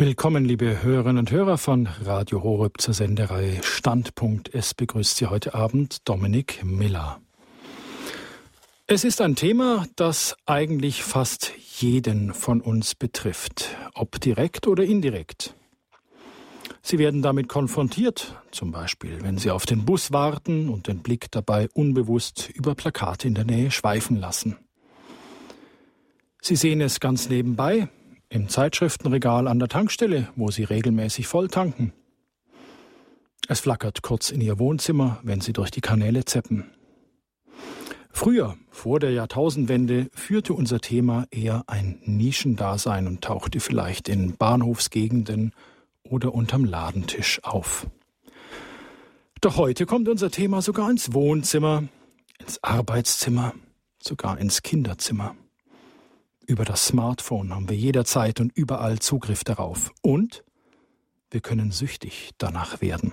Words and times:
Willkommen, 0.00 0.44
liebe 0.44 0.84
Hörerinnen 0.84 1.18
und 1.18 1.32
Hörer 1.32 1.58
von 1.58 1.88
Radio 2.04 2.44
Horeb 2.44 2.80
zur 2.80 2.94
Senderei 2.94 3.58
Standpunkt. 3.64 4.54
Es 4.54 4.72
begrüßt 4.72 5.16
Sie 5.16 5.26
heute 5.26 5.54
Abend 5.54 6.08
Dominik 6.08 6.62
Miller. 6.62 7.20
Es 8.86 9.02
ist 9.02 9.20
ein 9.20 9.34
Thema, 9.34 9.88
das 9.96 10.36
eigentlich 10.46 11.02
fast 11.02 11.50
jeden 11.80 12.32
von 12.32 12.60
uns 12.60 12.94
betrifft, 12.94 13.76
ob 13.92 14.20
direkt 14.20 14.68
oder 14.68 14.84
indirekt. 14.84 15.56
Sie 16.80 17.00
werden 17.00 17.20
damit 17.20 17.48
konfrontiert, 17.48 18.36
zum 18.52 18.70
Beispiel, 18.70 19.18
wenn 19.22 19.36
Sie 19.36 19.50
auf 19.50 19.66
den 19.66 19.84
Bus 19.84 20.12
warten 20.12 20.68
und 20.68 20.86
den 20.86 21.02
Blick 21.02 21.28
dabei 21.32 21.68
unbewusst 21.74 22.50
über 22.54 22.76
Plakate 22.76 23.26
in 23.26 23.34
der 23.34 23.46
Nähe 23.46 23.72
schweifen 23.72 24.16
lassen. 24.16 24.58
Sie 26.40 26.54
sehen 26.54 26.80
es 26.80 27.00
ganz 27.00 27.28
nebenbei, 27.28 27.88
im 28.30 28.48
Zeitschriftenregal 28.48 29.48
an 29.48 29.58
der 29.58 29.68
Tankstelle, 29.68 30.28
wo 30.36 30.50
Sie 30.50 30.64
regelmäßig 30.64 31.26
voll 31.26 31.48
tanken. 31.48 31.92
Es 33.48 33.60
flackert 33.60 34.02
kurz 34.02 34.30
in 34.30 34.40
Ihr 34.40 34.58
Wohnzimmer, 34.58 35.20
wenn 35.22 35.40
Sie 35.40 35.52
durch 35.52 35.70
die 35.70 35.80
Kanäle 35.80 36.24
zeppen. 36.24 36.70
Früher, 38.10 38.56
vor 38.70 38.98
der 39.00 39.12
Jahrtausendwende, 39.12 40.10
führte 40.12 40.52
unser 40.52 40.80
Thema 40.80 41.26
eher 41.30 41.64
ein 41.66 42.00
Nischendasein 42.04 43.06
und 43.06 43.22
tauchte 43.22 43.60
vielleicht 43.60 44.08
in 44.08 44.36
Bahnhofsgegenden 44.36 45.52
oder 46.02 46.34
unterm 46.34 46.64
Ladentisch 46.64 47.42
auf. 47.44 47.86
Doch 49.40 49.56
heute 49.56 49.86
kommt 49.86 50.08
unser 50.08 50.30
Thema 50.30 50.62
sogar 50.62 50.90
ins 50.90 51.14
Wohnzimmer, 51.14 51.84
ins 52.40 52.62
Arbeitszimmer, 52.62 53.54
sogar 54.02 54.38
ins 54.38 54.62
Kinderzimmer. 54.62 55.36
Über 56.48 56.64
das 56.64 56.86
Smartphone 56.86 57.54
haben 57.54 57.68
wir 57.68 57.76
jederzeit 57.76 58.40
und 58.40 58.56
überall 58.56 59.00
Zugriff 59.00 59.44
darauf. 59.44 59.92
Und 60.00 60.44
wir 61.30 61.42
können 61.42 61.72
süchtig 61.72 62.30
danach 62.38 62.80
werden. 62.80 63.12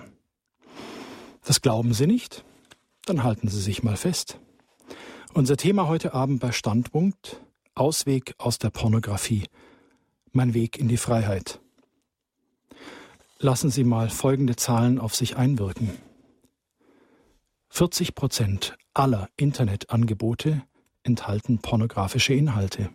Das 1.44 1.60
glauben 1.60 1.92
Sie 1.92 2.06
nicht? 2.06 2.46
Dann 3.04 3.24
halten 3.24 3.48
Sie 3.48 3.60
sich 3.60 3.82
mal 3.82 3.98
fest. 3.98 4.40
Unser 5.34 5.58
Thema 5.58 5.86
heute 5.86 6.14
Abend 6.14 6.40
bei 6.40 6.50
Standpunkt 6.50 7.42
Ausweg 7.74 8.34
aus 8.38 8.58
der 8.58 8.70
Pornografie. 8.70 9.44
Mein 10.32 10.54
Weg 10.54 10.78
in 10.78 10.88
die 10.88 10.96
Freiheit. 10.96 11.60
Lassen 13.38 13.68
Sie 13.68 13.84
mal 13.84 14.08
folgende 14.08 14.56
Zahlen 14.56 14.98
auf 14.98 15.14
sich 15.14 15.36
einwirken. 15.36 15.90
40 17.68 18.14
Prozent 18.14 18.78
aller 18.94 19.28
Internetangebote 19.36 20.62
enthalten 21.02 21.58
pornografische 21.58 22.32
Inhalte. 22.32 22.88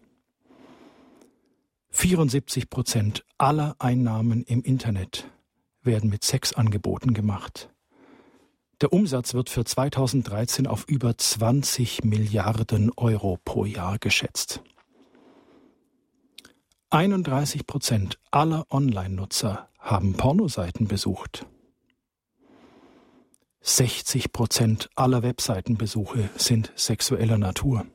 74 1.91 2.69
Prozent 2.69 3.25
aller 3.37 3.75
Einnahmen 3.79 4.43
im 4.43 4.61
Internet 4.63 5.29
werden 5.83 6.09
mit 6.09 6.23
Sexangeboten 6.23 7.13
gemacht. 7.13 7.69
Der 8.79 8.93
Umsatz 8.93 9.33
wird 9.33 9.49
für 9.49 9.65
2013 9.65 10.67
auf 10.67 10.85
über 10.87 11.15
20 11.17 12.03
Milliarden 12.03 12.91
Euro 12.95 13.37
pro 13.43 13.65
Jahr 13.65 13.99
geschätzt. 13.99 14.63
31 16.89 17.67
Prozent 17.67 18.17
aller 18.31 18.65
Online-Nutzer 18.71 19.69
haben 19.77 20.13
Pornoseiten 20.13 20.87
besucht. 20.87 21.45
60 23.61 24.31
Prozent 24.31 24.89
aller 24.95 25.21
Webseitenbesuche 25.23 26.29
sind 26.35 26.71
sexueller 26.75 27.37
Natur. 27.37 27.85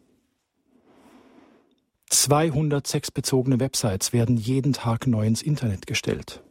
200 2.11 2.87
sexbezogene 2.87 3.59
Websites 3.59 4.12
werden 4.12 4.37
jeden 4.37 4.73
Tag 4.73 5.07
neu 5.07 5.27
ins 5.27 5.43
Internet 5.43 5.87
gestellt. 5.87 6.43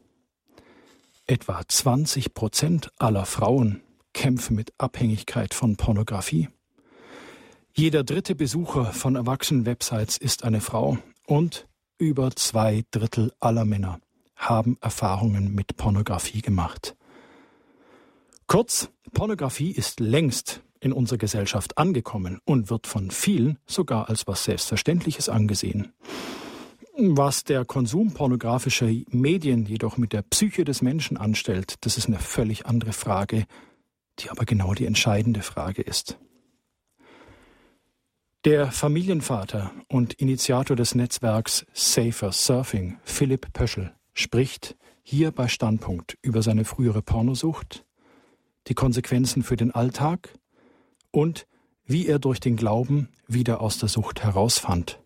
Etwa 1.27 1.61
20 1.67 2.33
Prozent 2.33 2.91
aller 2.97 3.25
Frauen 3.25 3.81
kämpfen 4.13 4.55
mit 4.55 4.73
Abhängigkeit 4.77 5.53
von 5.53 5.75
Pornografie. 5.75 6.49
Jeder 7.73 8.03
dritte 8.03 8.35
Besucher 8.35 8.85
von 8.85 9.15
erwachsenen 9.15 9.65
Websites 9.65 10.17
ist 10.17 10.43
eine 10.43 10.61
Frau 10.61 10.97
und 11.25 11.67
über 11.97 12.31
zwei 12.35 12.83
Drittel 12.91 13.33
aller 13.39 13.65
Männer 13.65 13.99
haben 14.35 14.77
Erfahrungen 14.81 15.55
mit 15.55 15.77
Pornografie 15.77 16.41
gemacht. 16.41 16.95
Kurz, 18.47 18.89
Pornografie 19.13 19.71
ist 19.71 19.99
längst 19.99 20.61
in 20.85 20.93
unserer 20.93 21.17
Gesellschaft 21.17 21.79
angekommen 21.79 22.39
und 22.45 22.69
wird 22.69 22.85
von 22.85 23.09
vielen 23.09 23.57
sogar 23.65 24.07
als 24.07 24.27
was 24.27 24.43
Selbstverständliches 24.43 25.29
angesehen. 25.29 25.93
Was 26.95 27.43
der 27.43 27.65
Konsum 27.65 28.13
pornografischer 28.13 28.87
Medien 29.09 29.65
jedoch 29.65 29.97
mit 29.97 30.13
der 30.13 30.21
Psyche 30.21 30.63
des 30.63 30.83
Menschen 30.83 31.17
anstellt, 31.17 31.75
das 31.81 31.97
ist 31.97 32.07
eine 32.07 32.19
völlig 32.19 32.67
andere 32.67 32.93
Frage, 32.93 33.45
die 34.19 34.29
aber 34.29 34.45
genau 34.45 34.75
die 34.75 34.85
entscheidende 34.85 35.41
Frage 35.41 35.81
ist. 35.81 36.19
Der 38.45 38.71
Familienvater 38.71 39.71
und 39.87 40.13
Initiator 40.13 40.75
des 40.75 40.93
Netzwerks 40.93 41.65
Safer 41.73 42.31
Surfing, 42.31 42.99
Philipp 43.03 43.51
Pöschel, 43.53 43.91
spricht 44.13 44.77
hier 45.01 45.31
bei 45.31 45.47
Standpunkt 45.47 46.15
über 46.21 46.43
seine 46.43 46.63
frühere 46.63 47.01
Pornosucht, 47.01 47.85
die 48.67 48.75
Konsequenzen 48.75 49.41
für 49.41 49.57
den 49.57 49.71
Alltag 49.71 50.29
und 51.15 51.47
wie 51.87 52.07
er 52.07 52.19
durch 52.19 52.39
den 52.39 52.57
Glauben 52.57 53.09
wieder 53.27 53.61
aus 53.61 53.79
der 53.79 53.89
Sucht 53.89 54.23
herausfand. 54.23 54.99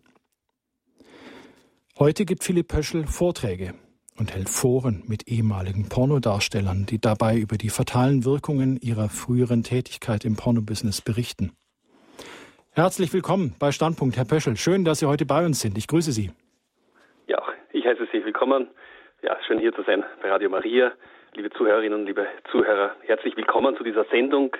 Heute 1.99 2.25
gibt 2.25 2.43
Philipp 2.43 2.69
Pöschel 2.69 3.05
Vorträge 3.05 3.73
und 4.17 4.33
hält 4.33 4.49
Foren 4.49 5.03
mit 5.07 5.27
ehemaligen 5.27 5.87
Pornodarstellern, 5.87 6.85
die 6.85 6.99
dabei 6.99 7.37
über 7.37 7.57
die 7.57 7.69
fatalen 7.69 8.25
Wirkungen 8.25 8.77
ihrer 8.81 9.09
früheren 9.09 9.63
Tätigkeit 9.63 10.25
im 10.25 10.35
Pornobusiness 10.35 11.01
berichten. 11.01 11.51
Herzlich 12.71 13.13
willkommen 13.13 13.55
bei 13.59 13.71
Standpunkt, 13.71 14.17
Herr 14.17 14.25
Pöschel. 14.25 14.55
Schön, 14.55 14.85
dass 14.85 14.99
Sie 14.99 15.05
heute 15.05 15.25
bei 15.25 15.45
uns 15.45 15.59
sind. 15.59 15.77
Ich 15.77 15.87
grüße 15.87 16.11
Sie. 16.11 16.31
Ja, 17.27 17.41
ich 17.71 17.85
heiße 17.85 18.07
Sie 18.11 18.23
willkommen. 18.23 18.67
Ja, 19.21 19.37
schön 19.45 19.59
hier 19.59 19.73
zu 19.73 19.83
sein 19.83 20.03
bei 20.21 20.29
Radio 20.29 20.49
Maria. 20.49 20.93
Liebe 21.35 21.51
Zuhörerinnen 21.51 22.05
liebe 22.05 22.25
Zuhörer, 22.51 22.95
herzlich 23.01 23.37
willkommen 23.37 23.75
zu 23.77 23.83
dieser 23.83 24.05
Sendung. 24.05 24.55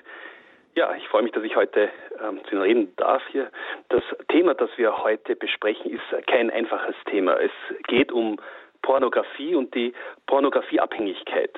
Ja, 0.80 0.96
ich 0.96 1.06
freue 1.10 1.24
mich, 1.24 1.34
dass 1.34 1.44
ich 1.44 1.58
heute 1.58 1.90
ähm, 2.24 2.40
zu 2.46 2.52
Ihnen 2.52 2.62
reden 2.62 2.96
darf 2.96 3.22
hier. 3.34 3.52
Das 3.90 4.02
Thema, 4.30 4.54
das 4.54 4.70
wir 4.78 5.04
heute 5.04 5.36
besprechen, 5.36 5.92
ist 5.92 6.26
kein 6.28 6.50
einfaches 6.50 6.96
Thema. 7.12 7.38
Es 7.38 7.52
geht 7.88 8.14
um 8.14 8.40
Pornografie 8.82 9.56
und 9.56 9.76
die 9.76 9.92
Pornografieabhängigkeit. 10.28 11.52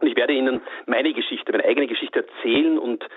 Und 0.00 0.08
ich 0.08 0.16
werde 0.16 0.34
Ihnen 0.34 0.60
meine 0.84 1.14
Geschichte, 1.14 1.50
meine 1.50 1.64
eigene 1.64 1.86
Geschichte 1.86 2.26
erzählen 2.26 2.78
und 2.78 3.08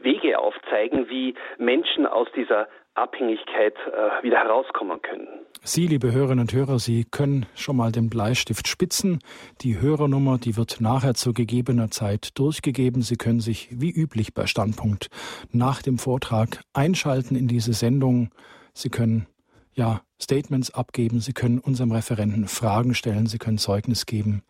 Wege 0.00 0.38
aufzeigen, 0.38 1.08
wie 1.08 1.34
Menschen 1.56 2.06
aus 2.06 2.30
dieser 2.32 2.68
Abhängigkeit 2.96 3.74
äh, 3.86 4.22
wieder 4.22 4.38
herauskommen 4.38 5.00
können. 5.02 5.28
Sie, 5.62 5.86
liebe 5.86 6.12
Hörerinnen 6.12 6.40
und 6.40 6.52
Hörer, 6.52 6.78
Sie 6.78 7.04
können 7.04 7.46
schon 7.54 7.76
mal 7.76 7.90
den 7.92 8.08
Bleistift 8.08 8.68
spitzen. 8.68 9.18
Die 9.62 9.80
Hörernummer, 9.80 10.38
die 10.38 10.56
wird 10.56 10.80
nachher 10.80 11.14
zu 11.14 11.32
gegebener 11.32 11.90
Zeit 11.90 12.38
durchgegeben. 12.38 13.02
Sie 13.02 13.16
können 13.16 13.40
sich 13.40 13.68
wie 13.72 13.90
üblich 13.90 14.32
bei 14.32 14.46
Standpunkt 14.46 15.08
nach 15.50 15.82
dem 15.82 15.98
Vortrag 15.98 16.60
einschalten 16.72 17.34
in 17.36 17.48
diese 17.48 17.72
Sendung. 17.72 18.30
Sie 18.74 18.90
können 18.90 19.26
ja 19.74 20.02
Statements 20.20 20.72
abgeben, 20.72 21.20
Sie 21.20 21.32
können 21.32 21.58
unserem 21.58 21.92
Referenten 21.92 22.46
Fragen 22.48 22.94
stellen, 22.94 23.26
Sie 23.26 23.38
können 23.38 23.58
Zeugnis 23.58 24.06
geben. 24.06 24.42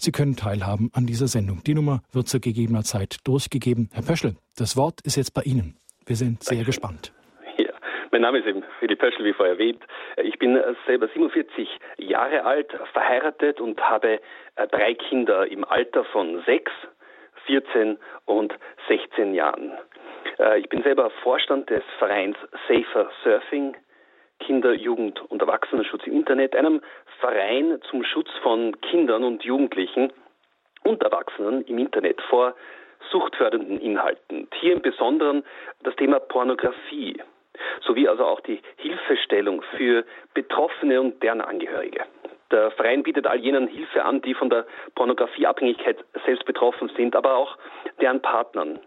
Sie 0.00 0.12
können 0.12 0.36
teilhaben 0.36 0.90
an 0.94 1.06
dieser 1.06 1.28
Sendung. 1.28 1.62
Die 1.64 1.74
Nummer 1.74 2.02
wird 2.12 2.28
zu 2.28 2.40
gegebener 2.40 2.84
Zeit 2.84 3.18
durchgegeben. 3.24 3.90
Herr 3.92 4.02
Pöschel, 4.02 4.36
das 4.56 4.76
Wort 4.76 5.00
ist 5.02 5.16
jetzt 5.16 5.34
bei 5.34 5.42
Ihnen. 5.42 5.76
Wir 6.06 6.16
sind 6.16 6.42
sehr 6.42 6.58
Dankeschön. 6.58 6.66
gespannt. 6.66 7.12
Mein 8.10 8.22
Name 8.22 8.38
ist 8.38 8.46
eben 8.46 8.64
Philipp 8.78 9.00
Pöschel, 9.00 9.24
wie 9.26 9.34
vorher 9.34 9.54
erwähnt. 9.54 9.82
Ich 10.16 10.38
bin 10.38 10.58
selber 10.86 11.08
47 11.08 11.68
Jahre 11.98 12.44
alt, 12.44 12.72
verheiratet 12.92 13.60
und 13.60 13.78
habe 13.82 14.20
äh, 14.56 14.66
drei 14.68 14.94
Kinder 14.94 15.46
im 15.46 15.64
Alter 15.64 16.04
von 16.04 16.42
6, 16.44 16.72
14 17.46 17.98
und 18.24 18.54
16 18.88 19.34
Jahren. 19.34 19.72
Äh, 20.38 20.60
ich 20.60 20.68
bin 20.70 20.82
selber 20.82 21.10
Vorstand 21.22 21.68
des 21.68 21.82
Vereins 21.98 22.38
Safer 22.66 23.10
Surfing, 23.22 23.76
Kinder, 24.40 24.72
Jugend 24.72 25.20
und 25.30 25.42
Erwachsenenschutz 25.42 26.06
im 26.06 26.14
Internet, 26.14 26.56
einem 26.56 26.80
Verein 27.20 27.78
zum 27.90 28.04
Schutz 28.04 28.30
von 28.42 28.80
Kindern 28.80 29.22
und 29.22 29.44
Jugendlichen 29.44 30.12
und 30.82 31.02
Erwachsenen 31.02 31.62
im 31.62 31.76
Internet 31.76 32.22
vor 32.22 32.54
suchtfördernden 33.10 33.78
Inhalten. 33.80 34.48
Hier 34.60 34.72
im 34.72 34.82
Besonderen 34.82 35.44
das 35.82 35.94
Thema 35.96 36.20
Pornografie 36.20 37.20
sowie 37.80 38.08
also 38.08 38.24
auch 38.24 38.40
die 38.40 38.60
Hilfestellung 38.76 39.62
für 39.76 40.04
Betroffene 40.34 41.00
und 41.00 41.22
deren 41.22 41.40
Angehörige. 41.40 42.04
Der 42.50 42.70
Verein 42.72 43.02
bietet 43.02 43.26
all 43.26 43.38
jenen 43.38 43.68
Hilfe 43.68 44.04
an, 44.04 44.22
die 44.22 44.34
von 44.34 44.48
der 44.48 44.66
Pornografieabhängigkeit 44.94 45.98
selbst 46.24 46.44
betroffen 46.46 46.90
sind, 46.96 47.14
aber 47.14 47.36
auch 47.36 47.58
deren 48.00 48.22
Partnern. 48.22 48.80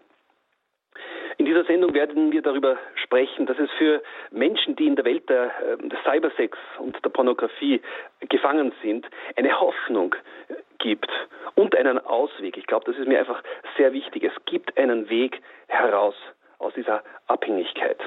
In 1.37 1.45
dieser 1.45 1.63
Sendung 1.63 1.93
werden 1.93 2.31
wir 2.31 2.41
darüber 2.41 2.77
sprechen, 2.95 3.45
dass 3.45 3.57
es 3.57 3.69
für 3.77 4.01
Menschen, 4.31 4.75
die 4.75 4.87
in 4.87 4.95
der 4.95 5.05
Welt 5.05 5.29
der, 5.29 5.51
ähm, 5.65 5.89
des 5.89 5.99
Cybersex 6.03 6.57
und 6.79 7.03
der 7.03 7.09
Pornografie 7.09 7.81
gefangen 8.29 8.73
sind, 8.81 9.07
eine 9.35 9.59
Hoffnung 9.59 10.15
gibt 10.79 11.09
und 11.55 11.75
einen 11.75 11.99
Ausweg. 11.99 12.57
Ich 12.57 12.67
glaube, 12.67 12.85
das 12.85 12.97
ist 12.97 13.07
mir 13.07 13.19
einfach 13.19 13.41
sehr 13.77 13.93
wichtig. 13.93 14.23
Es 14.23 14.45
gibt 14.45 14.77
einen 14.77 15.09
Weg 15.09 15.41
heraus 15.67 16.15
aus 16.59 16.73
dieser 16.73 17.03
Abhängigkeit. 17.27 17.97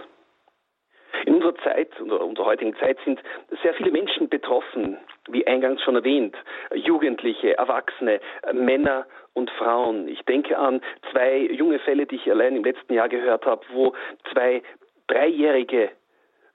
In 1.26 1.34
unserer 1.34 1.54
Zeit, 1.56 1.88
unserer 2.00 2.44
heutigen 2.44 2.76
Zeit 2.76 2.98
sind 3.04 3.20
sehr 3.62 3.74
viele 3.74 3.90
Menschen 3.90 4.28
betroffen, 4.28 4.98
wie 5.28 5.46
eingangs 5.46 5.82
schon 5.82 5.96
erwähnt, 5.96 6.36
Jugendliche, 6.74 7.56
Erwachsene, 7.56 8.20
Männer 8.52 9.06
und 9.32 9.50
Frauen. 9.52 10.06
Ich 10.08 10.22
denke 10.22 10.58
an 10.58 10.80
zwei 11.10 11.38
junge 11.38 11.78
Fälle, 11.78 12.06
die 12.06 12.16
ich 12.16 12.30
allein 12.30 12.56
im 12.56 12.64
letzten 12.64 12.92
Jahr 12.92 13.08
gehört 13.08 13.46
habe, 13.46 13.64
wo 13.72 13.94
zwei 14.32 14.62
dreijährige 15.06 15.90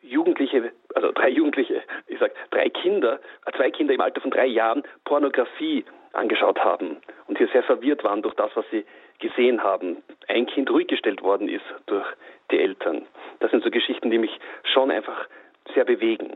Jugendliche, 0.01 0.71
also 0.95 1.11
drei 1.11 1.29
Jugendliche, 1.29 1.81
ich 2.07 2.19
sag 2.19 2.31
drei 2.51 2.69
Kinder, 2.69 3.19
zwei 3.55 3.71
Kinder 3.71 3.93
im 3.93 4.01
Alter 4.01 4.21
von 4.21 4.31
drei 4.31 4.45
Jahren 4.45 4.83
Pornografie 5.03 5.83
angeschaut 6.13 6.59
haben 6.63 6.97
und 7.27 7.37
hier 7.37 7.47
sehr 7.49 7.63
verwirrt 7.63 8.03
waren 8.03 8.21
durch 8.21 8.35
das, 8.35 8.51
was 8.55 8.65
sie 8.71 8.85
gesehen 9.19 9.63
haben. 9.63 9.97
Ein 10.27 10.45
Kind 10.45 10.69
ruhig 10.69 10.87
gestellt 10.87 11.21
worden 11.21 11.49
ist 11.49 11.65
durch 11.87 12.05
die 12.51 12.59
Eltern. 12.59 13.05
Das 13.39 13.51
sind 13.51 13.63
so 13.63 13.69
Geschichten, 13.69 14.11
die 14.11 14.17
mich 14.17 14.39
schon 14.63 14.91
einfach 14.91 15.27
sehr 15.73 15.85
bewegen. 15.85 16.35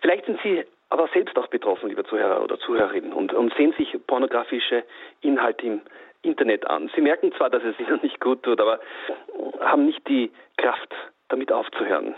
Vielleicht 0.00 0.26
sind 0.26 0.40
Sie 0.42 0.64
aber 0.90 1.08
selbst 1.12 1.36
auch 1.36 1.48
betroffen, 1.48 1.88
liebe 1.88 2.04
Zuhörer 2.04 2.42
oder 2.42 2.58
Zuhörerinnen, 2.58 3.12
und, 3.12 3.32
und 3.32 3.54
sehen 3.54 3.74
sich 3.76 3.94
pornografische 4.06 4.84
Inhalte 5.20 5.66
im 5.66 5.80
Internet 6.22 6.66
an. 6.66 6.90
Sie 6.94 7.00
merken 7.00 7.32
zwar, 7.32 7.50
dass 7.50 7.62
es 7.62 7.78
Ihnen 7.78 8.00
nicht 8.02 8.20
gut 8.20 8.42
tut, 8.42 8.60
aber 8.60 8.80
haben 9.60 9.86
nicht 9.86 10.06
die 10.08 10.32
Kraft, 10.56 10.94
damit 11.28 11.52
aufzuhören. 11.52 12.14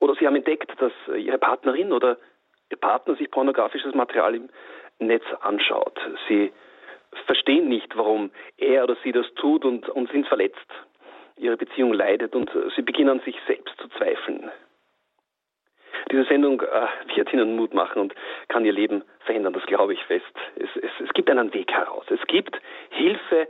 Oder 0.00 0.14
Sie 0.14 0.26
haben 0.26 0.36
entdeckt, 0.36 0.70
dass 0.80 0.92
Ihre 1.14 1.38
Partnerin 1.38 1.92
oder 1.92 2.16
Ihr 2.70 2.78
Partner 2.78 3.14
sich 3.16 3.30
pornografisches 3.30 3.94
Material 3.94 4.34
im 4.34 4.48
Netz 4.98 5.24
anschaut. 5.40 6.00
Sie 6.28 6.52
verstehen 7.26 7.68
nicht, 7.68 7.96
warum 7.96 8.30
er 8.56 8.84
oder 8.84 8.96
sie 9.04 9.12
das 9.12 9.26
tut 9.34 9.64
und, 9.64 9.88
und 9.90 10.10
sind 10.10 10.26
verletzt. 10.26 10.66
Ihre 11.36 11.56
Beziehung 11.56 11.92
leidet 11.92 12.34
und 12.34 12.50
sie 12.76 12.82
beginnen 12.82 13.20
sich 13.20 13.36
selbst 13.46 13.76
zu 13.78 13.88
zweifeln. 13.88 14.50
Diese 16.10 16.24
Sendung 16.24 16.60
äh, 16.60 17.16
wird 17.16 17.32
Ihnen 17.32 17.56
Mut 17.56 17.74
machen 17.74 18.00
und 18.00 18.14
kann 18.48 18.64
Ihr 18.64 18.72
Leben 18.72 19.02
verändern, 19.20 19.52
das 19.52 19.64
glaube 19.66 19.94
ich 19.94 20.04
fest. 20.04 20.24
Es, 20.56 20.68
es, 20.76 20.90
es 21.00 21.12
gibt 21.14 21.30
einen 21.30 21.54
Weg 21.54 21.72
heraus. 21.72 22.04
Es 22.10 22.20
gibt 22.26 22.60
Hilfe 22.90 23.48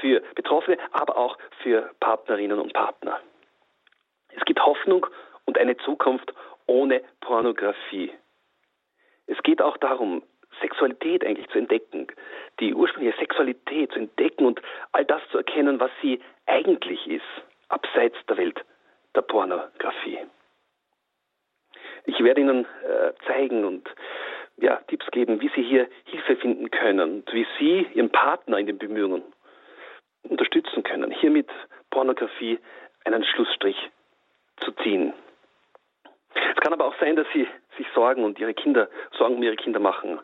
für 0.00 0.22
Betroffene, 0.34 0.78
aber 0.92 1.16
auch 1.16 1.38
für 1.62 1.90
Partnerinnen 2.00 2.58
und 2.58 2.72
Partner. 2.72 3.20
Es 4.36 4.44
gibt 4.44 4.64
Hoffnung 4.64 5.06
und 5.44 5.58
eine 5.58 5.76
Zukunft 5.78 6.32
ohne 6.66 7.02
Pornografie. 7.20 8.12
Es 9.26 9.42
geht 9.42 9.62
auch 9.62 9.76
darum, 9.76 10.22
Sexualität 10.62 11.24
eigentlich 11.24 11.48
zu 11.48 11.58
entdecken, 11.58 12.06
die 12.60 12.74
ursprüngliche 12.74 13.18
Sexualität 13.18 13.92
zu 13.92 13.98
entdecken 13.98 14.46
und 14.46 14.62
all 14.92 15.04
das 15.04 15.20
zu 15.30 15.38
erkennen, 15.38 15.80
was 15.80 15.90
sie 16.00 16.20
eigentlich 16.46 17.06
ist, 17.06 17.22
abseits 17.68 18.16
der 18.28 18.38
Welt 18.38 18.64
der 19.14 19.22
Pornografie. 19.22 20.18
Ich 22.04 22.22
werde 22.22 22.40
Ihnen 22.40 22.64
äh, 22.64 23.12
zeigen 23.26 23.64
und 23.64 23.88
ja, 24.56 24.76
Tipps 24.88 25.06
geben, 25.10 25.40
wie 25.40 25.50
Sie 25.54 25.62
hier 25.62 25.88
Hilfe 26.04 26.36
finden 26.36 26.70
können 26.70 27.00
und 27.00 27.32
wie 27.32 27.46
Sie 27.58 27.86
Ihren 27.94 28.10
Partner 28.10 28.58
in 28.58 28.66
den 28.66 28.78
Bemühungen 28.78 29.22
unterstützen 30.22 30.82
können, 30.82 31.10
hier 31.10 31.30
mit 31.30 31.48
Pornografie 31.90 32.58
einen 33.04 33.24
Schlussstrich 33.24 33.90
zu 34.58 34.72
ziehen. 34.82 35.12
Es 36.54 36.60
kann 36.60 36.72
aber 36.72 36.86
auch 36.86 36.94
sein, 37.00 37.16
dass 37.16 37.26
Sie 37.32 37.46
sich 37.76 37.86
Sorgen 37.94 38.24
und 38.24 38.38
Ihre 38.38 38.54
Kinder 38.54 38.88
Sorgen 39.16 39.36
um 39.36 39.42
Ihre 39.42 39.56
Kinder 39.56 39.80
machen. 39.80 40.20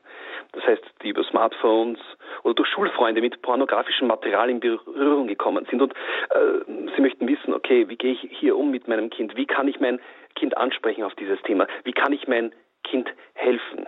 Das 0.53 0.65
heißt, 0.65 0.83
die 1.03 1.11
über 1.11 1.25
Smartphones 1.25 1.99
oder 2.43 2.55
durch 2.55 2.69
Schulfreunde 2.69 3.21
mit 3.21 3.43
pornografischem 3.43 4.09
Material 4.09 4.51
in 4.51 4.61
Berührung 4.61 5.27
gekommen 5.27 5.67
sind 5.71 5.83
und 5.83 5.93
äh, 6.31 6.65
Sie 6.95 7.03
möchten 7.03 7.29
wissen, 7.29 7.53
okay, 7.55 7.89
wie 7.89 7.97
gehe 7.97 8.13
ich 8.13 8.29
hier 8.31 8.57
um 8.57 8.71
mit 8.71 8.89
meinem 8.89 9.11
Kind? 9.11 9.37
Wie 9.37 9.47
kann 9.47 9.69
ich 9.69 9.81
mein 9.81 10.01
Kind 10.35 10.57
ansprechen 10.57 11.05
auf 11.05 11.15
dieses 11.15 11.41
Thema? 11.43 11.67
Wie 11.85 11.93
kann 11.93 12.13
ich 12.13 12.27
mein 12.29 12.53
Kind 12.85 13.13
helfen? 13.35 13.87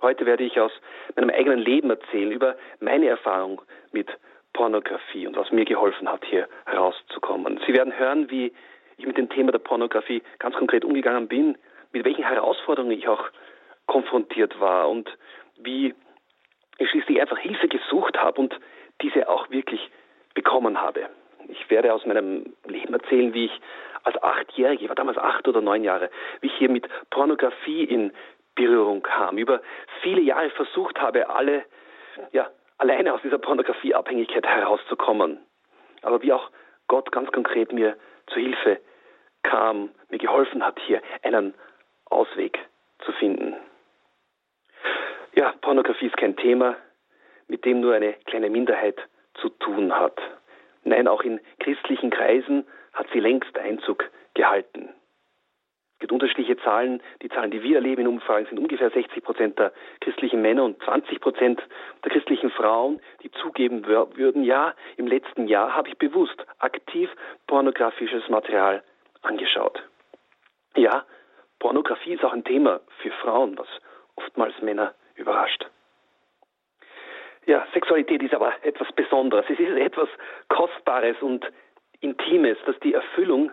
Heute 0.00 0.26
werde 0.26 0.44
ich 0.44 0.60
aus 0.60 0.72
meinem 1.16 1.30
eigenen 1.30 1.58
Leben 1.58 1.90
erzählen 1.90 2.30
über 2.30 2.56
meine 2.80 3.08
Erfahrung 3.08 3.62
mit 3.92 4.08
Pornografie 4.52 5.26
und 5.26 5.36
was 5.36 5.50
mir 5.50 5.64
geholfen 5.64 6.10
hat, 6.10 6.24
hier 6.24 6.48
rauszukommen. 6.72 7.60
Sie 7.66 7.74
werden 7.74 7.96
hören, 7.98 8.30
wie 8.30 8.52
ich 8.98 9.06
mit 9.06 9.16
dem 9.16 9.28
Thema 9.28 9.52
der 9.52 9.58
Pornografie 9.60 10.22
ganz 10.38 10.56
konkret 10.56 10.84
umgegangen 10.84 11.28
bin, 11.28 11.56
mit 11.92 12.04
welchen 12.04 12.24
Herausforderungen 12.24 12.92
ich 12.92 13.08
auch 13.08 13.24
konfrontiert 13.86 14.60
war 14.60 14.88
und 14.88 15.08
wie 15.56 15.94
ich 16.78 16.90
schließlich 16.90 17.20
einfach 17.20 17.38
Hilfe 17.38 17.68
gesucht 17.68 18.18
habe 18.18 18.40
und 18.40 18.58
diese 19.00 19.28
auch 19.28 19.50
wirklich 19.50 19.90
bekommen 20.34 20.80
habe. 20.80 21.08
Ich 21.48 21.70
werde 21.70 21.94
aus 21.94 22.04
meinem 22.04 22.54
Leben 22.66 22.92
erzählen, 22.92 23.32
wie 23.32 23.46
ich 23.46 23.60
als 24.04 24.22
Achtjährige, 24.22 24.84
ich 24.84 24.88
war 24.88 24.96
damals 24.96 25.18
acht 25.18 25.48
oder 25.48 25.60
neun 25.60 25.82
Jahre, 25.82 26.10
wie 26.40 26.48
ich 26.48 26.54
hier 26.54 26.70
mit 26.70 26.86
Pornografie 27.10 27.84
in 27.84 28.12
Berührung 28.54 29.02
kam, 29.02 29.38
über 29.38 29.60
viele 30.02 30.20
Jahre 30.20 30.50
versucht 30.50 31.00
habe, 31.00 31.28
alle, 31.30 31.64
ja, 32.32 32.50
alleine 32.78 33.14
aus 33.14 33.20
dieser 33.22 33.38
Pornografieabhängigkeit 33.38 34.46
herauszukommen. 34.46 35.38
Aber 36.02 36.22
wie 36.22 36.32
auch 36.32 36.50
Gott 36.88 37.10
ganz 37.12 37.30
konkret 37.32 37.72
mir 37.72 37.96
zu 38.28 38.40
Hilfe 38.40 38.80
kam, 39.48 39.90
mir 40.10 40.18
geholfen 40.18 40.62
hat, 40.64 40.78
hier 40.86 41.00
einen 41.22 41.54
Ausweg 42.04 42.58
zu 43.04 43.12
finden. 43.12 43.56
Ja, 45.34 45.54
Pornografie 45.62 46.06
ist 46.06 46.16
kein 46.18 46.36
Thema, 46.36 46.76
mit 47.48 47.64
dem 47.64 47.80
nur 47.80 47.94
eine 47.94 48.12
kleine 48.26 48.50
Minderheit 48.50 48.98
zu 49.40 49.48
tun 49.48 49.92
hat. 49.94 50.20
Nein, 50.84 51.08
auch 51.08 51.22
in 51.22 51.40
christlichen 51.60 52.10
Kreisen 52.10 52.66
hat 52.92 53.06
sie 53.12 53.20
längst 53.20 53.56
Einzug 53.58 54.04
gehalten. 54.34 54.90
Es 55.94 56.00
gibt 56.00 56.12
unterschiedliche 56.12 56.56
Zahlen. 56.58 57.02
Die 57.22 57.28
Zahlen, 57.28 57.50
die 57.50 57.62
wir 57.62 57.76
erleben 57.76 58.02
in 58.02 58.06
Umfragen, 58.08 58.46
sind 58.46 58.58
ungefähr 58.58 58.90
60 58.90 59.24
Prozent 59.24 59.58
der 59.58 59.72
christlichen 60.00 60.42
Männer 60.42 60.64
und 60.64 60.80
20 60.82 61.20
Prozent 61.20 61.62
der 62.04 62.12
christlichen 62.12 62.50
Frauen, 62.50 63.00
die 63.22 63.30
zugeben 63.30 63.86
würden, 63.86 64.44
ja, 64.44 64.74
im 64.96 65.06
letzten 65.06 65.48
Jahr 65.48 65.74
habe 65.74 65.88
ich 65.88 65.98
bewusst 65.98 66.44
aktiv 66.58 67.10
pornografisches 67.46 68.28
Material 68.28 68.82
angeschaut. 69.22 69.82
Ja, 70.76 71.04
Pornografie 71.58 72.14
ist 72.14 72.24
auch 72.24 72.32
ein 72.32 72.44
Thema 72.44 72.80
für 73.02 73.10
Frauen, 73.10 73.58
was 73.58 73.68
oftmals 74.16 74.54
Männer 74.62 74.94
überrascht. 75.16 75.66
Ja, 77.46 77.66
Sexualität 77.72 78.22
ist 78.22 78.34
aber 78.34 78.52
etwas 78.62 78.92
Besonderes. 78.92 79.46
Es 79.48 79.58
ist 79.58 79.70
etwas 79.70 80.08
Kostbares 80.48 81.16
und 81.22 81.46
Intimes, 82.00 82.58
das 82.66 82.78
die 82.80 82.94
Erfüllung 82.94 83.50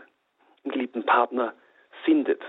im 0.64 0.72
geliebten 0.72 1.06
Partner 1.06 1.54
findet. 2.04 2.42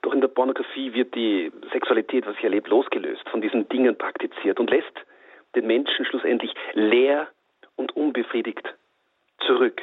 Doch 0.00 0.14
in 0.14 0.20
der 0.20 0.28
Pornografie 0.28 0.94
wird 0.94 1.14
die 1.14 1.52
Sexualität, 1.70 2.26
was 2.26 2.36
ich 2.36 2.44
erlebe, 2.44 2.70
losgelöst, 2.70 3.28
von 3.28 3.40
diesen 3.40 3.68
Dingen 3.68 3.96
praktiziert 3.96 4.58
und 4.58 4.70
lässt 4.70 4.92
den 5.54 5.66
Menschen 5.66 6.04
schlussendlich 6.06 6.54
leer 6.72 7.28
und 7.76 7.94
unbefriedigt 7.94 8.74
zurück. 9.46 9.82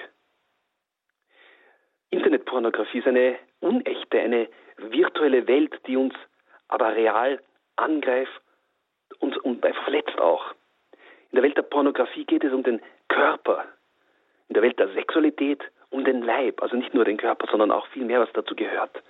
Internetpornografie 2.12 3.00
ist 3.00 3.08
eine 3.08 3.38
unechte, 3.60 4.20
eine 4.20 4.48
virtuelle 4.78 5.48
Welt, 5.48 5.80
die 5.88 5.98
uns 5.98 6.14
aber 6.68 6.96
real 6.96 7.40
angreift 7.76 8.42
und, 9.20 9.38
und 9.38 9.66
verletzt 9.84 10.20
auch. 10.20 10.54
In 11.32 11.36
der 11.36 11.44
Welt 11.44 11.58
der 11.58 11.64
Pornografie 11.64 12.26
geht 12.26 12.44
es 12.44 12.54
um 12.54 12.64
den 12.64 12.82
Körper. 13.08 13.66
In 14.48 14.54
der 14.54 14.64
Welt 14.64 14.80
der 14.80 14.90
Sexualität 14.90 15.64
um 15.92 16.04
den 16.04 16.22
Leib. 16.22 16.62
Also 16.62 16.76
nicht 16.76 16.94
nur 16.94 17.06
den 17.06 17.18
Körper, 17.18 17.48
sondern 17.50 17.72
auch 17.72 17.88
viel 17.88 18.06
mehr, 18.06 18.20
was 18.20 18.32
dazu 18.34 18.56
gehört. 18.56 19.02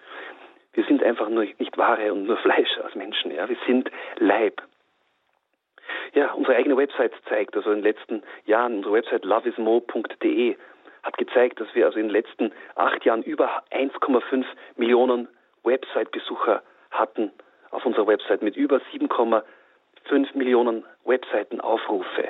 Wir 0.74 0.84
sind 0.86 1.04
einfach 1.04 1.30
nur 1.30 1.44
nicht 1.44 1.78
Ware 1.78 2.12
und 2.12 2.26
nur 2.26 2.38
Fleisch 2.38 2.78
als 2.84 2.96
Menschen. 2.96 3.32
Ja? 3.32 3.48
Wir 3.48 3.58
sind 3.66 3.90
Leib. 4.18 4.62
Ja, 6.14 6.34
unsere 6.34 6.56
eigene 6.56 6.78
Website 6.78 7.14
zeigt, 7.28 7.56
also 7.56 7.72
in 7.72 7.78
den 7.78 7.84
letzten 7.84 8.24
Jahren, 8.46 8.78
unsere 8.78 8.94
Website 8.94 9.26
loveismore.de 9.26 10.56
hat 11.04 11.18
gezeigt, 11.18 11.60
dass 11.60 11.74
wir 11.74 11.86
also 11.86 11.98
in 11.98 12.08
den 12.08 12.12
letzten 12.14 12.52
acht 12.76 13.04
Jahren 13.06 13.24
über 13.24 13.64
1,5 13.72 14.46
Millionen 14.76 15.28
Website-Besucher 15.64 16.64
hatten 16.92 17.32
auf 17.72 17.86
unserer 17.86 18.08
Website 18.08 18.42
mit 18.42 18.56
über 18.56 18.78
7,5 18.94 20.38
Millionen 20.38 20.86
Webseitenaufrufe. 21.06 22.30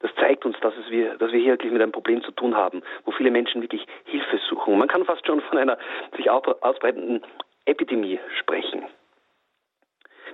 Das 0.00 0.14
zeigt 0.16 0.44
uns, 0.44 0.58
dass, 0.60 0.74
wir, 0.90 1.16
dass 1.16 1.32
wir 1.32 1.40
hier 1.40 1.52
wirklich 1.52 1.72
mit 1.72 1.80
einem 1.80 1.92
Problem 1.92 2.22
zu 2.22 2.30
tun 2.30 2.54
haben, 2.54 2.82
wo 3.04 3.12
viele 3.12 3.30
Menschen 3.30 3.62
wirklich 3.62 3.86
Hilfe 4.04 4.38
suchen. 4.48 4.78
Man 4.78 4.88
kann 4.88 5.04
fast 5.04 5.26
schon 5.26 5.40
von 5.40 5.58
einer 5.58 5.78
sich 6.16 6.28
ausbreitenden 6.28 7.22
Epidemie 7.64 8.20
sprechen. 8.38 8.84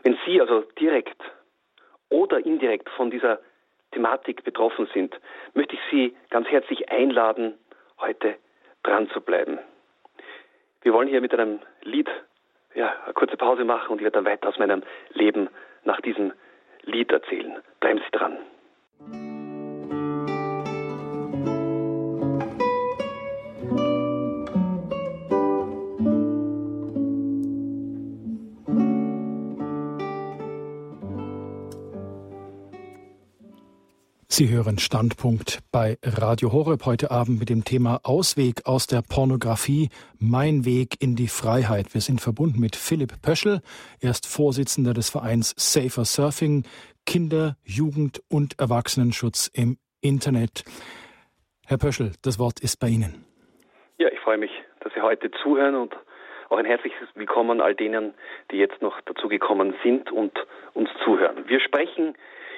Wenn 0.02 0.18
Sie 0.26 0.40
also 0.40 0.62
direkt 0.80 1.20
oder 2.08 2.44
indirekt 2.44 2.88
von 2.90 3.10
dieser 3.10 3.38
Thematik 3.92 4.44
betroffen 4.44 4.88
sind, 4.92 5.18
möchte 5.54 5.74
ich 5.74 5.80
Sie 5.90 6.16
ganz 6.30 6.48
herzlich 6.48 6.90
einladen, 6.90 7.54
heute 8.00 8.36
dran 8.82 9.08
zu 9.10 9.20
bleiben. 9.20 9.58
Wir 10.82 10.92
wollen 10.92 11.08
hier 11.08 11.20
mit 11.20 11.32
einem 11.32 11.60
Lied 11.82 12.08
ja, 12.74 12.94
eine 13.04 13.14
kurze 13.14 13.36
Pause 13.36 13.64
machen 13.64 13.92
und 13.92 13.98
ich 13.98 14.04
werde 14.04 14.16
dann 14.16 14.24
weiter 14.24 14.48
aus 14.48 14.58
meinem 14.58 14.82
Leben 15.10 15.48
nach 15.84 16.00
diesem 16.00 16.32
Lied 16.82 17.12
erzählen. 17.12 17.62
Bleiben 17.80 18.00
Sie 18.00 18.18
dran. 18.18 19.41
Sie 34.34 34.48
hören 34.48 34.78
Standpunkt 34.78 35.58
bei 35.72 35.98
Radio 36.02 36.54
Horeb 36.54 36.86
heute 36.86 37.10
Abend 37.10 37.38
mit 37.38 37.50
dem 37.50 37.64
Thema 37.64 38.00
Ausweg 38.02 38.64
aus 38.64 38.86
der 38.86 39.02
Pornografie, 39.02 39.90
mein 40.18 40.64
Weg 40.64 40.96
in 41.02 41.16
die 41.16 41.28
Freiheit. 41.28 41.92
Wir 41.92 42.00
sind 42.00 42.18
verbunden 42.18 42.58
mit 42.58 42.74
Philipp 42.74 43.20
Pöschel. 43.20 43.60
Er 44.00 44.08
ist 44.08 44.26
Vorsitzender 44.26 44.94
des 44.94 45.10
Vereins 45.10 45.52
Safer 45.58 46.06
Surfing, 46.06 46.64
Kinder-, 47.04 47.56
Jugend- 47.62 48.22
und 48.30 48.58
Erwachsenenschutz 48.58 49.50
im 49.52 49.76
Internet. 50.00 50.64
Herr 51.66 51.76
Pöschel, 51.76 52.12
das 52.22 52.38
Wort 52.38 52.60
ist 52.60 52.80
bei 52.80 52.88
Ihnen. 52.88 53.26
Ja, 53.98 54.08
ich 54.08 54.20
freue 54.20 54.38
mich, 54.38 54.52
dass 54.80 54.94
Sie 54.94 55.02
heute 55.02 55.30
zuhören 55.42 55.74
und 55.74 55.94
auch 56.48 56.56
ein 56.56 56.64
herzliches 56.64 57.08
Willkommen 57.16 57.60
all 57.60 57.74
denen, 57.74 58.14
die 58.50 58.56
jetzt 58.56 58.80
noch 58.80 58.98
dazugekommen 59.02 59.74
sind 59.84 60.10
und 60.10 60.32
uns 60.72 60.88
zuhören. 61.04 61.44
Wir 61.48 61.60
sprechen 61.60 62.14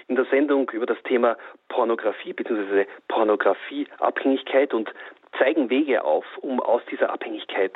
in 0.08 0.16
der 0.16 0.26
Sendung 0.26 0.68
über 0.70 0.86
das 0.86 1.02
Thema 1.04 1.36
Pornografie 1.68 2.32
bzw. 2.32 2.86
Pornografieabhängigkeit 3.08 4.74
und 4.74 4.92
zeigen 5.38 5.70
Wege 5.70 6.04
auf, 6.04 6.24
um 6.38 6.60
aus 6.60 6.82
dieser 6.90 7.10
Abhängigkeit 7.10 7.72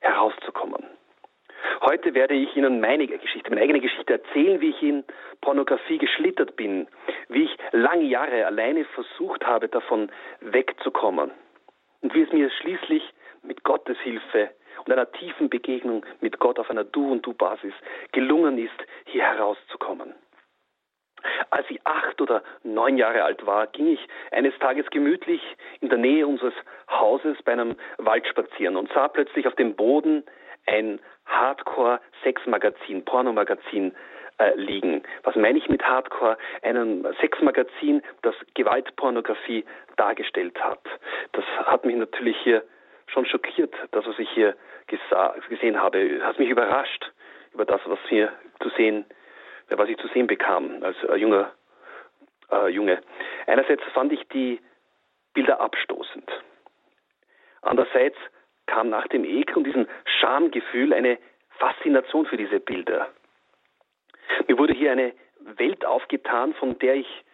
herauszukommen. 0.00 0.84
Heute 1.80 2.14
werde 2.14 2.34
ich 2.34 2.54
Ihnen 2.56 2.80
meine 2.80 3.06
Geschichte, 3.06 3.50
meine 3.50 3.62
eigene 3.62 3.80
Geschichte 3.80 4.14
erzählen, 4.14 4.60
wie 4.60 4.70
ich 4.70 4.82
in 4.82 5.04
Pornografie 5.40 5.98
geschlittert 5.98 6.56
bin, 6.56 6.88
wie 7.28 7.44
ich 7.44 7.56
lange 7.72 8.04
Jahre 8.04 8.46
alleine 8.46 8.84
versucht 8.84 9.44
habe, 9.46 9.68
davon 9.68 10.10
wegzukommen 10.40 11.30
und 12.00 12.14
wie 12.14 12.22
es 12.22 12.32
mir 12.32 12.50
schließlich 12.50 13.02
mit 13.42 13.64
Gottes 13.64 13.98
Hilfe 14.00 14.50
und 14.84 14.92
einer 14.92 15.10
tiefen 15.12 15.48
Begegnung 15.48 16.04
mit 16.20 16.38
Gott 16.38 16.58
auf 16.58 16.70
einer 16.70 16.84
Du- 16.84 17.12
und 17.12 17.24
Du-Basis 17.24 17.74
gelungen 18.12 18.58
ist, 18.58 18.70
hier 19.06 19.22
herauszukommen. 19.22 20.11
Als 21.62 21.70
ich 21.70 21.86
acht 21.86 22.20
oder 22.20 22.42
neun 22.64 22.96
Jahre 22.96 23.22
alt 23.22 23.46
war, 23.46 23.68
ging 23.68 23.86
ich 23.86 24.00
eines 24.32 24.52
Tages 24.58 24.84
gemütlich 24.90 25.40
in 25.80 25.90
der 25.90 25.98
Nähe 25.98 26.26
unseres 26.26 26.54
Hauses 26.90 27.40
bei 27.44 27.52
einem 27.52 27.76
Wald 27.98 28.26
spazieren 28.26 28.74
und 28.74 28.92
sah 28.92 29.06
plötzlich 29.06 29.46
auf 29.46 29.54
dem 29.54 29.76
Boden 29.76 30.24
ein 30.66 30.98
Hardcore-Sexmagazin, 31.26 33.04
Pornomagazin 33.04 33.94
äh, 34.38 34.56
liegen. 34.56 35.04
Was 35.22 35.36
meine 35.36 35.56
ich 35.56 35.68
mit 35.68 35.84
Hardcore? 35.84 36.36
Einem 36.62 37.06
Sexmagazin, 37.20 38.02
das 38.22 38.34
Gewaltpornografie 38.54 39.64
dargestellt 39.96 40.60
hat. 40.60 40.80
Das 41.30 41.44
hat 41.64 41.84
mich 41.84 41.94
natürlich 41.94 42.36
hier 42.42 42.64
schon 43.06 43.24
schockiert, 43.24 43.72
das, 43.92 44.04
was 44.04 44.18
ich 44.18 44.30
hier 44.30 44.56
gesehen 45.48 45.80
habe. 45.80 46.22
Hat 46.24 46.40
mich 46.40 46.50
überrascht 46.50 47.12
über 47.54 47.64
das, 47.64 47.80
was 47.84 48.00
hier 48.08 48.32
zu 48.60 48.68
sehen 48.70 49.04
ist 49.08 49.21
was 49.68 49.88
ich 49.88 49.96
zu 49.98 50.08
sehen 50.08 50.26
bekam 50.26 50.82
als 50.82 50.96
äh, 51.04 51.16
junger 51.16 51.52
äh, 52.52 52.68
Junge. 52.68 53.00
Einerseits 53.46 53.82
fand 53.94 54.12
ich 54.12 54.26
die 54.28 54.60
Bilder 55.34 55.60
abstoßend. 55.60 56.30
Andererseits 57.62 58.16
kam 58.66 58.90
nach 58.90 59.08
dem 59.08 59.24
Ekel 59.24 59.56
und 59.56 59.64
diesem 59.64 59.86
Schamgefühl 60.04 60.92
eine 60.92 61.18
Faszination 61.58 62.26
für 62.26 62.36
diese 62.36 62.60
Bilder. 62.60 63.08
Mir 64.46 64.58
wurde 64.58 64.74
hier 64.74 64.92
eine 64.92 65.12
Welt 65.56 65.84
aufgetan, 65.84 66.54
von 66.54 66.78
der 66.78 66.96
ich 66.96 67.24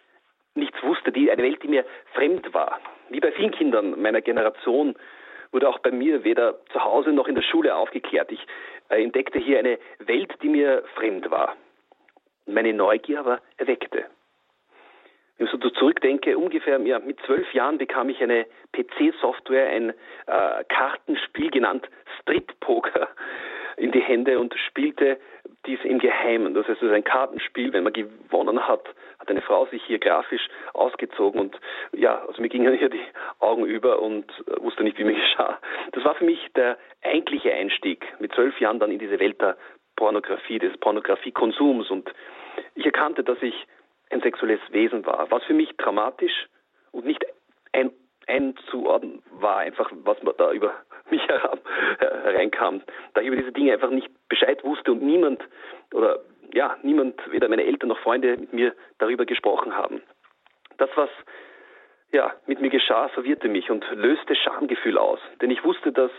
nichts 0.55 0.81
wusste, 0.83 1.11
die, 1.11 1.31
eine 1.31 1.43
Welt, 1.43 1.61
die 1.63 1.67
mir 1.67 1.85
fremd 2.13 2.53
war. 2.53 2.79
Wie 3.09 3.19
bei 3.19 3.31
vielen 3.31 3.51
Kindern 3.51 4.01
meiner 4.01 4.21
Generation 4.21 4.95
wurde 5.51 5.67
auch 5.67 5.79
bei 5.79 5.91
mir 5.91 6.23
weder 6.23 6.59
zu 6.71 6.83
Hause 6.83 7.11
noch 7.11 7.27
in 7.27 7.35
der 7.35 7.41
Schule 7.41 7.75
aufgeklärt. 7.75 8.31
Ich 8.31 8.45
äh, 8.89 9.03
entdeckte 9.03 9.39
hier 9.39 9.59
eine 9.59 9.79
Welt, 9.99 10.33
die 10.41 10.49
mir 10.49 10.83
fremd 10.95 11.29
war 11.31 11.55
meine 12.53 12.73
Neugier 12.73 13.19
aber 13.19 13.39
erweckte. 13.57 14.05
Wenn 15.37 15.47
ich 15.47 15.51
so 15.51 15.57
zurückdenke, 15.57 16.37
ungefähr 16.37 16.79
ja, 16.81 16.99
mit 16.99 17.17
zwölf 17.25 17.53
Jahren 17.53 17.77
bekam 17.77 18.09
ich 18.09 18.21
eine 18.21 18.45
PC-Software, 18.73 19.69
ein 19.69 19.89
äh, 20.27 20.63
Kartenspiel 20.67 21.49
genannt 21.49 21.89
Strip 22.19 22.59
Poker, 22.59 23.07
in 23.77 23.93
die 23.93 24.01
Hände 24.01 24.37
und 24.37 24.53
spielte 24.67 25.17
dies 25.65 25.79
im 25.83 25.99
Geheimen. 25.99 26.53
Das 26.53 26.67
heißt, 26.67 26.81
es 26.81 26.89
ist 26.89 26.93
ein 26.93 27.05
Kartenspiel. 27.05 27.71
Wenn 27.71 27.83
man 27.83 27.93
gewonnen 27.93 28.67
hat, 28.67 28.83
hat 29.19 29.29
eine 29.29 29.41
Frau 29.41 29.65
sich 29.67 29.81
hier 29.83 29.99
grafisch 29.99 30.47
ausgezogen 30.73 31.39
und 31.39 31.59
ja, 31.93 32.21
also 32.27 32.41
mir 32.41 32.49
gingen 32.49 32.73
hier 32.77 32.89
die 32.89 33.01
Augen 33.39 33.65
über 33.65 34.01
und 34.01 34.25
wusste 34.59 34.83
nicht, 34.83 34.97
wie 34.97 35.05
mir 35.05 35.15
geschah. 35.15 35.57
Das 35.93 36.03
war 36.03 36.15
für 36.15 36.25
mich 36.25 36.45
der 36.55 36.77
eigentliche 37.01 37.53
Einstieg, 37.53 38.05
mit 38.19 38.33
zwölf 38.33 38.59
Jahren 38.59 38.79
dann 38.79 38.91
in 38.91 38.99
diese 38.99 39.19
Welt 39.19 39.39
der 39.41 39.57
Pornografie, 39.95 40.59
des 40.59 40.77
Pornografiekonsums 40.77 41.89
und 41.89 42.09
ich 42.75 42.85
erkannte, 42.85 43.23
dass 43.23 43.41
ich 43.41 43.67
ein 44.09 44.21
sexuelles 44.21 44.61
Wesen 44.71 45.05
war, 45.05 45.29
was 45.31 45.43
für 45.43 45.53
mich 45.53 45.75
dramatisch 45.77 46.47
und 46.91 47.05
nicht 47.05 47.25
ein, 47.73 47.91
einzuordnen 48.27 49.21
war, 49.31 49.57
einfach 49.57 49.91
was 50.03 50.17
da 50.37 50.51
über 50.51 50.73
mich 51.09 51.21
hereinkam, 51.99 52.81
da 53.13 53.21
ich 53.21 53.27
über 53.27 53.35
diese 53.35 53.51
Dinge 53.51 53.73
einfach 53.73 53.89
nicht 53.89 54.09
Bescheid 54.27 54.63
wusste 54.63 54.91
und 54.91 55.01
niemand 55.01 55.43
oder 55.93 56.19
ja, 56.53 56.77
niemand, 56.81 57.19
weder 57.31 57.47
meine 57.47 57.63
Eltern 57.63 57.89
noch 57.89 57.99
Freunde 57.99 58.37
mit 58.37 58.53
mir 58.53 58.75
darüber 58.97 59.25
gesprochen 59.25 59.75
haben. 59.75 60.01
Das, 60.77 60.89
was 60.95 61.09
ja, 62.11 62.33
mit 62.47 62.59
mir 62.59 62.69
geschah, 62.69 63.09
verwirrte 63.09 63.47
mich 63.47 63.69
und 63.69 63.85
löste 63.91 64.35
Schamgefühl 64.35 64.97
aus, 64.97 65.19
denn 65.41 65.51
ich 65.51 65.63
wusste, 65.63 65.91
dass 65.91 66.11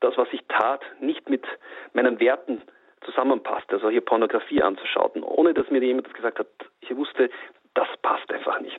das, 0.00 0.16
was 0.16 0.28
ich 0.32 0.40
tat, 0.48 0.82
nicht 1.00 1.28
mit 1.28 1.46
meinen 1.92 2.18
Werten 2.18 2.62
zusammenpasst, 3.04 3.72
also 3.72 3.90
hier 3.90 4.00
Pornografie 4.00 4.62
anzuschauen, 4.62 5.22
ohne 5.22 5.54
dass 5.54 5.70
mir 5.70 5.82
jemand 5.82 6.06
das 6.06 6.14
gesagt 6.14 6.38
hat. 6.38 6.48
Ich 6.80 6.94
wusste, 6.96 7.30
das 7.74 7.88
passt 8.02 8.30
einfach 8.32 8.60
nicht. 8.60 8.78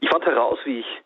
Ich 0.00 0.10
fand 0.10 0.24
heraus, 0.26 0.58
wie 0.64 0.80
ich 0.80 1.02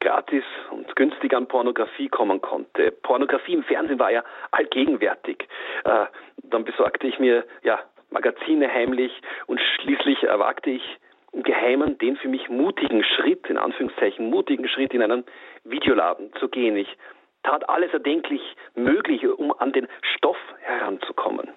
gratis 0.00 0.44
und 0.70 0.94
günstig 0.96 1.34
an 1.34 1.48
Pornografie 1.48 2.08
kommen 2.08 2.40
konnte. 2.40 2.92
Pornografie 2.92 3.54
im 3.54 3.64
Fernsehen 3.64 3.98
war 3.98 4.12
ja 4.12 4.24
allgegenwärtig. 4.52 5.48
Äh, 5.84 6.06
dann 6.44 6.64
besorgte 6.64 7.06
ich 7.06 7.18
mir 7.18 7.44
ja 7.62 7.80
Magazine 8.10 8.72
heimlich 8.72 9.12
und 9.46 9.60
schließlich 9.60 10.22
erwagte 10.22 10.70
ich 10.70 10.98
im 11.32 11.42
Geheimen 11.42 11.98
den 11.98 12.16
für 12.16 12.28
mich 12.28 12.48
mutigen 12.48 13.04
Schritt, 13.04 13.46
in 13.50 13.58
Anführungszeichen 13.58 14.30
mutigen 14.30 14.68
Schritt 14.68 14.94
in 14.94 15.02
einen 15.02 15.24
Videoladen 15.64 16.32
zu 16.34 16.48
gehen. 16.48 16.76
Ich 16.76 16.96
tat 17.42 17.68
alles 17.68 17.92
erdenklich 17.92 18.42
Mögliche, 18.74 19.34
um 19.34 19.52
an 19.58 19.72
den 19.72 19.88
Stoff 20.02 20.38
heranzukommen. 20.60 21.48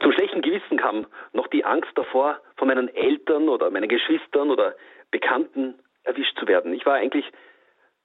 Zum 0.00 0.12
schlechten 0.12 0.42
Gewissen 0.42 0.76
kam 0.76 1.06
noch 1.32 1.46
die 1.48 1.64
Angst 1.64 1.90
davor, 1.94 2.40
von 2.56 2.68
meinen 2.68 2.94
Eltern 2.94 3.48
oder 3.48 3.70
meinen 3.70 3.88
Geschwistern 3.88 4.50
oder 4.50 4.74
Bekannten 5.10 5.78
erwischt 6.04 6.38
zu 6.38 6.46
werden. 6.46 6.72
Ich 6.74 6.84
war 6.86 6.94
eigentlich, 6.94 7.24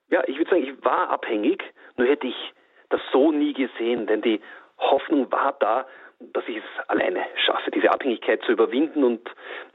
ja, 0.10 0.24
ich 0.28 0.38
würde 0.38 0.50
sagen, 0.50 0.64
ich 0.64 0.86
war 0.86 1.10
abhängig, 1.10 1.64
nur 1.98 2.08
hätte 2.08 2.28
ich 2.28 2.54
das 2.90 3.02
so 3.12 3.32
nie 3.32 3.54
gesehen, 3.54 4.08
denn 4.08 4.22
die 4.22 4.42
Hoffnung 4.78 5.32
war 5.32 5.56
da, 5.60 5.86
dass 6.20 6.48
ich 6.48 6.58
es 6.58 6.90
alleine 6.90 7.26
schaffe, 7.46 7.72
diese 7.72 7.92
Abhängigkeit 7.92 8.42
zu 8.44 8.52
überwinden 8.52 9.04
und, 9.04 9.30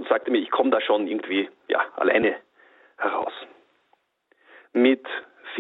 sagte 0.09 0.31
mir, 0.31 0.39
ich 0.39 0.51
komme 0.51 0.71
da 0.71 0.81
schon 0.81 1.07
irgendwie, 1.07 1.49
ja, 1.69 1.85
alleine 1.97 2.37
heraus. 2.99 3.33
Mit 4.73 5.07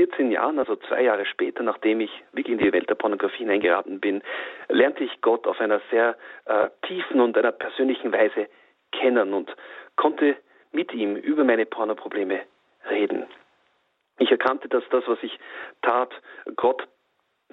14 0.05 0.31
Jahren, 0.31 0.59
also 0.59 0.77
zwei 0.77 1.03
Jahre 1.03 1.25
später, 1.25 1.63
nachdem 1.63 2.01
ich 2.01 2.11
wirklich 2.33 2.59
in 2.59 2.65
die 2.65 2.73
Welt 2.73 2.91
der 2.91 2.95
Pornografie 2.95 3.39
hineingeraten 3.39 4.01
bin, 4.01 4.23
lernte 4.69 5.03
ich 5.03 5.21
Gott 5.23 5.47
auf 5.47 5.61
einer 5.61 5.81
sehr 5.91 6.17
äh, 6.45 6.69
tiefen 6.87 7.21
und 7.21 7.39
einer 7.39 7.53
persönlichen 7.53 8.13
Weise 8.13 8.49
kennen 8.93 9.33
und 9.33 9.55
konnte 9.97 10.37
mit 10.73 10.93
ihm 10.93 11.17
über 11.17 11.43
meine 11.45 11.65
Pornoprobleme 11.65 12.43
reden. 12.91 13.25
Ich 14.19 14.31
erkannte, 14.31 14.69
dass 14.69 14.85
das, 14.91 15.05
was 15.07 15.19
ich 15.23 15.39
tat, 15.81 16.13
Gott, 16.57 16.87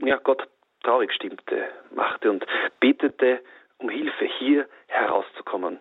ja, 0.01 0.17
Gott 0.17 0.45
traurig 0.83 1.13
stimmte, 1.13 1.69
machte 1.91 2.29
und 2.29 2.45
betete 2.81 3.39
um 3.77 3.89
Hilfe, 3.89 4.25
hier 4.25 4.67
herauszukommen. 4.87 5.79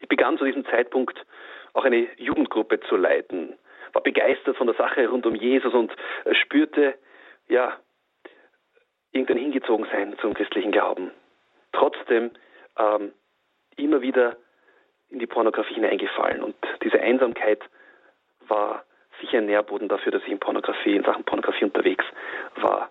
Ich 0.00 0.08
begann 0.08 0.36
zu 0.36 0.44
diesem 0.44 0.66
Zeitpunkt 0.66 1.24
auch 1.74 1.84
eine 1.84 2.08
Jugendgruppe 2.18 2.80
zu 2.80 2.96
leiten 2.96 3.56
war 3.94 4.02
begeistert 4.02 4.56
von 4.56 4.66
der 4.66 4.76
Sache 4.76 5.08
rund 5.08 5.24
um 5.24 5.34
Jesus 5.34 5.72
und 5.72 5.94
spürte, 6.32 6.94
ja, 7.48 7.78
irgendein 9.12 9.38
Hingezogensein 9.38 10.16
zum 10.20 10.34
christlichen 10.34 10.72
Glauben. 10.72 11.12
Trotzdem 11.72 12.32
ähm, 12.78 13.12
immer 13.76 14.02
wieder 14.02 14.36
in 15.08 15.18
die 15.20 15.26
Pornografie 15.26 15.74
hineingefallen. 15.74 16.42
Und 16.42 16.56
diese 16.82 17.00
Einsamkeit 17.00 17.60
war 18.48 18.84
sicher 19.20 19.38
ein 19.38 19.46
Nährboden 19.46 19.88
dafür, 19.88 20.12
dass 20.12 20.22
ich 20.22 20.32
in 20.32 20.40
Pornografie, 20.40 20.96
in 20.96 21.04
Sachen 21.04 21.24
Pornografie 21.24 21.64
unterwegs 21.64 22.04
war. 22.56 22.90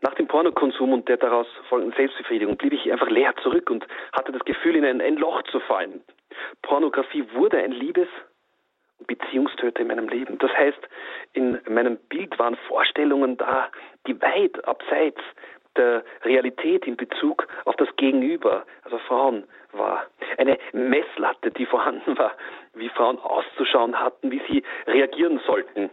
Nach 0.00 0.14
dem 0.14 0.28
Pornokonsum 0.28 0.92
und 0.92 1.08
der 1.08 1.16
daraus 1.16 1.46
folgenden 1.68 1.96
Selbstbefriedigung 1.96 2.56
blieb 2.56 2.74
ich 2.74 2.92
einfach 2.92 3.08
leer 3.08 3.34
zurück 3.42 3.70
und 3.70 3.86
hatte 4.12 4.32
das 4.32 4.44
Gefühl, 4.44 4.76
in 4.76 4.84
ein, 4.84 5.00
ein 5.00 5.16
Loch 5.16 5.42
zu 5.44 5.60
fallen. 5.60 6.04
Pornografie 6.62 7.24
wurde 7.32 7.58
ein 7.58 7.72
Liebes- 7.72 8.08
Beziehungstöter 9.04 9.80
in 9.80 9.88
meinem 9.88 10.08
Leben. 10.08 10.38
Das 10.38 10.50
heißt, 10.52 10.80
in 11.32 11.60
meinem 11.68 11.96
Bild 12.08 12.38
waren 12.38 12.56
Vorstellungen 12.68 13.36
da, 13.36 13.70
die 14.06 14.20
weit 14.20 14.64
abseits 14.66 15.20
der 15.76 16.04
Realität 16.22 16.86
in 16.86 16.96
Bezug 16.96 17.46
auf 17.64 17.76
das 17.76 17.88
Gegenüber, 17.96 18.64
also 18.84 18.98
Frauen, 18.98 19.44
war. 19.72 20.06
Eine 20.38 20.58
Messlatte, 20.72 21.50
die 21.50 21.66
vorhanden 21.66 22.16
war, 22.16 22.32
wie 22.74 22.88
Frauen 22.90 23.18
auszuschauen 23.18 23.98
hatten, 23.98 24.30
wie 24.30 24.40
sie 24.48 24.62
reagieren 24.86 25.40
sollten. 25.46 25.90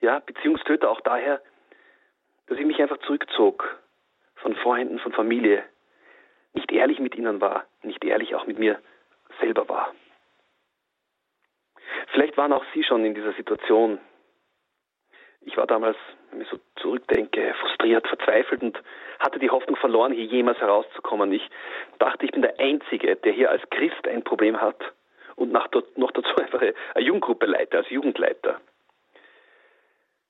Ja, 0.00 0.20
Beziehungstöter 0.20 0.90
auch 0.90 1.00
daher, 1.00 1.40
dass 2.46 2.58
ich 2.58 2.64
mich 2.64 2.80
einfach 2.80 2.98
zurückzog 2.98 3.78
von 4.36 4.54
Freunden, 4.56 5.00
von 5.00 5.12
Familie, 5.12 5.64
nicht 6.52 6.70
ehrlich 6.72 7.00
mit 7.00 7.16
ihnen 7.16 7.40
war, 7.40 7.64
nicht 7.82 8.04
ehrlich 8.04 8.34
auch 8.34 8.46
mit 8.46 8.58
mir 8.58 8.78
selber 9.40 9.68
war. 9.68 9.92
Vielleicht 12.12 12.36
waren 12.36 12.52
auch 12.52 12.64
Sie 12.74 12.82
schon 12.84 13.04
in 13.04 13.14
dieser 13.14 13.32
Situation. 13.34 13.98
Ich 15.42 15.56
war 15.56 15.66
damals, 15.66 15.96
wenn 16.30 16.40
ich 16.40 16.48
so 16.48 16.58
zurückdenke, 16.76 17.54
frustriert, 17.60 18.06
verzweifelt 18.06 18.62
und 18.62 18.82
hatte 19.18 19.38
die 19.38 19.50
Hoffnung 19.50 19.76
verloren, 19.76 20.12
hier 20.12 20.24
jemals 20.24 20.58
herauszukommen. 20.58 21.32
Ich 21.32 21.48
dachte, 21.98 22.24
ich 22.24 22.32
bin 22.32 22.42
der 22.42 22.58
Einzige, 22.58 23.16
der 23.16 23.32
hier 23.32 23.50
als 23.50 23.62
Christ 23.70 24.06
ein 24.06 24.24
Problem 24.24 24.60
hat 24.60 24.76
und 25.36 25.52
noch 25.52 25.68
dazu 25.68 26.36
einfach 26.36 26.60
eine 26.60 26.74
Jugendgruppe 27.04 27.46
leite, 27.46 27.78
als 27.78 27.88
Jugendleiter. 27.90 28.60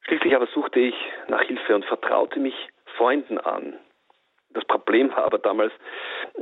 Schließlich 0.02 0.34
aber 0.34 0.46
suchte 0.46 0.80
ich 0.80 0.94
nach 1.28 1.42
Hilfe 1.42 1.74
und 1.74 1.84
vertraute 1.84 2.38
mich 2.38 2.54
Freunden 2.96 3.38
an. 3.38 3.78
Das 4.58 4.66
Problem 4.66 5.10
war 5.10 5.24
aber 5.24 5.38
damals, 5.38 5.72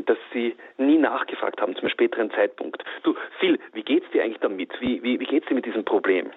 dass 0.07 0.17
sie 0.33 0.57
nie 0.79 0.97
nachgefragt 0.97 1.61
haben, 1.61 1.77
zum 1.77 1.91
späteren 1.91 2.31
Zeitpunkt. 2.31 2.83
Du, 3.03 3.15
Phil, 3.39 3.59
wie 3.75 3.83
geht's 3.83 4.11
dir 4.11 4.25
eigentlich 4.25 4.41
damit? 4.41 4.73
Wie, 4.81 5.03
wie, 5.03 5.21
wie 5.21 5.27
geht's 5.27 5.47
dir 5.49 5.55
mit 5.55 5.67
diesem 5.67 5.85
Problem? 5.85 6.33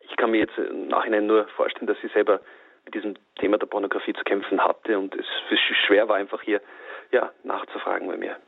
Ich 0.00 0.16
kann 0.16 0.30
mir 0.30 0.38
jetzt 0.38 0.56
im 0.56 0.88
Nachhinein 0.88 1.26
nur 1.26 1.46
vorstellen, 1.48 1.88
dass 1.88 2.00
sie 2.00 2.08
selber 2.08 2.40
mit 2.86 2.94
diesem 2.94 3.16
Thema 3.38 3.58
der 3.58 3.66
Pornografie 3.66 4.14
zu 4.14 4.24
kämpfen 4.24 4.64
hatte 4.64 4.98
und 4.98 5.14
es 5.14 5.26
schwer 5.86 6.08
war, 6.08 6.16
einfach 6.16 6.40
hier 6.40 6.62
ja, 7.10 7.30
nachzufragen 7.44 8.08
bei 8.08 8.16
mir. 8.16 8.38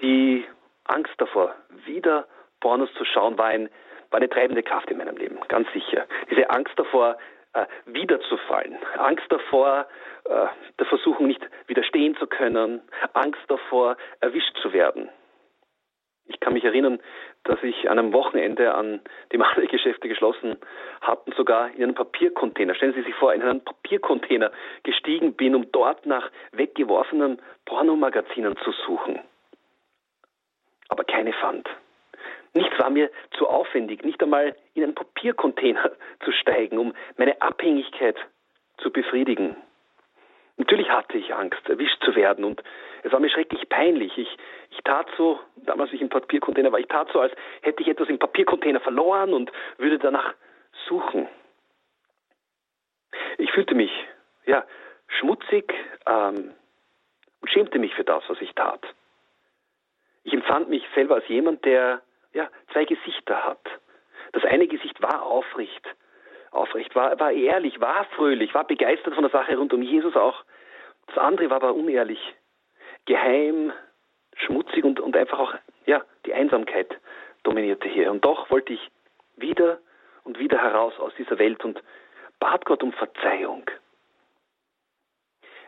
Die 0.00 0.44
Angst 0.82 1.14
davor, 1.18 1.54
wieder 1.86 2.26
Pornos 2.58 2.92
zu 2.94 3.04
schauen, 3.04 3.38
war, 3.38 3.46
ein, 3.46 3.68
war 4.10 4.18
eine 4.18 4.28
treibende 4.28 4.64
Kraft 4.64 4.90
in 4.90 4.98
meinem 4.98 5.16
Leben, 5.16 5.38
ganz 5.46 5.72
sicher. 5.72 6.06
Diese 6.28 6.50
Angst 6.50 6.76
davor, 6.76 7.18
äh, 7.54 7.66
wiederzufallen, 7.86 8.76
Angst 8.96 9.26
davor, 9.28 9.86
äh, 10.24 10.46
der 10.78 10.86
Versuchung 10.86 11.26
nicht 11.26 11.46
widerstehen 11.66 12.16
zu 12.16 12.26
können, 12.26 12.82
Angst 13.12 13.42
davor, 13.48 13.96
erwischt 14.20 14.56
zu 14.62 14.72
werden. 14.72 15.10
Ich 16.26 16.40
kann 16.40 16.52
mich 16.54 16.64
erinnern, 16.64 17.00
dass 17.44 17.62
ich 17.62 17.90
an 17.90 17.98
einem 17.98 18.12
Wochenende, 18.12 18.74
an 18.74 19.00
dem 19.32 19.42
alle 19.42 19.66
Geschäfte 19.66 20.08
geschlossen 20.08 20.56
hatten, 21.00 21.32
sogar 21.32 21.70
in 21.74 21.82
einen 21.82 21.94
Papiercontainer, 21.94 22.74
stellen 22.74 22.94
Sie 22.94 23.02
sich 23.02 23.14
vor, 23.16 23.34
in 23.34 23.42
einen 23.42 23.64
Papiercontainer 23.64 24.50
gestiegen 24.82 25.34
bin, 25.34 25.54
um 25.54 25.70
dort 25.72 26.06
nach 26.06 26.30
weggeworfenen 26.52 27.40
Pornomagazinen 27.64 28.56
zu 28.64 28.72
suchen. 28.86 29.20
Aber 30.88 31.04
keine 31.04 31.32
fand. 31.32 31.68
Nichts 32.54 32.78
war 32.78 32.90
mir 32.90 33.10
zu 33.38 33.48
aufwendig, 33.48 34.04
nicht 34.04 34.22
einmal 34.22 34.54
in 34.74 34.82
einen 34.82 34.94
Papiercontainer 34.94 35.92
zu 36.24 36.32
steigen, 36.32 36.78
um 36.78 36.94
meine 37.16 37.40
Abhängigkeit 37.40 38.16
zu 38.78 38.90
befriedigen. 38.90 39.56
Natürlich 40.58 40.90
hatte 40.90 41.16
ich 41.16 41.34
Angst, 41.34 41.66
erwischt 41.68 42.02
zu 42.04 42.14
werden 42.14 42.44
und 42.44 42.62
es 43.02 43.10
war 43.10 43.20
mir 43.20 43.30
schrecklich 43.30 43.68
peinlich. 43.68 44.16
Ich, 44.18 44.36
ich 44.70 44.78
tat 44.84 45.08
so, 45.16 45.40
damals 45.56 45.88
als 45.88 45.94
ich 45.94 46.02
im 46.02 46.08
Papiercontainer 46.08 46.70
war, 46.70 46.78
ich 46.78 46.88
tat 46.88 47.08
so, 47.12 47.20
als 47.20 47.32
hätte 47.62 47.82
ich 47.82 47.88
etwas 47.88 48.08
im 48.08 48.18
Papiercontainer 48.18 48.80
verloren 48.80 49.32
und 49.32 49.50
würde 49.78 49.98
danach 49.98 50.34
suchen. 50.88 51.26
Ich 53.38 53.50
fühlte 53.50 53.74
mich, 53.74 53.90
ja, 54.44 54.64
schmutzig 55.08 55.72
ähm, 56.06 56.54
und 57.40 57.50
schämte 57.50 57.78
mich 57.78 57.94
für 57.94 58.04
das, 58.04 58.22
was 58.28 58.40
ich 58.40 58.54
tat. 58.54 58.82
Ich 60.24 60.32
empfand 60.32 60.68
mich 60.68 60.84
selber 60.94 61.16
als 61.16 61.28
jemand, 61.28 61.64
der 61.64 62.02
ja, 62.32 62.48
zwei 62.72 62.84
Gesichter 62.84 63.44
hat. 63.44 63.60
Das 64.32 64.44
eine 64.44 64.66
Gesicht 64.66 65.00
war 65.02 65.22
aufrecht, 65.22 65.86
aufrecht, 66.50 66.94
war, 66.94 67.18
war 67.20 67.32
ehrlich, 67.32 67.80
war 67.80 68.04
fröhlich, 68.16 68.54
war 68.54 68.64
begeistert 68.64 69.14
von 69.14 69.24
der 69.24 69.30
Sache 69.32 69.56
rund 69.56 69.72
um 69.72 69.82
Jesus 69.82 70.16
auch. 70.16 70.44
Das 71.06 71.18
andere 71.18 71.50
war 71.50 71.56
aber 71.56 71.74
unehrlich, 71.74 72.20
geheim, 73.04 73.72
schmutzig 74.36 74.84
und, 74.84 75.00
und 75.00 75.16
einfach 75.16 75.38
auch, 75.38 75.54
ja, 75.86 76.02
die 76.26 76.34
Einsamkeit 76.34 76.98
dominierte 77.42 77.88
hier. 77.88 78.10
Und 78.10 78.24
doch 78.24 78.50
wollte 78.50 78.72
ich 78.72 78.90
wieder 79.36 79.78
und 80.24 80.38
wieder 80.38 80.58
heraus 80.58 80.98
aus 80.98 81.12
dieser 81.18 81.38
Welt 81.38 81.64
und 81.64 81.82
bat 82.38 82.64
Gott 82.64 82.82
um 82.82 82.92
Verzeihung. 82.92 83.64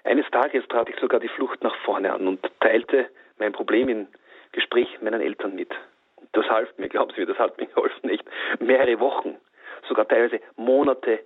Eines 0.04 0.30
Tages 0.30 0.66
trat 0.68 0.88
ich 0.88 0.96
sogar 0.96 1.18
die 1.18 1.28
Flucht 1.28 1.62
nach 1.62 1.74
vorne 1.76 2.12
an 2.12 2.28
und 2.28 2.40
teilte 2.60 3.08
mein 3.38 3.52
Problem 3.52 3.88
in 3.88 4.08
Gespräch 4.52 5.00
meinen 5.00 5.20
Eltern 5.20 5.54
mit. 5.54 5.72
Das 6.32 6.48
half 6.48 6.68
mir, 6.78 6.88
glauben 6.88 7.12
Sie 7.14 7.20
mir, 7.20 7.26
das 7.26 7.38
hat 7.38 7.58
mir 7.58 7.66
geholfen, 7.66 8.08
nicht 8.08 8.24
mehrere 8.60 8.98
Wochen, 9.00 9.36
sogar 9.88 10.08
teilweise 10.08 10.40
Monate 10.56 11.20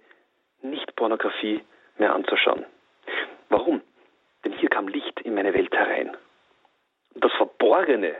nicht 0.62 0.94
Pornografie 0.96 1.62
mehr 1.98 2.14
anzuschauen. 2.14 2.66
Warum? 3.48 3.82
Denn 4.44 4.52
hier 4.52 4.68
kam 4.68 4.88
Licht 4.88 5.20
in 5.20 5.34
meine 5.34 5.54
Welt 5.54 5.74
herein. 5.74 6.16
Das 7.14 7.32
Verborgene, 7.32 8.14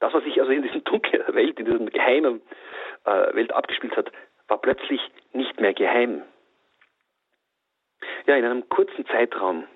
das, 0.00 0.12
was 0.12 0.24
sich 0.24 0.40
also 0.40 0.52
in 0.52 0.62
dieser 0.62 0.80
dunklen 0.80 1.22
Welt, 1.34 1.58
in 1.58 1.66
dieser 1.66 1.78
geheimen 1.78 2.42
äh, 3.04 3.34
Welt 3.34 3.52
abgespielt 3.52 3.96
hat, 3.96 4.10
war 4.48 4.58
plötzlich 4.58 5.00
nicht 5.32 5.60
mehr 5.60 5.74
geheim. 5.74 6.22
Ja, 8.26 8.36
in 8.36 8.44
einem 8.44 8.68
kurzen 8.68 9.06
Zeitraum 9.06 9.66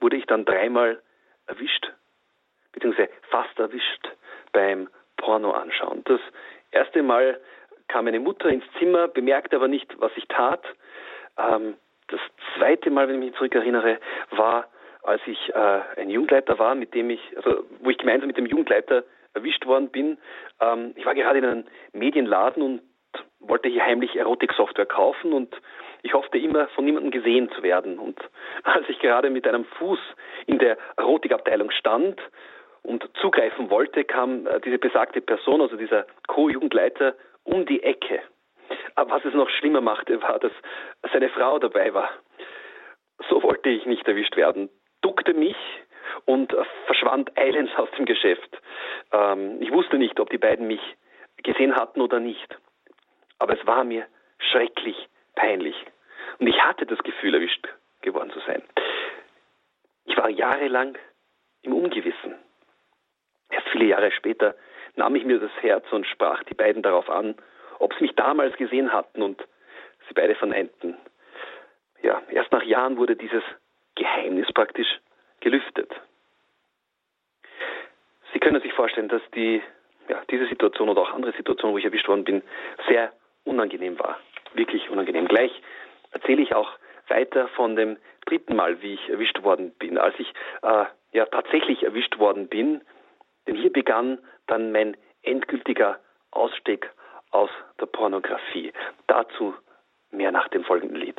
wurde 0.00 0.16
ich 0.16 0.26
dann 0.26 0.44
dreimal 0.44 1.00
erwischt, 1.46 1.92
beziehungsweise 2.72 3.10
fast 3.30 3.58
erwischt 3.58 4.08
beim 4.52 4.88
Porno 5.22 5.52
anschauen. 5.52 6.02
Das 6.04 6.20
erste 6.72 7.02
Mal 7.02 7.40
kam 7.88 8.04
meine 8.06 8.20
Mutter 8.20 8.48
ins 8.48 8.64
Zimmer, 8.78 9.08
bemerkte 9.08 9.56
aber 9.56 9.68
nicht, 9.68 9.88
was 10.00 10.12
ich 10.16 10.26
tat. 10.26 10.64
Ähm, 11.38 11.74
das 12.08 12.20
zweite 12.56 12.90
Mal, 12.90 13.08
wenn 13.08 13.14
ich 13.16 13.30
mich 13.30 13.34
zurückerinnere, 13.36 13.98
war, 14.32 14.68
als 15.02 15.22
ich 15.26 15.48
äh, 15.54 16.00
ein 16.00 16.10
Jugendleiter 16.10 16.58
war, 16.58 16.74
mit 16.74 16.94
dem 16.94 17.10
ich, 17.10 17.20
also 17.36 17.64
wo 17.80 17.90
ich 17.90 17.98
gemeinsam 17.98 18.26
mit 18.26 18.36
dem 18.36 18.46
Jugendleiter 18.46 19.04
erwischt 19.34 19.64
worden 19.66 19.88
bin. 19.88 20.18
Ähm, 20.60 20.92
ich 20.96 21.06
war 21.06 21.14
gerade 21.14 21.38
in 21.38 21.44
einem 21.44 21.64
Medienladen 21.92 22.62
und 22.62 22.82
wollte 23.40 23.68
hier 23.68 23.84
heimlich 23.84 24.16
Erotiksoftware 24.16 24.86
kaufen 24.86 25.32
und 25.32 25.54
ich 26.02 26.14
hoffte 26.14 26.38
immer, 26.38 26.68
von 26.68 26.84
niemandem 26.84 27.12
gesehen 27.12 27.50
zu 27.52 27.62
werden. 27.62 27.98
Und 27.98 28.18
als 28.64 28.88
ich 28.88 28.98
gerade 28.98 29.30
mit 29.30 29.46
einem 29.46 29.64
Fuß 29.64 30.00
in 30.46 30.58
der 30.58 30.76
Erotikabteilung 30.96 31.70
stand 31.70 32.20
und 32.82 33.08
zugreifen 33.20 33.70
wollte, 33.70 34.04
kam 34.04 34.46
äh, 34.46 34.60
diese 34.60 34.78
besagte 34.78 35.20
Person, 35.20 35.60
also 35.60 35.76
dieser 35.76 36.06
Co-Jugendleiter, 36.28 37.14
um 37.44 37.66
die 37.66 37.82
Ecke. 37.82 38.22
Aber 38.94 39.16
was 39.16 39.24
es 39.24 39.34
noch 39.34 39.48
schlimmer 39.50 39.80
machte, 39.80 40.20
war, 40.22 40.38
dass 40.38 40.52
seine 41.12 41.28
Frau 41.28 41.58
dabei 41.58 41.94
war. 41.94 42.10
So 43.28 43.42
wollte 43.42 43.68
ich 43.68 43.86
nicht 43.86 44.06
erwischt 44.06 44.36
werden. 44.36 44.68
Duckte 45.00 45.34
mich 45.34 45.56
und 46.24 46.54
verschwand 46.86 47.36
eilends 47.38 47.72
aus 47.76 47.88
dem 47.96 48.04
Geschäft. 48.04 48.60
Ähm, 49.12 49.60
ich 49.60 49.72
wusste 49.72 49.98
nicht, 49.98 50.18
ob 50.20 50.30
die 50.30 50.38
beiden 50.38 50.66
mich 50.66 50.80
gesehen 51.42 51.74
hatten 51.74 52.00
oder 52.00 52.20
nicht. 52.20 52.58
Aber 53.38 53.58
es 53.58 53.66
war 53.66 53.84
mir 53.84 54.06
schrecklich 54.38 55.08
peinlich. 55.34 55.76
Und 56.38 56.46
ich 56.46 56.60
hatte 56.62 56.86
das 56.86 56.98
Gefühl, 57.00 57.34
erwischt 57.34 57.66
geworden 58.00 58.30
zu 58.30 58.40
sein. 58.40 58.62
Ich 60.04 60.16
war 60.16 60.28
jahrelang 60.28 60.98
im 61.62 61.74
Ungewissen. 61.74 62.34
Erst 63.52 63.68
viele 63.68 63.84
Jahre 63.84 64.10
später 64.10 64.54
nahm 64.96 65.14
ich 65.14 65.24
mir 65.24 65.38
das 65.38 65.52
Herz 65.60 65.84
und 65.92 66.06
sprach 66.06 66.42
die 66.44 66.54
beiden 66.54 66.82
darauf 66.82 67.08
an, 67.08 67.36
ob 67.78 67.94
sie 67.94 68.04
mich 68.04 68.14
damals 68.14 68.56
gesehen 68.56 68.92
hatten 68.92 69.22
und 69.22 69.40
sie 70.08 70.14
beide 70.14 70.34
verneinten. 70.34 70.96
Ja, 72.02 72.20
erst 72.30 72.50
nach 72.50 72.62
Jahren 72.64 72.96
wurde 72.96 73.14
dieses 73.14 73.42
Geheimnis 73.94 74.50
praktisch 74.52 75.00
gelüftet. 75.40 75.90
Sie 78.32 78.40
können 78.40 78.60
sich 78.62 78.72
vorstellen, 78.72 79.08
dass 79.08 79.22
die, 79.34 79.62
ja, 80.08 80.22
diese 80.30 80.46
Situation 80.46 80.88
oder 80.88 81.02
auch 81.02 81.12
andere 81.12 81.32
Situationen, 81.32 81.74
wo 81.74 81.78
ich 81.78 81.84
erwischt 81.84 82.08
worden 82.08 82.24
bin, 82.24 82.42
sehr 82.88 83.12
unangenehm 83.44 83.98
war. 83.98 84.18
Wirklich 84.54 84.88
unangenehm. 84.88 85.28
Gleich 85.28 85.52
erzähle 86.12 86.42
ich 86.42 86.54
auch 86.54 86.70
weiter 87.08 87.48
von 87.48 87.76
dem 87.76 87.98
dritten 88.26 88.56
Mal, 88.56 88.80
wie 88.80 88.94
ich 88.94 89.08
erwischt 89.10 89.42
worden 89.42 89.72
bin. 89.78 89.98
Als 89.98 90.14
ich 90.18 90.32
äh, 90.62 90.84
ja 91.12 91.26
tatsächlich 91.26 91.82
erwischt 91.82 92.18
worden 92.18 92.48
bin, 92.48 92.80
Denn 93.46 93.56
hier 93.56 93.72
begann 93.72 94.18
dann 94.46 94.72
mein 94.72 94.96
endgültiger 95.22 95.98
Ausstieg 96.30 96.90
aus 97.30 97.50
der 97.80 97.86
Pornografie. 97.86 98.72
Dazu 99.06 99.54
mehr 100.10 100.32
nach 100.32 100.48
dem 100.48 100.64
folgenden 100.64 100.96
Lied. 100.96 101.16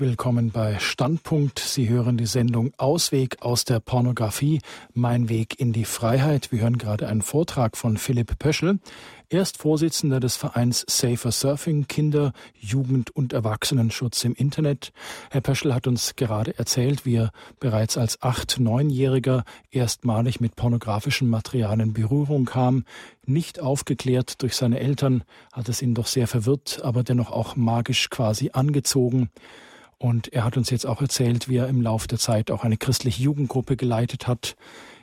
Willkommen 0.00 0.52
bei 0.52 0.78
Standpunkt. 0.78 1.58
Sie 1.58 1.88
hören 1.88 2.16
die 2.16 2.26
Sendung 2.26 2.72
Ausweg 2.76 3.42
aus 3.42 3.64
der 3.64 3.80
Pornografie, 3.80 4.60
mein 4.94 5.28
Weg 5.28 5.58
in 5.58 5.72
die 5.72 5.84
Freiheit. 5.84 6.52
Wir 6.52 6.60
hören 6.60 6.78
gerade 6.78 7.08
einen 7.08 7.20
Vortrag 7.20 7.76
von 7.76 7.96
Philipp 7.96 8.38
Pöschel. 8.38 8.78
Er 9.28 9.42
ist 9.42 9.58
Vorsitzender 9.58 10.20
des 10.20 10.36
Vereins 10.36 10.84
Safer 10.88 11.32
Surfing, 11.32 11.88
Kinder-, 11.88 12.32
Jugend- 12.54 13.10
und 13.10 13.32
Erwachsenenschutz 13.32 14.22
im 14.22 14.34
Internet. 14.34 14.92
Herr 15.32 15.40
Pöschel 15.40 15.74
hat 15.74 15.88
uns 15.88 16.14
gerade 16.14 16.56
erzählt, 16.56 17.04
wie 17.04 17.16
er 17.16 17.32
bereits 17.58 17.98
als 17.98 18.22
acht-, 18.22 18.60
neunjähriger 18.60 19.42
erstmalig 19.72 20.40
mit 20.40 20.54
pornografischen 20.54 21.28
Materialien 21.28 21.88
in 21.88 21.92
Berührung 21.92 22.44
kam. 22.44 22.84
Nicht 23.26 23.58
aufgeklärt 23.58 24.42
durch 24.42 24.54
seine 24.54 24.78
Eltern, 24.78 25.24
hat 25.52 25.68
es 25.68 25.82
ihn 25.82 25.94
doch 25.94 26.06
sehr 26.06 26.28
verwirrt, 26.28 26.82
aber 26.84 27.02
dennoch 27.02 27.32
auch 27.32 27.56
magisch 27.56 28.10
quasi 28.10 28.50
angezogen. 28.52 29.30
Und 29.98 30.32
er 30.32 30.44
hat 30.44 30.56
uns 30.56 30.70
jetzt 30.70 30.86
auch 30.86 31.00
erzählt, 31.00 31.48
wie 31.48 31.56
er 31.56 31.68
im 31.68 31.82
Laufe 31.82 32.06
der 32.06 32.18
Zeit 32.18 32.50
auch 32.50 32.64
eine 32.64 32.76
christliche 32.76 33.22
Jugendgruppe 33.22 33.76
geleitet 33.76 34.28
hat, 34.28 34.56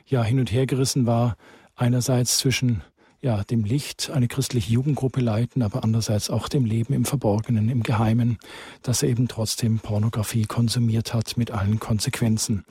ja 0.06 0.22
hin 0.22 0.38
und 0.38 0.50
her 0.50 0.66
gerissen 0.66 1.06
war, 1.06 1.36
einerseits 1.76 2.38
zwischen 2.38 2.82
ja, 3.20 3.42
dem 3.42 3.64
Licht 3.64 4.10
eine 4.14 4.28
christliche 4.28 4.72
Jugendgruppe 4.72 5.20
leiten, 5.20 5.62
aber 5.62 5.82
andererseits 5.84 6.30
auch 6.30 6.48
dem 6.48 6.64
Leben 6.64 6.94
im 6.94 7.04
Verborgenen, 7.04 7.68
im 7.68 7.82
Geheimen, 7.82 8.38
dass 8.82 9.02
er 9.02 9.08
eben 9.10 9.28
trotzdem 9.28 9.80
Pornografie 9.80 10.44
konsumiert 10.44 11.12
hat 11.12 11.36
mit 11.36 11.50
allen 11.50 11.78
Konsequenzen. 11.80 12.64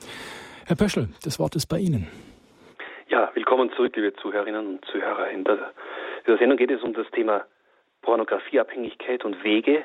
Herr 0.66 0.76
Pöschel, 0.76 1.08
das 1.22 1.38
Wort 1.38 1.54
ist 1.54 1.66
bei 1.66 1.78
Ihnen. 1.78 2.08
Ja, 3.08 3.30
willkommen 3.34 3.70
zurück, 3.76 3.94
liebe 3.94 4.12
Zuhörerinnen 4.14 4.66
und 4.66 4.84
Zuhörer. 4.86 5.30
In 5.30 5.44
der, 5.44 5.54
in 5.54 6.26
der 6.26 6.38
Sendung 6.38 6.58
geht 6.58 6.70
es 6.70 6.82
um 6.82 6.92
das 6.92 7.06
Thema 7.12 7.44
Pornografieabhängigkeit 8.02 9.24
und 9.24 9.44
Wege, 9.44 9.84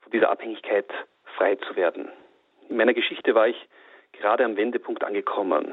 von 0.00 0.12
dieser 0.12 0.30
Abhängigkeit 0.30 0.86
frei 1.40 1.54
zu 1.56 1.74
werden. 1.74 2.10
In 2.68 2.76
meiner 2.76 2.92
Geschichte 2.92 3.34
war 3.34 3.48
ich 3.48 3.56
gerade 4.12 4.44
am 4.44 4.58
Wendepunkt 4.58 5.02
angekommen. 5.02 5.72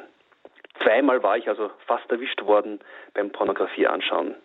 Zweimal 0.82 1.22
war 1.24 1.38
ich 1.38 1.50
also 1.50 1.70
fast 1.86 2.10
erwischt 2.10 2.42
worden 2.44 2.80
beim 3.14 3.32
Pornografie 3.32 3.86
anschauen. 3.86 4.36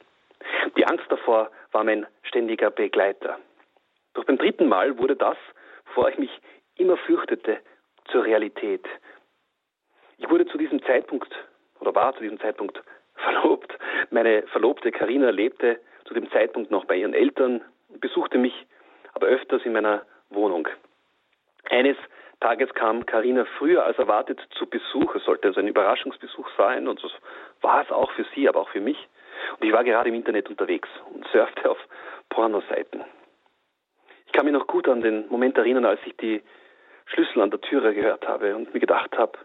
Die 0.76 0.84
Angst 0.84 1.04
davor 1.10 1.50
war 1.70 1.84
mein 1.84 2.06
ständiger 2.24 2.70
Begleiter. 2.70 3.38
Doch 4.14 4.24
beim 4.24 4.36
dritten 4.36 4.68
Mal 4.68 4.98
wurde 4.98 5.14
das, 5.14 5.36
wovor 5.86 6.08
ich 6.08 6.18
mich 6.18 6.30
immer 6.76 6.96
fürchtete, 6.96 7.58
zur 8.10 8.24
Realität. 8.24 8.84
Ich 10.18 10.28
wurde 10.28 10.46
zu 10.46 10.58
diesem 10.58 10.82
Zeitpunkt 10.82 11.32
oder 11.78 11.94
war 11.94 12.14
zu 12.16 12.22
diesem 12.22 12.40
Zeitpunkt 12.40 12.82
verlobt. 13.14 13.78
Meine 14.10 14.42
Verlobte 14.48 14.90
Karina 14.90 15.30
lebte 15.30 15.78
zu 16.04 16.14
dem 16.14 16.28
Zeitpunkt 16.32 16.72
noch 16.72 16.84
bei 16.86 16.96
ihren 16.96 17.14
Eltern 17.14 17.60
besuchte 18.00 18.38
mich 18.38 18.66
aber 19.14 19.28
öfters 19.28 19.62
in 19.64 19.72
meiner 19.72 20.04
Wohnung. 20.30 20.66
Eines 21.70 21.96
Tages 22.40 22.74
kam 22.74 23.06
Karina 23.06 23.44
früher 23.58 23.84
als 23.84 23.98
erwartet 23.98 24.40
zu 24.58 24.66
Besuch. 24.66 25.14
Es 25.14 25.24
sollte 25.24 25.48
also 25.48 25.60
ein 25.60 25.68
Überraschungsbesuch 25.68 26.48
sein 26.56 26.88
und 26.88 26.98
so 26.98 27.08
war 27.60 27.82
es 27.82 27.90
auch 27.90 28.10
für 28.12 28.26
sie, 28.34 28.48
aber 28.48 28.60
auch 28.60 28.68
für 28.70 28.80
mich. 28.80 28.98
Und 29.58 29.66
ich 29.66 29.72
war 29.72 29.84
gerade 29.84 30.08
im 30.08 30.14
Internet 30.14 30.50
unterwegs 30.50 30.88
und 31.12 31.26
surfte 31.28 31.70
auf 31.70 31.78
Pornoseiten. 32.30 33.04
Ich 34.26 34.32
kann 34.32 34.46
mich 34.46 34.54
noch 34.54 34.66
gut 34.66 34.88
an 34.88 35.02
den 35.02 35.28
Moment 35.28 35.56
erinnern, 35.56 35.84
als 35.84 36.00
ich 36.04 36.16
die 36.16 36.42
Schlüssel 37.06 37.42
an 37.42 37.50
der 37.50 37.60
Türe 37.60 37.94
gehört 37.94 38.26
habe 38.26 38.56
und 38.56 38.72
mir 38.72 38.80
gedacht 38.80 39.16
habe, 39.16 39.38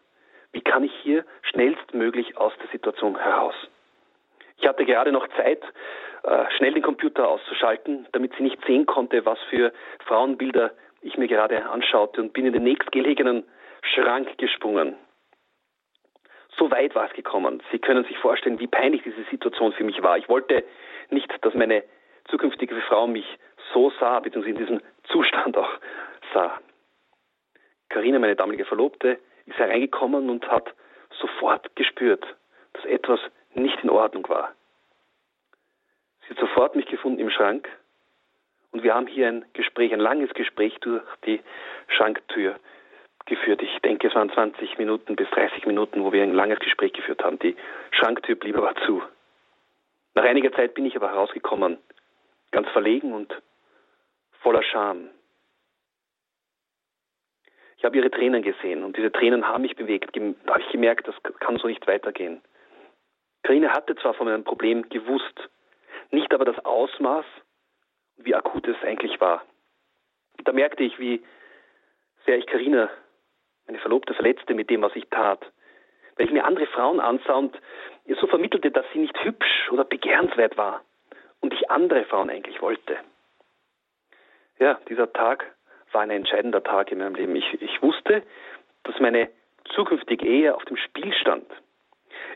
wie 0.54 0.62
kann 0.62 0.84
ich 0.84 0.94
hier 1.04 1.26
schnellstmöglich 1.42 2.38
aus 2.38 2.54
der 2.62 2.70
Situation 2.70 3.18
heraus? 3.18 3.56
Ich 4.60 4.68
hatte 4.68 4.86
gerade 4.86 5.12
noch 5.12 5.28
Zeit, 5.36 5.62
äh, 6.24 6.46
schnell 6.58 6.74
den 6.74 6.84
Computer 6.84 7.28
auszuschalten, 7.28 8.08
damit 8.12 8.34
sie 8.36 8.44
nicht 8.44 8.64
sehen 8.66 8.86
konnte, 8.86 9.26
was 9.26 9.40
für 9.50 9.72
Frauenbilder 10.06 10.72
ich 11.08 11.18
mir 11.18 11.28
gerade 11.28 11.66
anschaute 11.70 12.22
und 12.22 12.34
bin 12.34 12.46
in 12.46 12.54
den 12.54 12.64
nächstgelegenen 12.64 13.44
Schrank 13.82 14.38
gesprungen. 14.38 14.96
So 16.58 16.72
weit 16.72 16.96
war 16.96 17.08
es 17.08 17.14
gekommen. 17.14 17.62
Sie 17.72 17.80
können 17.80 18.04
sich 18.06 18.18
vorstellen, 18.18 18.60
wie 18.60 18.68
peinlich 18.68 19.04
diese 19.04 19.24
Situation 19.30 19.74
für 19.74 19.84
mich 19.84 20.02
war. 20.02 20.18
Ich 20.18 20.28
wollte 20.28 20.64
nicht, 21.10 21.32
dass 21.42 21.54
meine 21.54 21.84
zukünftige 22.30 22.76
Frau 22.82 23.08
mich 23.08 23.26
so 23.74 23.92
sah, 24.00 24.20
beziehungsweise 24.20 24.58
in 24.58 24.66
diesem 24.66 24.82
Zustand 25.04 25.56
auch 25.58 25.70
sah. 26.34 26.60
Karina, 27.90 28.20
meine 28.20 28.36
damalige 28.36 28.66
Verlobte, 28.66 29.20
ist 29.46 29.58
hereingekommen 29.58 30.30
und 30.30 30.48
hat 30.50 30.74
sofort 31.22 31.76
gespürt, 31.76 32.26
dass 32.74 32.86
etwas 32.86 33.20
nicht 33.54 33.82
in 33.84 33.90
Ordnung 33.90 34.28
war. 34.28 34.54
Sie 36.24 36.34
hat 36.34 36.40
sofort 36.40 36.76
mich 36.76 36.88
gefunden 36.88 37.20
im 37.20 37.30
Schrank 37.30 37.70
und 38.72 38.84
wir 38.84 38.94
haben 38.94 39.08
hier 39.08 39.28
ein 39.28 39.46
Gespräch, 39.54 39.94
ein 39.94 40.00
langes 40.00 40.34
Gespräch 40.34 40.78
durch 40.82 41.04
die 41.26 41.42
Schranktür 41.88 42.60
geführt. 43.26 43.62
Ich 43.62 43.80
denke, 43.80 44.08
es 44.08 44.16
waren 44.16 44.32
20 44.32 44.78
Minuten 44.78 45.16
bis 45.16 45.30
30 45.32 45.66
Minuten, 45.66 46.04
wo 46.04 46.12
wir 46.12 46.24
ein 46.24 46.34
langes 46.34 46.60
Gespräch 46.60 46.94
geführt 46.94 47.24
haben. 47.24 47.40
Die 47.40 47.56
Schranktür 47.92 48.36
blieb 48.36 48.58
aber 48.58 48.76
zu. 48.86 49.02
Nach 50.16 50.24
einiger 50.24 50.52
Zeit 50.54 50.74
bin 50.74 50.86
ich 50.86 50.96
aber 50.96 51.10
herausgekommen, 51.10 51.78
ganz 52.52 52.68
verlegen 52.70 53.14
und 53.14 53.34
voller 54.42 54.64
Scham. 54.64 55.10
Ich 57.78 57.86
habe 57.86 57.98
ihre 57.98 58.10
Tränen 58.10 58.42
gesehen 58.42 58.84
und 58.84 58.98
diese 58.98 59.12
Tränen 59.12 59.48
haben 59.48 59.62
mich 59.62 59.76
bewegt. 59.76 60.16
Da 60.16 60.54
habe 60.54 60.62
ich 60.62 60.72
gemerkt, 60.72 61.08
das 61.08 61.16
kann 61.40 61.58
so 61.58 61.68
nicht 61.68 61.86
weitergehen. 61.86 62.42
Karine 63.44 63.72
hatte 63.72 63.96
zwar 63.98 64.16
von 64.16 64.28
meinem 64.28 64.44
Problem 64.44 64.90
gewusst, 64.90 65.50
nicht 66.10 66.34
aber 66.34 66.46
das 66.46 66.58
Ausmaß 66.66 67.26
wie 68.18 68.36
akut 68.36 68.68
es 68.68 68.82
eigentlich 68.84 69.20
war. 69.22 69.44
Da 70.44 70.52
merkte 70.52 70.84
ich, 70.84 70.98
wie 71.00 71.24
sehr 72.26 72.38
ich 72.38 72.48
Karina, 72.48 72.90
meine 73.66 73.80
Verlobte, 73.80 74.14
verletzte 74.14 74.54
mit 74.54 74.70
dem, 74.70 74.82
was 74.82 74.96
ich 74.96 75.08
tat. 75.10 75.40
Weil 76.16 76.26
ich 76.26 76.32
mir 76.32 76.46
andere 76.46 76.68
Frauen 76.68 77.00
ansah 77.00 77.36
und 77.36 77.60
ihr 78.06 78.16
so 78.16 78.28
vermittelte, 78.28 78.72
dass 78.72 78.86
sie 78.94 79.00
nicht 79.00 79.24
hübsch 79.24 79.70
oder 79.72 79.84
begehrenswert 79.84 80.58
war 80.58 80.82
und 81.42 81.54
ich 81.54 81.70
andere 81.70 82.06
Frauen 82.06 82.30
eigentlich 82.30 82.62
wollte. 82.62 82.98
Ja, 84.60 84.80
dieser 84.90 85.12
Tag 85.14 85.46
war 85.92 86.02
ein 86.02 86.10
entscheidender 86.10 86.64
Tag 86.64 86.92
in 86.92 87.00
meinem 87.00 87.16
Leben. 87.16 87.36
Ich, 87.36 87.62
ich 87.62 87.82
wusste, 87.82 88.24
dass 88.84 89.00
meine 89.00 89.30
zukünftige 89.76 90.26
Ehe 90.28 90.56
auf 90.56 90.66
dem 90.66 90.78
Spiel 90.78 91.14
stand. 91.14 91.46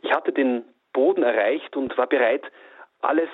Ich 0.02 0.12
hatte 0.12 0.32
den 0.32 0.64
Boden 0.94 1.24
erreicht 1.24 1.76
und 1.76 1.98
war 1.98 2.08
bereit, 2.08 2.44
alles 3.02 3.30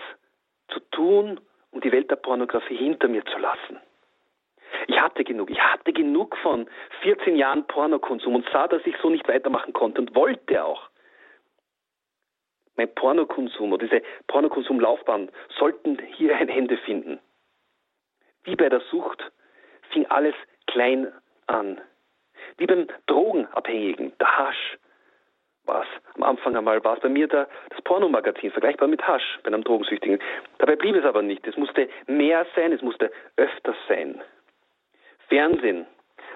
zu 0.69 0.79
tun, 0.91 1.39
um 1.77 1.81
die 1.81 1.91
Welt 1.91 2.09
der 2.09 2.15
Pornografie 2.15 2.75
hinter 2.75 3.07
mir 3.07 3.23
zu 3.25 3.37
lassen. 3.37 3.79
Ich 4.87 4.99
hatte 4.99 5.23
genug. 5.23 5.51
Ich 5.51 5.61
hatte 5.61 5.93
genug 5.93 6.35
von 6.37 6.67
14 7.03 7.35
Jahren 7.35 7.67
Pornokonsum 7.67 8.33
und 8.33 8.49
sah, 8.51 8.67
dass 8.67 8.81
ich 8.85 8.95
so 8.97 9.11
nicht 9.11 9.27
weitermachen 9.27 9.73
konnte 9.73 10.01
und 10.01 10.15
wollte 10.15 10.63
auch. 10.65 10.89
Mein 12.77 12.93
Pornokonsum 12.95 13.73
oder 13.73 13.85
diese 13.85 14.01
Pornokonsumlaufbahn 14.25 15.29
sollten 15.59 15.99
hier 16.15 16.35
ein 16.35 16.49
Ende 16.49 16.77
finden. 16.77 17.19
Wie 18.43 18.55
bei 18.55 18.69
der 18.69 18.81
Sucht 18.89 19.23
fing 19.91 20.07
alles 20.07 20.35
klein 20.65 21.11
an. 21.45 21.79
Wie 22.57 22.65
beim 22.65 22.87
Drogenabhängigen, 23.05 24.17
der 24.19 24.37
Hasch, 24.37 24.79
war 25.67 25.83
es 25.83 26.15
am 26.15 26.23
Anfang 26.23 26.55
einmal, 26.55 26.83
war 26.83 26.95
es 26.95 27.01
bei 27.01 27.09
mir 27.09 27.27
der, 27.27 27.47
das 27.69 27.81
Pornomagazin, 27.81 28.51
vergleichbar 28.51 28.87
mit 28.87 29.05
Hasch 29.07 29.39
bei 29.43 29.47
einem 29.47 29.63
Drogensüchtigen. 29.63 30.19
Dabei 30.57 30.75
blieb 30.75 30.95
es 30.95 31.05
aber 31.05 31.21
nicht. 31.21 31.45
Es 31.45 31.57
musste 31.57 31.89
mehr 32.07 32.45
sein, 32.55 32.71
es 32.71 32.81
musste 32.81 33.11
öfters 33.35 33.75
sein. 33.87 34.21
Fernsehen, 35.27 35.85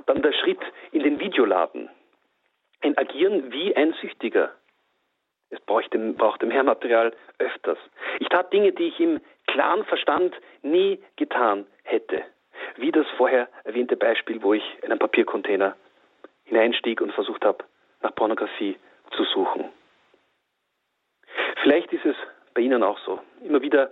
dann 0.05 0.21
der 0.21 0.33
Schritt 0.33 0.59
in 0.91 1.03
den 1.03 1.19
Videoladen. 1.19 1.89
Ein 2.81 2.97
Agieren 2.97 3.51
wie 3.51 3.75
ein 3.75 3.93
Süchtiger. 3.93 4.51
Es 5.49 5.59
brauchte, 5.61 5.97
brauchte 6.13 6.45
mehr 6.45 6.63
Material 6.63 7.13
öfters. 7.37 7.77
Ich 8.19 8.29
tat 8.29 8.51
Dinge, 8.53 8.71
die 8.71 8.87
ich 8.87 8.99
im 8.99 9.19
klaren 9.47 9.83
Verstand 9.85 10.33
nie 10.61 10.99
getan 11.17 11.65
hätte. 11.83 12.23
Wie 12.77 12.91
das 12.91 13.05
vorher 13.17 13.49
erwähnte 13.63 13.97
Beispiel, 13.97 14.41
wo 14.41 14.53
ich 14.53 14.63
in 14.81 14.91
einen 14.91 14.99
Papiercontainer 14.99 15.75
hineinstieg 16.45 17.01
und 17.01 17.11
versucht 17.13 17.43
habe, 17.43 17.63
nach 18.01 18.15
Pornografie 18.15 18.77
zu 19.15 19.23
suchen. 19.23 19.69
Vielleicht 21.61 21.91
ist 21.93 22.05
es 22.05 22.15
bei 22.53 22.61
Ihnen 22.61 22.83
auch 22.83 22.99
so. 22.99 23.19
Immer 23.43 23.61
wieder 23.61 23.91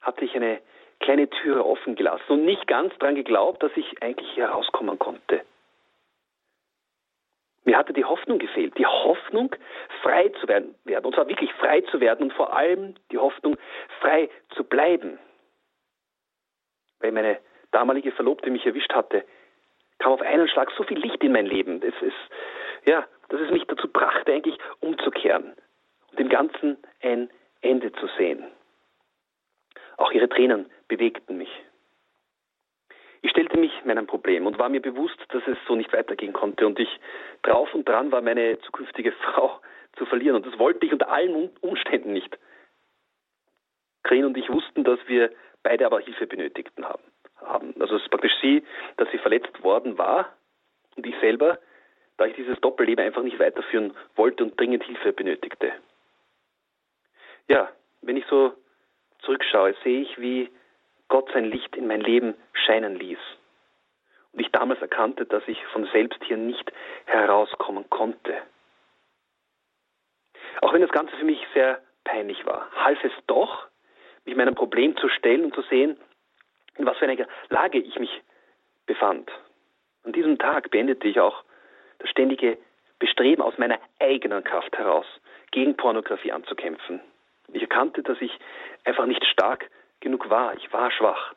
hatte 0.00 0.24
ich 0.24 0.34
eine 0.34 0.60
kleine 1.00 1.28
Türe 1.28 1.64
offen 1.64 1.94
gelassen 1.94 2.32
und 2.32 2.44
nicht 2.44 2.66
ganz 2.66 2.92
daran 2.98 3.14
geglaubt, 3.14 3.62
dass 3.62 3.72
ich 3.76 4.02
eigentlich 4.02 4.30
hier 4.32 4.46
rauskommen 4.48 4.98
konnte. 4.98 5.42
Mir 7.64 7.76
hatte 7.76 7.92
die 7.92 8.04
Hoffnung 8.04 8.38
gefehlt, 8.38 8.78
die 8.78 8.86
Hoffnung, 8.86 9.54
frei 10.02 10.30
zu 10.40 10.48
werden, 10.48 10.74
und 10.86 11.14
zwar 11.14 11.28
wirklich 11.28 11.52
frei 11.54 11.82
zu 11.82 12.00
werden 12.00 12.24
und 12.24 12.32
vor 12.32 12.56
allem 12.56 12.94
die 13.12 13.18
Hoffnung, 13.18 13.58
frei 14.00 14.30
zu 14.56 14.64
bleiben. 14.64 15.18
Weil 17.00 17.12
meine 17.12 17.38
damalige 17.70 18.10
Verlobte 18.12 18.50
mich 18.50 18.64
erwischt 18.64 18.92
hatte, 18.94 19.24
kam 19.98 20.12
auf 20.12 20.22
einen 20.22 20.48
Schlag 20.48 20.70
so 20.76 20.82
viel 20.84 20.98
Licht 20.98 21.22
in 21.22 21.32
mein 21.32 21.46
Leben. 21.46 21.82
Es 21.82 21.94
ist, 22.00 22.16
ja, 22.86 23.06
dass 23.28 23.40
es 23.40 23.50
mich 23.50 23.64
dazu 23.64 23.88
brachte, 23.88 24.32
eigentlich 24.32 24.58
umzukehren 24.80 25.54
und 26.10 26.18
dem 26.18 26.28
Ganzen 26.28 26.78
ein 27.02 27.30
Ende 27.60 27.92
zu 27.92 28.06
sehen. 28.18 28.44
Auch 29.96 30.12
ihre 30.12 30.28
Tränen 30.28 30.70
bewegten 30.86 31.36
mich. 31.36 31.50
Ich 33.20 33.30
stellte 33.30 33.58
mich 33.58 33.72
meinem 33.84 34.06
Problem 34.06 34.46
und 34.46 34.58
war 34.58 34.68
mir 34.68 34.80
bewusst, 34.80 35.18
dass 35.30 35.42
es 35.46 35.58
so 35.66 35.74
nicht 35.74 35.92
weitergehen 35.92 36.32
konnte 36.32 36.66
und 36.66 36.78
ich 36.78 36.88
drauf 37.42 37.74
und 37.74 37.88
dran 37.88 38.12
war, 38.12 38.22
meine 38.22 38.58
zukünftige 38.60 39.12
Frau 39.24 39.60
zu 39.96 40.06
verlieren 40.06 40.36
und 40.36 40.46
das 40.46 40.58
wollte 40.58 40.86
ich 40.86 40.92
unter 40.92 41.10
allen 41.10 41.50
Umständen 41.60 42.12
nicht. 42.12 42.38
Karin 44.04 44.24
und 44.24 44.36
ich 44.36 44.48
wussten, 44.48 44.84
dass 44.84 45.00
wir 45.06 45.32
beide 45.62 45.84
aber 45.84 46.00
Hilfe 46.00 46.26
benötigten 46.26 46.84
haben. 46.84 47.02
Also 47.80 47.96
es 47.96 48.02
ist 48.02 48.10
praktisch 48.10 48.34
sie, 48.40 48.62
dass 48.96 49.10
sie 49.10 49.18
verletzt 49.18 49.62
worden 49.62 49.98
war 49.98 50.32
und 50.96 51.04
ich 51.04 51.14
selber, 51.20 51.58
da 52.18 52.26
ich 52.26 52.34
dieses 52.34 52.60
Doppelleben 52.60 53.04
einfach 53.04 53.22
nicht 53.22 53.38
weiterführen 53.38 53.96
wollte 54.16 54.44
und 54.44 54.58
dringend 54.58 54.84
Hilfe 54.84 55.12
benötigte. 55.12 55.72
Ja, 57.48 57.70
wenn 58.02 58.16
ich 58.16 58.26
so 58.26 58.52
zurückschaue, 59.20 59.74
sehe 59.82 60.02
ich, 60.02 60.18
wie 60.20 60.50
Gott 61.08 61.30
sein 61.32 61.46
Licht 61.46 61.74
in 61.76 61.86
mein 61.86 62.00
Leben 62.00 62.34
scheinen 62.52 62.96
ließ. 62.96 63.18
Und 64.32 64.40
ich 64.40 64.50
damals 64.50 64.80
erkannte, 64.80 65.24
dass 65.24 65.42
ich 65.46 65.64
von 65.66 65.86
selbst 65.86 66.22
hier 66.24 66.36
nicht 66.36 66.70
herauskommen 67.06 67.88
konnte. 67.88 68.42
Auch 70.60 70.72
wenn 70.72 70.82
das 70.82 70.90
Ganze 70.90 71.16
für 71.16 71.24
mich 71.24 71.40
sehr 71.54 71.80
peinlich 72.04 72.44
war, 72.44 72.70
half 72.72 73.02
es 73.04 73.12
doch, 73.26 73.68
mich 74.24 74.36
meinem 74.36 74.54
Problem 74.54 74.96
zu 74.96 75.08
stellen 75.08 75.44
und 75.44 75.54
zu 75.54 75.62
sehen, 75.62 75.96
in 76.76 76.84
was 76.84 76.98
für 76.98 77.06
einer 77.06 77.26
Lage 77.48 77.78
ich 77.78 77.98
mich 77.98 78.22
befand. 78.86 79.30
An 80.04 80.12
diesem 80.12 80.38
Tag 80.38 80.70
beendete 80.70 81.08
ich 81.08 81.20
auch 81.20 81.44
das 81.98 82.10
ständige 82.10 82.58
Bestreben 82.98 83.42
aus 83.42 83.56
meiner 83.58 83.78
eigenen 84.00 84.42
Kraft 84.44 84.76
heraus, 84.76 85.06
gegen 85.50 85.76
Pornografie 85.76 86.32
anzukämpfen. 86.32 87.00
Ich 87.52 87.62
erkannte, 87.62 88.02
dass 88.02 88.20
ich 88.20 88.36
einfach 88.84 89.06
nicht 89.06 89.24
stark 89.24 89.70
genug 90.00 90.28
war. 90.28 90.54
Ich 90.56 90.72
war 90.72 90.90
schwach. 90.90 91.34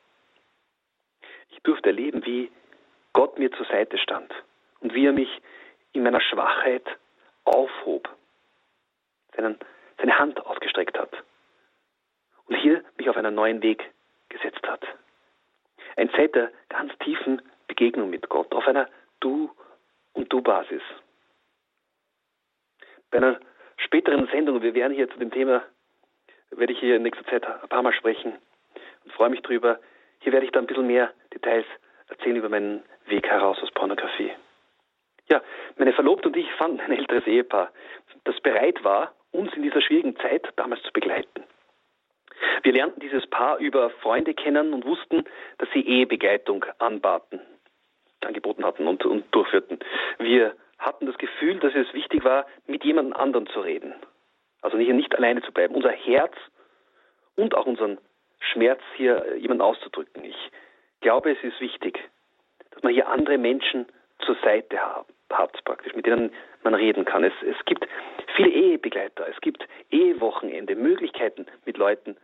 Ich 1.50 1.62
durfte 1.63 1.89
erleben, 1.89 2.26
wie 2.26 2.52
Gott 3.13 3.38
mir 3.38 3.52
zur 3.52 3.65
Seite 3.65 3.97
stand 3.97 4.34
und 4.80 4.93
wie 4.93 5.06
er 5.06 5.13
mich 5.13 5.41
in 5.93 6.04
meiner 6.04 6.21
Schwachheit 6.21 6.86
aufhob, 7.43 8.10
seinen, 9.36 9.58
seine 9.97 10.17
Hand 10.17 10.45
ausgestreckt 10.45 10.97
hat 10.97 11.12
und 12.45 12.56
hier 12.56 12.84
mich 12.97 13.10
auf 13.10 13.17
einen 13.17 13.36
neuen 13.36 13.62
Weg 13.62 13.89
gesetzt 14.30 14.65
hat. 14.67 14.86
Ein 15.97 16.10
Zeit 16.12 16.36
der 16.36 16.52
ganz 16.69 16.97
tiefen 17.00 17.41
Begegnung 17.67 18.10
mit 18.10 18.30
Gott, 18.30 18.54
auf 18.54 18.67
einer 18.67 18.89
Du- 19.19 19.52
und 20.13 20.32
Du-Basis. 20.32 20.82
Bei 23.10 23.17
einer 23.17 23.39
späteren 23.78 24.28
Sendung, 24.28 24.62
wir 24.62 24.74
werden 24.74 24.93
hier 24.93 25.10
zu 25.10 25.19
dem 25.19 25.32
Thema, 25.32 25.63
werde 26.52 26.74
ich 26.74 26.80
hier 26.80 26.95
in 26.95 27.04
nächster 27.04 27.26
Zeit 27.26 27.45
ein 27.45 27.69
paar 27.69 27.82
Mal 27.82 27.93
sprechen, 27.93 28.38
und 29.04 29.13
freue 29.13 29.30
mich 29.30 29.41
drüber. 29.41 29.80
Hier 30.19 30.32
werde 30.32 30.45
ich 30.45 30.52
dann 30.52 30.63
ein 30.63 30.67
bisschen 30.67 30.88
mehr 30.88 31.12
Details 31.34 31.65
erzählen 32.08 32.36
über 32.36 32.50
meinen 32.50 32.84
Weg 33.08 33.28
heraus 33.28 33.58
aus 33.62 33.71
Pornografie. 33.71 34.32
Ja, 35.30 35.41
meine 35.78 35.93
Verlobte 35.93 36.28
und 36.28 36.38
ich 36.38 36.52
fanden 36.54 36.82
ein 36.82 36.91
älteres 36.91 37.26
Ehepaar, 37.26 37.71
das 38.26 38.39
bereit 38.41 38.84
war, 38.84 39.13
uns 39.32 39.54
in 39.54 39.63
dieser 39.63 39.82
schwierigen 39.82 40.15
Zeit 40.17 40.47
damals 40.58 40.84
zu 40.84 40.91
begleiten. 40.91 41.43
Wir 42.63 42.74
lernten 42.74 43.00
dieses 43.00 43.26
Paar 43.28 43.58
über 43.58 43.89
Freunde 43.89 44.34
kennen 44.34 44.74
und 44.74 44.86
wussten, 44.86 45.24
dass 45.58 45.69
sie 45.74 45.86
Ehebegleitung 45.88 46.65
anbaten, 46.80 47.39
angeboten 48.25 48.63
hatten 48.63 48.88
und, 48.88 49.05
und 49.05 49.25
durchführten. 49.34 49.79
Wir 50.19 50.55
hatten 50.77 51.05
das 51.05 51.17
Gefühl, 51.17 51.60
dass 51.60 51.73
es 51.75 51.93
wichtig 51.93 52.23
war, 52.23 52.45
mit 52.67 52.84
jemand 52.84 53.15
anderen 53.15 53.47
zu 53.47 53.62
reden. 53.62 53.93
Also 54.62 54.77
nicht, 54.77 54.91
nicht 54.91 55.15
alleine 55.15 55.41
zu 55.41 55.51
bleiben. 55.51 55.75
Unser 55.75 55.91
Herz 55.91 56.34
und 57.36 57.55
auch 57.55 57.65
unseren 57.65 57.97
Schmerz 58.39 58.81
hier 58.95 59.38
jemand 59.38 59.62
auszudrücken. 59.62 60.23
Ich 60.23 60.51
glaube, 61.01 61.31
es 61.31 61.43
ist 61.43 61.60
wichtig, 61.62 61.99
dass 62.71 62.84
man 62.84 62.93
hier 62.93 63.07
andere 63.07 63.38
Menschen 63.38 63.86
zur 64.25 64.36
Seite 64.43 64.77
hat, 65.29 65.63
praktisch, 65.63 65.93
mit 65.95 66.05
denen 66.05 66.31
man 66.63 66.73
reden 66.73 67.05
kann. 67.05 67.23
Es, 67.23 67.34
es 67.41 67.63
gibt 67.65 67.88
viele 68.36 68.49
Ehebegleiter, 68.49 69.27
es 69.27 69.39
gibt 69.41 69.67
Ehewochenende, 69.89 70.75
Möglichkeiten, 70.75 71.45
mit 71.65 71.77
Leuten 71.77 72.17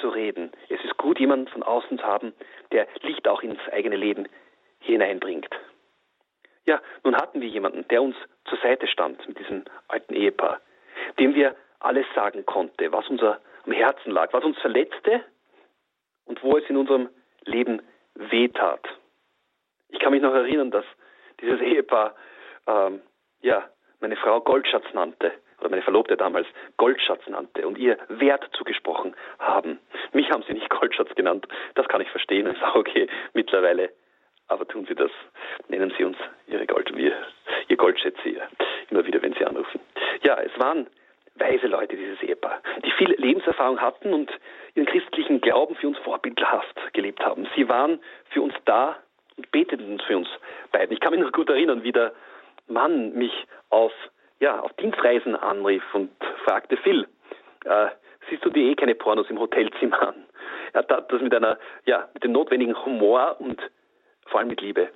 zu 0.00 0.08
reden. 0.08 0.50
Es 0.68 0.82
ist 0.84 0.96
gut, 0.96 1.20
jemanden 1.20 1.48
von 1.48 1.62
außen 1.62 1.98
zu 1.98 2.04
haben, 2.04 2.32
der 2.72 2.86
Licht 3.02 3.28
auch 3.28 3.42
ins 3.42 3.60
eigene 3.70 3.96
Leben 3.96 4.28
hineinbringt. 4.84 5.48
Ja, 6.66 6.80
nun 7.02 7.16
hatten 7.16 7.40
wir 7.40 7.48
jemanden, 7.48 7.86
der 7.88 8.02
uns 8.02 8.16
zur 8.46 8.58
Seite 8.58 8.86
stand 8.86 9.26
mit 9.28 9.38
diesem 9.38 9.64
alten 9.88 10.14
Ehepaar, 10.14 10.60
dem 11.18 11.34
wir 11.34 11.54
alles 11.80 12.06
sagen 12.14 12.46
konnte, 12.46 12.90
was 12.92 13.08
unser 13.08 13.40
am 13.66 13.72
Herzen 13.72 14.10
lag, 14.10 14.32
was 14.32 14.44
uns 14.44 14.58
verletzte 14.58 15.22
und 16.26 16.42
wo 16.42 16.56
es 16.56 16.68
in 16.68 16.76
unserem 16.76 17.08
Leben 17.44 17.82
wehtat. 18.14 18.86
Ich 19.88 19.98
kann 19.98 20.12
mich 20.12 20.22
noch 20.22 20.34
erinnern, 20.34 20.70
dass 20.70 20.84
dieses 21.40 21.60
Ehepaar 21.60 22.14
ähm, 22.66 23.00
ja, 23.40 23.68
meine 24.00 24.16
Frau 24.16 24.40
Goldschatz 24.40 24.84
nannte, 24.92 25.32
oder 25.60 25.70
meine 25.70 25.82
Verlobte 25.82 26.16
damals 26.16 26.46
Goldschatz 26.76 27.26
nannte 27.26 27.66
und 27.66 27.78
ihr 27.78 27.96
Wert 28.08 28.48
zugesprochen 28.52 29.16
haben. 29.38 29.78
Mich 30.12 30.30
haben 30.30 30.44
sie 30.46 30.52
nicht 30.52 30.68
Goldschatz 30.68 31.14
genannt, 31.14 31.46
das 31.74 31.88
kann 31.88 32.00
ich 32.00 32.10
verstehen, 32.10 32.46
ist 32.46 32.62
auch 32.62 32.74
okay 32.74 33.08
mittlerweile. 33.32 33.90
Aber 34.48 34.66
tun 34.68 34.86
Sie 34.86 34.94
das, 34.94 35.10
nennen 35.68 35.92
Sie 35.96 36.04
uns 36.04 36.16
Ihre 36.46 36.66
Gold, 36.66 36.94
wir, 36.94 37.12
Ihr 37.68 37.76
Goldschätze 37.76 38.36
immer 38.90 39.06
wieder, 39.06 39.22
wenn 39.22 39.32
Sie 39.34 39.44
anrufen. 39.44 39.80
Ja, 40.22 40.38
es 40.40 40.52
waren 40.58 40.86
weise 41.36 41.66
Leute, 41.66 41.96
dieses 41.96 42.22
Ehepaar, 42.22 42.60
die 42.84 42.90
viel 42.92 43.10
Lebenserfahrung 43.18 43.80
hatten 43.80 44.12
und 44.12 44.30
ihren 44.74 44.86
christlichen 44.86 45.40
Glauben 45.40 45.74
für 45.76 45.88
uns 45.88 45.98
vorbildhaft 45.98 46.92
gelebt 46.92 47.24
haben. 47.24 47.48
Sie 47.56 47.68
waren 47.68 47.98
für 48.30 48.42
uns 48.42 48.54
da 48.64 48.96
und 49.36 49.50
beteten 49.50 50.00
für 50.06 50.18
uns 50.18 50.28
beiden. 50.70 50.92
Ich 50.92 51.00
kann 51.00 51.12
mich 51.12 51.20
noch 51.20 51.32
gut 51.32 51.48
erinnern, 51.48 51.82
wie 51.82 51.92
der 51.92 52.12
Mann 52.68 53.12
mich 53.14 53.32
auf, 53.70 53.92
ja, 54.40 54.60
auf 54.60 54.72
Dienstreisen 54.74 55.34
anrief 55.34 55.82
und 55.92 56.10
fragte, 56.44 56.76
Phil, 56.76 57.06
äh, 57.64 57.88
siehst 58.30 58.44
du 58.44 58.50
dir 58.50 58.70
eh 58.70 58.74
keine 58.74 58.94
Pornos 58.94 59.28
im 59.28 59.40
Hotelzimmer 59.40 60.08
an? 60.08 60.26
Er 60.72 60.86
tat 60.86 61.12
das 61.12 61.20
mit 61.20 61.34
einer, 61.34 61.58
ja, 61.84 62.08
mit 62.14 62.24
dem 62.24 62.32
notwendigen 62.32 62.76
Humor 62.84 63.36
und 63.40 63.60
vor 64.26 64.40
allem 64.40 64.48
mit 64.48 64.60
Liebe. 64.60 64.90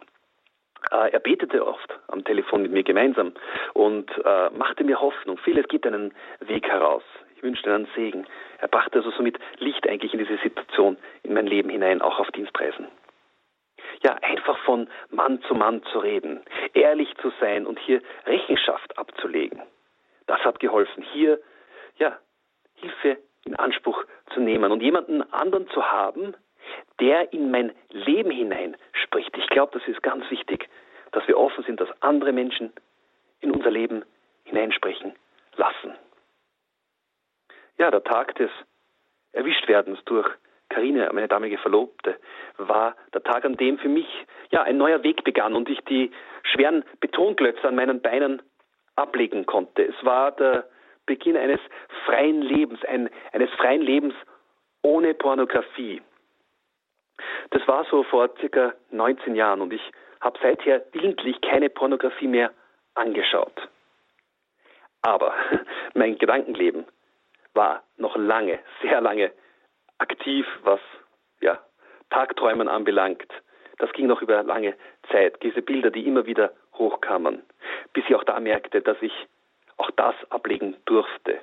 Äh, 0.91 1.11
er 1.11 1.21
betete 1.21 1.67
oft 1.67 1.99
am 2.09 2.25
Telefon 2.25 2.63
mit 2.63 2.73
mir 2.73 2.83
gemeinsam 2.83 3.33
und 3.75 4.11
äh, 4.25 4.51
machte 4.51 4.85
mir 4.85 5.01
Hoffnung. 5.01 5.39
Vieles 5.39 5.67
gibt 5.69 5.87
einen 5.87 6.15
Weg 6.41 6.69
heraus. 6.69 7.03
Ich 7.37 7.43
wünschte 7.43 7.73
einen 7.73 7.89
Segen. 7.95 8.27
Er 8.59 8.69
brachte 8.69 8.99
also 8.99 9.11
somit 9.13 9.39
Licht 9.59 9.89
eigentlich 9.89 10.13
in 10.13 10.19
diese 10.19 10.39
Situation, 10.39 10.97
in 11.23 11.35
mein 11.35 11.47
Leben 11.47 11.71
hinein, 11.71 12.03
auch 12.03 12.19
auf 12.19 12.31
Dienstreisen. 12.33 12.89
Ja, 14.03 14.17
einfach 14.23 14.59
von 14.65 14.89
Mann 15.11 15.41
zu 15.43 15.55
Mann 15.55 15.83
zu 15.93 15.99
reden, 15.99 16.41
ehrlich 16.75 17.15
zu 17.21 17.33
sein 17.41 17.67
und 17.67 17.79
hier 17.79 18.01
Rechenschaft 18.27 18.97
abzulegen. 18.99 19.63
Das 20.27 20.41
hat 20.41 20.61
geholfen, 20.61 21.03
hier, 21.03 21.41
ja, 21.97 22.19
Hilfe 22.75 23.19
in 23.45 23.57
Anspruch 23.57 24.05
zu 24.35 24.41
nehmen 24.41 24.71
und 24.71 24.83
jemanden 24.83 25.23
anderen 25.33 25.69
zu 25.71 25.91
haben, 25.91 26.35
der 27.01 27.33
in 27.33 27.51
mein 27.51 27.73
Leben 27.91 28.31
hinein 28.31 28.77
spricht. 28.93 29.37
Ich 29.37 29.49
glaube, 29.49 29.79
das 29.79 29.89
ist 29.89 30.03
ganz 30.03 30.29
wichtig, 30.31 30.69
dass 31.13 31.27
wir 31.27 31.39
offen 31.39 31.65
sind, 31.65 31.81
dass 31.81 31.89
andere 32.03 32.33
Menschen 32.33 32.73
in 33.41 33.51
unser 33.51 33.71
Leben 33.71 34.05
hineinsprechen 34.45 35.13
lassen. 35.57 35.95
Ja, 37.79 37.91
der 37.91 38.03
Tag 38.03 38.35
des 38.37 38.51
Erwischtwerdens 39.33 40.03
durch 40.05 40.29
Karine, 40.69 41.09
meine 41.13 41.29
damalige 41.29 41.59
Verlobte, 41.59 42.19
war 42.57 42.97
der 43.15 43.23
Tag, 43.23 43.45
an 43.45 43.57
dem 43.57 43.79
für 43.79 43.89
mich 43.89 44.07
ja 44.51 44.63
ein 44.63 44.77
neuer 44.77 45.03
Weg 45.03 45.25
begann 45.25 45.55
und 45.55 45.69
ich 45.69 45.81
die 45.83 46.11
schweren 46.43 46.85
Betonklötze 47.01 47.67
an 47.67 47.77
meinen 47.77 48.01
Beinen 48.03 48.43
ablegen 48.97 49.47
konnte. 49.47 49.85
Es 49.85 49.95
war 50.05 50.33
der 50.33 50.69
Beginn 51.07 51.37
eines 51.37 51.61
freien 52.05 52.43
Lebens, 52.43 52.85
ein, 52.85 53.09
eines 53.33 53.51
freien 53.53 53.81
Lebens 53.81 54.15
ohne 54.83 55.15
Pornografie. 55.15 56.03
Das 57.51 57.67
war 57.67 57.85
so 57.91 58.03
vor 58.05 58.31
circa 58.39 58.75
19 58.91 59.35
Jahren 59.35 59.61
und 59.61 59.73
ich 59.73 59.83
habe 60.21 60.39
seither 60.43 60.85
willentlich 60.93 61.41
keine 61.41 61.71
Pornografie 61.71 62.27
mehr 62.27 62.53
angeschaut. 62.95 63.69
Aber 65.03 65.35
mein 65.95 66.19
Gedankenleben 66.19 66.87
war 67.55 67.83
noch 67.97 68.17
lange, 68.17 68.59
sehr 68.83 69.01
lange 69.01 69.33
aktiv, 69.99 70.47
was 70.63 70.81
ja, 71.41 71.59
Tagträumen 72.11 72.69
anbelangt. 72.69 73.27
Das 73.79 73.93
ging 73.93 74.07
noch 74.07 74.23
über 74.23 74.43
lange 74.43 74.75
Zeit. 75.11 75.43
Diese 75.43 75.63
Bilder, 75.63 75.91
die 75.91 76.07
immer 76.07 76.27
wieder 76.27 76.53
Hochkammern, 76.75 77.43
bis 77.93 78.05
ich 78.09 78.15
auch 78.15 78.25
da 78.25 78.39
merkte, 78.41 78.81
dass 78.81 78.97
ich 79.01 79.13
auch 79.77 79.91
das 79.93 80.15
ablegen 80.31 80.77
durfte. 80.85 81.41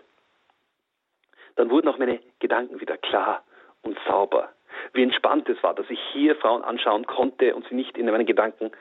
Dann 1.55 1.69
wurden 1.69 1.87
auch 1.87 1.97
meine 1.97 2.19
Gedanken 2.39 2.81
wieder 2.81 2.97
klar 2.97 3.43
und 3.81 3.97
sauber. 4.07 4.49
Wie 4.93 5.03
entspannt 5.03 5.49
es 5.49 5.61
war, 5.63 5.73
dass 5.73 5.89
ich 5.89 5.99
hier 6.13 6.35
Frauen 6.35 6.63
anschauen 6.63 7.05
konnte 7.05 7.55
und 7.55 7.67
sie 7.67 7.75
nicht 7.75 7.97
in 7.97 8.05
meinen 8.05 8.25
Gedanken 8.25 8.71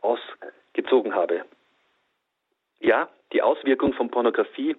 ausgezogen 0.00 1.14
habe. 1.14 1.44
Ja, 2.80 3.08
die 3.32 3.42
Auswirkung 3.42 3.92
von 3.92 4.10
Pornografie, 4.10 4.76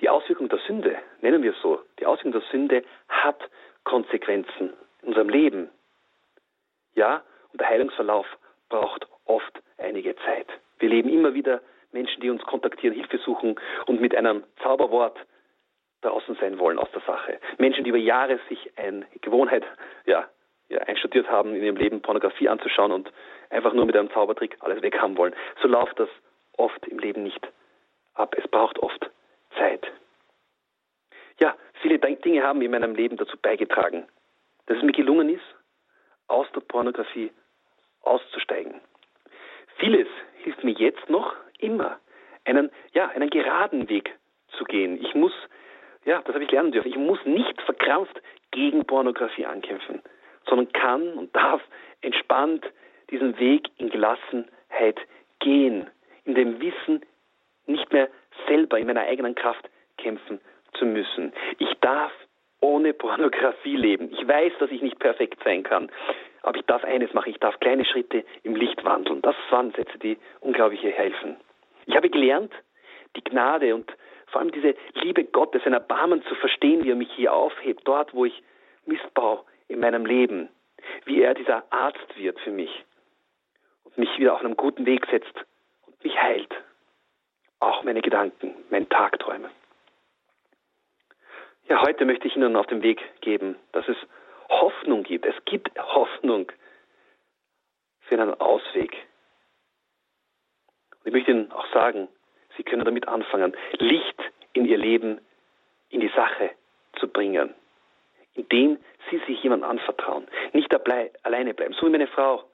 die 0.00 0.08
Auswirkung 0.08 0.48
der 0.48 0.58
Sünde, 0.66 0.96
nennen 1.22 1.42
wir 1.42 1.52
es 1.52 1.60
so, 1.62 1.80
die 1.98 2.06
Auswirkung 2.06 2.40
der 2.40 2.50
Sünde 2.50 2.84
hat 3.08 3.40
Konsequenzen 3.84 4.74
in 5.02 5.08
unserem 5.08 5.28
Leben. 5.28 5.70
Ja, 6.94 7.22
und 7.52 7.60
der 7.60 7.68
Heilungsverlauf 7.68 8.26
braucht 8.68 9.06
oft 9.24 9.62
einige 9.78 10.14
Zeit. 10.16 10.48
Wir 10.78 10.88
leben 10.88 11.08
immer 11.08 11.34
wieder 11.34 11.62
Menschen, 11.92 12.20
die 12.20 12.30
uns 12.30 12.42
kontaktieren, 12.42 12.94
Hilfe 12.94 13.18
suchen 13.18 13.58
und 13.86 14.00
mit 14.00 14.14
einem 14.14 14.44
Zauberwort 14.62 15.18
draußen 16.06 16.36
sein 16.40 16.58
wollen 16.58 16.78
aus 16.78 16.90
der 16.92 17.02
Sache. 17.02 17.38
Menschen, 17.58 17.84
die 17.84 17.90
über 17.90 17.98
Jahre 17.98 18.38
sich 18.48 18.70
eine 18.76 19.06
Gewohnheit 19.20 19.64
ja, 20.06 20.28
ja, 20.68 20.78
einstudiert 20.80 21.28
haben, 21.28 21.54
in 21.54 21.62
ihrem 21.62 21.76
Leben 21.76 22.02
Pornografie 22.02 22.48
anzuschauen 22.48 22.92
und 22.92 23.12
einfach 23.50 23.72
nur 23.72 23.86
mit 23.86 23.96
einem 23.96 24.10
Zaubertrick 24.10 24.56
alles 24.60 24.82
weghaben 24.82 25.16
wollen. 25.16 25.34
So 25.62 25.68
läuft 25.68 25.98
das 25.98 26.08
oft 26.56 26.86
im 26.86 26.98
Leben 26.98 27.22
nicht 27.22 27.46
ab. 28.14 28.34
Es 28.38 28.48
braucht 28.48 28.78
oft 28.78 29.10
Zeit. 29.58 29.86
Ja, 31.38 31.54
viele 31.82 31.98
Dinge 31.98 32.42
haben 32.42 32.62
in 32.62 32.70
meinem 32.70 32.94
Leben 32.94 33.16
dazu 33.16 33.36
beigetragen, 33.36 34.06
dass 34.66 34.78
es 34.78 34.82
mir 34.82 34.92
gelungen 34.92 35.28
ist, 35.28 35.44
aus 36.28 36.46
der 36.54 36.60
Pornografie 36.60 37.30
auszusteigen. 38.02 38.80
Vieles 39.76 40.08
hilft 40.42 40.64
mir 40.64 40.72
jetzt 40.72 41.08
noch 41.10 41.34
immer, 41.58 41.98
einen, 42.44 42.70
ja, 42.92 43.08
einen 43.08 43.30
geraden 43.30 43.88
Weg 43.88 44.16
zu 44.56 44.64
gehen. 44.64 45.02
Ich 45.04 45.14
muss, 45.14 45.32
ja, 46.06 46.22
das 46.22 46.34
habe 46.34 46.44
ich 46.44 46.50
lernen 46.50 46.72
dürfen, 46.72 46.88
ich 46.88 46.96
muss 46.96 47.18
nicht 47.24 47.60
verkrampft 47.62 48.20
gegen 48.52 48.86
Pornografie 48.86 49.44
ankämpfen, 49.44 50.00
sondern 50.48 50.72
kann 50.72 51.12
und 51.14 51.34
darf 51.36 51.60
entspannt 52.00 52.64
diesen 53.10 53.38
Weg 53.38 53.68
in 53.76 53.90
Gelassenheit 53.90 54.98
gehen, 55.40 55.90
in 56.24 56.34
dem 56.34 56.60
Wissen, 56.60 57.04
nicht 57.66 57.92
mehr 57.92 58.08
selber 58.46 58.78
in 58.78 58.86
meiner 58.86 59.02
eigenen 59.02 59.34
Kraft 59.34 59.68
kämpfen 59.98 60.40
zu 60.74 60.86
müssen. 60.86 61.32
Ich 61.58 61.72
darf 61.80 62.12
ohne 62.60 62.92
Pornografie 62.92 63.76
leben. 63.76 64.10
Ich 64.12 64.26
weiß, 64.26 64.52
dass 64.58 64.70
ich 64.70 64.82
nicht 64.82 64.98
perfekt 64.98 65.40
sein 65.44 65.62
kann. 65.62 65.90
Aber 66.42 66.56
ich 66.56 66.64
darf 66.66 66.84
eines 66.84 67.12
machen, 67.12 67.30
ich 67.30 67.40
darf 67.40 67.58
kleine 67.60 67.84
Schritte 67.84 68.24
im 68.44 68.54
Licht 68.54 68.84
wandeln. 68.84 69.20
Das 69.22 69.34
waren 69.50 69.72
Sätze, 69.72 69.98
die 69.98 70.16
unglaublich 70.40 70.82
helfen. 70.82 71.36
Ich 71.86 71.96
habe 71.96 72.08
gelernt, 72.08 72.52
die 73.16 73.24
Gnade 73.24 73.74
und 73.74 73.90
vor 74.36 74.42
allem 74.42 74.52
diese 74.52 74.74
Liebe 74.92 75.24
Gottes, 75.24 75.62
sein 75.64 75.72
Erbarmen 75.72 76.22
zu 76.24 76.34
verstehen, 76.34 76.84
wie 76.84 76.90
er 76.90 76.94
mich 76.94 77.10
hier 77.12 77.32
aufhebt, 77.32 77.88
dort, 77.88 78.12
wo 78.12 78.26
ich 78.26 78.42
Missbrauch 78.84 79.46
in 79.66 79.80
meinem 79.80 80.04
Leben, 80.04 80.50
wie 81.06 81.22
er 81.22 81.32
dieser 81.32 81.64
Arzt 81.72 82.18
wird 82.18 82.38
für 82.40 82.50
mich 82.50 82.84
und 83.84 83.96
mich 83.96 84.10
wieder 84.18 84.34
auf 84.34 84.40
einem 84.40 84.54
guten 84.54 84.84
Weg 84.84 85.06
setzt 85.10 85.34
und 85.86 86.04
mich 86.04 86.20
heilt. 86.20 86.54
Auch 87.60 87.82
meine 87.82 88.02
Gedanken, 88.02 88.54
meine 88.68 88.86
Tagträume. 88.90 89.48
Ja, 91.70 91.80
heute 91.80 92.04
möchte 92.04 92.28
ich 92.28 92.36
Ihnen 92.36 92.56
auf 92.56 92.66
den 92.66 92.82
Weg 92.82 93.00
geben, 93.22 93.56
dass 93.72 93.88
es 93.88 93.96
Hoffnung 94.50 95.02
gibt. 95.02 95.24
Es 95.24 95.36
gibt 95.46 95.78
Hoffnung 95.78 96.52
für 98.00 98.20
einen 98.20 98.34
Ausweg. 98.34 98.92
Und 101.00 101.06
ich 101.06 101.12
möchte 101.14 101.30
Ihnen 101.30 101.50
auch 101.52 101.72
sagen, 101.72 102.08
Sie 102.56 102.62
können 102.62 102.84
damit 102.84 103.06
anfangen, 103.08 103.56
Licht 103.78 104.16
in 104.56 104.64
Ihr 104.66 104.78
Leben, 104.78 105.20
in 105.90 106.00
die 106.00 106.10
Sache 106.14 106.50
zu 106.98 107.08
bringen, 107.08 107.54
indem 108.34 108.78
Sie 109.10 109.18
sich 109.26 109.42
jemandem 109.42 109.70
anvertrauen. 109.70 110.26
Nicht 110.52 110.74
alleine 111.24 111.54
bleiben, 111.54 111.74
so 111.74 111.86
wie 111.86 111.90
meine 111.90 112.06
Frau 112.06 112.44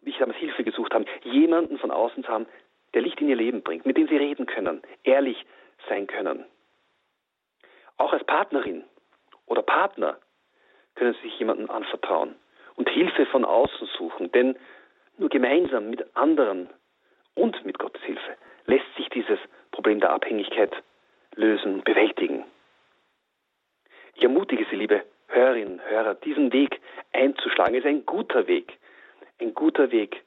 und 0.00 0.08
ich 0.08 0.18
damals 0.18 0.38
Hilfe 0.38 0.64
gesucht 0.64 0.94
haben, 0.94 1.04
jemanden 1.22 1.78
von 1.78 1.90
außen 1.90 2.24
zu 2.24 2.28
haben, 2.30 2.46
der 2.94 3.02
Licht 3.02 3.20
in 3.20 3.28
ihr 3.28 3.36
Leben 3.36 3.62
bringt, 3.62 3.86
mit 3.86 3.96
dem 3.96 4.08
sie 4.08 4.16
reden 4.16 4.46
können, 4.46 4.82
ehrlich 5.04 5.44
sein 5.88 6.06
können. 6.06 6.44
Auch 7.96 8.12
als 8.12 8.24
Partnerin 8.24 8.84
oder 9.46 9.62
Partner 9.62 10.18
können 10.94 11.14
Sie 11.14 11.28
sich 11.28 11.38
jemandem 11.38 11.70
anvertrauen 11.70 12.34
und 12.76 12.88
Hilfe 12.88 13.26
von 13.26 13.44
außen 13.44 13.88
suchen, 13.98 14.32
denn 14.32 14.56
nur 15.18 15.28
gemeinsam 15.28 15.90
mit 15.90 16.04
anderen 16.16 16.70
und 17.34 17.64
mit 17.64 17.78
Gottes 17.78 18.02
Hilfe 18.02 18.36
lässt 18.66 18.86
sich 18.96 19.08
dieses 19.10 19.38
Problem 19.70 20.00
der 20.00 20.12
Abhängigkeit 20.12 20.72
lösen 21.34 21.82
bewältigen. 21.82 22.44
Ich 24.14 24.22
ermutige 24.22 24.66
Sie, 24.70 24.76
liebe 24.76 25.04
Hörerinnen, 25.28 25.80
Hörer, 25.88 26.14
diesen 26.14 26.52
Weg 26.52 26.80
einzuschlagen. 27.12 27.74
Es 27.74 27.84
ist 27.84 27.88
ein 27.88 28.04
guter 28.04 28.46
Weg, 28.46 28.78
ein 29.40 29.54
guter 29.54 29.90
Weg, 29.90 30.22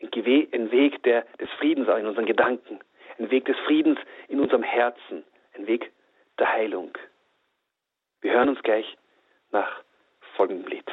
ein 0.00 0.70
Weg 0.70 1.02
der, 1.02 1.22
des 1.40 1.50
Friedens 1.58 1.88
in 1.88 2.06
unseren 2.06 2.26
Gedanken, 2.26 2.80
ein 3.18 3.30
Weg 3.30 3.46
des 3.46 3.58
Friedens 3.66 3.98
in 4.28 4.40
unserem 4.40 4.62
Herzen, 4.62 5.24
ein 5.54 5.66
Weg 5.66 5.92
der 6.38 6.52
Heilung. 6.52 6.96
Wir 8.20 8.32
hören 8.32 8.50
uns 8.50 8.62
gleich 8.62 8.96
nach 9.50 9.82
folgendem 10.36 10.70
Lied. 10.70 10.86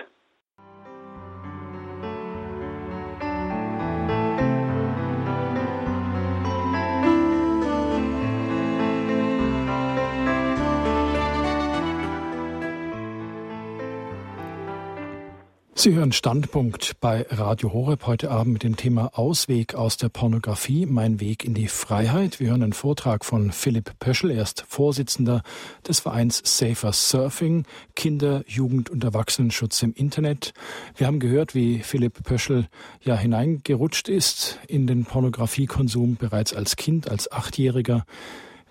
Sie 15.83 15.95
hören 15.95 16.13
Standpunkt 16.13 17.01
bei 17.01 17.25
Radio 17.29 17.73
Horeb 17.73 18.07
heute 18.07 18.31
Abend 18.31 18.53
mit 18.53 18.63
dem 18.63 18.77
Thema 18.77 19.17
Ausweg 19.19 19.75
aus 19.75 19.97
der 19.97 20.07
Pornografie, 20.07 20.85
mein 20.85 21.19
Weg 21.19 21.43
in 21.43 21.53
die 21.53 21.67
Freiheit. 21.67 22.39
Wir 22.39 22.51
hören 22.51 22.63
einen 22.63 22.71
Vortrag 22.71 23.25
von 23.25 23.51
Philipp 23.51 23.99
Pöschel, 23.99 24.31
er 24.31 24.43
ist 24.43 24.63
Vorsitzender 24.69 25.43
des 25.85 25.99
Vereins 25.99 26.41
Safer 26.45 26.93
Surfing, 26.93 27.65
Kinder-, 27.97 28.45
Jugend- 28.47 28.91
und 28.91 29.03
Erwachsenenschutz 29.03 29.83
im 29.83 29.91
Internet. 29.91 30.53
Wir 30.95 31.05
haben 31.05 31.19
gehört, 31.19 31.53
wie 31.53 31.79
Philipp 31.79 32.23
Pöschel 32.23 32.69
ja 33.01 33.17
hineingerutscht 33.17 34.07
ist 34.07 34.59
in 34.69 34.87
den 34.87 35.03
Pornografiekonsum 35.03 36.15
bereits 36.15 36.53
als 36.53 36.77
Kind, 36.77 37.11
als 37.11 37.29
Achtjähriger 37.29 38.05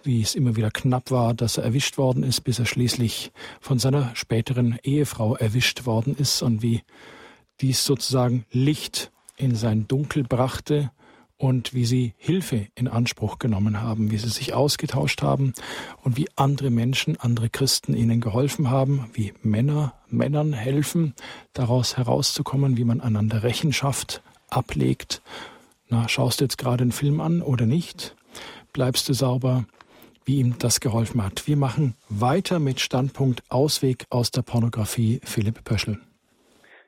wie 0.05 0.23
es 0.23 0.35
immer 0.35 0.57
wieder 0.57 0.71
knapp 0.71 1.11
war, 1.11 1.35
dass 1.35 1.59
er 1.59 1.65
erwischt 1.65 1.99
worden 1.99 2.23
ist, 2.23 2.43
bis 2.43 2.59
er 2.59 2.67
schließlich 2.67 3.33
von 3.61 3.79
seiner 3.79 4.15
späteren 4.15 4.79
Ehefrau 4.83 5.37
erwischt 5.37 5.87
worden 5.87 6.17
ist 6.17 6.43
und 6.43 6.63
wie 6.63 6.83
dies 7.61 7.85
sozusagen 7.85 8.45
Licht 8.51 9.13
in 9.37 9.55
sein 9.55 9.89
Dunkel 9.89 10.25
brachte 10.25 10.91
und 11.43 11.75
wie 11.75 11.85
sie 11.85 12.15
Hilfe 12.19 12.69
in 12.77 12.87
Anspruch 12.87 13.41
genommen 13.41 13.81
haben, 13.81 14.13
wie 14.13 14.19
sie 14.19 14.29
sich 14.29 14.55
ausgetauscht 14.55 15.23
haben 15.23 15.55
und 16.05 16.17
wie 16.17 16.29
andere 16.37 16.71
Menschen, 16.71 17.19
andere 17.19 17.51
Christen 17.51 17.95
ihnen 17.97 18.21
geholfen 18.21 18.71
haben, 18.71 19.11
wie 19.13 19.33
Männer 19.43 19.95
Männern 20.09 20.53
helfen, 20.53 21.15
daraus 21.53 21.97
herauszukommen, 21.97 22.77
wie 22.77 22.85
man 22.85 23.01
einander 23.01 23.43
Rechenschaft 23.43 24.23
ablegt. 24.51 25.23
Na, 25.89 26.09
schaust 26.09 26.41
du 26.41 26.45
jetzt 26.45 26.59
gerade 26.59 26.83
einen 26.83 26.93
Film 26.93 27.21
an 27.21 27.43
oder 27.43 27.67
nicht? 27.67 28.15
Bleibst 28.73 29.09
du 29.09 29.13
sauber? 29.13 29.65
Wie 30.25 30.41
ihm 30.41 30.57
das 30.59 30.81
geholfen 30.81 31.25
hat. 31.25 31.47
Wir 31.47 31.57
machen 31.57 31.95
weiter 32.09 32.59
mit 32.59 32.81
Standpunkt 32.81 33.43
Ausweg 33.51 34.05
aus 34.11 34.31
der 34.31 34.43
Pornografie 34.43 35.21
Philipp 35.25 35.65
Pöschel. 35.65 35.99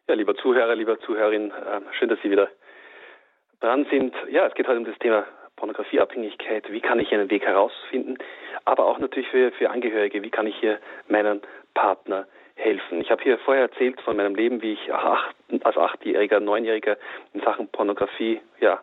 Ja, 0.09 0.15
lieber 0.15 0.37
Zuhörer, 0.37 0.75
lieber 0.75 0.99
Zuhörerin, 1.01 1.53
ähm, 1.71 1.83
schön, 1.99 2.09
dass 2.09 2.19
Sie 2.23 2.31
wieder 2.31 2.49
dran 3.61 3.87
sind. 3.91 4.15
Ja, 4.31 4.47
es 4.47 4.55
geht 4.55 4.69
heute 4.69 4.79
um 4.79 4.85
das 4.85 4.99
Thema 4.99 5.25
Pornografieabhängigkeit. 5.57 6.71
Wie 6.71 6.81
kann 6.81 6.99
ich 6.99 7.13
einen 7.13 7.31
Weg 7.31 7.45
herausfinden? 7.45 8.19
Aber 8.65 8.87
auch 8.87 8.99
natürlich 8.99 9.29
für, 9.29 9.53
für 9.53 9.71
Angehörige. 9.71 10.23
Wie 10.23 10.31
kann 10.31 10.47
ich 10.47 10.57
hier 10.57 10.79
meinen 11.09 11.41
Partner 11.75 12.27
helfen? 12.55 13.01
Ich 13.01 13.11
habe 13.11 13.23
hier 13.23 13.39
vorher 13.39 13.65
erzählt 13.65 14.01
von 14.03 14.17
meinem 14.17 14.35
Leben, 14.35 14.63
wie 14.63 14.73
ich 14.73 14.93
als 14.93 15.77
Achtjähriger, 15.77 16.41
Neunjähriger 16.41 16.97
in 17.33 17.41
Sachen 17.41 17.69
Pornografie 17.69 18.41
ja, 18.61 18.83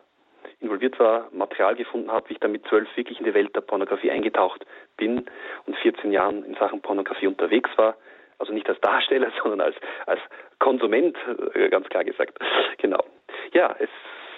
involviert 0.60 0.98
war, 0.98 1.28
Material 1.32 1.74
gefunden 1.74 2.10
habe, 2.10 2.28
wie 2.28 2.34
ich 2.34 2.40
dann 2.40 2.52
mit 2.52 2.66
zwölf 2.66 2.88
wirklich 2.96 3.18
in 3.18 3.24
die 3.24 3.34
Welt 3.34 3.54
der 3.54 3.60
Pornografie 3.60 4.10
eingetaucht 4.10 4.64
bin 4.96 5.24
und 5.66 5.76
14 5.76 6.12
Jahren 6.12 6.44
in 6.44 6.54
Sachen 6.54 6.80
Pornografie 6.80 7.26
unterwegs 7.26 7.70
war. 7.76 7.96
Also 8.38 8.52
nicht 8.52 8.68
als 8.68 8.80
Darsteller, 8.80 9.30
sondern 9.42 9.60
als, 9.60 9.76
als 10.06 10.20
Konsument, 10.58 11.16
äh, 11.54 11.68
ganz 11.68 11.88
klar 11.88 12.04
gesagt. 12.04 12.38
Genau. 12.78 13.04
Ja, 13.52 13.76
es 13.78 13.88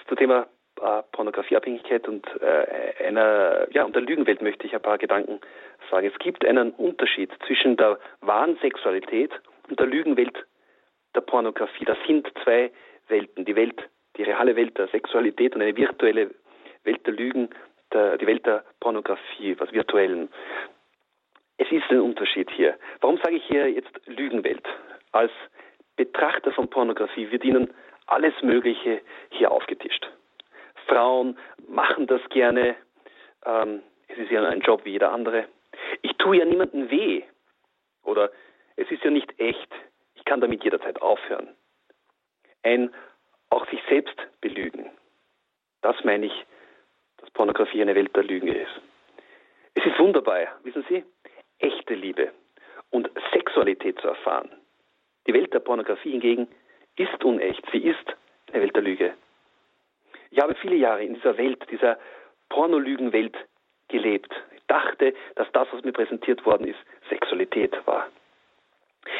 zum 0.07 0.17
Thema 0.17 0.45
äh, 0.79 1.01
Pornografieabhängigkeit 1.13 2.07
und 2.07 2.27
äh, 2.41 3.03
einer, 3.03 3.67
ja, 3.71 3.83
und 3.85 3.95
der 3.95 4.03
Lügenwelt 4.03 4.41
möchte 4.41 4.67
ich 4.67 4.75
ein 4.75 4.81
paar 4.81 4.99
Gedanken 4.99 5.39
sagen. 5.89 6.11
Es 6.11 6.19
gibt 6.19 6.45
einen 6.45 6.71
Unterschied 6.71 7.31
zwischen 7.47 7.77
der 7.77 7.97
wahren 8.21 8.57
Sexualität 8.61 9.31
und 9.69 9.79
der 9.79 9.87
Lügenwelt 9.87 10.45
der 11.15 11.21
Pornografie. 11.21 11.85
Das 11.85 11.97
sind 12.05 12.31
zwei 12.43 12.71
Welten. 13.07 13.45
Die 13.45 13.55
Welt 13.55 13.89
die 14.17 14.23
reale 14.23 14.55
Welt 14.55 14.77
der 14.77 14.87
Sexualität 14.87 15.55
und 15.55 15.61
eine 15.61 15.75
virtuelle 15.75 16.31
Welt 16.83 17.05
der 17.05 17.13
Lügen, 17.13 17.49
der, 17.93 18.17
die 18.17 18.27
Welt 18.27 18.45
der 18.45 18.63
Pornografie, 18.79 19.55
was 19.59 19.71
Virtuellen. 19.71 20.29
Es 21.57 21.71
ist 21.71 21.89
ein 21.89 22.01
Unterschied 22.01 22.49
hier. 22.51 22.77
Warum 23.01 23.17
sage 23.17 23.37
ich 23.37 23.43
hier 23.45 23.69
jetzt 23.69 23.91
Lügenwelt? 24.05 24.65
Als 25.11 25.31
Betrachter 25.95 26.51
von 26.51 26.69
Pornografie 26.69 27.31
wird 27.31 27.43
Ihnen 27.43 27.73
alles 28.07 28.33
Mögliche 28.41 29.01
hier 29.31 29.51
aufgetischt. 29.51 30.09
Frauen 30.87 31.37
machen 31.67 32.07
das 32.07 32.21
gerne. 32.29 32.75
Ähm, 33.45 33.81
es 34.07 34.17
ist 34.17 34.31
ja 34.31 34.43
ein 34.43 34.61
Job 34.61 34.85
wie 34.85 34.91
jeder 34.91 35.11
andere. 35.11 35.45
Ich 36.01 36.13
tue 36.17 36.37
ja 36.37 36.45
niemandem 36.45 36.89
weh. 36.89 37.23
Oder 38.03 38.31
es 38.75 38.89
ist 38.91 39.03
ja 39.03 39.09
nicht 39.09 39.39
echt. 39.39 39.71
Ich 40.15 40.25
kann 40.25 40.41
damit 40.41 40.63
jederzeit 40.63 41.01
aufhören. 41.01 41.49
Ein 42.63 42.93
auch 43.49 43.67
sich 43.69 43.79
selbst 43.89 44.15
belügen. 44.41 44.89
Das 45.81 45.95
meine 46.03 46.27
ich, 46.27 46.45
dass 47.17 47.29
Pornografie 47.31 47.81
eine 47.81 47.95
Welt 47.95 48.15
der 48.15 48.23
Lügen 48.23 48.47
ist. 48.47 48.81
Es 49.75 49.85
ist 49.85 49.99
wunderbar, 49.99 50.47
wissen 50.63 50.85
Sie, 50.89 51.03
echte 51.59 51.93
Liebe 51.93 52.31
und 52.91 53.09
Sexualität 53.33 53.99
zu 53.99 54.07
erfahren. 54.07 54.49
Die 55.27 55.33
Welt 55.33 55.53
der 55.53 55.59
Pornografie 55.59 56.11
hingegen 56.11 56.47
ist 56.95 57.23
unecht. 57.23 57.63
Sie 57.71 57.79
ist 57.79 58.15
eine 58.51 58.63
Welt 58.63 58.75
der 58.75 58.83
Lüge. 58.83 59.13
Ich 60.31 60.39
habe 60.41 60.55
viele 60.55 60.75
Jahre 60.75 61.03
in 61.03 61.15
dieser 61.15 61.37
Welt, 61.37 61.65
dieser 61.69 61.97
Pornolügenwelt 62.49 63.35
gelebt. 63.87 64.33
Ich 64.55 64.63
dachte, 64.67 65.13
dass 65.35 65.51
das, 65.51 65.67
was 65.71 65.83
mir 65.83 65.93
präsentiert 65.93 66.45
worden 66.45 66.67
ist, 66.67 66.79
Sexualität 67.09 67.75
war. 67.85 68.07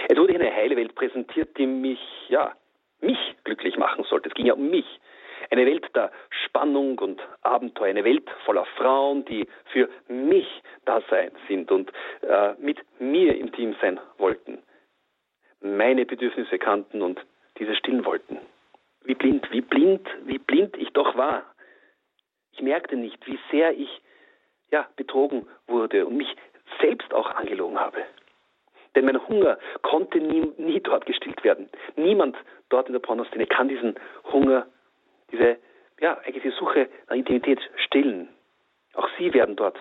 Es 0.07 0.17
wurde 0.17 0.35
eine 0.35 0.53
heile 0.53 0.75
Welt 0.75 0.95
präsentiert, 0.95 1.57
die 1.57 1.67
mich, 1.67 1.99
ja, 2.29 2.55
mich 3.01 3.19
glücklich 3.43 3.77
machen 3.77 4.05
sollte. 4.05 4.29
Es 4.29 4.35
ging 4.35 4.45
ja 4.45 4.53
um 4.53 4.69
mich. 4.69 4.85
Eine 5.51 5.65
Welt 5.65 5.85
der 5.95 6.11
Spannung 6.45 6.97
und 6.99 7.21
Abenteuer, 7.41 7.89
eine 7.89 8.03
Welt 8.03 8.27
voller 8.45 8.65
Frauen, 8.77 9.25
die 9.25 9.47
für 9.71 9.89
mich 10.07 10.47
da 10.85 11.01
sein 11.09 11.31
sind 11.47 11.71
und 11.71 11.91
äh, 12.21 12.53
mit 12.57 12.79
mir 12.99 13.35
intim 13.35 13.75
sein 13.81 13.99
wollten, 14.17 14.63
meine 15.61 16.05
Bedürfnisse 16.05 16.57
kannten 16.57 17.01
und 17.01 17.23
diese 17.59 17.75
stillen 17.75 18.05
wollten. 18.05 18.39
Wie 19.03 19.15
blind, 19.15 19.51
wie 19.51 19.61
blind, 19.61 20.07
wie 20.23 20.39
blind 20.39 20.75
ich 20.77 20.89
doch 20.93 21.15
war. 21.15 21.43
Ich 22.53 22.61
merkte 22.61 22.95
nicht, 22.95 23.25
wie 23.27 23.37
sehr 23.51 23.77
ich 23.77 24.01
ja, 24.71 24.87
betrogen 24.95 25.47
wurde 25.67 26.05
und 26.05 26.17
mich 26.17 26.35
selbst 26.81 27.13
auch 27.13 27.29
angelogen 27.29 27.79
habe. 27.79 28.03
Denn 28.95 29.05
mein 29.05 29.27
Hunger 29.27 29.57
konnte 29.81 30.19
nie, 30.19 30.51
nie 30.57 30.79
dort 30.79 31.05
gestillt 31.05 31.43
werden. 31.43 31.69
Niemand 31.95 32.37
dort 32.69 32.87
in 32.87 32.93
der 32.93 32.99
Pornoszene 32.99 33.45
kann 33.45 33.67
diesen 33.67 33.95
Hunger, 34.31 34.65
diese, 35.31 35.57
ja, 35.99 36.17
eigentlich 36.25 36.43
die 36.43 36.57
Suche 36.57 36.87
nach 37.07 37.15
Intimität 37.15 37.59
stillen. 37.85 38.29
Auch 38.93 39.09
sie 39.17 39.33
werden 39.33 39.55
dort 39.55 39.77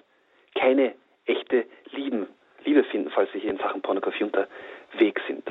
keine 0.54 0.94
echte 1.26 1.64
Lieben, 1.92 2.26
Liebe 2.64 2.84
finden, 2.84 3.10
falls 3.10 3.30
sie 3.32 3.38
hier 3.38 3.50
in 3.50 3.58
Sachen 3.58 3.82
Pornografie 3.82 4.24
unterwegs 4.24 5.22
sind. 5.26 5.44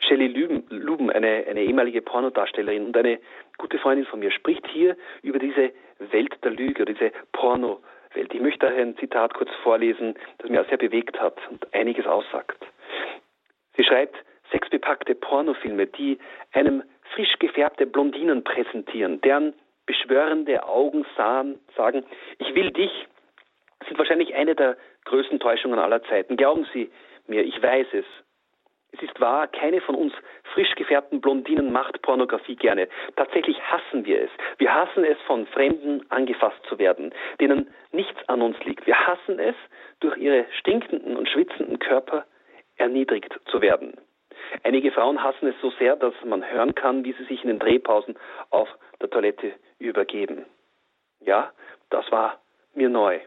Shelley 0.00 0.28
Luben, 0.70 1.10
eine, 1.10 1.44
eine 1.48 1.62
ehemalige 1.62 2.02
Pornodarstellerin 2.02 2.86
und 2.86 2.96
eine 2.96 3.20
gute 3.58 3.78
Freundin 3.78 4.06
von 4.06 4.20
mir, 4.20 4.30
spricht 4.30 4.66
hier 4.68 4.96
über 5.22 5.38
diese 5.38 5.72
Welt 5.98 6.36
der 6.42 6.52
Lüge, 6.52 6.84
diese 6.84 7.12
Porno, 7.32 7.74
Welt. 7.74 7.99
Ich 8.14 8.40
möchte 8.40 8.66
ein 8.66 8.96
Zitat 8.96 9.34
kurz 9.34 9.50
vorlesen, 9.62 10.14
das 10.38 10.50
mir 10.50 10.62
auch 10.62 10.68
sehr 10.68 10.78
bewegt 10.78 11.20
hat 11.20 11.36
und 11.50 11.72
einiges 11.74 12.06
aussagt. 12.06 12.58
Sie 13.76 13.84
schreibt, 13.84 14.16
sexbepackte 14.50 15.14
Pornofilme, 15.14 15.86
die 15.86 16.18
einem 16.52 16.82
frisch 17.14 17.38
gefärbte 17.38 17.86
Blondinen 17.86 18.42
präsentieren, 18.44 19.20
deren 19.20 19.54
beschwörende 19.86 20.64
Augen 20.66 21.04
sahen, 21.16 21.58
sagen, 21.76 22.04
ich 22.38 22.54
will 22.54 22.70
dich, 22.70 23.06
sind 23.86 23.98
wahrscheinlich 23.98 24.34
eine 24.34 24.54
der 24.54 24.76
größten 25.04 25.40
Täuschungen 25.40 25.78
aller 25.78 26.02
Zeiten. 26.04 26.36
Glauben 26.36 26.66
Sie 26.72 26.90
mir, 27.26 27.42
ich 27.44 27.62
weiß 27.62 27.86
es. 27.92 28.04
Es 28.92 29.02
ist 29.02 29.20
wahr, 29.20 29.46
keine 29.48 29.80
von 29.80 29.94
uns 29.94 30.12
frisch 30.52 30.74
gefärbten 30.74 31.20
Blondinen 31.20 31.72
macht 31.72 32.02
Pornografie 32.02 32.56
gerne. 32.56 32.88
Tatsächlich 33.16 33.60
hassen 33.62 34.04
wir 34.04 34.22
es. 34.22 34.30
Wir 34.58 34.74
hassen 34.74 35.04
es, 35.04 35.18
von 35.26 35.46
Fremden 35.46 36.04
angefasst 36.10 36.60
zu 36.68 36.78
werden, 36.78 37.14
denen 37.40 37.72
nichts 37.92 38.18
an 38.28 38.42
uns 38.42 38.58
liegt. 38.64 38.86
Wir 38.86 39.06
hassen 39.06 39.38
es, 39.38 39.54
durch 40.00 40.16
ihre 40.16 40.46
stinkenden 40.58 41.16
und 41.16 41.28
schwitzenden 41.28 41.78
Körper 41.78 42.24
erniedrigt 42.76 43.38
zu 43.46 43.60
werden. 43.60 43.96
Einige 44.64 44.90
Frauen 44.90 45.22
hassen 45.22 45.48
es 45.48 45.54
so 45.60 45.70
sehr, 45.72 45.96
dass 45.96 46.14
man 46.24 46.48
hören 46.50 46.74
kann, 46.74 47.04
wie 47.04 47.12
sie 47.12 47.24
sich 47.24 47.42
in 47.42 47.48
den 47.48 47.58
Drehpausen 47.58 48.16
auf 48.50 48.68
der 49.00 49.10
Toilette 49.10 49.52
übergeben. 49.78 50.46
Ja, 51.20 51.52
das 51.90 52.10
war 52.10 52.40
mir 52.74 52.88
neu. 52.88 53.20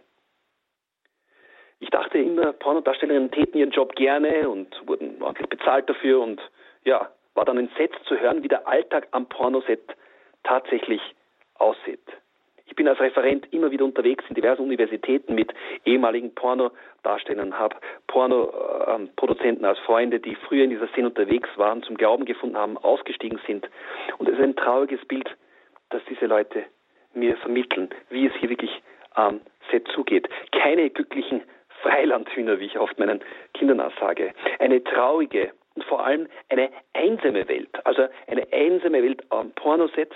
Ich 1.83 1.89
dachte 1.89 2.17
immer, 2.17 2.53
Pornodarstellerinnen 2.53 3.29
täten 3.29 3.59
ihren 3.59 3.71
Job 3.71 3.93
gerne 3.95 4.47
und 4.47 4.69
wurden 4.87 5.21
ordentlich 5.21 5.49
bezahlt 5.49 5.89
dafür 5.89 6.21
und 6.21 6.41
ja, 6.85 7.09
war 7.33 7.43
dann 7.43 7.57
entsetzt 7.57 7.99
zu 8.05 8.17
hören, 8.17 8.41
wie 8.41 8.47
der 8.47 8.65
Alltag 8.69 9.09
am 9.11 9.27
Pornoset 9.27 9.81
tatsächlich 10.43 11.01
aussieht. 11.55 11.99
Ich 12.67 12.75
bin 12.77 12.87
als 12.87 13.01
Referent 13.01 13.51
immer 13.51 13.69
wieder 13.71 13.83
unterwegs 13.83 14.23
in 14.29 14.35
diversen 14.35 14.61
Universitäten 14.61 15.35
mit 15.35 15.53
ehemaligen 15.83 16.33
Pornodarstellern, 16.33 17.59
habe 17.59 17.75
Pornoproduzenten 18.07 19.65
als 19.65 19.77
Freunde, 19.79 20.21
die 20.21 20.35
früher 20.35 20.63
in 20.63 20.69
dieser 20.69 20.87
Szene 20.87 21.09
unterwegs 21.09 21.49
waren, 21.57 21.83
zum 21.83 21.97
Glauben 21.97 22.23
gefunden 22.23 22.55
haben, 22.55 22.77
ausgestiegen 22.77 23.41
sind. 23.45 23.69
Und 24.19 24.29
es 24.29 24.35
ist 24.35 24.41
ein 24.41 24.55
trauriges 24.55 25.03
Bild, 25.05 25.29
dass 25.89 26.01
diese 26.09 26.27
Leute 26.27 26.63
mir 27.13 27.35
vermitteln, 27.35 27.89
wie 28.09 28.27
es 28.27 28.33
hier 28.35 28.49
wirklich 28.49 28.81
am 29.15 29.41
Set 29.69 29.85
zugeht. 29.89 30.29
Keine 30.53 30.89
glücklichen 30.89 31.41
Freilandhühner, 31.83 32.59
wie 32.59 32.65
ich 32.65 32.79
oft 32.79 32.97
meinen 32.97 33.21
Kindern 33.53 33.91
sage. 33.99 34.33
Eine 34.59 34.83
traurige 34.83 35.51
und 35.75 35.83
vor 35.83 36.05
allem 36.05 36.27
eine 36.49 36.69
einsame 36.93 37.47
Welt. 37.47 37.69
Also 37.85 38.07
eine 38.27 38.47
einsame 38.51 39.03
Welt 39.03 39.21
am 39.29 39.51
Pornoset 39.51 40.11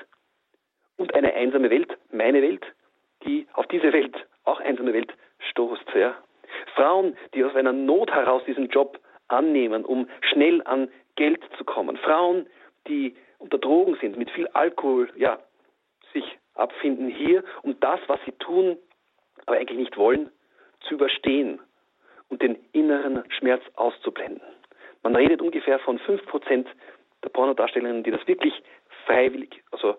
und 0.98 1.14
eine 1.14 1.34
einsame 1.34 1.70
Welt, 1.70 1.96
meine 2.12 2.42
Welt, 2.42 2.66
die 3.26 3.48
auf 3.54 3.68
diese 3.68 3.94
Welt, 3.94 4.16
auch 4.46 4.60
einsame 4.60 4.94
Welt, 4.94 5.14
stoßt. 5.52 5.86
Ja. 5.94 6.16
Frauen, 6.76 7.18
die 7.34 7.44
aus 7.44 7.56
einer 7.56 7.74
Not 7.74 8.12
heraus 8.12 8.42
diesen 8.48 8.70
Job 8.70 9.00
annehmen, 9.28 9.86
um 9.86 10.08
schnell 10.22 10.62
an 10.64 10.90
Geld 11.16 11.42
zu 11.58 11.66
kommen. 11.66 11.98
Frauen, 11.98 12.48
die 12.88 13.16
unter 13.40 13.58
Drogen 13.58 13.98
sind, 14.00 14.18
mit 14.18 14.32
viel 14.32 14.48
Alkohol, 14.50 15.10
ja, 15.16 15.40
sich 16.14 16.40
abfinden 16.56 17.10
hier, 17.10 17.44
um 17.62 17.80
das, 17.80 18.00
was 18.08 18.20
sie 18.26 18.32
tun, 18.34 18.78
aber 19.46 19.58
eigentlich 19.58 19.78
nicht 19.78 19.98
wollen, 19.98 20.32
zu 20.88 20.96
überstehen 20.96 21.60
und 22.30 22.42
den 22.42 22.58
inneren 22.74 23.24
Schmerz 23.32 23.64
auszublenden. 23.76 24.42
Man 25.04 25.16
redet 25.16 25.42
ungefähr 25.42 25.80
von 25.80 26.00
5% 26.00 26.66
der 27.24 27.30
Pornodarstellerinnen, 27.30 28.04
die 28.04 28.12
das 28.12 28.28
wirklich 28.28 28.54
freiwillig 29.06 29.64
also 29.72 29.96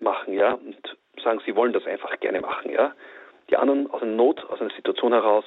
machen, 0.00 0.34
ja, 0.34 0.54
und 0.54 0.96
sagen, 1.22 1.40
sie 1.44 1.54
wollen 1.54 1.72
das 1.72 1.86
einfach 1.86 2.18
gerne 2.20 2.40
machen, 2.40 2.70
ja. 2.72 2.94
Die 3.50 3.56
anderen 3.56 3.90
aus 3.90 4.02
einer 4.02 4.12
Not, 4.12 4.44
aus 4.46 4.60
einer 4.60 4.70
Situation 4.70 5.12
heraus, 5.12 5.44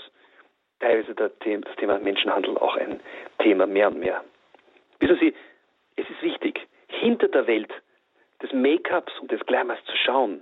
teilweise 0.80 1.16
das 1.16 1.32
Thema 1.40 2.00
Menschenhandel 2.00 2.58
auch 2.58 2.76
ein 2.76 3.00
Thema 3.40 3.66
mehr 3.66 3.88
und 3.88 4.00
mehr. 4.00 4.24
Wissen 5.00 5.18
Sie, 5.20 5.34
es 5.96 6.10
ist 6.10 6.22
wichtig, 6.22 6.68
hinter 6.88 7.28
der 7.28 7.48
Welt 7.48 7.72
des 8.42 8.52
Make-ups 8.54 9.20
und 9.20 9.32
des 9.32 9.46
Glamours 9.46 9.84
zu 9.86 9.96
schauen. 9.98 10.42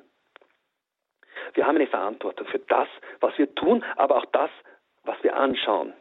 Wir 1.54 1.66
haben 1.66 1.76
eine 1.76 1.88
Verantwortung 1.88 2.48
für 2.48 2.60
das, 2.60 2.88
was 3.20 3.38
wir 3.38 3.54
tun, 3.56 3.84
aber 3.96 4.18
auch 4.18 4.26
das, 4.32 4.50
was 5.04 5.22
wir 5.24 5.36
anschauen. 5.36 5.94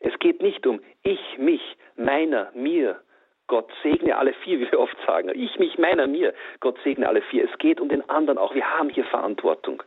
Es 0.00 0.18
geht 0.18 0.42
nicht 0.42 0.66
um 0.66 0.80
ich, 1.02 1.38
mich, 1.38 1.76
meiner, 1.96 2.50
mir. 2.54 3.00
Gott 3.48 3.70
segne 3.82 4.16
alle 4.16 4.34
vier, 4.34 4.58
wie 4.58 4.70
wir 4.70 4.80
oft 4.80 4.96
sagen. 5.06 5.30
Ich, 5.34 5.58
mich, 5.58 5.78
meiner, 5.78 6.06
mir. 6.06 6.34
Gott 6.60 6.78
segne 6.82 7.08
alle 7.08 7.22
vier. 7.22 7.48
Es 7.50 7.58
geht 7.58 7.80
um 7.80 7.88
den 7.88 8.08
anderen 8.10 8.38
auch. 8.38 8.54
Wir 8.54 8.68
haben 8.78 8.88
hier 8.88 9.04
Verantwortung. 9.04 9.82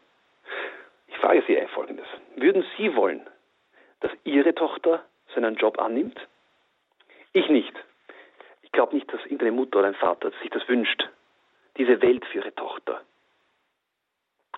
Ich 1.07 1.18
frage 1.18 1.43
Sie 1.47 1.57
Folgendes. 1.74 2.07
Würden 2.36 2.64
Sie 2.78 2.95
wollen, 2.95 3.26
dass 3.99 4.12
Ihre 4.24 4.55
Tochter 4.55 5.03
seinen 5.36 5.55
Job 5.55 5.80
annimmt? 5.80 6.20
Ich 7.34 7.49
nicht. 7.49 7.74
Ich 8.62 8.72
glaube 8.72 8.95
nicht, 8.95 9.12
dass 9.12 9.22
irgendeine 9.24 9.51
Mutter 9.51 9.80
oder 9.80 9.89
ein 9.89 9.95
Vater 9.95 10.32
sich 10.41 10.49
das 10.51 10.68
wünscht. 10.70 11.10
Diese 11.78 12.01
Welt 12.01 12.26
für 12.26 12.39
ihre 12.39 12.55
Tochter. 12.55 13.01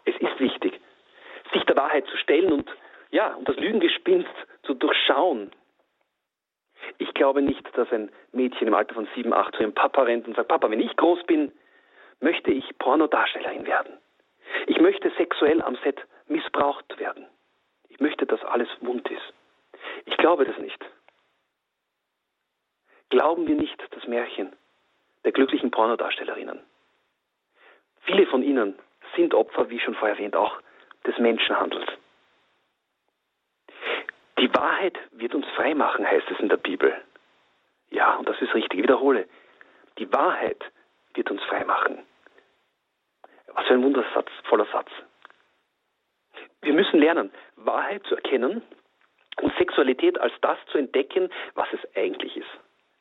Es 0.05 0.15
ist 0.15 0.39
wichtig, 0.39 0.79
sich 1.53 1.63
der 1.65 1.75
Wahrheit 1.77 2.05
zu 2.07 2.17
stellen 2.17 2.51
und 2.51 2.69
ja, 3.11 3.33
und 3.35 3.47
das 3.47 3.57
Lügengespinst 3.57 4.29
zu 4.63 4.73
durchschauen. 4.73 5.51
Ich 6.97 7.13
glaube 7.13 7.41
nicht, 7.41 7.65
dass 7.77 7.91
ein 7.91 8.11
Mädchen 8.31 8.67
im 8.67 8.73
Alter 8.73 8.95
von 8.95 9.07
sieben, 9.15 9.33
acht 9.33 9.53
zu 9.55 9.61
ihrem 9.61 9.73
Papa 9.73 10.03
rennt 10.03 10.27
und 10.27 10.35
sagt, 10.35 10.47
Papa, 10.47 10.69
wenn 10.69 10.79
ich 10.79 10.95
groß 10.95 11.23
bin, 11.25 11.51
möchte 12.21 12.51
ich 12.51 12.77
Pornodarstellerin 12.77 13.65
werden. 13.65 13.97
Ich 14.67 14.79
möchte 14.79 15.11
sexuell 15.17 15.61
am 15.61 15.75
Set 15.83 15.99
missbraucht 16.27 16.97
werden. 16.99 17.27
Ich 17.89 17.99
möchte, 17.99 18.25
dass 18.25 18.43
alles 18.43 18.69
wund 18.79 19.09
ist. 19.09 19.33
Ich 20.05 20.17
glaube 20.17 20.45
das 20.45 20.57
nicht. 20.57 20.83
Glauben 23.09 23.47
wir 23.47 23.55
nicht 23.55 23.81
das 23.91 24.07
Märchen 24.07 24.55
der 25.25 25.33
glücklichen 25.33 25.69
Pornodarstellerinnen. 25.69 26.59
Viele 28.01 28.25
von 28.27 28.41
ihnen 28.41 28.79
sind 29.15 29.33
Opfer, 29.33 29.69
wie 29.69 29.79
schon 29.79 29.95
vorher 29.95 30.15
erwähnt, 30.15 30.35
auch 30.35 30.59
des 31.05 31.17
Menschenhandels. 31.17 31.87
Die 34.39 34.53
Wahrheit 34.55 34.97
wird 35.11 35.35
uns 35.35 35.45
frei 35.55 35.75
machen, 35.75 36.05
heißt 36.05 36.29
es 36.31 36.39
in 36.39 36.49
der 36.49 36.57
Bibel. 36.57 36.93
Ja, 37.89 38.15
und 38.15 38.27
das 38.27 38.41
ist 38.41 38.53
richtig. 38.53 38.79
Ich 38.79 38.83
wiederhole. 38.83 39.27
Die 39.97 40.11
Wahrheit 40.11 40.63
wird 41.13 41.29
uns 41.29 41.43
frei 41.43 41.63
machen. 41.65 41.99
Was 43.53 43.67
für 43.67 43.73
ein 43.73 43.83
wundervoller 43.83 44.65
Satz. 44.71 44.89
Wir 46.61 46.73
müssen 46.73 46.99
lernen, 46.99 47.31
Wahrheit 47.55 48.03
zu 48.05 48.15
erkennen 48.15 48.61
und 49.41 49.53
Sexualität 49.57 50.19
als 50.19 50.33
das 50.41 50.57
zu 50.71 50.77
entdecken, 50.77 51.29
was 51.55 51.67
es 51.73 51.79
eigentlich 51.95 52.37
ist. 52.37 52.49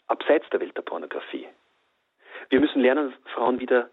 Abseits 0.09 0.49
der 0.51 0.61
Welt 0.61 0.77
der 0.77 0.83
Pornografie. 0.83 1.47
Wir 2.49 2.61
müssen 2.61 2.81
lernen, 2.81 3.15
Frauen 3.35 3.61
wieder 3.61 3.91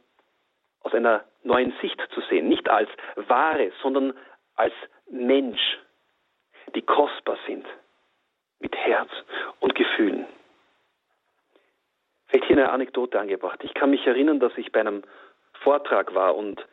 aus 0.82 0.94
einer 0.94 1.24
neuen 1.48 1.74
Sicht 1.82 2.00
zu 2.14 2.22
sehen. 2.30 2.48
Nicht 2.48 2.70
als 2.70 2.90
Ware, 3.16 3.72
sondern 3.82 4.14
als 4.56 4.74
Mensch, 5.10 5.80
die 6.76 6.82
kostbar 6.82 7.38
sind, 7.48 7.66
mit 8.60 8.76
Herz 8.76 9.10
und 9.60 9.76
Gefühlen. 9.76 10.26
Vielleicht 12.28 12.46
hier 12.46 12.58
eine 12.58 12.72
Anekdote 12.72 13.20
angebracht. 13.20 13.64
Ich 13.64 13.74
kann 13.74 13.90
mich 13.90 14.06
erinnern, 14.06 14.40
dass 14.40 14.52
ich 14.58 14.72
bei 14.72 14.82
einem 14.82 15.04
Vortrag 15.64 16.14
war 16.14 16.36
und 16.36 16.66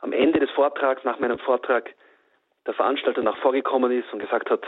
am 0.00 0.12
Ende 0.12 0.40
des 0.40 0.50
Vortrags, 0.50 1.04
nach 1.04 1.18
meinem 1.18 1.38
Vortrag, 1.38 1.94
der 2.66 2.74
Veranstalter 2.74 3.22
nach 3.22 3.36
vorgekommen 3.38 3.92
ist 3.92 4.12
und 4.12 4.18
gesagt 4.18 4.50
hat, 4.50 4.64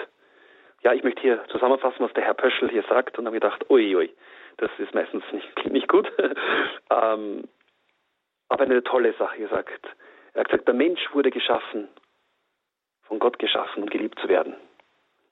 ja, 0.82 0.92
ich 0.92 1.02
möchte 1.02 1.22
hier 1.22 1.44
zusammenfassen, 1.48 2.00
was 2.00 2.12
der 2.12 2.24
Herr 2.24 2.34
Pöschel 2.34 2.70
hier 2.70 2.84
sagt 2.88 3.18
und 3.18 3.26
habe 3.26 3.36
gedacht, 3.36 3.68
ui, 3.68 3.96
ui, 3.96 4.10
das 4.58 4.70
ist 4.78 4.94
meistens 4.94 5.24
nicht, 5.32 5.70
nicht 5.70 5.88
gut. 5.88 6.10
ähm, 6.90 7.48
aber 8.48 8.64
eine 8.64 8.82
tolle 8.82 9.14
Sache 9.14 9.38
gesagt. 9.38 9.86
Er 10.34 10.40
hat 10.40 10.48
gesagt, 10.48 10.68
der 10.68 10.74
Mensch 10.74 11.00
wurde 11.12 11.30
geschaffen, 11.30 11.88
von 13.02 13.18
Gott 13.18 13.38
geschaffen, 13.38 13.82
um 13.82 13.88
geliebt 13.88 14.18
zu 14.20 14.28
werden. 14.28 14.54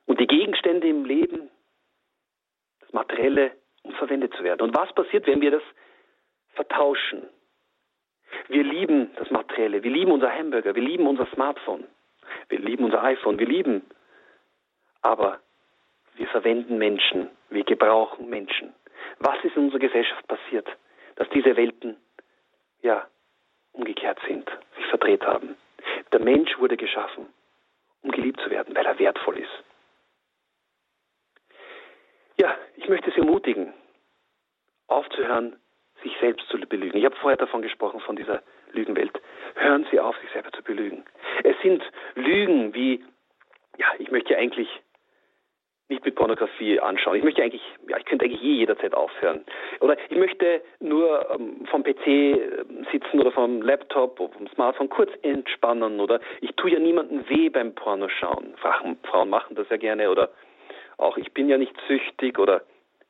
Und 0.07 0.21
die 0.21 0.27
Gegenstände 0.27 0.89
im 0.89 1.05
Leben, 1.05 1.51
das 2.81 2.93
Materielle, 2.93 3.53
um 3.83 3.93
verwendet 3.93 4.35
zu 4.35 4.45
werden. 4.45 4.63
Und 4.63 4.77
was 4.77 4.93
passiert, 4.95 5.27
wenn 5.27 5.41
wir 5.41 5.51
das 5.51 5.63
vertauschen? 6.55 7.29
Wir 8.49 8.65
lieben 8.65 9.11
das 9.17 9.31
Materielle, 9.31 9.83
wir 9.83 9.91
lieben 9.91 10.13
unser 10.13 10.33
Hamburger, 10.33 10.75
wir 10.75 10.83
lieben 10.83 11.07
unser 11.07 11.27
Smartphone, 11.35 11.85
wir 12.49 12.59
lieben 12.59 12.85
unser 12.85 13.03
iPhone, 13.03 13.39
wir 13.39 13.47
lieben, 13.47 13.83
aber 15.03 15.41
wir 16.17 16.27
verwenden 16.29 16.79
Menschen, 16.79 17.31
wir 17.51 17.65
gebrauchen 17.65 18.29
Menschen. 18.29 18.75
Was 19.19 19.37
ist 19.45 19.57
in 19.57 19.65
unserer 19.65 19.81
Gesellschaft 19.81 20.27
passiert, 20.27 20.67
dass 21.17 21.29
diese 21.31 21.57
Welten 21.57 21.97
ja 22.83 23.07
umgekehrt 23.73 24.19
sind, 24.27 24.51
sich 24.77 24.87
verdreht 24.87 25.25
haben? 25.25 25.57
Der 26.13 26.21
Mensch 26.21 26.59
wurde 26.59 26.77
geschaffen, 26.77 27.27
um 28.03 28.11
geliebt 28.11 28.41
zu 28.41 28.51
werden, 28.51 28.75
weil 28.75 28.87
er 28.87 28.99
wertvoll 28.99 29.39
ist. 29.39 29.65
Ja, 32.39 32.57
ich 32.77 32.89
möchte 32.89 33.11
Sie 33.11 33.19
ermutigen, 33.19 33.73
aufzuhören, 34.89 35.57
sich 36.03 36.15
selbst 36.21 36.47
zu 36.49 36.59
belügen. 36.59 36.99
Ich 36.99 37.05
habe 37.05 37.17
vorher 37.17 37.39
davon 37.39 37.63
gesprochen, 37.63 38.01
von 38.01 38.17
dieser 38.17 38.43
Lügenwelt. 38.73 39.21
Hören 39.55 39.87
Sie 39.91 39.99
auf, 39.99 40.17
sich 40.19 40.31
selber 40.31 40.53
zu 40.53 40.63
belügen. 40.63 41.05
Es 41.43 41.57
sind 41.63 41.83
Lügen 42.15 42.75
wie, 42.75 43.05
ja, 43.79 43.87
ich 43.99 44.11
möchte 44.11 44.37
eigentlich 44.37 44.69
nicht 45.89 46.05
mit 46.05 46.17
Pornografie 46.17 46.81
anschauen. 46.81 47.17
Ich 47.17 47.25
möchte 47.25 47.43
eigentlich, 47.43 47.63
ja, 47.89 47.97
ich 47.97 48.05
könnte 48.05 48.25
eigentlich 48.25 48.41
je 48.41 48.55
jederzeit 48.55 48.95
aufhören. 48.95 49.45
Oder 49.81 49.97
ich 50.09 50.17
möchte 50.17 50.63
nur 50.81 51.31
ähm, 51.31 51.65
vom 51.71 51.85
PC 51.85 52.07
ähm, 52.07 52.87
sitzen 52.91 53.21
oder 53.21 53.31
vom 53.31 53.63
Laptop 53.63 54.19
oder 54.19 54.33
vom 54.33 54.49
Smartphone 54.49 54.89
kurz 54.89 55.11
entspannen 55.23 56.01
oder 56.01 56.21
ich 56.41 56.55
tue 56.57 56.73
ja 56.73 56.79
niemandem 56.79 57.29
weh 57.29 57.49
beim 57.49 57.75
Pornoschauen. 57.75 58.55
Frauen 58.57 59.31
machen 59.31 59.55
das 59.55 59.69
ja 59.69 59.77
gerne 59.77 60.11
oder 60.11 60.31
auch 60.99 61.17
ich 61.19 61.33
bin 61.33 61.49
ja 61.49 61.59
nicht 61.59 61.75
süchtig 61.87 62.39
oder 62.39 62.63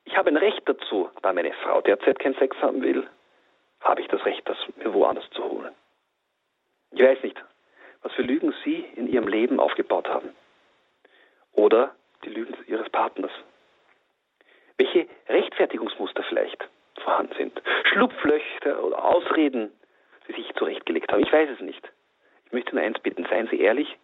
ich 0.05 0.17
habe 0.17 0.29
ein 0.29 0.37
Recht 0.37 0.63
dazu, 0.67 1.11
da 1.23 1.33
meine 1.33 1.53
Frau 1.65 1.81
derzeit 1.81 2.19
keinen 2.19 2.37
Sex 2.37 2.57
haben 2.63 2.83
will, 2.83 3.07
habe 3.81 4.01
ich 4.01 4.09
das 4.09 4.25
Recht, 4.25 4.49
das 4.49 4.57
mir 4.77 4.93
woanders 4.93 5.29
zu 5.31 5.43
holen. 5.43 5.75
Ich 6.93 7.03
weiß 7.03 7.23
nicht, 7.23 7.43
was 8.03 8.13
für 8.13 8.23
Lügen 8.23 8.55
Sie 8.65 8.85
in 8.97 9.09
Ihrem 9.09 9.29
Leben 9.29 9.59
aufgebaut 9.59 10.09
haben. 10.09 10.31
Oder 11.53 11.95
die 12.27 12.31
Lügen 12.31 12.55
Ihres 12.67 12.89
Partners. 12.91 13.31
Welche 14.77 15.07
Rechtfertigungsmuster 15.29 16.23
vielleicht 16.25 16.69
vorhanden 17.03 17.35
sind. 17.37 17.63
Schlupflöcher 17.85 18.83
oder 18.85 19.05
Ausreden, 19.05 19.73
die 20.29 20.33
sich 20.33 20.53
zurechtgelegt 20.55 21.11
haben. 21.13 21.23
Ich 21.23 21.33
weiß 21.33 21.49
es 21.51 21.61
nicht. 21.61 21.83
Ich 22.47 22.53
möchte 22.53 22.75
nur 22.75 22.85
eins 22.85 22.99
bitten, 23.01 23.25
seien 23.27 23.49
Sie 23.49 23.61
ehrlich 23.61 23.97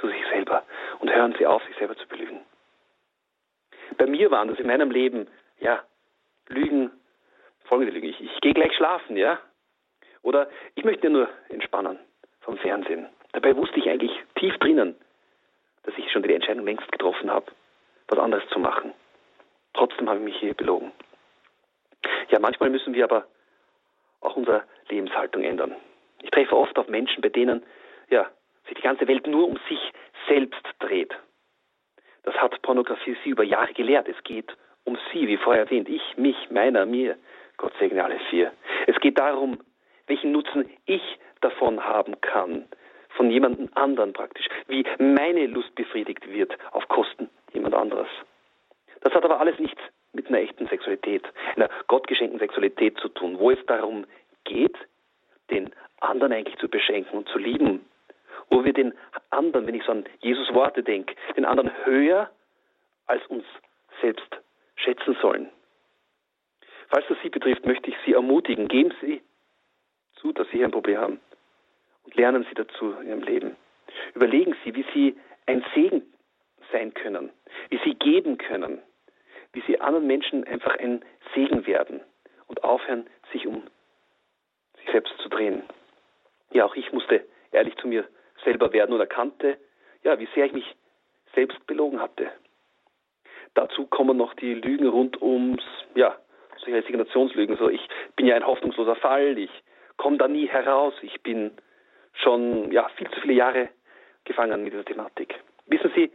zu 0.00 0.08
sich 0.08 0.26
selber 0.30 0.64
und 1.00 1.14
hören 1.14 1.34
Sie 1.38 1.46
auf, 1.46 1.62
sich 1.64 1.76
selber 1.76 1.96
zu 1.96 2.06
belügen. 2.08 2.40
Bei 3.98 4.06
mir 4.06 4.30
waren 4.30 4.48
das 4.48 4.58
in 4.58 4.66
meinem 4.66 4.90
Leben, 4.90 5.28
ja, 5.58 5.82
Lügen, 6.48 6.90
folgende 7.64 7.92
Lügen. 7.92 8.08
Ich, 8.08 8.20
ich 8.20 8.40
gehe 8.40 8.54
gleich 8.54 8.74
schlafen, 8.76 9.16
ja. 9.16 9.38
Oder 10.22 10.48
ich 10.74 10.84
möchte 10.84 11.08
nur 11.08 11.28
entspannen 11.48 11.98
vom 12.40 12.58
Fernsehen. 12.58 13.06
Dabei 13.32 13.56
wusste 13.56 13.78
ich 13.78 13.88
eigentlich 13.88 14.12
tief 14.34 14.56
drinnen, 14.58 14.96
dass 15.86 15.96
ich 15.96 16.10
schon 16.10 16.22
die 16.22 16.34
Entscheidung 16.34 16.66
längst 16.66 16.90
getroffen 16.92 17.30
habe, 17.30 17.46
was 18.08 18.18
anderes 18.18 18.46
zu 18.50 18.58
machen. 18.58 18.92
Trotzdem 19.72 20.08
habe 20.08 20.18
ich 20.18 20.24
mich 20.24 20.36
hier 20.36 20.54
belogen. 20.54 20.92
Ja, 22.30 22.38
manchmal 22.40 22.70
müssen 22.70 22.94
wir 22.94 23.04
aber 23.04 23.26
auch 24.20 24.36
unsere 24.36 24.64
Lebenshaltung 24.88 25.42
ändern. 25.42 25.74
Ich 26.22 26.30
treffe 26.30 26.56
oft 26.56 26.78
auf 26.78 26.88
Menschen, 26.88 27.22
bei 27.22 27.28
denen 27.28 27.62
ja, 28.10 28.26
sich 28.66 28.74
die 28.74 28.82
ganze 28.82 29.06
Welt 29.06 29.26
nur 29.26 29.46
um 29.48 29.58
sich 29.68 29.92
selbst 30.28 30.62
dreht. 30.80 31.14
Das 32.24 32.34
hat 32.36 32.60
Pornografie 32.62 33.16
sie 33.22 33.30
über 33.30 33.44
Jahre 33.44 33.72
gelehrt. 33.72 34.08
Es 34.08 34.22
geht 34.24 34.56
um 34.84 34.98
sie, 35.12 35.28
wie 35.28 35.36
vorher 35.36 35.64
erwähnt. 35.64 35.88
Ich, 35.88 36.16
mich, 36.16 36.50
meiner, 36.50 36.86
mir. 36.86 37.16
Gott 37.56 37.72
segne 37.78 38.02
alle 38.02 38.18
vier. 38.30 38.52
Es 38.86 38.98
geht 39.00 39.18
darum, 39.18 39.58
welchen 40.06 40.32
Nutzen 40.32 40.68
ich 40.86 41.18
davon 41.40 41.84
haben 41.84 42.20
kann. 42.20 42.66
Von 43.16 43.30
jemandem 43.30 43.68
anderen 43.74 44.12
praktisch. 44.12 44.46
Wie 44.68 44.84
meine 44.98 45.46
Lust 45.46 45.74
befriedigt 45.74 46.30
wird 46.30 46.56
auf 46.72 46.86
Kosten 46.88 47.28
jemand 47.52 47.74
anderes. 47.74 48.08
Das 49.00 49.14
hat 49.14 49.24
aber 49.24 49.40
alles 49.40 49.58
nichts 49.58 49.80
mit 50.12 50.28
einer 50.28 50.38
echten 50.38 50.66
Sexualität, 50.68 51.22
einer 51.56 51.68
gottgeschenkten 51.88 52.38
Sexualität 52.38 52.98
zu 52.98 53.08
tun, 53.08 53.38
wo 53.38 53.50
es 53.50 53.58
darum 53.66 54.06
geht, 54.44 54.76
den 55.50 55.70
anderen 56.00 56.32
eigentlich 56.32 56.58
zu 56.58 56.68
beschenken 56.68 57.18
und 57.18 57.28
zu 57.28 57.38
lieben 57.38 57.84
wo 58.50 58.64
wir 58.64 58.72
den 58.72 58.94
anderen, 59.30 59.66
wenn 59.66 59.74
ich 59.74 59.84
so 59.84 59.92
an 59.92 60.04
Jesus 60.20 60.52
Worte 60.54 60.82
denke, 60.82 61.14
den 61.36 61.44
anderen 61.44 61.70
höher 61.84 62.30
als 63.06 63.24
uns 63.26 63.44
selbst 64.00 64.28
schätzen 64.76 65.16
sollen. 65.20 65.50
Falls 66.88 67.06
das 67.08 67.18
Sie 67.22 67.30
betrifft, 67.30 67.66
möchte 67.66 67.90
ich 67.90 67.96
Sie 68.04 68.12
ermutigen, 68.12 68.68
geben 68.68 68.94
Sie 69.00 69.22
zu, 70.16 70.32
dass 70.32 70.46
Sie 70.48 70.58
hier 70.58 70.66
ein 70.66 70.72
Problem 70.72 70.98
haben 70.98 71.20
lernen 72.14 72.46
Sie 72.48 72.54
dazu 72.54 72.92
in 73.00 73.08
Ihrem 73.08 73.22
Leben. 73.22 73.56
Überlegen 74.14 74.54
Sie, 74.64 74.74
wie 74.74 74.84
Sie 74.94 75.16
ein 75.46 75.64
Segen 75.74 76.02
sein 76.72 76.92
können, 76.94 77.30
wie 77.70 77.78
Sie 77.84 77.94
geben 77.94 78.38
können, 78.38 78.82
wie 79.52 79.62
Sie 79.66 79.80
anderen 79.80 80.06
Menschen 80.06 80.44
einfach 80.44 80.78
ein 80.78 81.04
Segen 81.34 81.66
werden 81.66 82.00
und 82.46 82.64
aufhören, 82.64 83.06
sich 83.32 83.46
um 83.46 83.62
sich 84.78 84.90
selbst 84.90 85.16
zu 85.18 85.28
drehen. 85.28 85.62
Ja, 86.52 86.64
auch 86.64 86.76
ich 86.76 86.92
musste 86.92 87.24
ehrlich 87.52 87.76
zu 87.76 87.88
mir 87.88 88.06
selber 88.44 88.72
werden 88.72 88.92
und 88.92 89.00
erkannte, 89.00 89.58
ja, 90.02 90.18
wie 90.18 90.28
sehr 90.34 90.46
ich 90.46 90.52
mich 90.52 90.76
selbst 91.34 91.66
belogen 91.66 92.00
hatte. 92.00 92.30
Dazu 93.54 93.86
kommen 93.86 94.16
noch 94.16 94.34
die 94.34 94.54
Lügen 94.54 94.86
rund 94.86 95.20
ums, 95.22 95.62
ja, 95.94 96.16
solche 96.58 96.74
Resignationslügen. 96.74 97.56
So, 97.56 97.68
ich 97.68 97.86
bin 98.16 98.26
ja 98.26 98.36
ein 98.36 98.46
hoffnungsloser 98.46 98.96
Fall, 98.96 99.38
ich 99.38 99.50
komme 99.96 100.18
da 100.18 100.28
nie 100.28 100.46
heraus, 100.46 100.94
ich 101.02 101.22
bin 101.22 101.52
schon, 102.22 102.72
ja, 102.72 102.88
viel 102.96 103.10
zu 103.10 103.20
viele 103.20 103.34
Jahre 103.34 103.68
gefangen 104.24 104.62
mit 104.62 104.72
dieser 104.72 104.84
Thematik. 104.84 105.34
Wissen 105.66 105.92
Sie, 105.94 106.10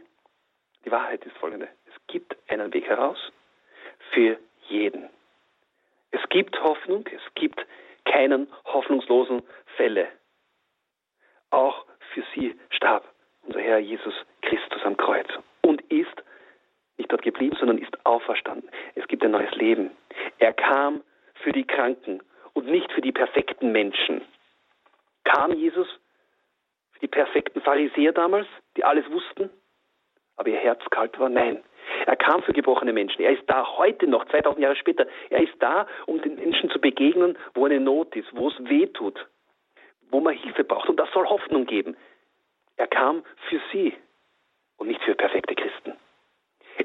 die 0.84 0.90
Wahrheit 0.90 1.24
ist 1.24 1.36
folgende. 1.36 1.68
Es 1.86 1.94
gibt 2.06 2.36
einen 2.48 2.72
Weg 2.72 2.86
heraus 2.86 3.18
für 4.10 4.38
jeden. 4.68 5.08
Es 6.10 6.20
gibt 6.28 6.60
Hoffnung, 6.62 7.04
es 7.06 7.22
gibt 7.34 7.64
keinen 8.04 8.48
hoffnungslosen 8.64 9.42
Fälle. 9.76 10.08
Auch 11.50 11.84
für 12.12 12.24
sie 12.34 12.58
starb 12.70 13.04
unser 13.42 13.60
Herr 13.60 13.78
Jesus 13.78 14.14
Christus 14.42 14.82
am 14.84 14.96
Kreuz 14.96 15.28
und 15.62 15.80
ist 15.90 16.22
nicht 16.98 17.10
dort 17.10 17.22
geblieben, 17.22 17.56
sondern 17.58 17.78
ist 17.78 18.04
auferstanden. 18.04 18.70
Es 18.94 19.06
gibt 19.08 19.24
ein 19.24 19.30
neues 19.30 19.54
Leben. 19.54 19.90
Er 20.38 20.52
kam 20.52 21.02
für 21.34 21.52
die 21.52 21.64
Kranken 21.64 22.22
und 22.52 22.66
nicht 22.66 22.90
für 22.92 23.00
die 23.00 23.12
perfekten 23.12 23.72
Menschen. 23.72 24.22
Kam 25.24 25.52
Jesus 25.52 25.88
für 26.92 27.00
die 27.00 27.08
perfekten 27.08 27.60
Pharisäer 27.60 28.12
damals, 28.12 28.46
die 28.76 28.84
alles 28.84 29.08
wussten, 29.10 29.50
aber 30.36 30.48
ihr 30.50 30.58
Herz 30.58 30.82
kalt 30.90 31.18
war? 31.18 31.28
Nein. 31.28 31.62
Er 32.06 32.16
kam 32.16 32.42
für 32.42 32.52
gebrochene 32.52 32.92
Menschen. 32.92 33.22
Er 33.22 33.32
ist 33.32 33.44
da 33.46 33.76
heute 33.76 34.06
noch, 34.06 34.24
2000 34.26 34.62
Jahre 34.62 34.76
später. 34.76 35.06
Er 35.30 35.42
ist 35.42 35.54
da, 35.60 35.86
um 36.06 36.20
den 36.22 36.36
Menschen 36.36 36.70
zu 36.70 36.80
begegnen, 36.80 37.36
wo 37.54 37.66
eine 37.66 37.80
Not 37.80 38.14
ist, 38.16 38.28
wo 38.32 38.48
es 38.48 38.54
weh 38.60 38.86
tut, 38.86 39.26
wo 40.10 40.20
man 40.20 40.34
Hilfe 40.34 40.64
braucht. 40.64 40.88
Und 40.88 40.96
das 40.96 41.10
soll 41.12 41.28
Hoffnung 41.28 41.66
geben. 41.66 41.96
Er 42.76 42.86
kam 42.86 43.24
für 43.48 43.60
sie 43.72 43.94
und 44.78 44.88
nicht 44.88 45.02
für 45.02 45.14
perfekte 45.14 45.54
Christen. 45.54 45.92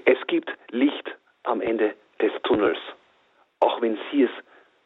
Es 0.06 0.18
gibt 0.28 0.52
Licht 0.70 1.10
am 1.44 1.62
Ende 1.62 1.96
des 2.22 2.32
Tunnels, 2.44 2.80
auch 3.60 3.82
wenn 3.82 3.98
sie 4.12 4.24
es 4.24 4.32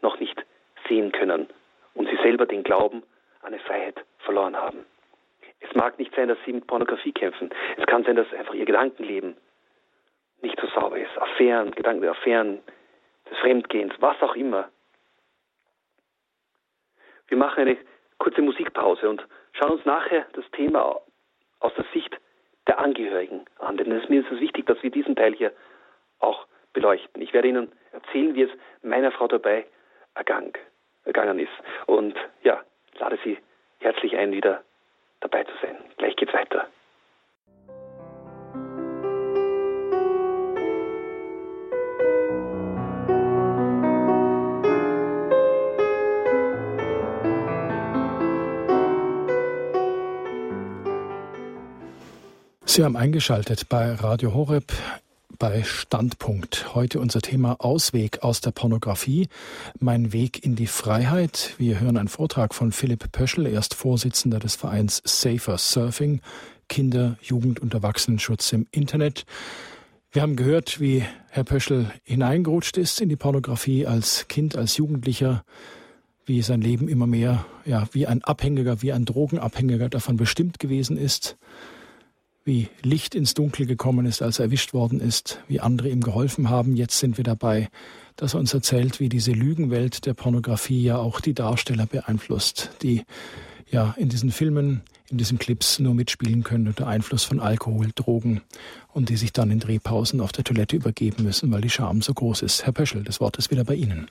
noch 0.01 0.19
nicht 0.19 0.41
sehen 0.87 1.11
können 1.11 1.47
und 1.93 2.09
sie 2.09 2.17
selber 2.17 2.45
den 2.45 2.63
Glauben 2.63 3.03
an 3.41 3.53
eine 3.53 3.59
Freiheit 3.59 4.03
verloren 4.19 4.55
haben. 4.55 4.85
Es 5.59 5.73
mag 5.75 5.97
nicht 5.99 6.13
sein, 6.15 6.27
dass 6.27 6.37
sie 6.45 6.53
mit 6.53 6.67
Pornografie 6.67 7.11
kämpfen. 7.11 7.51
Es 7.77 7.85
kann 7.85 8.03
sein, 8.03 8.15
dass 8.15 8.31
einfach 8.33 8.53
ihr 8.53 8.65
Gedankenleben 8.65 9.37
nicht 10.41 10.59
so 10.59 10.67
sauber 10.67 10.97
ist. 10.97 11.15
Affären, 11.17 11.71
Gedanken 11.71 12.01
der 12.01 12.11
Affären, 12.11 12.61
des 13.29 13.37
Fremdgehens, 13.39 13.93
was 13.99 14.21
auch 14.21 14.35
immer. 14.35 14.69
Wir 17.27 17.37
machen 17.37 17.61
eine 17.61 17.77
kurze 18.17 18.41
Musikpause 18.41 19.09
und 19.09 19.25
schauen 19.53 19.71
uns 19.71 19.85
nachher 19.85 20.25
das 20.33 20.45
Thema 20.51 20.99
aus 21.59 21.73
der 21.75 21.85
Sicht 21.93 22.17
der 22.67 22.79
Angehörigen 22.79 23.45
an. 23.59 23.77
Denn 23.77 23.91
es 23.91 24.03
ist 24.03 24.09
mir 24.09 24.23
wichtig, 24.39 24.65
dass 24.65 24.81
wir 24.83 24.91
diesen 24.91 25.15
Teil 25.15 25.33
hier 25.33 25.53
auch 26.19 26.45
beleuchten. 26.73 27.21
Ich 27.21 27.33
werde 27.33 27.47
Ihnen 27.47 27.71
erzählen, 27.91 28.35
wie 28.35 28.43
es 28.43 28.51
meiner 28.81 29.11
Frau 29.11 29.27
dabei 29.27 29.65
ergang, 30.15 30.57
ergangen 31.05 31.39
ist. 31.39 31.53
Und 31.85 32.15
ja, 32.43 32.61
lade 33.01 33.17
Sie 33.23 33.37
herzlich 33.79 34.15
ein, 34.15 34.31
wieder 34.31 34.63
dabei 35.19 35.43
zu 35.43 35.51
sein. 35.61 35.75
Gleich 35.97 36.15
geht's 36.15 36.33
weiter. 36.33 36.67
Sie 52.65 52.85
haben 52.85 52.95
eingeschaltet 52.95 53.67
bei 53.67 53.91
Radio 53.95 54.33
Horeb 54.33 54.71
bei 55.41 55.63
Standpunkt. 55.63 56.75
Heute 56.75 56.99
unser 56.99 57.19
Thema 57.19 57.55
Ausweg 57.57 58.21
aus 58.21 58.41
der 58.41 58.51
Pornografie, 58.51 59.27
mein 59.79 60.13
Weg 60.13 60.45
in 60.45 60.55
die 60.55 60.67
Freiheit. 60.67 61.55
Wir 61.57 61.79
hören 61.79 61.97
einen 61.97 62.09
Vortrag 62.09 62.53
von 62.53 62.71
Philipp 62.71 63.11
Pöschel, 63.11 63.47
er 63.47 63.57
ist 63.57 63.73
Vorsitzender 63.73 64.37
des 64.37 64.55
Vereins 64.55 65.01
Safer 65.03 65.57
Surfing, 65.57 66.21
Kinder-, 66.69 67.17
Jugend- 67.23 67.59
und 67.59 67.73
Erwachsenenschutz 67.73 68.53
im 68.53 68.67
Internet. 68.69 69.25
Wir 70.11 70.21
haben 70.21 70.35
gehört, 70.35 70.79
wie 70.79 71.03
Herr 71.31 71.43
Pöschel 71.43 71.91
hineingerutscht 72.03 72.77
ist 72.77 73.01
in 73.01 73.09
die 73.09 73.15
Pornografie 73.15 73.87
als 73.87 74.27
Kind, 74.27 74.55
als 74.55 74.77
Jugendlicher, 74.77 75.43
wie 76.23 76.43
sein 76.43 76.61
Leben 76.61 76.87
immer 76.87 77.07
mehr, 77.07 77.47
ja, 77.65 77.87
wie 77.93 78.05
ein 78.05 78.23
Abhängiger, 78.23 78.83
wie 78.83 78.93
ein 78.93 79.05
Drogenabhängiger 79.05 79.89
davon 79.89 80.17
bestimmt 80.17 80.59
gewesen 80.59 80.97
ist 80.97 81.35
wie 82.43 82.69
Licht 82.83 83.13
ins 83.13 83.33
Dunkel 83.33 83.65
gekommen 83.65 84.05
ist, 84.05 84.21
als 84.21 84.39
er 84.39 84.45
erwischt 84.45 84.73
worden 84.73 84.99
ist, 84.99 85.43
wie 85.47 85.59
andere 85.59 85.89
ihm 85.89 86.01
geholfen 86.01 86.49
haben. 86.49 86.75
Jetzt 86.75 86.99
sind 86.99 87.17
wir 87.17 87.23
dabei, 87.23 87.69
dass 88.17 88.33
er 88.33 88.39
uns 88.39 88.53
erzählt, 88.53 88.99
wie 88.99 89.09
diese 89.09 89.31
Lügenwelt 89.31 90.05
der 90.05 90.13
Pornografie 90.13 90.83
ja 90.83 90.97
auch 90.97 91.21
die 91.21 91.33
Darsteller 91.33 91.85
beeinflusst, 91.85 92.81
die 92.81 93.03
ja 93.67 93.93
in 93.97 94.09
diesen 94.09 94.31
Filmen, 94.31 94.81
in 95.09 95.17
diesen 95.17 95.37
Clips 95.37 95.79
nur 95.79 95.93
mitspielen 95.93 96.43
können 96.43 96.67
unter 96.67 96.87
Einfluss 96.87 97.23
von 97.23 97.39
Alkohol, 97.39 97.87
Drogen 97.95 98.41
und 98.93 99.09
die 99.09 99.17
sich 99.17 99.33
dann 99.33 99.51
in 99.51 99.59
Drehpausen 99.59 100.19
auf 100.19 100.31
der 100.31 100.43
Toilette 100.43 100.75
übergeben 100.75 101.23
müssen, 101.23 101.53
weil 101.53 101.61
die 101.61 101.69
Scham 101.69 102.01
so 102.01 102.13
groß 102.13 102.41
ist. 102.41 102.65
Herr 102.65 102.73
Pöschel, 102.73 103.03
das 103.03 103.21
Wort 103.21 103.37
ist 103.37 103.51
wieder 103.51 103.63
bei 103.63 103.75
Ihnen. 103.75 104.07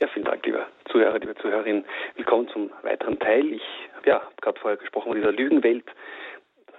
Ja, 0.00 0.08
vielen 0.08 0.24
Dank, 0.24 0.44
lieber 0.46 0.66
Zuhörer, 0.90 1.18
liebe 1.18 1.34
Zuhörerin. 1.36 1.84
Willkommen 2.16 2.48
zum 2.48 2.70
weiteren 2.82 3.18
Teil. 3.18 3.52
Ich 3.52 3.62
ja, 4.06 4.14
habe 4.14 4.32
gerade 4.40 4.58
vorher 4.58 4.78
gesprochen 4.78 5.08
von 5.08 5.16
dieser 5.16 5.32
Lügenwelt 5.32 5.84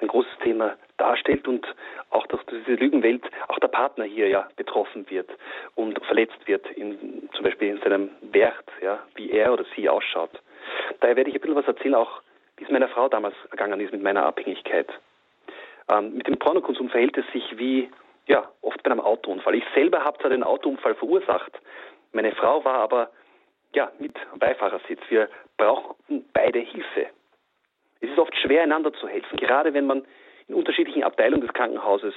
ein 0.01 0.07
großes 0.07 0.31
Thema 0.43 0.75
darstellt 0.97 1.47
und 1.47 1.65
auch, 2.09 2.27
dass 2.27 2.39
diese 2.47 2.73
Lügenwelt 2.73 3.23
auch 3.47 3.59
der 3.59 3.67
Partner 3.67 4.03
hier 4.03 4.27
ja 4.27 4.47
betroffen 4.55 5.09
wird 5.09 5.29
und 5.75 6.03
verletzt 6.05 6.47
wird, 6.47 6.69
in, 6.71 7.29
zum 7.33 7.43
Beispiel 7.43 7.69
in 7.69 7.81
seinem 7.81 8.09
Wert, 8.21 8.65
ja, 8.81 8.99
wie 9.15 9.31
er 9.31 9.53
oder 9.53 9.65
sie 9.75 9.87
ausschaut. 9.87 10.31
Daher 10.99 11.15
werde 11.15 11.29
ich 11.29 11.35
ein 11.35 11.41
bisschen 11.41 11.55
was 11.55 11.67
erzählen, 11.67 11.95
auch 11.95 12.21
wie 12.57 12.65
es 12.65 12.69
meiner 12.69 12.89
Frau 12.89 13.07
damals 13.09 13.35
ergangen 13.49 13.79
ist 13.79 13.91
mit 13.91 14.03
meiner 14.03 14.25
Abhängigkeit. 14.25 14.87
Ähm, 15.91 16.15
mit 16.15 16.27
dem 16.27 16.37
Pornokonsum 16.37 16.89
verhält 16.89 17.17
es 17.17 17.25
sich 17.31 17.57
wie 17.57 17.89
ja, 18.27 18.49
oft 18.61 18.81
bei 18.83 18.91
einem 18.91 18.99
Autounfall. 18.99 19.55
Ich 19.55 19.65
selber 19.73 20.03
habe 20.03 20.17
zwar 20.19 20.29
den 20.29 20.43
Autounfall 20.43 20.95
verursacht, 20.95 21.51
meine 22.13 22.33
Frau 22.33 22.63
war 22.65 22.75
aber 22.75 23.09
ja, 23.73 23.91
mit 23.99 24.13
Beifahrersitz. 24.37 24.99
Wir 25.09 25.29
brauchten 25.57 26.25
beide 26.33 26.59
Hilfe. 26.59 27.07
Es 28.01 28.09
ist 28.09 28.19
oft 28.19 28.35
schwer, 28.37 28.63
einander 28.63 28.91
zu 28.93 29.07
helfen, 29.07 29.37
gerade 29.37 29.73
wenn 29.73 29.85
man 29.85 30.05
in 30.47 30.55
unterschiedlichen 30.55 31.03
Abteilungen 31.03 31.41
des 31.41 31.53
Krankenhauses 31.53 32.13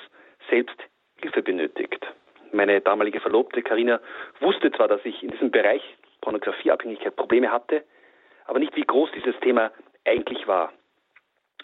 selbst 0.51 0.77
Hilfe 1.21 1.43
benötigt. 1.43 2.05
Meine 2.53 2.81
damalige 2.81 3.21
Verlobte 3.21 3.63
Karina 3.63 4.01
wusste 4.41 4.73
zwar, 4.73 4.89
dass 4.89 5.05
ich 5.05 5.23
in 5.23 5.31
diesem 5.31 5.51
Bereich 5.51 5.83
Pornografieabhängigkeit 6.21 7.15
Probleme 7.17 7.51
hatte, 7.51 7.85
aber 8.47 8.59
nicht 8.59 8.75
wie 8.77 8.83
groß 8.83 9.11
dieses 9.15 9.39
Thema 9.41 9.71
eigentlich 10.05 10.47
war. 10.47 10.73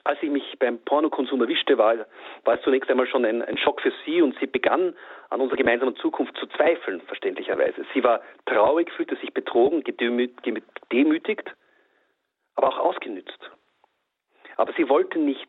Als 0.04 0.22
ich 0.22 0.30
mich 0.30 0.58
beim 0.58 0.78
Pornokonsum 0.78 1.40
erwischte, 1.42 1.76
war, 1.76 1.94
war 2.44 2.54
es 2.54 2.62
zunächst 2.62 2.90
einmal 2.90 3.06
schon 3.06 3.24
ein, 3.24 3.42
ein, 3.42 3.58
Schock 3.58 3.82
für 3.82 3.92
sie 4.04 4.22
und 4.22 4.38
sie 4.38 4.46
begann 4.46 4.94
an 5.28 5.40
unserer 5.40 5.58
gemeinsamen 5.58 5.94
Zukunft 5.96 6.36
zu 6.38 6.46
zweifeln, 6.46 7.02
verständlicherweise. 7.02 7.84
Sie 7.92 8.02
war 8.02 8.22
traurig, 8.46 8.90
fühlte 8.92 9.16
sich 9.16 9.32
betrogen, 9.34 9.84
gedemütigt, 9.84 11.54
aber 12.54 12.68
auch 12.68 12.78
ausgenützt. 12.78 13.50
Aber 14.60 14.74
sie 14.74 14.90
wollte 14.90 15.18
nicht 15.18 15.48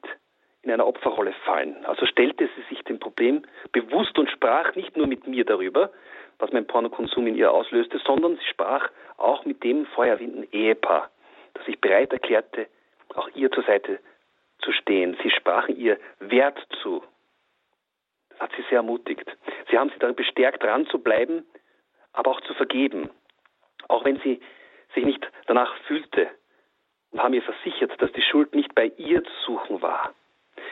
in 0.62 0.72
einer 0.72 0.88
Opferrolle 0.88 1.34
fallen. 1.44 1.84
Also 1.84 2.06
stellte 2.06 2.50
sie 2.56 2.62
sich 2.70 2.82
dem 2.86 2.98
Problem 2.98 3.42
bewusst 3.74 4.18
und 4.18 4.30
sprach 4.30 4.74
nicht 4.76 4.96
nur 4.96 5.06
mit 5.06 5.28
mir 5.28 5.44
darüber, 5.44 5.92
was 6.40 6.54
mein 6.54 6.66
Pornokonsum 6.66 7.28
in 7.28 7.36
ihr 7.36 7.52
auslöste, 7.52 8.00
sondern 8.06 8.38
sie 8.38 8.46
sprach 8.46 8.90
auch 9.18 9.44
mit 9.44 9.66
dem 9.66 9.86
erwähnten 9.98 10.48
Ehepaar, 10.54 11.12
das 11.56 11.66
sich 11.66 11.82
bereit 11.82 12.14
erklärte, 12.14 12.68
auch 13.14 13.28
ihr 13.36 13.52
zur 13.52 13.64
Seite 13.64 14.00
zu 14.60 14.72
stehen. 14.72 15.18
Sie 15.22 15.30
sprachen 15.30 15.76
ihr 15.76 16.00
Wert 16.20 16.66
zu. 16.82 17.04
Das 18.30 18.40
hat 18.40 18.52
sie 18.56 18.64
sehr 18.70 18.78
ermutigt. 18.78 19.30
Sie 19.70 19.78
haben 19.78 19.90
sie 19.90 20.00
darin 20.00 20.16
bestärkt, 20.16 20.64
dran 20.64 20.88
zu 20.88 21.00
bleiben, 21.00 21.46
aber 22.14 22.32
auch 22.32 22.40
zu 22.42 22.54
vergeben. 22.54 23.10
Auch 23.90 24.06
wenn 24.06 24.22
sie 24.22 24.40
sich 24.96 25.04
nicht 25.04 25.30
danach 25.48 25.76
fühlte, 25.80 26.30
und 27.12 27.22
haben 27.22 27.34
ihr 27.34 27.42
versichert, 27.42 28.02
dass 28.02 28.12
die 28.14 28.22
Schuld 28.22 28.54
nicht 28.56 28.74
bei 28.76 28.92
ihr 28.98 29.24
zu 29.24 29.32
suchen 29.46 29.82
war. 29.82 30.14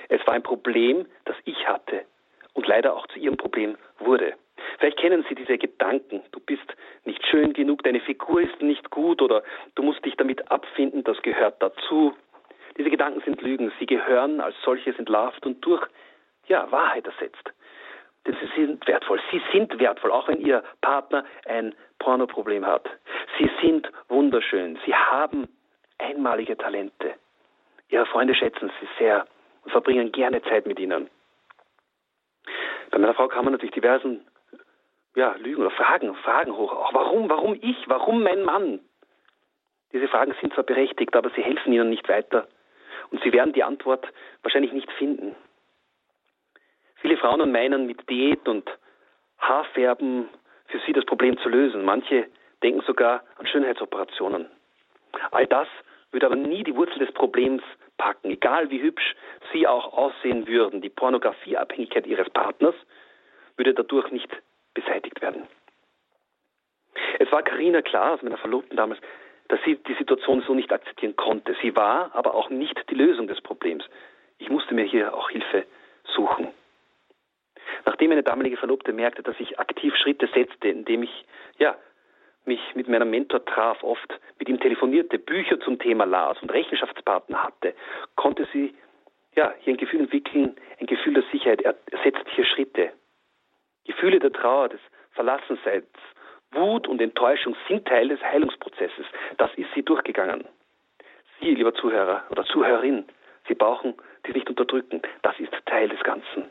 Es 0.07 0.25
war 0.25 0.33
ein 0.33 0.43
Problem, 0.43 1.05
das 1.25 1.35
ich 1.45 1.67
hatte 1.67 2.05
und 2.53 2.67
leider 2.67 2.95
auch 2.95 3.07
zu 3.07 3.19
ihrem 3.19 3.37
Problem 3.37 3.77
wurde. 3.99 4.33
Vielleicht 4.77 4.97
kennen 4.97 5.25
Sie 5.27 5.35
diese 5.35 5.57
Gedanken. 5.57 6.21
Du 6.31 6.39
bist 6.39 6.75
nicht 7.05 7.25
schön 7.27 7.53
genug, 7.53 7.83
deine 7.83 7.99
Figur 8.01 8.41
ist 8.41 8.61
nicht 8.61 8.89
gut 8.89 9.21
oder 9.21 9.43
du 9.75 9.83
musst 9.83 10.03
dich 10.05 10.15
damit 10.15 10.51
abfinden, 10.51 11.03
das 11.03 11.21
gehört 11.21 11.61
dazu. 11.61 12.13
Diese 12.77 12.89
Gedanken 12.89 13.21
sind 13.21 13.41
Lügen. 13.41 13.71
Sie 13.79 13.85
gehören 13.85 14.39
als 14.39 14.55
solches 14.63 14.97
entlarvt 14.97 15.45
und 15.45 15.63
durch 15.65 15.85
ja, 16.47 16.71
Wahrheit 16.71 17.05
ersetzt. 17.05 17.51
Denn 18.25 18.35
sie 18.41 18.61
sind 18.61 18.85
wertvoll. 18.87 19.19
Sie 19.31 19.41
sind 19.51 19.79
wertvoll, 19.79 20.11
auch 20.11 20.27
wenn 20.27 20.39
Ihr 20.39 20.63
Partner 20.81 21.25
ein 21.45 21.73
Pornoproblem 21.99 22.65
hat. 22.65 22.87
Sie 23.37 23.49
sind 23.61 23.89
wunderschön. 24.07 24.77
Sie 24.85 24.95
haben 24.95 25.47
einmalige 25.99 26.57
Talente. 26.57 27.15
Ihre 27.89 28.05
Freunde 28.05 28.35
schätzen 28.35 28.71
sie 28.79 28.87
sehr 28.97 29.27
und 29.63 29.71
verbringen 29.71 30.11
gerne 30.11 30.41
Zeit 30.43 30.65
mit 30.65 30.79
ihnen. 30.79 31.09
Bei 32.91 32.97
meiner 32.97 33.13
Frau 33.13 33.27
kamen 33.27 33.51
natürlich 33.51 33.73
diversen 33.73 34.25
ja, 35.15 35.35
Lügen 35.37 35.61
oder 35.61 35.71
Fragen, 35.71 36.15
Fragen 36.15 36.55
hoch. 36.55 36.73
Auch 36.73 36.93
warum, 36.93 37.29
warum 37.29 37.57
ich, 37.61 37.77
warum 37.87 38.23
mein 38.23 38.43
Mann? 38.43 38.79
Diese 39.91 40.07
Fragen 40.07 40.35
sind 40.39 40.53
zwar 40.53 40.63
berechtigt, 40.63 41.15
aber 41.15 41.29
sie 41.31 41.41
helfen 41.41 41.73
ihnen 41.73 41.89
nicht 41.89 42.07
weiter. 42.07 42.47
Und 43.11 43.21
sie 43.23 43.33
werden 43.33 43.53
die 43.53 43.63
Antwort 43.63 44.07
wahrscheinlich 44.43 44.71
nicht 44.71 44.91
finden. 44.93 45.35
Viele 46.95 47.17
Frauen 47.17 47.51
meinen, 47.51 47.87
mit 47.87 48.09
Diät 48.09 48.47
und 48.47 48.69
Haarfärben 49.39 50.29
für 50.67 50.79
sie 50.85 50.93
das 50.93 51.05
Problem 51.05 51.37
zu 51.39 51.49
lösen. 51.49 51.83
Manche 51.85 52.27
denken 52.61 52.81
sogar 52.81 53.23
an 53.37 53.47
Schönheitsoperationen. 53.47 54.47
All 55.31 55.47
das 55.47 55.67
würde 56.11 56.25
aber 56.25 56.35
nie 56.35 56.63
die 56.63 56.75
Wurzel 56.75 56.99
des 56.99 57.11
Problems 57.13 57.63
packen, 57.97 58.31
egal 58.31 58.69
wie 58.69 58.81
hübsch 58.81 59.15
sie 59.53 59.67
auch 59.67 59.93
aussehen 59.93 60.47
würden. 60.47 60.81
Die 60.81 60.89
Pornografieabhängigkeit 60.89 62.07
ihres 62.07 62.29
Partners 62.29 62.75
würde 63.57 63.73
dadurch 63.73 64.11
nicht 64.11 64.29
beseitigt 64.73 65.21
werden. 65.21 65.47
Es 67.19 67.31
war 67.31 67.43
Karina 67.43 67.81
klar, 67.81 68.11
also 68.11 68.25
meiner 68.25 68.37
Verlobten 68.37 68.77
damals, 68.77 68.99
dass 69.49 69.59
sie 69.65 69.75
die 69.75 69.95
Situation 69.95 70.43
so 70.45 70.53
nicht 70.53 70.71
akzeptieren 70.71 71.15
konnte. 71.15 71.55
Sie 71.61 71.75
war 71.75 72.15
aber 72.15 72.33
auch 72.33 72.49
nicht 72.49 72.79
die 72.89 72.95
Lösung 72.95 73.27
des 73.27 73.41
Problems. 73.41 73.83
Ich 74.37 74.49
musste 74.49 74.73
mir 74.73 74.85
hier 74.85 75.13
auch 75.13 75.29
Hilfe 75.29 75.65
suchen. 76.15 76.47
Nachdem 77.85 78.09
meine 78.09 78.23
damalige 78.23 78.57
Verlobte 78.57 78.93
merkte, 78.93 79.23
dass 79.23 79.39
ich 79.39 79.59
aktiv 79.59 79.95
Schritte 79.95 80.29
setzte, 80.33 80.69
indem 80.69 81.03
ich 81.03 81.25
ja 81.57 81.75
mich 82.49 82.75
mit 82.75 82.89
meinem 82.89 83.09
Mentor 83.09 83.45
traf, 83.45 83.81
oft 83.83 84.19
mit 84.39 84.49
ihm 84.49 84.59
telefonierte, 84.59 85.17
Bücher 85.17 85.59
zum 85.61 85.79
Thema 85.79 86.05
las 86.05 86.37
und 86.41 86.51
Rechenschaftspartner 86.51 87.43
hatte, 87.43 87.73
konnte 88.15 88.47
sie 88.51 88.75
ja, 89.35 89.53
hier 89.61 89.73
ein 89.73 89.77
Gefühl 89.77 90.01
entwickeln, 90.01 90.55
ein 90.79 90.87
Gefühl 90.87 91.13
der 91.13 91.23
Sicherheit. 91.31 91.61
Er 91.61 91.75
setzt 92.03 92.27
hier 92.35 92.45
Schritte. 92.45 92.91
Gefühle 93.85 94.19
der 94.19 94.33
Trauer, 94.33 94.69
des 94.69 94.81
Verlassenseins, 95.11 95.85
Wut 96.51 96.87
und 96.87 96.99
Enttäuschung 96.99 97.55
sind 97.67 97.87
Teil 97.87 98.09
des 98.09 98.21
Heilungsprozesses. 98.21 99.05
Das 99.37 99.53
ist 99.55 99.69
sie 99.75 99.83
durchgegangen. 99.83 100.45
Sie, 101.39 101.53
lieber 101.53 101.73
Zuhörer 101.73 102.23
oder 102.31 102.43
Zuhörerin, 102.45 103.05
Sie 103.47 103.55
brauchen 103.55 103.95
dies 104.25 104.35
nicht 104.35 104.49
unterdrücken. 104.49 105.01
Das 105.23 105.37
ist 105.39 105.51
Teil 105.65 105.89
des 105.89 105.99
Ganzen. 106.03 106.45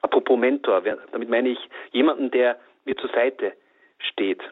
Apropos 0.00 0.38
Mentor, 0.38 0.80
damit 0.80 1.28
meine 1.28 1.50
ich 1.50 1.58
jemanden, 1.92 2.30
der 2.30 2.58
mir 2.84 2.96
zur 2.96 3.10
Seite 3.10 3.52
steht, 3.98 4.42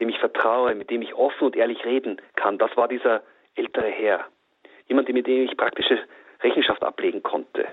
dem 0.00 0.08
ich 0.08 0.18
vertraue, 0.18 0.74
mit 0.74 0.90
dem 0.90 1.02
ich 1.02 1.14
offen 1.14 1.46
und 1.46 1.56
ehrlich 1.56 1.84
reden 1.84 2.20
kann. 2.34 2.58
Das 2.58 2.76
war 2.76 2.88
dieser 2.88 3.22
ältere 3.54 3.88
Herr. 3.88 4.26
Jemand, 4.88 5.08
mit 5.08 5.26
dem 5.26 5.44
ich 5.44 5.56
praktische 5.56 5.98
Rechenschaft 6.42 6.82
ablegen 6.82 7.22
konnte. 7.22 7.66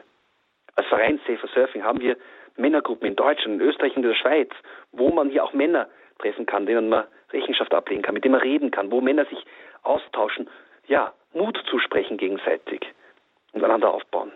Als 0.75 0.87
Verein 0.87 1.19
Safer 1.27 1.47
Surfing 1.47 1.83
haben 1.83 2.01
wir 2.01 2.17
Männergruppen 2.55 3.07
in 3.07 3.15
Deutschland, 3.15 3.61
in 3.61 3.67
Österreich 3.67 3.95
und 3.95 4.03
in 4.03 4.09
der 4.09 4.15
Schweiz, 4.15 4.49
wo 4.91 5.09
man 5.09 5.29
hier 5.29 5.43
auch 5.43 5.53
Männer 5.53 5.87
treffen 6.19 6.45
kann, 6.45 6.65
denen 6.65 6.89
man 6.89 7.05
Rechenschaft 7.31 7.73
ablegen 7.73 8.03
kann, 8.03 8.13
mit 8.13 8.23
denen 8.23 8.33
man 8.33 8.41
reden 8.41 8.71
kann, 8.71 8.91
wo 8.91 9.01
Männer 9.01 9.25
sich 9.25 9.43
austauschen, 9.81 10.49
ja, 10.87 11.13
Mut 11.33 11.61
zusprechen 11.69 12.17
gegenseitig 12.17 12.81
und 13.53 13.63
einander 13.63 13.93
aufbauen. 13.93 14.31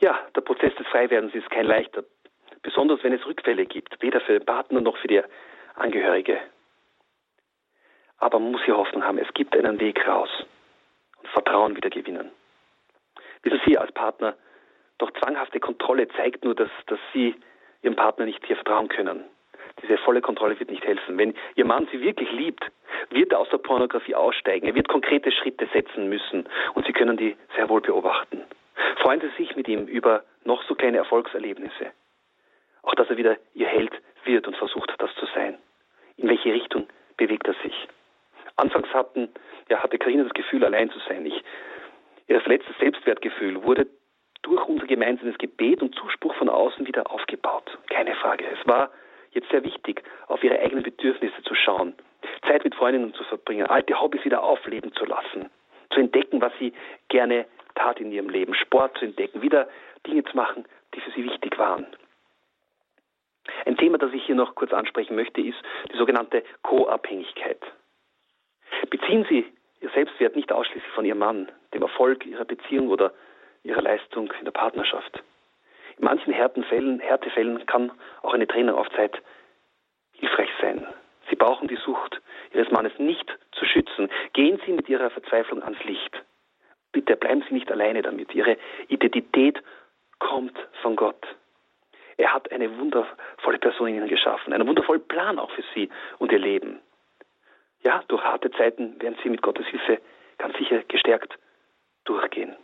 Ja, 0.00 0.18
der 0.34 0.40
Prozess 0.40 0.74
des 0.76 0.86
Freiwerdens 0.88 1.34
ist 1.34 1.50
kein 1.50 1.66
leichter, 1.66 2.04
besonders 2.62 3.02
wenn 3.04 3.12
es 3.12 3.24
Rückfälle 3.26 3.66
gibt, 3.66 4.00
weder 4.02 4.20
für 4.20 4.32
den 4.32 4.44
Partner 4.44 4.80
noch 4.80 4.96
für 4.96 5.08
die 5.08 5.22
Angehörige. 5.74 6.40
Aber 8.18 8.38
man 8.38 8.52
muss 8.52 8.62
hier 8.64 8.76
Hoffnung 8.76 9.04
haben, 9.04 9.18
es 9.18 9.32
gibt 9.34 9.56
einen 9.56 9.80
Weg 9.80 10.06
raus 10.06 10.30
und 11.20 11.28
Vertrauen 11.28 11.76
wieder 11.76 11.90
gewinnen. 11.90 12.30
Wissen 13.42 13.60
Sie 13.66 13.76
als 13.76 13.92
Partner, 13.92 14.34
doch 14.98 15.10
zwanghafte 15.12 15.60
Kontrolle 15.60 16.08
zeigt 16.08 16.44
nur, 16.44 16.54
dass, 16.54 16.70
dass 16.86 16.98
Sie 17.12 17.34
Ihrem 17.82 17.96
Partner 17.96 18.24
nicht 18.24 18.44
hier 18.46 18.56
vertrauen 18.56 18.88
können. 18.88 19.24
Diese 19.82 19.98
volle 19.98 20.22
Kontrolle 20.22 20.58
wird 20.58 20.70
nicht 20.70 20.84
helfen. 20.84 21.18
Wenn 21.18 21.34
Ihr 21.56 21.64
Mann 21.64 21.88
Sie 21.90 22.00
wirklich 22.00 22.30
liebt, 22.32 22.64
wird 23.10 23.32
er 23.32 23.40
aus 23.40 23.48
der 23.50 23.58
Pornografie 23.58 24.14
aussteigen. 24.14 24.66
Er 24.66 24.74
wird 24.74 24.88
konkrete 24.88 25.32
Schritte 25.32 25.68
setzen 25.72 26.08
müssen 26.08 26.48
und 26.74 26.86
Sie 26.86 26.92
können 26.92 27.16
die 27.16 27.36
sehr 27.56 27.68
wohl 27.68 27.80
beobachten. 27.80 28.42
Freuen 29.02 29.20
Sie 29.20 29.30
sich 29.36 29.56
mit 29.56 29.68
ihm 29.68 29.86
über 29.86 30.24
noch 30.44 30.62
so 30.64 30.74
kleine 30.74 30.98
Erfolgserlebnisse. 30.98 31.92
Auch 32.82 32.94
dass 32.94 33.10
er 33.10 33.16
wieder 33.16 33.36
Ihr 33.54 33.66
Held 33.66 33.92
wird 34.24 34.46
und 34.46 34.56
versucht, 34.56 34.92
das 34.98 35.14
zu 35.16 35.26
sein. 35.34 35.58
In 36.16 36.28
welche 36.28 36.52
Richtung 36.52 36.86
bewegt 37.16 37.46
er 37.46 37.54
sich? 37.62 37.88
Anfangs 38.56 38.92
hatten, 38.94 39.28
ja, 39.68 39.82
hatte 39.82 39.98
Karina 39.98 40.22
das 40.22 40.34
Gefühl, 40.34 40.64
allein 40.64 40.90
zu 40.90 40.98
sein. 41.08 41.26
Ich, 41.26 41.42
ihr 42.28 42.40
verletztes 42.40 42.76
Selbstwertgefühl 42.78 43.62
wurde 43.64 43.86
durch 44.42 44.64
unser 44.66 44.86
gemeinsames 44.86 45.38
Gebet 45.38 45.82
und 45.82 45.94
Zuspruch 45.94 46.34
von 46.34 46.48
außen 46.48 46.86
wieder 46.86 47.10
aufgebaut. 47.10 47.78
Keine 47.88 48.14
Frage. 48.14 48.44
Es 48.46 48.66
war 48.66 48.90
jetzt 49.30 49.50
sehr 49.50 49.64
wichtig, 49.64 50.02
auf 50.28 50.44
ihre 50.44 50.60
eigenen 50.60 50.84
Bedürfnisse 50.84 51.42
zu 51.42 51.54
schauen, 51.54 51.94
Zeit 52.46 52.62
mit 52.62 52.74
Freundinnen 52.74 53.14
zu 53.14 53.24
verbringen, 53.24 53.66
alte 53.66 54.00
Hobbys 54.00 54.24
wieder 54.24 54.42
aufleben 54.42 54.92
zu 54.92 55.04
lassen, 55.04 55.50
zu 55.90 56.00
entdecken, 56.00 56.40
was 56.40 56.52
sie 56.58 56.72
gerne 57.08 57.46
tat 57.74 58.00
in 58.00 58.12
ihrem 58.12 58.28
Leben, 58.28 58.54
Sport 58.54 58.96
zu 58.98 59.04
entdecken, 59.06 59.42
wieder 59.42 59.68
Dinge 60.06 60.22
zu 60.24 60.36
machen, 60.36 60.64
die 60.94 61.00
für 61.00 61.10
sie 61.10 61.24
wichtig 61.24 61.58
waren. 61.58 61.86
Ein 63.66 63.76
Thema, 63.76 63.98
das 63.98 64.12
ich 64.12 64.24
hier 64.24 64.34
noch 64.34 64.54
kurz 64.54 64.72
ansprechen 64.72 65.16
möchte, 65.16 65.40
ist 65.40 65.58
die 65.92 65.96
sogenannte 65.96 66.42
Co-Abhängigkeit. 66.62 67.60
Beziehen 68.90 69.26
Sie 69.28 69.44
Ihr 69.80 69.90
Selbstwert 69.90 70.36
nicht 70.36 70.52
ausschließlich 70.52 70.92
von 70.92 71.04
Ihrem 71.04 71.18
Mann, 71.18 71.52
dem 71.74 71.82
Erfolg 71.82 72.24
Ihrer 72.24 72.44
Beziehung 72.44 72.88
oder 72.88 73.12
Ihrer 73.62 73.82
Leistung 73.82 74.32
in 74.38 74.44
der 74.44 74.52
Partnerschaft. 74.52 75.22
In 75.98 76.04
manchen 76.04 76.32
Härtefällen, 76.32 77.00
Härtefällen 77.00 77.64
kann 77.66 77.92
auch 78.22 78.34
eine 78.34 78.46
Trennung 78.46 78.76
auf 78.76 78.88
Zeit 78.90 79.20
hilfreich 80.12 80.50
sein. 80.60 80.86
Sie 81.28 81.36
brauchen 81.36 81.68
die 81.68 81.76
Sucht 81.76 82.20
Ihres 82.52 82.70
Mannes 82.70 82.92
nicht 82.98 83.36
zu 83.52 83.64
schützen. 83.64 84.08
Gehen 84.32 84.60
Sie 84.64 84.72
mit 84.72 84.88
Ihrer 84.88 85.10
Verzweiflung 85.10 85.62
ans 85.62 85.82
Licht. 85.84 86.22
Bitte 86.92 87.16
bleiben 87.16 87.44
Sie 87.48 87.54
nicht 87.54 87.70
alleine 87.70 88.02
damit. 88.02 88.34
Ihre 88.34 88.56
Identität 88.88 89.62
kommt 90.20 90.56
von 90.82 90.94
Gott. 90.96 91.26
Er 92.16 92.32
hat 92.32 92.50
eine 92.52 92.78
wundervolle 92.78 93.58
Person 93.58 93.88
in 93.88 93.96
Ihnen 93.96 94.08
geschaffen, 94.08 94.52
einen 94.52 94.66
wundervollen 94.66 95.06
Plan 95.06 95.38
auch 95.38 95.50
für 95.50 95.64
Sie 95.74 95.88
und 96.18 96.32
Ihr 96.32 96.38
Leben. 96.38 96.80
Ja, 97.82 98.02
durch 98.08 98.22
harte 98.22 98.50
Zeiten 98.52 99.00
werden 99.00 99.16
Sie 99.22 99.28
mit 99.28 99.42
Gottes 99.42 99.66
Hilfe 99.66 100.00
ganz 100.38 100.56
sicher 100.56 100.82
gestärkt 100.88 101.38
durchgehen. 102.04 102.56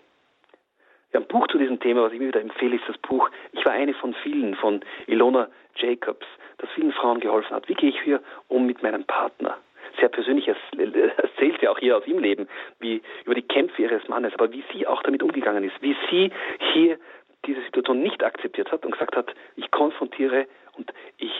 Ja, 1.12 1.20
ein 1.20 1.26
Buch 1.26 1.46
zu 1.48 1.58
diesem 1.58 1.80
Thema, 1.80 2.02
was 2.02 2.12
ich 2.12 2.20
mir 2.20 2.28
wieder 2.28 2.40
empfehle, 2.40 2.76
ist 2.76 2.88
das 2.88 2.98
Buch 2.98 3.30
Ich 3.52 3.64
war 3.64 3.72
eine 3.72 3.94
von 3.94 4.14
vielen 4.22 4.54
von 4.54 4.80
Ilona 5.06 5.48
Jacobs, 5.76 6.26
das 6.58 6.70
vielen 6.70 6.92
Frauen 6.92 7.20
geholfen 7.20 7.54
hat. 7.54 7.68
Wie 7.68 7.74
gehe 7.74 7.90
ich 7.90 8.00
hier 8.02 8.22
um 8.48 8.66
mit 8.66 8.82
meinem 8.82 9.04
Partner? 9.04 9.58
Sehr 9.98 10.08
persönlich 10.08 10.46
erzählt 10.46 11.58
sie 11.60 11.68
auch 11.68 11.78
hier 11.78 11.96
aus 11.96 12.06
ihrem 12.06 12.20
Leben, 12.20 12.48
wie 12.78 13.02
über 13.24 13.34
die 13.34 13.42
Kämpfe 13.42 13.82
ihres 13.82 14.06
Mannes, 14.08 14.32
aber 14.34 14.52
wie 14.52 14.62
sie 14.72 14.86
auch 14.86 15.02
damit 15.02 15.22
umgegangen 15.22 15.64
ist, 15.64 15.82
wie 15.82 15.96
sie 16.10 16.30
hier 16.72 16.98
diese 17.46 17.62
Situation 17.62 18.02
nicht 18.02 18.22
akzeptiert 18.22 18.70
hat 18.70 18.84
und 18.84 18.92
gesagt 18.92 19.16
hat, 19.16 19.34
ich 19.56 19.70
konfrontiere 19.70 20.46
und 20.76 20.92
ich 21.16 21.32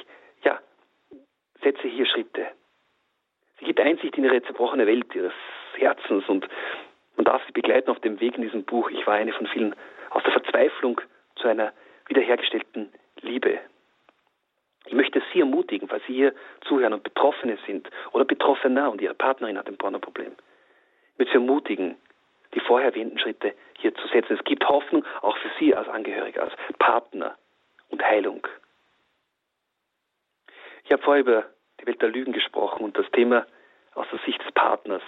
ja, 0.44 0.58
setze 1.62 1.88
hier 1.88 2.06
Schritte. 2.06 2.46
Sie 3.58 3.66
gibt 3.66 3.80
Einsicht 3.80 4.16
in 4.16 4.24
ihre 4.24 4.42
zerbrochene 4.42 4.86
Welt 4.86 5.14
ihres 5.14 5.34
Herzens 5.74 6.26
und 6.28 6.48
man 7.16 7.24
darf 7.24 7.42
sie 7.46 7.52
begleiten 7.52 7.90
auf 7.90 8.00
dem 8.00 8.20
Weg 8.20 8.36
in 8.36 8.42
diesem 8.42 8.64
Buch. 8.64 8.90
Ich 8.90 9.06
war 9.06 9.14
eine 9.14 9.32
von 9.32 9.46
vielen 9.46 9.74
aus 10.10 10.22
der 10.22 10.32
Verzweiflung 10.32 11.00
zu 11.36 11.48
einer 11.48 11.72
wiederhergestellten 12.06 12.92
Liebe. 13.20 13.58
Ich 14.86 14.94
möchte 14.94 15.22
Sie 15.32 15.40
ermutigen, 15.40 15.88
falls 15.88 16.04
Sie 16.06 16.14
hier 16.14 16.34
zuhören 16.62 16.94
und 16.94 17.02
Betroffene 17.02 17.58
sind 17.66 17.88
oder 18.12 18.24
Betroffener 18.24 18.90
und 18.90 19.00
Ihre 19.00 19.14
Partnerin 19.14 19.58
hat 19.58 19.68
ein 19.68 19.76
Pornoproblem. 19.76 20.32
Ich 21.12 21.18
möchte 21.18 21.32
Sie 21.32 21.38
ermutigen, 21.38 21.96
die 22.54 22.60
vorher 22.60 22.90
erwähnten 22.90 23.18
Schritte 23.18 23.54
hier 23.78 23.94
zu 23.94 24.06
setzen. 24.08 24.36
Es 24.36 24.44
gibt 24.44 24.68
Hoffnung 24.68 25.04
auch 25.22 25.36
für 25.38 25.50
Sie 25.58 25.74
als 25.74 25.88
Angehörige, 25.88 26.42
als 26.42 26.52
Partner 26.78 27.36
und 27.88 28.02
Heilung. 28.02 28.46
Ich 30.84 30.92
habe 30.92 31.02
vorher 31.02 31.20
über 31.20 31.44
die 31.80 31.86
Welt 31.86 32.02
der 32.02 32.08
Lügen 32.08 32.32
gesprochen 32.32 32.84
und 32.84 32.98
das 32.98 33.10
Thema 33.12 33.46
aus 33.94 34.06
der 34.10 34.18
Sicht 34.20 34.42
des 34.44 34.52
Partners. 34.52 35.02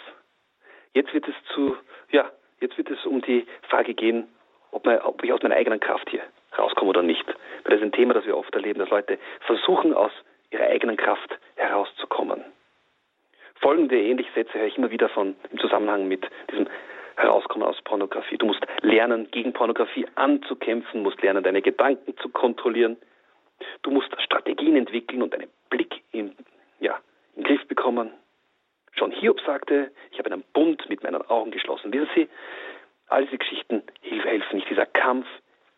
Jetzt 0.94 1.12
wird 1.14 1.26
es 1.28 1.34
zu, 1.54 1.76
ja, 2.10 2.30
jetzt 2.60 2.76
wird 2.78 2.90
es 2.90 3.04
um 3.06 3.20
die 3.22 3.46
Frage 3.68 3.94
gehen, 3.94 4.28
ob, 4.70 4.84
man, 4.84 5.00
ob 5.00 5.22
ich 5.24 5.32
aus 5.32 5.42
meiner 5.42 5.56
eigenen 5.56 5.80
Kraft 5.80 6.08
hier 6.10 6.22
rauskomme 6.56 6.90
oder 6.90 7.02
nicht. 7.02 7.26
Weil 7.26 7.36
das 7.70 7.74
ist 7.76 7.82
ein 7.82 7.92
Thema, 7.92 8.14
das 8.14 8.26
wir 8.26 8.36
oft 8.36 8.54
erleben, 8.54 8.78
dass 8.78 8.90
Leute 8.90 9.18
versuchen, 9.40 9.94
aus 9.94 10.12
ihrer 10.50 10.66
eigenen 10.66 10.96
Kraft 10.96 11.38
herauszukommen. 11.56 12.44
Folgende 13.56 14.00
ähnliche 14.00 14.32
Sätze 14.32 14.54
höre 14.54 14.66
ich 14.66 14.76
immer 14.76 14.90
wieder 14.90 15.08
von 15.08 15.36
im 15.50 15.58
Zusammenhang 15.58 16.08
mit 16.08 16.28
diesem 16.50 16.68
Herauskommen 17.16 17.66
aus 17.66 17.80
Pornografie. 17.82 18.38
Du 18.38 18.46
musst 18.46 18.64
lernen, 18.80 19.30
gegen 19.30 19.52
Pornografie 19.52 20.06
anzukämpfen, 20.14 21.02
musst 21.02 21.20
lernen, 21.22 21.42
deine 21.42 21.62
Gedanken 21.62 22.16
zu 22.18 22.28
kontrollieren. 22.28 22.96
Du 23.82 23.90
musst 23.90 24.10
Strategien 24.20 24.76
entwickeln 24.76 25.22
und 25.22 25.34
einen 25.34 25.50
Blick 25.70 26.02
im, 26.12 26.32
ja, 26.80 26.98
im 27.36 27.44
Griff 27.44 27.66
bekommen. 27.68 28.10
Schon 28.92 29.10
Hiob 29.12 29.40
sagte, 29.40 29.90
ich 30.10 30.18
habe 30.18 30.30
einen 30.30 30.44
Bund 30.52 30.88
mit 30.88 31.02
meinen 31.02 31.22
Augen 31.22 31.50
geschlossen. 31.50 31.92
Wissen 31.92 32.08
Sie, 32.14 32.28
all 33.08 33.24
diese 33.24 33.38
Geschichten 33.38 33.82
helfen 34.02 34.56
nicht. 34.56 34.68
Dieser 34.68 34.86
Kampf 34.86 35.26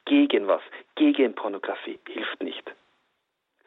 gegen 0.05 0.47
was? 0.47 0.63
Gegen 0.97 1.35
Pornografie 1.35 1.99
hilft 2.09 2.43
nicht. 2.43 2.75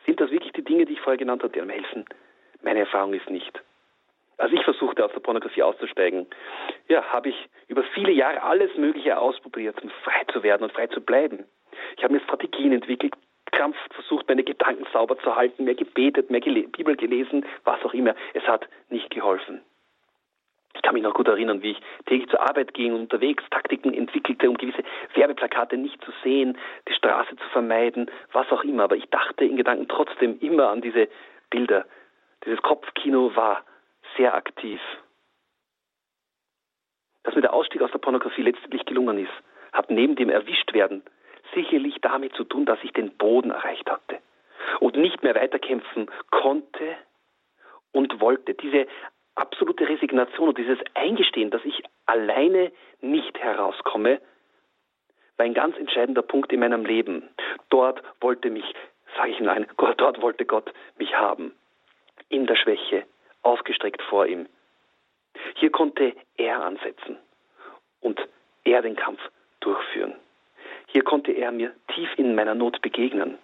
Sind 0.06 0.20
das 0.20 0.32
wirklich 0.32 0.54
die 0.54 0.64
Dinge, 0.64 0.86
die 0.86 0.94
ich 0.94 1.02
vorher 1.02 1.18
genannt 1.18 1.44
habe, 1.44 1.54
die 1.54 1.62
einem 1.62 1.70
helfen? 1.70 2.06
Meine 2.62 2.80
Erfahrung 2.82 3.14
ist 3.14 3.30
nicht. 3.30 3.62
Als 4.38 4.52
ich 4.52 4.64
versuchte, 4.64 5.04
aus 5.04 5.12
der 5.14 5.20
Pornografie 5.20 5.64
auszusteigen, 5.64 6.28
ja, 6.88 7.04
habe 7.06 7.30
ich 7.30 7.50
über 7.68 7.84
viele 7.96 8.12
Jahre 8.12 8.44
alles 8.44 8.76
Mögliche 8.78 9.18
ausprobiert, 9.18 9.82
um 9.82 9.90
frei 10.04 10.24
zu 10.32 10.44
werden 10.44 10.64
und 10.64 10.72
frei 10.72 10.88
zu 10.88 11.02
bleiben. 11.02 11.46
Ich 11.98 12.04
habe 12.04 12.14
mir 12.14 12.22
Strategien 12.22 12.72
entwickelt, 12.72 13.16
krampft 13.52 13.94
versucht, 13.94 14.28
meine 14.28 14.44
Gedanken 14.44 14.86
sauber 14.94 15.18
zu 15.20 15.36
halten, 15.36 15.64
mehr 15.64 15.76
gebetet, 15.76 16.30
mehr 16.30 16.42
gele 16.42 16.68
Bibel 16.68 16.96
gelesen, 16.96 17.46
was 17.64 17.84
auch 17.84 17.94
immer. 17.94 18.14
Es 18.34 18.44
hat 18.44 18.68
nicht 18.90 19.10
geholfen. 19.10 19.62
Ich 20.76 20.84
kann 20.84 20.94
mich 20.94 21.02
noch 21.02 21.16
gut 21.16 21.28
erinnern, 21.28 21.64
wie 21.64 21.72
ich 21.72 21.80
täglich 22.06 22.30
zur 22.30 22.42
Arbeit 22.48 22.76
ging 22.76 22.94
und 22.94 23.02
unterwegs 23.02 23.44
Taktiken 23.50 23.96
entwickelte, 23.96 24.48
um 24.48 24.58
gewisse 24.58 24.84
Werbeplakate 25.16 25.76
nicht 25.76 26.00
zu 26.06 26.12
sehen, 26.24 26.56
die 26.88 26.94
Straße 26.94 27.36
zu 27.36 27.50
vermeiden, 27.52 28.12
was 28.32 28.52
auch 28.52 28.64
immer. 28.64 28.84
Aber 28.84 28.96
ich 28.96 29.10
dachte 29.10 29.46
in 29.46 29.58
Gedanken 29.58 29.88
trotzdem 29.88 30.38
immer 30.40 30.70
an 30.70 30.82
diese 30.82 31.08
Bilder. 31.50 31.86
Dieses 32.46 32.62
Kopfkino 32.62 33.36
war 33.36 33.64
sehr 34.18 34.34
aktiv. 34.34 34.80
Dass 37.24 37.36
mir 37.36 37.42
der 37.42 37.54
Ausstieg 37.54 37.82
aus 37.82 37.92
der 37.92 38.00
Pornografie 38.00 38.42
letztlich 38.42 38.86
gelungen 38.86 39.20
ist, 39.20 39.34
hat 39.74 39.90
neben 39.92 40.16
dem 40.16 40.30
Erwischtwerden 40.30 41.04
sicherlich 41.54 41.96
damit 42.02 42.34
zu 42.34 42.44
tun, 42.44 42.66
dass 42.66 42.80
ich 42.84 42.92
den 42.94 43.16
Boden 43.18 43.52
erreicht 43.52 43.90
hatte 43.90 44.20
und 44.80 44.96
nicht 44.98 45.24
mehr 45.24 45.36
weiterkämpfen 45.36 46.10
konnte 46.32 46.96
und 47.92 48.20
wollte. 48.20 48.54
Diese 48.54 48.88
absolute 49.36 49.88
Resignation 49.88 50.50
und 50.50 50.58
dieses 50.58 50.80
Eingestehen, 50.94 51.52
dass 51.52 51.64
ich 51.64 51.84
alleine 52.06 52.72
nicht 53.02 53.38
herauskomme, 53.40 54.20
war 55.38 55.46
ein 55.46 55.54
ganz 55.54 55.78
entscheidender 55.78 56.24
Punkt 56.24 56.52
in 56.52 56.60
meinem 56.60 56.86
Leben. 56.86 57.30
Dort 57.70 58.02
wollte 58.20 58.50
mich, 58.50 58.66
sage 59.16 59.32
ich 59.32 59.40
nein, 59.40 59.68
dort 59.98 60.22
wollte 60.22 60.46
Gott 60.46 60.74
mich 60.98 61.16
haben. 61.16 61.54
In 62.30 62.48
der 62.48 62.56
Schwäche, 62.56 63.06
ausgestreckt 63.48 64.02
vor 64.04 64.28
ihm. 64.28 64.48
Hier 65.56 65.72
konnte 65.72 66.14
er 66.36 66.64
ansetzen 66.64 67.18
und 68.02 68.20
er 68.64 68.82
den 68.82 68.96
Kampf 68.96 69.22
durchführen. 69.62 70.16
Hier 70.88 71.04
konnte 71.04 71.32
er 71.32 71.52
mir 71.52 71.74
tief 71.94 72.10
in 72.18 72.36
meiner 72.36 72.56
Not 72.56 72.82
begegnen. 72.82 73.38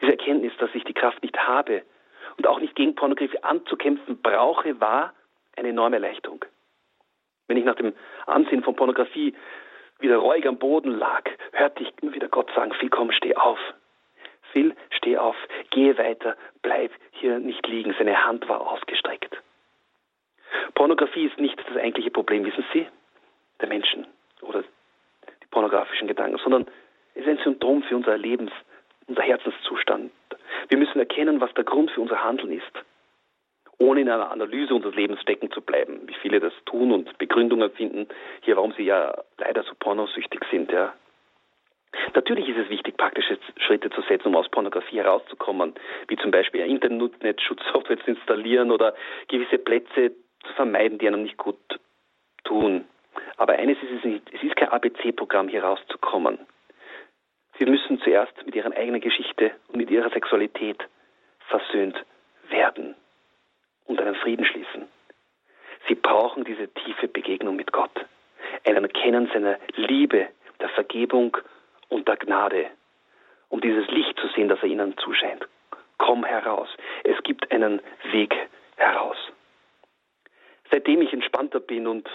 Diese 0.00 0.12
Erkenntnis, 0.12 0.52
dass 0.58 0.74
ich 0.74 0.84
die 0.84 0.94
Kraft 0.94 1.22
nicht 1.22 1.36
habe 1.38 1.82
und 2.36 2.46
auch 2.46 2.60
nicht 2.60 2.74
gegen 2.74 2.94
Pornografie 2.94 3.42
anzukämpfen 3.42 4.20
brauche, 4.22 4.80
war 4.80 5.12
eine 5.56 5.68
enorme 5.68 5.96
Erleichterung. 5.96 6.44
Wenn 7.48 7.56
ich 7.56 7.64
nach 7.64 7.76
dem 7.76 7.94
Ansehen 8.26 8.62
von 8.62 8.76
Pornografie 8.76 9.34
wieder 9.98 10.18
reuig 10.18 10.46
am 10.46 10.58
Boden 10.58 10.90
lag, 10.90 11.24
hörte 11.52 11.82
ich 11.82 11.92
immer 12.02 12.12
wieder 12.12 12.28
Gott 12.28 12.50
sagen, 12.54 12.72
Phil, 12.74 12.90
komm, 12.90 13.12
steh 13.12 13.34
auf. 13.34 13.58
Phil, 14.56 14.74
steh 14.88 15.18
auf, 15.18 15.36
gehe 15.68 15.98
weiter, 15.98 16.34
bleib 16.62 16.90
hier 17.10 17.38
nicht 17.38 17.66
liegen. 17.66 17.94
Seine 17.98 18.24
Hand 18.24 18.48
war 18.48 18.66
ausgestreckt. 18.66 19.36
Pornografie 20.72 21.26
ist 21.26 21.38
nicht 21.38 21.58
das 21.68 21.76
eigentliche 21.76 22.10
Problem, 22.10 22.46
wissen 22.46 22.64
Sie, 22.72 22.86
der 23.60 23.68
Menschen 23.68 24.06
oder 24.40 24.62
die 24.62 25.46
pornografischen 25.50 26.08
Gedanken, 26.08 26.38
sondern 26.38 26.66
es 27.14 27.26
ist 27.26 27.28
ein 27.28 27.38
Symptom 27.44 27.82
für 27.82 27.96
unser 27.96 28.16
Lebens, 28.16 28.50
unser 29.06 29.20
Herzenszustand. 29.20 30.10
Wir 30.68 30.78
müssen 30.78 31.00
erkennen, 31.00 31.38
was 31.42 31.52
der 31.52 31.64
Grund 31.64 31.90
für 31.90 32.00
unser 32.00 32.24
Handeln 32.24 32.52
ist, 32.52 32.72
ohne 33.76 34.00
in 34.00 34.08
einer 34.08 34.30
Analyse 34.30 34.74
unseres 34.74 34.94
Lebens 34.94 35.20
stecken 35.20 35.50
zu 35.50 35.60
bleiben, 35.60 36.00
wie 36.06 36.16
viele 36.22 36.40
das 36.40 36.54
tun 36.64 36.92
und 36.92 37.18
Begründungen 37.18 37.70
finden, 37.72 38.08
hier, 38.40 38.56
warum 38.56 38.72
sie 38.72 38.84
ja 38.84 39.22
leider 39.36 39.64
so 39.64 39.74
pornosüchtig 39.78 40.40
sind. 40.50 40.72
Ja. 40.72 40.94
Natürlich 42.14 42.48
ist 42.48 42.58
es 42.58 42.68
wichtig, 42.68 42.96
praktische 42.96 43.38
Schritte 43.58 43.90
zu 43.90 44.02
setzen, 44.02 44.28
um 44.28 44.36
aus 44.36 44.48
Pornografie 44.48 44.98
herauszukommen, 44.98 45.74
wie 46.08 46.16
zum 46.16 46.30
Beispiel 46.30 46.62
Internetschutzsoftware 46.62 47.98
zu 47.98 48.10
installieren 48.10 48.70
oder 48.70 48.94
gewisse 49.28 49.58
Plätze 49.58 50.12
zu 50.44 50.52
vermeiden, 50.54 50.98
die 50.98 51.06
einem 51.06 51.22
nicht 51.22 51.36
gut 51.36 51.58
tun. 52.44 52.86
Aber 53.36 53.54
eines 53.54 53.76
ist 53.82 53.92
es 53.98 54.04
nicht, 54.04 54.22
es 54.32 54.42
ist 54.42 54.56
kein 54.56 54.68
ABC-Programm, 54.68 55.48
hier 55.48 55.64
rauszukommen. 55.64 56.38
Sie 57.58 57.66
müssen 57.66 58.00
zuerst 58.00 58.34
mit 58.44 58.54
ihrer 58.54 58.76
eigenen 58.76 59.00
Geschichte 59.00 59.52
und 59.68 59.76
mit 59.76 59.90
ihrer 59.90 60.10
Sexualität 60.10 60.78
versöhnt 61.48 61.96
werden 62.50 62.94
und 63.86 64.00
einen 64.00 64.14
Frieden 64.16 64.44
schließen. 64.44 64.88
Sie 65.88 65.94
brauchen 65.94 66.44
diese 66.44 66.68
tiefe 66.68 67.08
Begegnung 67.08 67.56
mit 67.56 67.72
Gott, 67.72 68.04
ein 68.64 68.76
Erkennen 68.76 69.30
seiner 69.32 69.58
Liebe, 69.76 70.28
der 70.60 70.68
Vergebung 70.70 71.36
und 71.88 72.08
der 72.08 72.16
Gnade, 72.16 72.66
um 73.48 73.60
dieses 73.60 73.86
Licht 73.88 74.18
zu 74.18 74.28
sehen, 74.28 74.48
das 74.48 74.60
er 74.62 74.68
ihnen 74.68 74.96
zuscheint. 74.98 75.46
Komm 75.98 76.24
heraus. 76.24 76.68
Es 77.04 77.22
gibt 77.22 77.50
einen 77.50 77.80
Weg 78.12 78.34
heraus. 78.76 79.16
Seitdem 80.70 81.00
ich 81.02 81.12
entspannter 81.12 81.60
bin 81.60 81.86
und 81.86 82.08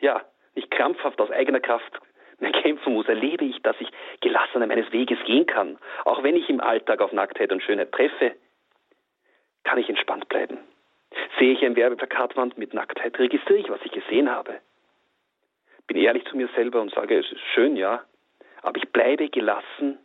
ja, 0.00 0.22
nicht 0.54 0.70
krampfhaft 0.70 1.20
aus 1.20 1.30
eigener 1.30 1.60
Kraft 1.60 2.00
mehr 2.40 2.52
kämpfen 2.52 2.94
muss, 2.94 3.08
erlebe 3.08 3.44
ich, 3.44 3.62
dass 3.62 3.76
ich 3.80 3.88
gelassener 4.20 4.66
meines 4.66 4.90
Weges 4.92 5.18
gehen 5.24 5.46
kann. 5.46 5.78
Auch 6.04 6.22
wenn 6.22 6.36
ich 6.36 6.48
im 6.50 6.60
Alltag 6.60 7.00
auf 7.00 7.12
Nacktheit 7.12 7.52
und 7.52 7.62
Schönheit 7.62 7.92
treffe, 7.92 8.34
kann 9.64 9.78
ich 9.78 9.88
entspannt 9.88 10.28
bleiben. 10.28 10.58
Sehe 11.38 11.52
ich 11.52 11.64
ein 11.64 11.76
Werbeplakatwand 11.76 12.58
mit 12.58 12.74
Nacktheit, 12.74 13.18
registriere 13.18 13.60
ich, 13.60 13.70
was 13.70 13.80
ich 13.84 13.92
gesehen 13.92 14.30
habe. 14.30 14.60
Bin 15.86 15.96
ehrlich 15.96 16.24
zu 16.26 16.36
mir 16.36 16.48
selber 16.54 16.80
und 16.80 16.92
sage, 16.92 17.18
es 17.18 17.30
ist 17.30 17.40
schön, 17.54 17.76
ja, 17.76 18.02
aber 18.62 18.78
ich 18.78 18.88
bleibe 18.90 19.28
gelassen 19.28 19.98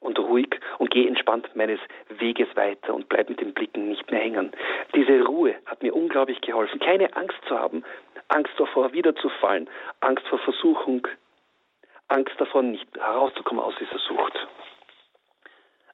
und 0.00 0.18
ruhig 0.18 0.48
und 0.78 0.90
gehe 0.90 1.08
entspannt 1.08 1.48
meines 1.54 1.80
Weges 2.08 2.48
weiter 2.54 2.94
und 2.94 3.08
bleibe 3.08 3.30
mit 3.30 3.40
den 3.40 3.54
Blicken 3.54 3.88
nicht 3.88 4.10
mehr 4.10 4.20
hängen. 4.20 4.52
Diese 4.94 5.22
Ruhe 5.22 5.56
hat 5.66 5.82
mir 5.82 5.94
unglaublich 5.94 6.40
geholfen, 6.40 6.78
keine 6.80 7.14
Angst 7.16 7.38
zu 7.48 7.58
haben, 7.58 7.84
Angst 8.28 8.52
davor 8.58 8.92
wiederzufallen, 8.92 9.68
Angst 10.00 10.26
vor 10.28 10.38
Versuchung, 10.38 11.06
Angst 12.08 12.34
davor 12.38 12.62
nicht 12.62 12.86
herauszukommen 12.96 13.62
aus 13.62 13.74
dieser 13.80 13.98
Sucht. 13.98 14.46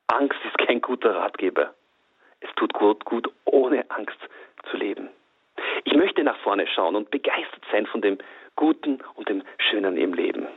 Angst 0.09 0.39
ist 0.45 0.59
kein 0.59 0.81
guter 0.81 1.15
Ratgeber. 1.15 1.75
Es 2.41 2.51
tut 2.57 2.73
gut, 2.75 3.05
gut 3.05 3.31
ohne 3.45 3.91
Angst 3.91 4.19
zu 4.71 4.77
leben. 4.77 5.09
Ich 5.85 5.95
möchte 5.95 6.23
nach 6.23 6.39
vorne 6.39 6.67
schauen 6.67 6.97
und 6.97 7.11
begeistert 7.11 7.65
sein 7.71 7.87
von 7.87 8.03
dem 8.03 8.19
Guten 8.57 9.01
und 9.15 9.29
dem 9.29 9.43
Schönen 9.59 9.97
im 9.97 10.13
Leben. 10.13 10.49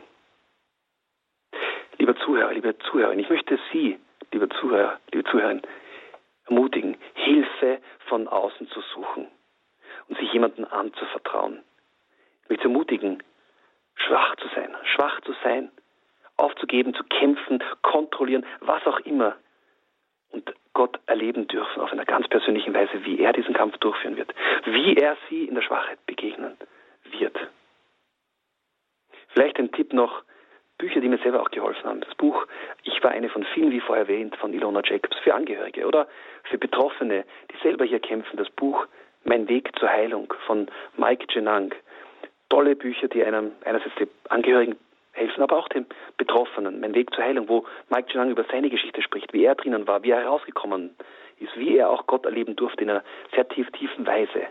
Lieber 1.97 2.15
Zuhörer, 2.17 2.53
liebe 2.53 2.77
Zuhörerin, 2.79 3.19
ich 3.19 3.29
möchte 3.29 3.57
Sie, 3.71 3.97
liebe 4.31 4.49
Zuhörer, 4.49 4.99
liebe 5.11 5.23
Zuhörerin, 5.29 5.61
ermutigen, 6.45 6.97
Hilfe 7.13 7.79
von 8.07 8.27
außen 8.27 8.67
zu 8.69 8.81
suchen 8.93 9.27
und 10.07 10.17
sich 10.17 10.31
jemandem 10.33 10.65
anzuvertrauen. 10.65 11.63
Ich 12.43 12.49
möchte 12.49 12.65
ermutigen, 12.65 13.23
schwach 13.95 14.35
zu 14.35 14.47
sein, 14.53 14.75
schwach 14.83 15.21
zu 15.21 15.33
sein, 15.43 15.71
aufzugeben, 16.37 16.93
zu 16.93 17.03
kämpfen, 17.05 17.63
kontrollieren, 17.81 18.45
was 18.59 18.85
auch 18.85 18.99
immer. 18.99 19.35
Und 20.31 20.53
Gott 20.73 20.99
erleben 21.05 21.47
dürfen 21.47 21.81
auf 21.81 21.91
einer 21.91 22.05
ganz 22.05 22.27
persönlichen 22.27 22.73
Weise, 22.73 23.05
wie 23.05 23.19
er 23.19 23.31
diesen 23.31 23.53
Kampf 23.53 23.77
durchführen 23.77 24.17
wird, 24.17 24.33
wie 24.65 24.97
er 24.97 25.15
sie 25.29 25.45
in 25.45 25.55
der 25.55 25.61
Schwachheit 25.61 26.05
begegnen 26.05 26.57
wird. 27.17 27.37
Vielleicht 29.29 29.57
ein 29.57 29.71
Tipp 29.71 29.93
noch, 29.93 30.23
Bücher, 30.77 30.99
die 30.99 31.09
mir 31.09 31.17
selber 31.19 31.41
auch 31.41 31.51
geholfen 31.51 31.85
haben. 31.85 32.01
Das 32.01 32.15
Buch 32.15 32.45
Ich 32.83 33.01
war 33.03 33.11
eine 33.11 33.29
von 33.29 33.45
vielen, 33.53 33.71
wie 33.71 33.79
vorher 33.79 34.07
erwähnt, 34.07 34.35
von 34.35 34.53
Ilona 34.53 34.81
Jacobs 34.83 35.17
für 35.19 35.33
Angehörige 35.33 35.85
oder 35.87 36.07
für 36.43 36.57
Betroffene, 36.57 37.23
die 37.51 37.57
selber 37.63 37.85
hier 37.85 37.99
kämpfen. 37.99 38.37
Das 38.37 38.49
Buch 38.49 38.85
Mein 39.23 39.47
Weg 39.47 39.71
zur 39.79 39.89
Heilung 39.89 40.33
von 40.45 40.67
Mike 40.97 41.27
Jenang. 41.29 41.73
Tolle 42.49 42.75
Bücher, 42.75 43.07
die 43.07 43.23
einem 43.23 43.53
einerseits 43.63 43.95
den 43.95 44.09
Angehörigen 44.29 44.77
helfen, 45.13 45.41
aber 45.41 45.57
auch 45.57 45.69
den 45.69 45.85
Betroffenen. 46.17 46.81
Mein 46.81 46.93
Weg 46.93 47.13
zur 47.13 47.23
Heilung, 47.23 47.47
wo 47.47 47.65
Mike 47.89 48.09
Jenang 48.11 48.29
über 48.29 48.43
seine 48.51 48.69
Geschichte 48.69 49.01
spricht, 49.01 49.33
wie 49.33 49.45
er 49.45 49.55
drinnen 49.55 49.87
war, 49.87 50.03
wie 50.03 50.11
er 50.11 50.21
herausgekommen 50.21 50.95
ist, 51.39 51.55
wie 51.57 51.77
er 51.77 51.89
auch 51.89 52.05
Gott 52.05 52.25
erleben 52.25 52.55
durfte 52.55 52.83
in 52.83 52.89
einer 52.89 53.03
sehr 53.33 53.47
tief, 53.47 53.71
tiefen 53.71 54.05
Weise. 54.05 54.47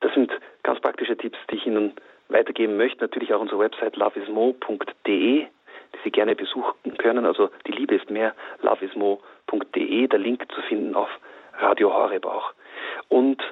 Das 0.00 0.12
sind 0.14 0.32
ganz 0.62 0.80
praktische 0.80 1.16
Tipps, 1.16 1.38
die 1.50 1.56
ich 1.56 1.66
Ihnen 1.66 1.94
weitergeben 2.28 2.76
möchte, 2.76 3.02
natürlich 3.02 3.32
auch 3.32 3.40
unsere 3.40 3.60
Website 3.60 3.96
loveismo.de, 3.96 5.46
die 5.46 5.98
Sie 6.04 6.10
gerne 6.10 6.34
besuchen 6.36 6.96
können. 6.98 7.24
Also 7.24 7.50
die 7.66 7.72
Liebe 7.72 7.94
ist 7.94 8.10
mehr, 8.10 8.34
loveismo.de, 8.62 10.06
der 10.06 10.18
Link 10.18 10.50
zu 10.52 10.60
finden 10.62 10.94
auf 10.94 11.08
Radio 11.54 11.92
Horeb 11.92 12.26
auch. 12.26 12.52
Und 13.08 13.42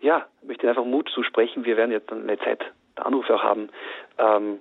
ja, 0.00 0.26
möchte 0.42 0.68
einfach 0.68 0.84
Mut 0.84 1.08
zusprechen. 1.10 1.64
Wir 1.64 1.76
werden 1.76 1.92
jetzt 1.92 2.10
eine 2.12 2.38
Zeit 2.38 2.64
der 2.96 3.06
Anrufe 3.06 3.34
auch 3.34 3.42
haben. 3.42 3.68
Ähm, 4.18 4.60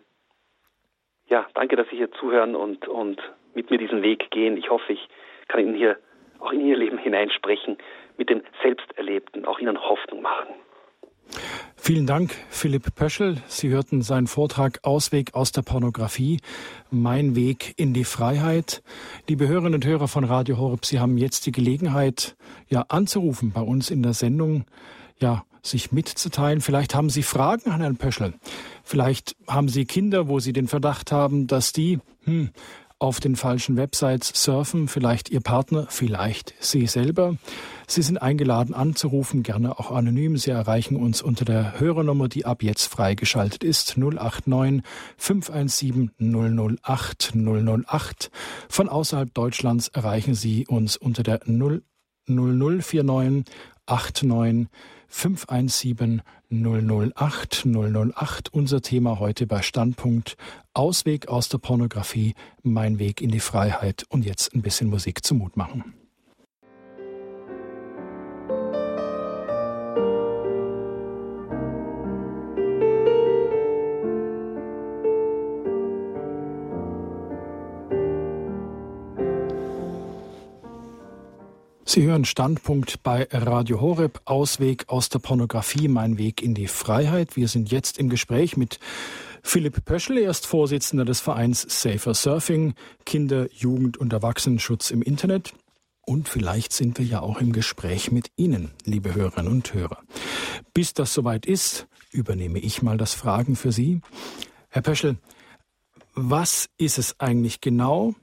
ja, 1.28 1.48
danke, 1.54 1.76
dass 1.76 1.88
Sie 1.90 1.98
hier 1.98 2.12
zuhören 2.12 2.56
und, 2.56 2.88
und 2.88 3.22
mit 3.54 3.72
mir 3.72 3.78
diesen 3.78 4.04
Weg 4.04 4.30
gehen. 4.32 4.58
Ich 4.58 4.70
hoffe, 4.70 4.94
ich 4.94 5.10
kann 5.48 5.62
Ihnen 5.62 5.76
hier 5.76 5.98
auch 6.40 6.52
in 6.52 6.66
Ihr 6.66 6.78
Leben 6.78 6.98
hineinsprechen, 6.98 7.78
mit 8.18 8.30
dem 8.30 8.44
Selbsterlebten, 8.62 9.46
auch 9.46 9.60
Ihnen 9.60 9.82
Hoffnung 9.82 10.22
machen. 10.22 10.54
Vielen 11.92 12.08
Dank, 12.08 12.34
Philipp 12.50 12.96
Pöschel. 12.96 13.36
Sie 13.50 13.68
hörten 13.68 14.02
seinen 14.02 14.28
Vortrag 14.28 14.80
Ausweg 14.84 15.34
aus 15.34 15.52
der 15.52 15.62
Pornografie, 15.62 16.40
mein 16.90 17.36
Weg 17.36 17.74
in 17.76 17.94
die 17.94 18.06
Freiheit. 18.06 18.82
Liebe 19.28 19.46
Hörerinnen 19.50 19.74
und 19.74 19.86
Hörer 19.86 20.08
von 20.08 20.24
Radio 20.24 20.58
Horeb, 20.58 20.86
Sie 20.86 21.02
haben 21.02 21.18
jetzt 21.18 21.48
die 21.48 21.52
Gelegenheit, 21.52 22.38
ja, 22.70 22.86
anzurufen 22.88 23.52
bei 23.52 23.60
uns 23.60 23.90
in 23.90 24.04
der 24.04 24.14
Sendung, 24.14 24.64
ja, 25.20 25.44
sich 25.64 25.92
mitzuteilen. 25.92 26.62
Vielleicht 26.62 26.96
haben 26.96 27.10
Sie 27.10 27.24
Fragen 27.24 27.70
an 27.70 27.82
Herrn 27.82 27.98
Pöschel. 27.98 28.36
Vielleicht 28.86 29.36
haben 29.46 29.68
Sie 29.68 29.84
Kinder, 29.84 30.30
wo 30.30 30.40
Sie 30.40 30.54
den 30.54 30.70
Verdacht 30.70 31.12
haben, 31.12 31.48
dass 31.48 31.74
die, 31.74 32.00
hm, 32.24 32.52
auf 33.00 33.20
den 33.20 33.36
falschen 33.36 33.76
Websites 33.76 34.32
surfen, 34.34 34.88
vielleicht 34.88 35.30
Ihr 35.30 35.42
Partner, 35.42 35.88
vielleicht 35.90 36.54
Sie 36.62 36.88
selber. 36.88 37.36
Sie 37.92 38.04
sind 38.04 38.20
eingeladen 38.20 38.74
anzurufen, 38.74 39.44
gerne 39.44 39.78
auch 39.78 39.92
anonym. 39.92 40.38
Sie 40.38 40.50
erreichen 40.50 40.96
uns 40.96 41.22
unter 41.22 41.44
der 41.44 41.78
Hörernummer, 41.78 42.30
die 42.30 42.46
ab 42.46 42.64
jetzt 42.64 42.86
freigeschaltet 42.86 43.66
ist, 43.66 43.98
089 43.98 44.82
517 45.18 46.78
008 46.82 47.34
008. 47.36 48.32
Von 48.70 48.88
außerhalb 48.88 49.34
Deutschlands 49.34 49.90
erreichen 49.90 50.36
Sie 50.36 50.66
uns 50.68 50.96
unter 50.96 51.22
der 51.22 51.42
0 51.46 51.84
0049 52.28 53.54
89 53.86 54.70
517 55.10 56.22
008 56.50 57.66
008. 57.66 58.54
Unser 58.54 58.82
Thema 58.82 59.20
heute 59.20 59.48
bei 59.48 59.62
Standpunkt 59.62 60.38
Ausweg 60.74 61.28
aus 61.28 61.50
der 61.50 61.58
Pornografie, 61.58 62.36
mein 62.64 63.00
Weg 63.00 63.20
in 63.20 63.32
die 63.32 63.42
Freiheit 63.42 64.06
und 64.08 64.24
jetzt 64.24 64.56
ein 64.56 64.62
bisschen 64.62 64.90
Musik 64.90 65.26
zum 65.26 65.40
Mut 65.40 65.58
machen. 65.58 66.01
Sie 81.94 82.04
hören 82.04 82.24
Standpunkt 82.24 83.04
bei 83.04 83.28
Radio 83.34 83.82
Horeb, 83.82 84.22
Ausweg 84.24 84.88
aus 84.88 85.10
der 85.10 85.20
Pornografie, 85.20 85.90
mein 85.90 86.18
Weg 86.18 86.42
in 86.42 86.54
die 86.54 86.68
Freiheit. 86.68 87.36
Wir 87.36 87.50
sind 87.50 87.70
jetzt 87.70 87.98
im 87.98 88.08
Gespräch 88.08 88.56
mit 88.56 88.80
Philipp 89.44 89.84
Pöschel, 89.84 90.20
er 90.20 90.32
ist 90.32 90.48
Vorsitzender 90.48 91.04
des 91.04 91.20
Vereins 91.20 91.66
Safer 91.68 92.14
Surfing, 92.14 92.76
Kinder-, 93.06 93.52
Jugend- 93.52 93.98
und 93.98 94.14
Erwachsenenschutz 94.14 94.90
im 94.90 95.02
Internet. 95.02 95.52
Und 96.06 96.30
vielleicht 96.30 96.72
sind 96.72 96.98
wir 96.98 97.06
ja 97.06 97.20
auch 97.20 97.42
im 97.42 97.52
Gespräch 97.52 98.10
mit 98.10 98.32
Ihnen, 98.38 98.72
liebe 98.86 99.14
Hörerinnen 99.14 99.52
und 99.52 99.74
Hörer. 99.74 99.98
Bis 100.74 100.94
das 100.94 101.14
soweit 101.14 101.46
ist, 101.46 101.88
übernehme 102.12 102.60
ich 102.60 102.82
mal 102.82 102.96
das 102.96 103.16
Fragen 103.16 103.58
für 103.58 103.74
Sie. 103.74 104.00
Herr 104.70 104.82
Pöschel, 104.82 105.18
was 106.16 106.70
ist 106.78 106.98
es 106.98 107.20
eigentlich 107.20 107.60
genau, 107.60 108.16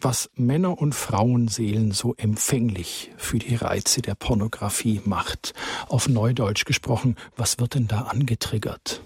was 0.00 0.30
Männer 0.36 0.80
und 0.80 0.94
Frauenseelen 0.94 1.92
so 1.92 2.14
empfänglich 2.16 3.10
für 3.16 3.38
die 3.38 3.56
Reize 3.56 4.02
der 4.02 4.14
Pornografie 4.14 5.00
macht? 5.04 5.54
Auf 5.88 6.08
Neudeutsch 6.08 6.64
gesprochen, 6.64 7.16
was 7.36 7.58
wird 7.60 7.74
denn 7.74 7.88
da 7.88 8.08
angetriggert? 8.10 9.00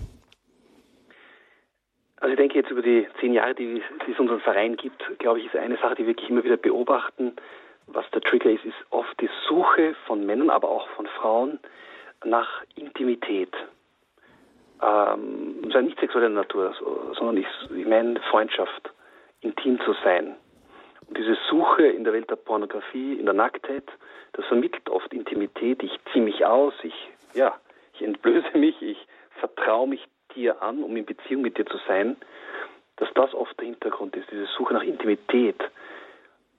Also 2.20 2.32
ich 2.34 2.38
denke 2.38 2.58
jetzt 2.58 2.70
über 2.70 2.82
die 2.82 3.08
zehn 3.20 3.32
Jahre, 3.32 3.54
die, 3.54 3.82
es 4.10 4.18
unseren 4.18 4.40
Verein 4.40 4.76
gibt, 4.76 5.02
glaube 5.18 5.40
ich, 5.40 5.46
ist 5.46 5.56
eine 5.56 5.76
Sache, 5.78 5.96
die 5.96 6.02
wir 6.02 6.08
wirklich 6.08 6.30
immer 6.30 6.44
wieder 6.44 6.56
beobachten. 6.56 7.34
Was 7.88 8.08
der 8.10 8.20
Trigger 8.20 8.50
ist, 8.50 8.64
ist 8.64 8.76
oft 8.90 9.20
die 9.20 9.28
Suche 9.48 9.96
von 10.06 10.24
Männern, 10.24 10.48
aber 10.48 10.68
auch 10.68 10.88
von 10.90 11.06
Frauen 11.06 11.58
nach 12.24 12.62
Intimität. 12.76 13.52
Ähm, 14.80 15.60
nicht 15.62 15.98
sexueller 15.98 16.28
Natur, 16.28 16.74
sondern 17.16 17.36
ich, 17.36 17.46
ich 17.76 17.86
meine 17.86 18.20
Freundschaft, 18.30 18.92
intim 19.40 19.80
zu 19.84 19.94
sein. 20.04 20.36
Und 21.08 21.18
diese 21.18 21.36
Suche 21.48 21.86
in 21.86 22.04
der 22.04 22.12
Welt 22.12 22.30
der 22.30 22.36
Pornografie, 22.36 23.14
in 23.14 23.26
der 23.26 23.34
Nacktheit, 23.34 23.84
das 24.32 24.46
vermittelt 24.46 24.88
oft 24.88 25.12
Intimität. 25.12 25.82
Ich 25.82 25.98
ziehe 26.12 26.24
mich 26.24 26.44
aus, 26.44 26.74
ich, 26.82 27.10
ja, 27.34 27.54
ich 27.94 28.02
entblöße 28.02 28.56
mich, 28.56 28.80
ich 28.80 29.06
vertraue 29.38 29.88
mich 29.88 30.06
dir 30.34 30.62
an, 30.62 30.82
um 30.82 30.96
in 30.96 31.04
Beziehung 31.04 31.42
mit 31.42 31.58
dir 31.58 31.66
zu 31.66 31.78
sein, 31.86 32.16
dass 32.96 33.08
das 33.14 33.34
oft 33.34 33.58
der 33.58 33.66
Hintergrund 33.66 34.16
ist, 34.16 34.30
diese 34.30 34.46
Suche 34.46 34.74
nach 34.74 34.82
Intimität. 34.82 35.56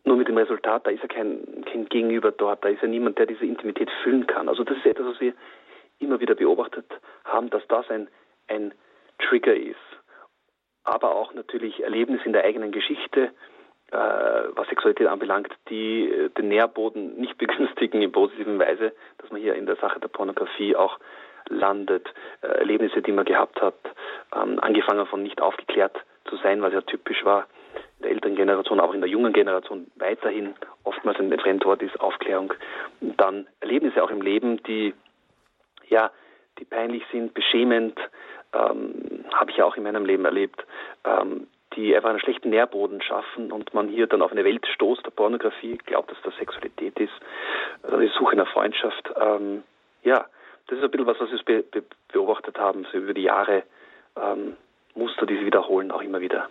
Nur 0.03 0.17
mit 0.17 0.27
dem 0.27 0.37
Resultat, 0.37 0.85
da 0.85 0.91
ist 0.91 1.01
ja 1.01 1.07
kein, 1.07 1.63
kein 1.65 1.85
Gegenüber 1.85 2.31
dort, 2.31 2.63
da 2.63 2.69
ist 2.69 2.81
ja 2.81 2.87
niemand, 2.87 3.17
der 3.17 3.25
diese 3.25 3.45
Intimität 3.45 3.89
füllen 4.03 4.27
kann. 4.27 4.49
Also 4.49 4.63
das 4.63 4.77
ist 4.77 4.85
etwas, 4.85 5.07
was 5.07 5.21
wir 5.21 5.33
immer 5.99 6.19
wieder 6.19 6.35
beobachtet 6.35 6.85
haben, 7.23 7.49
dass 7.49 7.65
das 7.67 7.89
ein, 7.89 8.09
ein 8.47 8.73
Trigger 9.19 9.55
ist. 9.55 9.77
Aber 10.83 11.15
auch 11.15 11.33
natürlich 11.33 11.81
Erlebnisse 11.81 12.25
in 12.25 12.33
der 12.33 12.43
eigenen 12.43 12.73
Geschichte, 12.73 13.31
äh, 13.93 14.55
was 14.55 14.67
Sexualität 14.69 15.07
anbelangt, 15.07 15.49
die 15.69 16.09
äh, 16.09 16.29
den 16.29 16.47
Nährboden 16.47 17.15
nicht 17.17 17.37
begünstigen 17.43 18.01
in 18.01 18.11
positiven 18.11 18.59
Weise, 18.59 18.93
dass 19.19 19.31
man 19.31 19.41
hier 19.41 19.55
in 19.55 19.65
der 19.65 19.75
Sache 19.75 19.99
der 19.99 20.07
Pornografie 20.07 20.75
auch 20.75 20.99
landet, 21.49 22.11
äh, 22.41 22.47
Erlebnisse, 22.47 23.01
die 23.01 23.11
man 23.11 23.25
gehabt 23.25 23.61
hat, 23.61 23.75
ähm, 24.35 24.59
angefangen 24.59 25.05
von 25.05 25.21
nicht 25.21 25.41
aufgeklärt 25.41 25.95
zu 26.25 26.37
sein, 26.37 26.61
was 26.61 26.73
ja 26.73 26.81
typisch 26.81 27.23
war 27.23 27.47
in 27.97 28.03
der 28.03 28.11
älteren 28.11 28.35
Generation, 28.35 28.79
aber 28.79 28.93
in 28.95 29.01
der 29.01 29.09
jungen 29.09 29.33
Generation 29.33 29.87
weiterhin 29.95 30.55
oftmals 30.83 31.19
ein 31.19 31.37
Fremdwort 31.39 31.81
ist 31.83 31.99
Aufklärung. 31.99 32.53
Und 33.01 33.19
dann 33.21 33.47
Erlebnisse 33.59 34.03
auch 34.03 34.09
im 34.09 34.21
Leben, 34.21 34.61
die 34.63 34.93
ja, 35.89 36.11
die 36.59 36.65
peinlich 36.65 37.03
sind, 37.11 37.33
beschämend, 37.33 37.99
ähm, 38.53 39.25
habe 39.33 39.51
ich 39.51 39.57
ja 39.57 39.65
auch 39.65 39.75
in 39.75 39.83
meinem 39.83 40.05
Leben 40.05 40.25
erlebt, 40.25 40.65
ähm, 41.05 41.47
die 41.75 41.95
einfach 41.95 42.09
einen 42.09 42.19
schlechten 42.19 42.49
Nährboden 42.49 43.01
schaffen 43.01 43.51
und 43.51 43.73
man 43.73 43.89
hier 43.89 44.07
dann 44.07 44.21
auf 44.21 44.31
eine 44.31 44.43
Welt 44.43 44.65
stoßt 44.67 45.05
der 45.05 45.11
Pornografie, 45.11 45.77
glaubt, 45.85 46.11
dass 46.11 46.21
das 46.23 46.35
Sexualität 46.37 46.99
ist, 46.99 47.13
also 47.83 47.99
die 47.99 48.11
Suche 48.17 48.35
nach 48.35 48.51
Freundschaft. 48.51 49.09
Ähm, 49.19 49.63
ja, 50.03 50.25
das 50.67 50.77
ist 50.77 50.83
ein 50.83 50.91
bisschen 50.91 51.07
was, 51.07 51.19
was 51.19 51.29
wir 51.31 51.43
be 51.43 51.63
be 51.63 51.83
beobachtet 52.11 52.57
haben, 52.57 52.85
so 52.91 52.97
über 52.97 53.13
die 53.13 53.23
Jahre. 53.23 53.63
Ähm, 54.15 54.55
Muster, 54.95 55.25
die 55.25 55.35
sie 55.37 55.45
wiederholen, 55.45 55.91
auch 55.91 56.01
immer 56.01 56.21
wieder. 56.21 56.47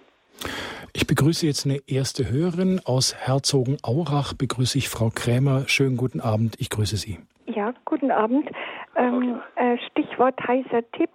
Ich 0.93 1.07
begrüße 1.07 1.47
jetzt 1.47 1.65
eine 1.65 1.81
erste 1.87 2.31
Hörerin 2.31 2.81
aus 2.85 3.15
Herzogenaurach. 3.15 4.35
Begrüße 4.35 4.79
ich 4.79 4.89
Frau 4.89 5.11
Krämer. 5.15 5.69
Schönen 5.69 5.97
guten 5.97 6.21
Abend. 6.21 6.57
Ich 6.59 6.71
grüße 6.71 6.97
Sie. 6.97 7.19
Ja, 7.47 7.73
guten 7.85 8.11
Abend. 8.11 8.51
Ähm, 8.97 9.41
äh, 9.57 9.79
Stichwort 9.91 10.39
heißer 10.47 10.83
Tipp. 10.93 11.11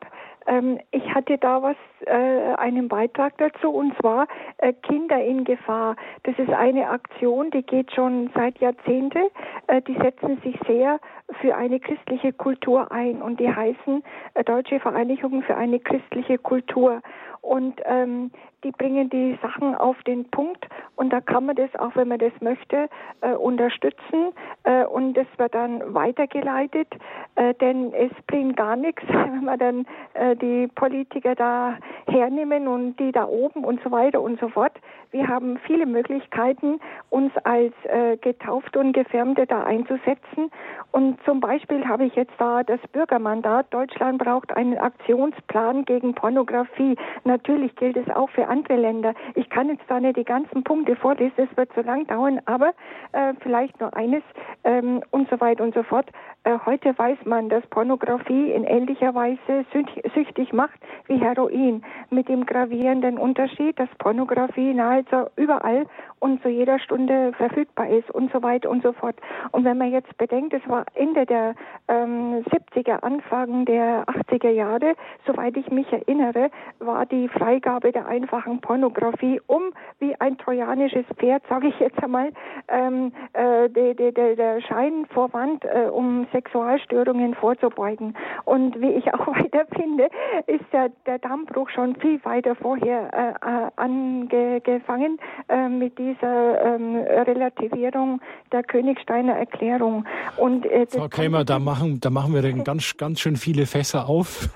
Ähm, 0.47 0.79
ich 0.91 1.13
hatte 1.13 1.37
da 1.37 1.61
was, 1.61 1.75
äh, 2.05 2.55
einen 2.57 2.87
Beitrag 2.87 3.37
dazu, 3.37 3.69
und 3.69 3.95
zwar 3.99 4.27
äh, 4.57 4.73
Kinder 4.73 5.21
in 5.23 5.43
Gefahr. 5.43 5.95
Das 6.23 6.37
ist 6.39 6.49
eine 6.49 6.89
Aktion, 6.89 7.51
die 7.51 7.63
geht 7.63 7.91
schon 7.93 8.29
seit 8.33 8.57
Jahrzehnten. 8.59 9.29
Äh, 9.67 9.81
die 9.81 9.95
setzen 9.95 10.39
sich 10.43 10.57
sehr 10.65 10.99
für 11.41 11.55
eine 11.55 11.79
christliche 11.79 12.33
Kultur 12.33 12.91
ein 12.91 13.21
und 13.21 13.39
die 13.39 13.53
heißen 13.53 14.03
äh, 14.33 14.43
Deutsche 14.43 14.79
Vereinigung 14.79 15.43
für 15.43 15.55
eine 15.55 15.79
christliche 15.79 16.37
Kultur. 16.37 17.01
Und 17.41 17.79
ähm, 17.85 18.31
die 18.63 18.71
bringen 18.71 19.09
die 19.09 19.37
Sachen 19.41 19.75
auf 19.75 20.01
den 20.03 20.25
Punkt 20.29 20.67
und 20.95 21.13
da 21.13 21.21
kann 21.21 21.45
man 21.45 21.55
das 21.55 21.73
auch, 21.75 21.95
wenn 21.95 22.07
man 22.07 22.19
das 22.19 22.31
möchte, 22.41 22.89
äh, 23.21 23.33
unterstützen 23.33 24.33
äh, 24.63 24.83
und 24.85 25.13
das 25.13 25.27
wird 25.37 25.53
dann 25.53 25.93
weitergeleitet, 25.93 26.87
äh, 27.35 27.53
denn 27.55 27.93
es 27.93 28.11
bringt 28.25 28.57
gar 28.57 28.75
nichts, 28.75 29.03
wenn 29.07 29.45
man 29.45 29.59
dann 29.59 29.85
äh, 30.13 30.35
die 30.35 30.67
Politiker 30.75 31.35
da 31.35 31.77
hernehmen 32.07 32.67
und 32.67 32.97
die 32.97 33.11
da 33.11 33.25
oben 33.27 33.63
und 33.63 33.81
so 33.83 33.91
weiter 33.91 34.21
und 34.21 34.39
so 34.39 34.49
fort. 34.49 34.73
Wir 35.11 35.27
haben 35.27 35.57
viele 35.65 35.85
Möglichkeiten, 35.85 36.79
uns 37.09 37.31
als 37.43 37.73
äh, 37.85 38.17
Getaufte 38.17 38.79
und 38.79 38.93
Gefärmte 38.93 39.45
da 39.45 39.63
einzusetzen 39.63 40.51
und 40.91 41.21
zum 41.25 41.39
Beispiel 41.39 41.87
habe 41.87 42.05
ich 42.05 42.15
jetzt 42.15 42.33
da 42.39 42.63
das 42.63 42.79
Bürgermandat, 42.91 43.67
Deutschland 43.71 44.17
braucht 44.17 44.55
einen 44.55 44.77
Aktionsplan 44.77 45.85
gegen 45.85 46.15
Pornografie. 46.15 46.95
Natürlich 47.23 47.75
gilt 47.75 47.97
es 47.97 48.09
auch 48.15 48.29
für 48.31 48.46
andere 48.47 48.77
Länder. 48.77 49.13
Ich 49.35 49.49
kann 49.49 49.69
jetzt 49.69 49.83
da 49.87 49.99
nicht 49.99 50.17
die 50.17 50.23
ganzen 50.23 50.63
Punkte 50.63 50.95
vorlesen, 50.95 51.47
es 51.49 51.57
wird 51.57 51.71
zu 51.73 51.81
lang 51.81 52.07
dauern, 52.07 52.41
aber 52.45 52.73
äh, 53.11 53.33
vielleicht 53.41 53.79
nur 53.79 53.95
eines 53.95 54.23
ähm, 54.63 55.03
und 55.11 55.29
so 55.29 55.39
weiter 55.39 55.63
und 55.63 55.73
so 55.73 55.83
fort. 55.83 56.09
Äh, 56.43 56.57
heute 56.65 56.97
weiß 56.97 57.17
man, 57.25 57.49
dass 57.49 57.65
Pornografie 57.67 58.51
in 58.51 58.63
ähnlicher 58.63 59.13
Weise 59.13 59.65
süchtig 60.13 60.53
macht 60.53 60.79
wie 61.07 61.17
Heroin, 61.17 61.83
mit 62.09 62.29
dem 62.29 62.45
gravierenden 62.45 63.17
Unterschied, 63.17 63.77
dass 63.79 63.89
Pornografie 63.97 64.73
nahezu 64.73 65.27
überall 65.35 65.85
und 66.19 66.41
zu 66.41 66.49
jeder 66.49 66.79
Stunde 66.79 67.33
verfügbar 67.33 67.89
ist 67.89 68.09
und 68.11 68.31
so 68.31 68.41
weiter 68.41 68.69
und 68.69 68.81
so 68.81 68.93
fort. 68.93 69.15
Und 69.51 69.65
wenn 69.65 69.77
man 69.77 69.91
jetzt 69.91 70.17
bedenkt, 70.17 70.53
es 70.53 70.67
war 70.67 70.85
Ende 70.93 71.25
der 71.25 71.55
ähm, 71.87 72.43
70er, 72.45 73.03
Anfang 73.03 73.65
der 73.65 74.05
80er 74.05 74.49
Jahre, 74.49 74.95
soweit 75.25 75.57
ich 75.57 75.69
mich 75.69 75.91
erinnere, 75.91 76.49
war 76.79 77.05
die 77.05 77.27
Freigabe 77.27 77.91
der 77.91 78.07
einfachen 78.37 78.61
Pornografie, 78.61 79.41
um 79.47 79.71
wie 79.99 80.15
ein 80.19 80.37
trojanisches 80.37 81.05
Pferd, 81.17 81.43
sage 81.49 81.67
ich 81.67 81.79
jetzt 81.79 82.01
einmal, 82.03 82.31
ähm, 82.67 83.11
äh, 83.33 83.69
de, 83.69 83.93
de, 83.93 84.11
de, 84.11 84.35
der 84.35 84.61
Scheinvorwand, 84.61 85.65
äh, 85.65 85.89
um 85.89 86.27
Sexualstörungen 86.31 87.33
vorzubeugen. 87.35 88.15
Und 88.45 88.79
wie 88.79 88.91
ich 88.91 89.13
auch 89.13 89.27
weiter 89.27 89.65
finde, 89.75 90.09
ist 90.45 90.65
der, 90.71 90.89
der 91.05 91.19
Dammbruch 91.19 91.69
schon 91.69 91.95
viel 91.95 92.23
weiter 92.23 92.55
vorher 92.55 93.09
äh, 93.13 93.29
äh 93.29 93.67
angefangen 93.75 95.19
äh, 95.49 95.67
mit 95.67 95.97
dieser 95.97 96.61
ähm, 96.61 96.95
Relativierung 96.95 98.21
der 98.51 98.63
Königsteiner 98.63 99.33
Erklärung. 99.33 100.05
Und, 100.37 100.65
äh, 100.65 100.85
Frau 100.87 101.07
Krämer, 101.07 101.43
da 101.43 101.59
machen, 101.59 101.99
da 101.99 102.09
machen 102.09 102.33
wir 102.33 102.41
dann 102.41 102.63
ganz, 102.63 102.97
ganz 102.97 103.19
schön 103.19 103.35
viele 103.35 103.65
Fässer 103.65 104.07
auf 104.07 104.49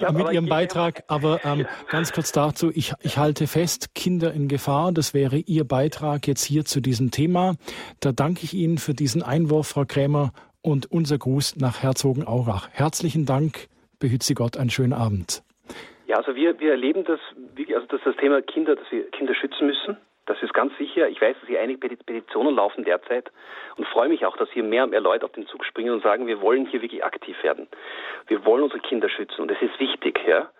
ja, 0.00 0.12
mit 0.12 0.32
Ihrem 0.32 0.48
Beitrag. 0.48 1.04
Aber 1.08 1.44
ähm, 1.44 1.66
ganz 1.88 2.12
kurz 2.12 2.32
dazu, 2.32 2.70
ich, 2.74 2.94
ich 3.02 3.18
halte 3.20 3.46
fest, 3.46 3.94
Kinder 3.94 4.32
in 4.32 4.48
Gefahr, 4.48 4.92
das 4.92 5.12
wäre 5.14 5.36
Ihr 5.36 5.64
Beitrag 5.64 6.26
jetzt 6.26 6.42
hier 6.42 6.64
zu 6.64 6.80
diesem 6.80 7.10
Thema. 7.10 7.54
Da 8.00 8.12
danke 8.12 8.40
ich 8.44 8.54
Ihnen 8.54 8.78
für 8.78 8.94
diesen 8.94 9.22
Einwurf, 9.22 9.68
Frau 9.68 9.84
Krämer, 9.84 10.32
und 10.62 10.90
unser 10.90 11.18
Gruß 11.18 11.56
nach 11.56 11.82
Herzogenaurach. 11.82 12.68
Herzlichen 12.72 13.26
Dank, 13.26 13.68
behüt 13.98 14.22
Sie 14.22 14.34
Gott, 14.34 14.56
einen 14.56 14.70
schönen 14.70 14.92
Abend. 14.92 15.42
Ja, 16.06 16.16
also 16.16 16.34
wir, 16.34 16.58
wir 16.60 16.72
erleben 16.72 17.04
das, 17.04 17.20
also 17.74 17.86
das, 17.86 18.00
das 18.04 18.16
Thema 18.16 18.42
Kinder, 18.42 18.74
dass 18.74 18.90
wir 18.90 19.08
Kinder 19.10 19.34
schützen 19.34 19.66
müssen. 19.66 19.96
Das 20.26 20.42
ist 20.42 20.54
ganz 20.54 20.72
sicher. 20.78 21.08
Ich 21.08 21.20
weiß, 21.20 21.36
dass 21.40 21.48
hier 21.48 21.60
einige 21.60 21.78
Petitionen 21.96 22.54
laufen 22.54 22.84
derzeit 22.84 23.30
und 23.76 23.86
freue 23.86 24.08
mich 24.08 24.24
auch, 24.24 24.36
dass 24.36 24.50
hier 24.50 24.62
mehr 24.62 24.84
und 24.84 24.90
mehr 24.90 25.00
Leute 25.00 25.24
auf 25.24 25.32
den 25.32 25.46
Zug 25.46 25.64
springen 25.64 25.92
und 25.92 26.02
sagen, 26.02 26.26
wir 26.26 26.40
wollen 26.40 26.66
hier 26.66 26.82
wirklich 26.82 27.04
aktiv 27.04 27.36
werden. 27.42 27.68
Wir 28.28 28.44
wollen 28.44 28.62
unsere 28.62 28.80
Kinder 28.80 29.08
schützen 29.08 29.42
und 29.42 29.50
es 29.50 29.60
ist 29.60 29.78
wichtig, 29.78 30.20
ja, 30.26 30.50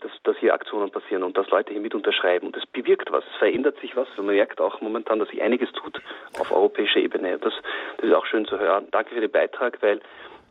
dass, 0.00 0.10
dass 0.24 0.36
hier 0.38 0.54
Aktionen 0.54 0.90
passieren 0.90 1.22
und 1.22 1.36
dass 1.36 1.48
Leute 1.50 1.72
hier 1.72 1.80
mit 1.80 1.94
unterschreiben. 1.94 2.48
Und 2.48 2.56
es 2.56 2.66
bewirkt 2.66 3.10
was, 3.10 3.24
es 3.24 3.38
verändert 3.38 3.78
sich 3.80 3.96
was. 3.96 4.08
Man 4.16 4.26
merkt 4.26 4.60
auch 4.60 4.80
momentan, 4.80 5.18
dass 5.18 5.28
sich 5.28 5.42
einiges 5.42 5.72
tut 5.72 6.00
auf 6.38 6.52
europäischer 6.52 7.00
Ebene. 7.00 7.38
Das, 7.38 7.54
das 7.98 8.06
ist 8.06 8.14
auch 8.14 8.26
schön 8.26 8.46
zu 8.46 8.58
hören. 8.58 8.88
Danke 8.90 9.14
für 9.14 9.20
den 9.20 9.30
Beitrag, 9.30 9.80
weil 9.82 10.00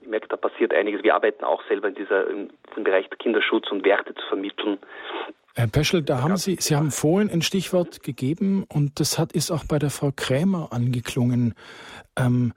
ich 0.01 0.07
merke, 0.07 0.27
da 0.27 0.37
passiert 0.37 0.73
einiges. 0.73 1.03
Wir 1.03 1.15
arbeiten 1.15 1.43
auch 1.43 1.61
selber 1.67 1.87
in, 1.87 1.95
dieser, 1.95 2.29
in 2.29 2.51
diesem 2.69 2.83
Bereich 2.83 3.09
Kinderschutz 3.19 3.71
und 3.71 3.85
Werte 3.85 4.13
zu 4.15 4.25
vermitteln. 4.27 4.79
Herr 5.55 5.67
Peschel, 5.67 6.01
da 6.01 6.21
haben 6.21 6.35
Sie, 6.35 6.57
Sie 6.59 6.75
haben 6.75 6.91
vorhin 6.91 7.29
ein 7.29 7.41
Stichwort 7.41 8.03
gegeben 8.03 8.65
und 8.67 8.99
das 8.99 9.17
hat, 9.17 9.31
ist 9.31 9.51
auch 9.51 9.63
bei 9.63 9.79
der 9.79 9.89
Frau 9.89 10.11
Krämer 10.13 10.69
angeklungen. 10.71 11.53
Ähm, 12.17 12.53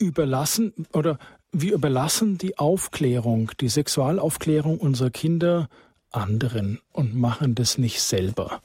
überlassen 0.00 0.86
oder 0.92 1.18
wir 1.52 1.74
überlassen 1.74 2.38
die 2.38 2.58
Aufklärung, 2.58 3.50
die 3.60 3.68
Sexualaufklärung 3.68 4.78
unserer 4.78 5.10
Kinder 5.10 5.68
anderen 6.12 6.80
und 6.92 7.14
machen 7.14 7.54
das 7.54 7.78
nicht 7.78 8.00
selber. 8.00 8.62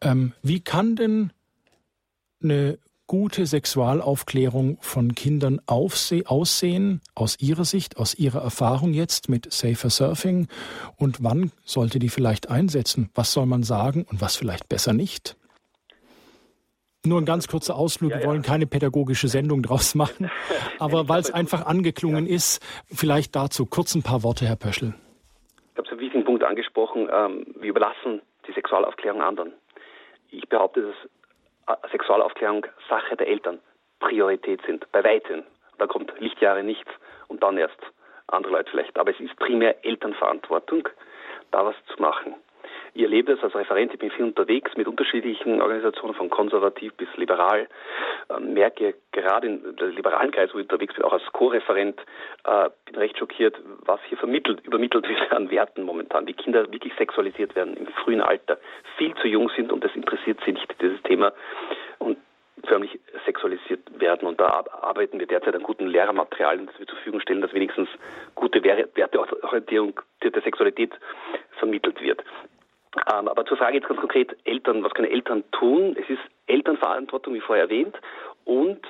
Ähm, 0.00 0.32
wie 0.42 0.60
kann 0.60 0.96
denn 0.96 1.32
eine 2.42 2.78
gute 3.06 3.46
Sexualaufklärung 3.46 4.78
von 4.80 5.14
Kindern 5.14 5.60
aussehen, 5.66 7.00
aus 7.14 7.36
Ihrer 7.38 7.64
Sicht, 7.64 7.96
aus 7.98 8.14
Ihrer 8.14 8.42
Erfahrung 8.42 8.94
jetzt 8.94 9.28
mit 9.28 9.52
Safer 9.52 9.90
Surfing? 9.90 10.48
Und 10.96 11.22
wann 11.22 11.52
sollte 11.64 11.98
die 11.98 12.08
vielleicht 12.08 12.48
einsetzen? 12.48 13.10
Was 13.14 13.32
soll 13.32 13.46
man 13.46 13.62
sagen 13.62 14.04
und 14.10 14.20
was 14.20 14.36
vielleicht 14.36 14.68
besser 14.68 14.92
nicht? 14.92 15.36
Nur 17.04 17.20
ein 17.20 17.24
ganz 17.24 17.48
kurzer 17.48 17.74
Ausflug. 17.74 18.12
Ja, 18.12 18.20
Wir 18.20 18.26
wollen 18.26 18.42
keine 18.42 18.66
pädagogische 18.66 19.26
Sendung 19.28 19.62
draus 19.62 19.94
machen. 19.94 20.30
Aber 20.78 21.08
weil 21.08 21.20
es 21.20 21.32
einfach 21.32 21.66
angeklungen 21.66 22.26
ja. 22.26 22.34
ist, 22.36 22.60
vielleicht 22.86 23.34
dazu 23.34 23.66
kurz 23.66 23.94
ein 23.94 24.02
paar 24.02 24.22
Worte, 24.22 24.46
Herr 24.46 24.56
Pöschel. 24.56 24.94
Punkt 26.42 26.50
angesprochen. 26.50 27.08
Ähm, 27.12 27.46
wir 27.54 27.70
überlassen 27.70 28.20
die 28.46 28.52
Sexualaufklärung 28.52 29.22
anderen. 29.22 29.52
Ich 30.30 30.48
behaupte, 30.48 30.92
dass 31.66 31.78
äh, 31.84 31.88
Sexualaufklärung 31.90 32.66
Sache 32.88 33.16
der 33.16 33.28
Eltern 33.28 33.60
Priorität 34.00 34.60
sind, 34.66 34.90
bei 34.90 35.04
weitem. 35.04 35.44
Da 35.78 35.86
kommt 35.86 36.12
Lichtjahre 36.18 36.64
nichts 36.64 36.90
und 37.28 37.42
dann 37.42 37.56
erst 37.58 37.78
andere 38.26 38.54
Leute 38.54 38.70
vielleicht. 38.72 38.98
Aber 38.98 39.12
es 39.12 39.20
ist 39.20 39.36
primär 39.36 39.84
Elternverantwortung, 39.84 40.88
da 41.52 41.64
was 41.64 41.76
zu 41.94 42.02
machen. 42.02 42.34
Ich 42.94 43.02
erlebe 43.02 43.34
das 43.34 43.42
als 43.42 43.54
Referent, 43.54 43.94
ich 43.94 43.98
bin 43.98 44.10
viel 44.10 44.26
unterwegs 44.26 44.76
mit 44.76 44.86
unterschiedlichen 44.86 45.62
Organisationen, 45.62 46.14
von 46.14 46.28
konservativ 46.28 46.92
bis 46.94 47.08
liberal. 47.16 47.66
Ähm, 48.28 48.52
merke 48.52 48.94
gerade 49.12 49.46
in 49.46 49.76
der 49.76 49.88
liberalen 49.88 50.30
Kreis, 50.30 50.50
wo 50.52 50.58
ich 50.58 50.64
unterwegs 50.64 50.94
bin, 50.94 51.04
auch 51.04 51.14
als 51.14 51.24
Co-Referent, 51.32 51.98
äh, 52.44 52.68
bin 52.84 52.96
recht 52.96 53.18
schockiert, 53.18 53.58
was 53.86 54.00
hier 54.08 54.18
vermittelt, 54.18 54.60
übermittelt 54.66 55.08
wird 55.08 55.32
an 55.32 55.50
Werten 55.50 55.84
momentan. 55.84 56.26
Die 56.26 56.34
Kinder 56.34 56.70
wirklich 56.70 56.92
sexualisiert 56.98 57.56
werden 57.56 57.76
im 57.78 57.86
frühen 57.86 58.20
Alter, 58.20 58.58
viel 58.98 59.14
zu 59.14 59.26
jung 59.26 59.50
sind 59.56 59.72
und 59.72 59.82
das 59.82 59.94
interessiert 59.94 60.40
sie 60.44 60.52
nicht, 60.52 60.74
dieses 60.82 61.00
Thema. 61.02 61.32
Und 61.98 62.18
förmlich 62.64 63.00
sexualisiert 63.24 63.80
werden. 63.98 64.28
Und 64.28 64.40
da 64.40 64.64
arbeiten 64.82 65.18
wir 65.18 65.26
derzeit 65.26 65.54
an 65.54 65.62
guten 65.62 65.86
Lehrermaterialien, 65.86 66.66
das 66.66 66.78
wir 66.78 66.86
zur 66.86 66.96
Verfügung 66.96 67.20
stellen, 67.20 67.40
dass 67.40 67.52
wenigstens 67.54 67.88
gute 68.34 68.62
Werteorientierung 68.62 69.98
der 70.22 70.42
Sexualität 70.42 70.92
vermittelt 71.58 72.00
wird. 72.00 72.22
Ähm, 73.10 73.28
aber 73.28 73.44
zur 73.46 73.56
Frage 73.56 73.76
jetzt 73.76 73.88
ganz 73.88 74.00
konkret, 74.00 74.36
Eltern, 74.44 74.84
was 74.84 74.92
können 74.92 75.10
Eltern 75.10 75.44
tun? 75.52 75.96
Es 75.98 76.08
ist 76.10 76.20
Elternverantwortung, 76.46 77.34
wie 77.34 77.40
vorher 77.40 77.64
erwähnt. 77.64 77.96
Und 78.44 78.80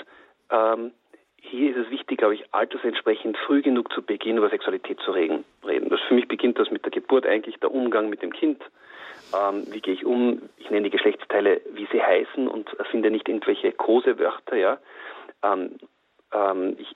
ähm, 0.50 0.92
hier 1.36 1.70
ist 1.70 1.86
es 1.86 1.90
wichtig, 1.90 2.18
glaube 2.18 2.34
ich, 2.34 2.44
altersentsprechend 2.52 3.36
früh 3.38 3.62
genug 3.62 3.92
zu 3.92 4.02
Beginn 4.02 4.38
über 4.38 4.48
Sexualität 4.48 5.00
zu 5.00 5.12
reden. 5.12 5.44
Das 5.88 6.00
für 6.08 6.14
mich 6.14 6.28
beginnt 6.28 6.58
das 6.58 6.70
mit 6.70 6.84
der 6.84 6.92
Geburt 6.92 7.26
eigentlich, 7.26 7.58
der 7.58 7.72
Umgang 7.72 8.08
mit 8.08 8.22
dem 8.22 8.32
Kind. 8.32 8.62
Ähm, 9.34 9.64
wie 9.70 9.80
gehe 9.80 9.94
ich 9.94 10.04
um? 10.04 10.42
Ich 10.56 10.70
nenne 10.70 10.84
die 10.84 10.90
Geschlechtsteile, 10.90 11.60
wie 11.72 11.86
sie 11.92 12.02
heißen 12.02 12.48
und 12.48 12.72
erfinde 12.78 13.10
nicht 13.10 13.28
irgendwelche 13.28 13.72
Kosewörter. 13.72 14.56
Ja? 14.56 14.78
Ähm, 15.42 15.78
ähm, 16.32 16.76
ich 16.78 16.94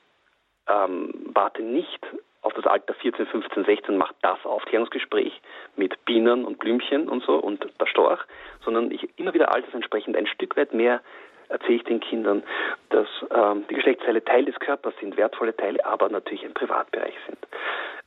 ähm, 0.68 1.12
warte 1.34 1.62
nicht 1.62 2.06
auf 2.46 2.54
das 2.54 2.66
Alter 2.66 2.94
14, 2.94 3.26
15, 3.26 3.64
16 3.64 3.96
macht 3.98 4.14
das 4.22 4.38
Aufklärungsgespräch 4.44 5.40
mit 5.74 6.04
Bienen 6.04 6.44
und 6.44 6.60
Blümchen 6.60 7.08
und 7.08 7.24
so 7.24 7.34
und 7.34 7.66
der 7.80 7.86
Storch, 7.86 8.20
sondern 8.64 8.92
ich 8.92 9.08
immer 9.18 9.34
wieder 9.34 9.52
altersentsprechend 9.52 10.16
ein 10.16 10.28
Stück 10.28 10.56
weit 10.56 10.72
mehr 10.72 11.00
erzähle 11.48 11.74
ich 11.74 11.84
den 11.84 12.00
Kindern, 12.00 12.42
dass 12.90 13.08
ähm, 13.30 13.64
die 13.68 13.74
Geschlechtsteile 13.74 14.24
Teil 14.24 14.44
des 14.44 14.58
Körpers 14.60 14.94
sind, 15.00 15.16
wertvolle 15.16 15.56
Teile, 15.56 15.84
aber 15.84 16.08
natürlich 16.08 16.44
im 16.44 16.54
Privatbereich 16.54 17.14
sind, 17.26 17.38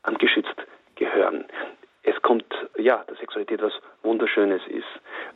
ähm, 0.08 0.18
geschützt 0.18 0.56
gehören 0.96 1.46
es 2.04 2.22
kommt, 2.22 2.46
ja, 2.78 3.04
dass 3.08 3.18
Sexualität 3.20 3.60
etwas 3.60 3.74
Wunderschönes 4.04 4.62
ist. 4.68 4.88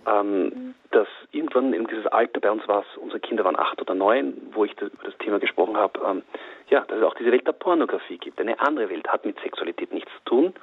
Ähm, 0.08 0.76
dass 0.92 1.08
irgendwann 1.32 1.74
in 1.74 1.88
dieses 1.88 2.08
Alter, 2.08 2.40
bei 2.40 2.52
uns 2.52 2.68
war 2.68 2.82
es, 2.82 2.98
unsere 2.98 3.20
Kinder 3.20 3.44
waren 3.44 3.60
acht 3.60 3.82
oder 3.82 3.96
neun, 3.96 4.34
wo 4.52 4.64
ich 4.66 4.76
das, 4.76 4.92
über 4.92 5.04
das 5.04 5.18
Thema 5.18 5.40
gesprochen 5.40 5.76
habe, 5.76 6.00
ähm, 6.06 6.24
ja, 6.70 6.82
dass 6.82 6.98
es 6.98 7.04
auch 7.04 7.16
diese 7.16 7.32
Welt 7.32 7.46
der 7.48 7.54
Pornografie 7.54 8.18
gibt. 8.18 8.40
Eine 8.40 8.60
andere 8.60 8.90
Welt 8.90 9.08
hat 9.08 9.26
mit 9.26 9.40
Sexualität 9.42 9.94
nichts 9.94 10.12
zu 10.20 10.30
tun, 10.30 10.54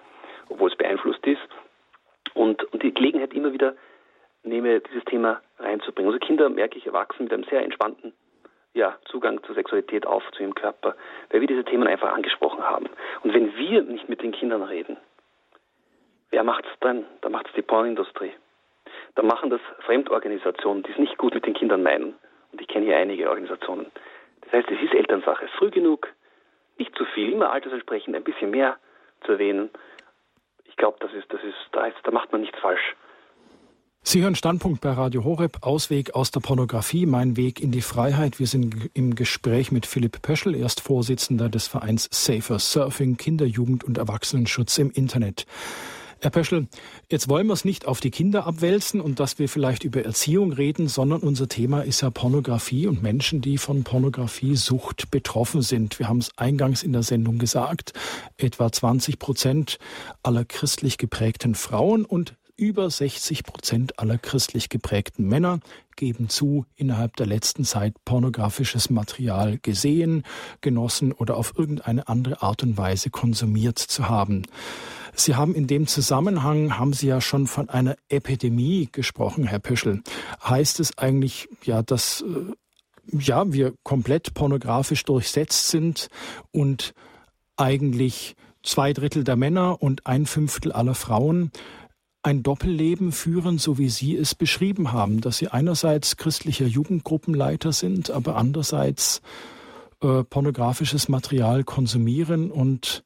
obwohl 0.49 0.71
es 0.71 0.77
beeinflusst 0.77 1.27
ist. 1.27 1.41
Und, 2.35 2.65
und 2.73 2.83
die 2.83 2.95
Gelegenheit 2.95 3.35
immer 3.35 3.53
wieder 3.53 3.75
nehme, 4.43 4.81
dieses 4.81 5.05
Thema 5.05 5.41
reinzubringen. 5.59 6.13
Unsere 6.13 6.27
Kinder, 6.27 6.49
merke 6.49 6.79
ich, 6.79 6.87
erwachsen 6.87 7.25
mit 7.25 7.33
einem 7.33 7.45
sehr 7.45 7.63
entspannten 7.63 8.13
ja, 8.73 8.97
Zugang 9.07 9.43
zur 9.43 9.55
Sexualität 9.55 10.07
auf, 10.07 10.23
zu 10.33 10.43
ihrem 10.43 10.55
Körper, 10.55 10.95
weil 11.31 11.41
wir 11.41 11.49
diese 11.49 11.65
Themen 11.65 11.89
einfach 11.89 12.13
angesprochen 12.13 12.63
haben. 12.63 12.89
Und 13.23 13.35
wenn 13.35 13.57
wir 13.57 13.83
nicht 13.83 14.09
mit 14.09 14.23
den 14.23 14.33
Kindern 14.33 14.63
reden, 14.63 14.97
Wer 16.31 16.45
macht 16.45 16.65
es 16.65 16.79
dann? 16.81 17.05
Da 17.23 17.29
macht 17.29 17.49
es 17.49 17.55
die 17.55 17.63
Pornindustrie. 17.63 18.33
Da 19.17 19.23
machen 19.23 19.51
das 19.51 19.61
Fremdorganisationen, 19.85 20.83
die 20.83 20.93
es 20.93 20.99
nicht 20.99 21.19
gut 21.19 21.35
mit 21.35 21.45
den 21.45 21.55
Kindern 21.55 21.83
meinen. 21.83 22.15
Und 22.53 22.61
ich 22.61 22.69
kenne 22.69 22.87
hier 22.87 22.97
einige 22.97 23.29
Organisationen. 23.29 23.87
Das 24.43 24.53
heißt, 24.53 24.71
es 24.71 24.83
ist 24.83 24.95
Elternsache. 24.95 25.49
Früh 25.59 25.71
genug, 25.71 26.09
nicht 26.79 26.95
zu 26.97 27.05
viel, 27.15 27.33
immer 27.33 27.53
altersentsprechend, 27.53 28.15
ein 28.15 28.25
bisschen 28.25 28.51
mehr 28.51 28.79
zu 29.25 29.33
erwähnen. 29.33 29.71
Ich 30.65 30.77
glaube, 30.77 30.99
das 31.01 31.13
ist, 31.13 31.33
das 31.33 31.43
ist, 31.43 31.57
da, 31.73 31.87
ist, 31.87 31.97
da 32.05 32.11
macht 32.11 32.33
man 32.33 32.41
nichts 32.41 32.59
falsch. 32.59 32.97
Sie 34.03 34.23
hören 34.23 34.35
Standpunkt 34.35 34.81
bei 34.81 34.93
Radio 34.93 35.25
Horeb, 35.25 35.59
Ausweg 35.61 36.15
aus 36.15 36.31
der 36.31 36.41
Pornografie, 36.41 37.05
mein 37.05 37.37
Weg 37.37 37.61
in 37.61 37.71
die 37.71 37.83
Freiheit. 37.83 38.39
Wir 38.39 38.47
sind 38.47 38.91
im 38.95 39.15
Gespräch 39.15 39.73
mit 39.73 39.85
Philipp 39.85 40.23
Pöschel, 40.23 40.55
er 40.55 40.67
ist 40.67 40.81
Vorsitzender 40.81 41.51
des 41.51 41.69
Vereins 41.69 42.09
Safer 42.11 42.59
Surfing, 42.59 43.19
Kinder-, 43.19 43.45
Jugend- 43.45 43.85
und 43.85 43.99
Erwachsenenschutz 43.99 44.79
im 44.79 44.91
Internet. 44.91 45.45
Herr 46.23 46.31
Pöschel, 46.31 46.69
jetzt 47.11 47.31
wollen 47.31 47.47
wir 47.47 47.55
es 47.55 47.65
nicht 47.65 47.87
auf 47.87 48.01
die 48.01 48.11
Kinder 48.11 48.47
abwälzen 48.47 49.01
und 49.01 49.21
dass 49.21 49.39
wir 49.39 49.49
vielleicht 49.49 49.85
über 49.85 50.05
Erziehung 50.05 50.53
reden, 50.53 50.87
sondern 50.87 51.23
unser 51.23 51.49
Thema 51.49 51.81
ist 51.81 52.03
ja 52.03 52.11
Pornografie 52.11 52.87
und 52.87 53.03
Menschen, 53.03 53.41
die 53.41 53.57
von 53.57 53.85
Pornografiesucht 53.85 55.11
betroffen 55.11 55.63
sind. 55.63 55.99
Wir 55.99 56.09
haben 56.09 56.19
es 56.19 56.37
eingangs 56.37 56.83
in 56.83 56.93
der 56.93 57.05
Sendung 57.05 57.39
gesagt, 57.39 57.95
etwa 58.37 58.71
20 58.71 59.19
Prozent 59.19 59.79
aller 60.23 60.45
christlich 60.45 60.99
geprägten 60.99 61.55
Frauen 61.55 62.05
und 62.05 62.35
über 62.55 62.91
60 62.91 63.45
Prozent 63.45 63.99
aller 63.99 64.19
christlich 64.19 64.69
geprägten 64.69 65.27
Männer 65.27 65.61
geben 65.97 66.29
zu, 66.29 66.67
innerhalb 66.77 67.17
der 67.17 67.25
letzten 67.25 67.65
Zeit 67.65 67.95
pornografisches 68.05 68.91
Material 68.91 69.59
gesehen, 69.63 70.25
genossen 70.61 71.13
oder 71.13 71.39
auf 71.39 71.55
irgendeine 71.57 72.09
andere 72.09 72.43
Art 72.43 72.63
und 72.63 72.77
Weise 72.77 73.09
konsumiert 73.09 73.79
zu 73.79 74.11
haben. 74.11 74.43
Sie 75.25 75.35
haben 75.35 75.55
in 75.55 75.67
dem 75.67 75.87
Zusammenhang, 75.87 76.79
haben 76.79 76.93
Sie 76.93 77.07
ja 77.07 77.21
schon 77.21 77.47
von 77.47 77.69
einer 77.69 77.97
Epidemie 78.09 78.89
gesprochen, 78.91 79.45
Herr 79.45 79.59
Pöschel. 79.59 80.03
Heißt 80.43 80.81
es 80.81 80.97
eigentlich, 80.99 81.49
ja, 81.65 81.83
dass, 81.83 82.23
äh, 82.23 83.17
ja, 83.19 83.53
wir 83.53 83.75
komplett 83.83 84.35
pornografisch 84.35 85.05
durchsetzt 85.05 85.69
sind 85.69 86.09
und 86.53 86.93
eigentlich 87.57 88.37
zwei 88.63 88.93
Drittel 88.93 89.25
der 89.25 89.37
Männer 89.37 89.83
und 89.83 90.07
ein 90.07 90.27
Fünftel 90.27 90.73
aller 90.73 90.95
Frauen 90.95 91.51
ein 92.23 92.43
Doppelleben 92.43 93.13
führen, 93.13 93.59
so 93.59 93.79
wie 93.79 93.89
Sie 93.89 94.17
es 94.17 94.35
beschrieben 94.35 94.93
haben, 94.93 95.21
dass 95.21 95.39
Sie 95.39 95.49
einerseits 95.49 96.17
christlicher 96.17 96.67
Jugendgruppenleiter 96.67 97.73
sind, 97.73 98.11
aber 98.11 98.37
andererseits 98.37 99.23
äh, 100.03 100.23
pornografisches 100.25 101.09
Material 101.09 101.65
konsumieren 101.65 102.51
und 102.51 103.03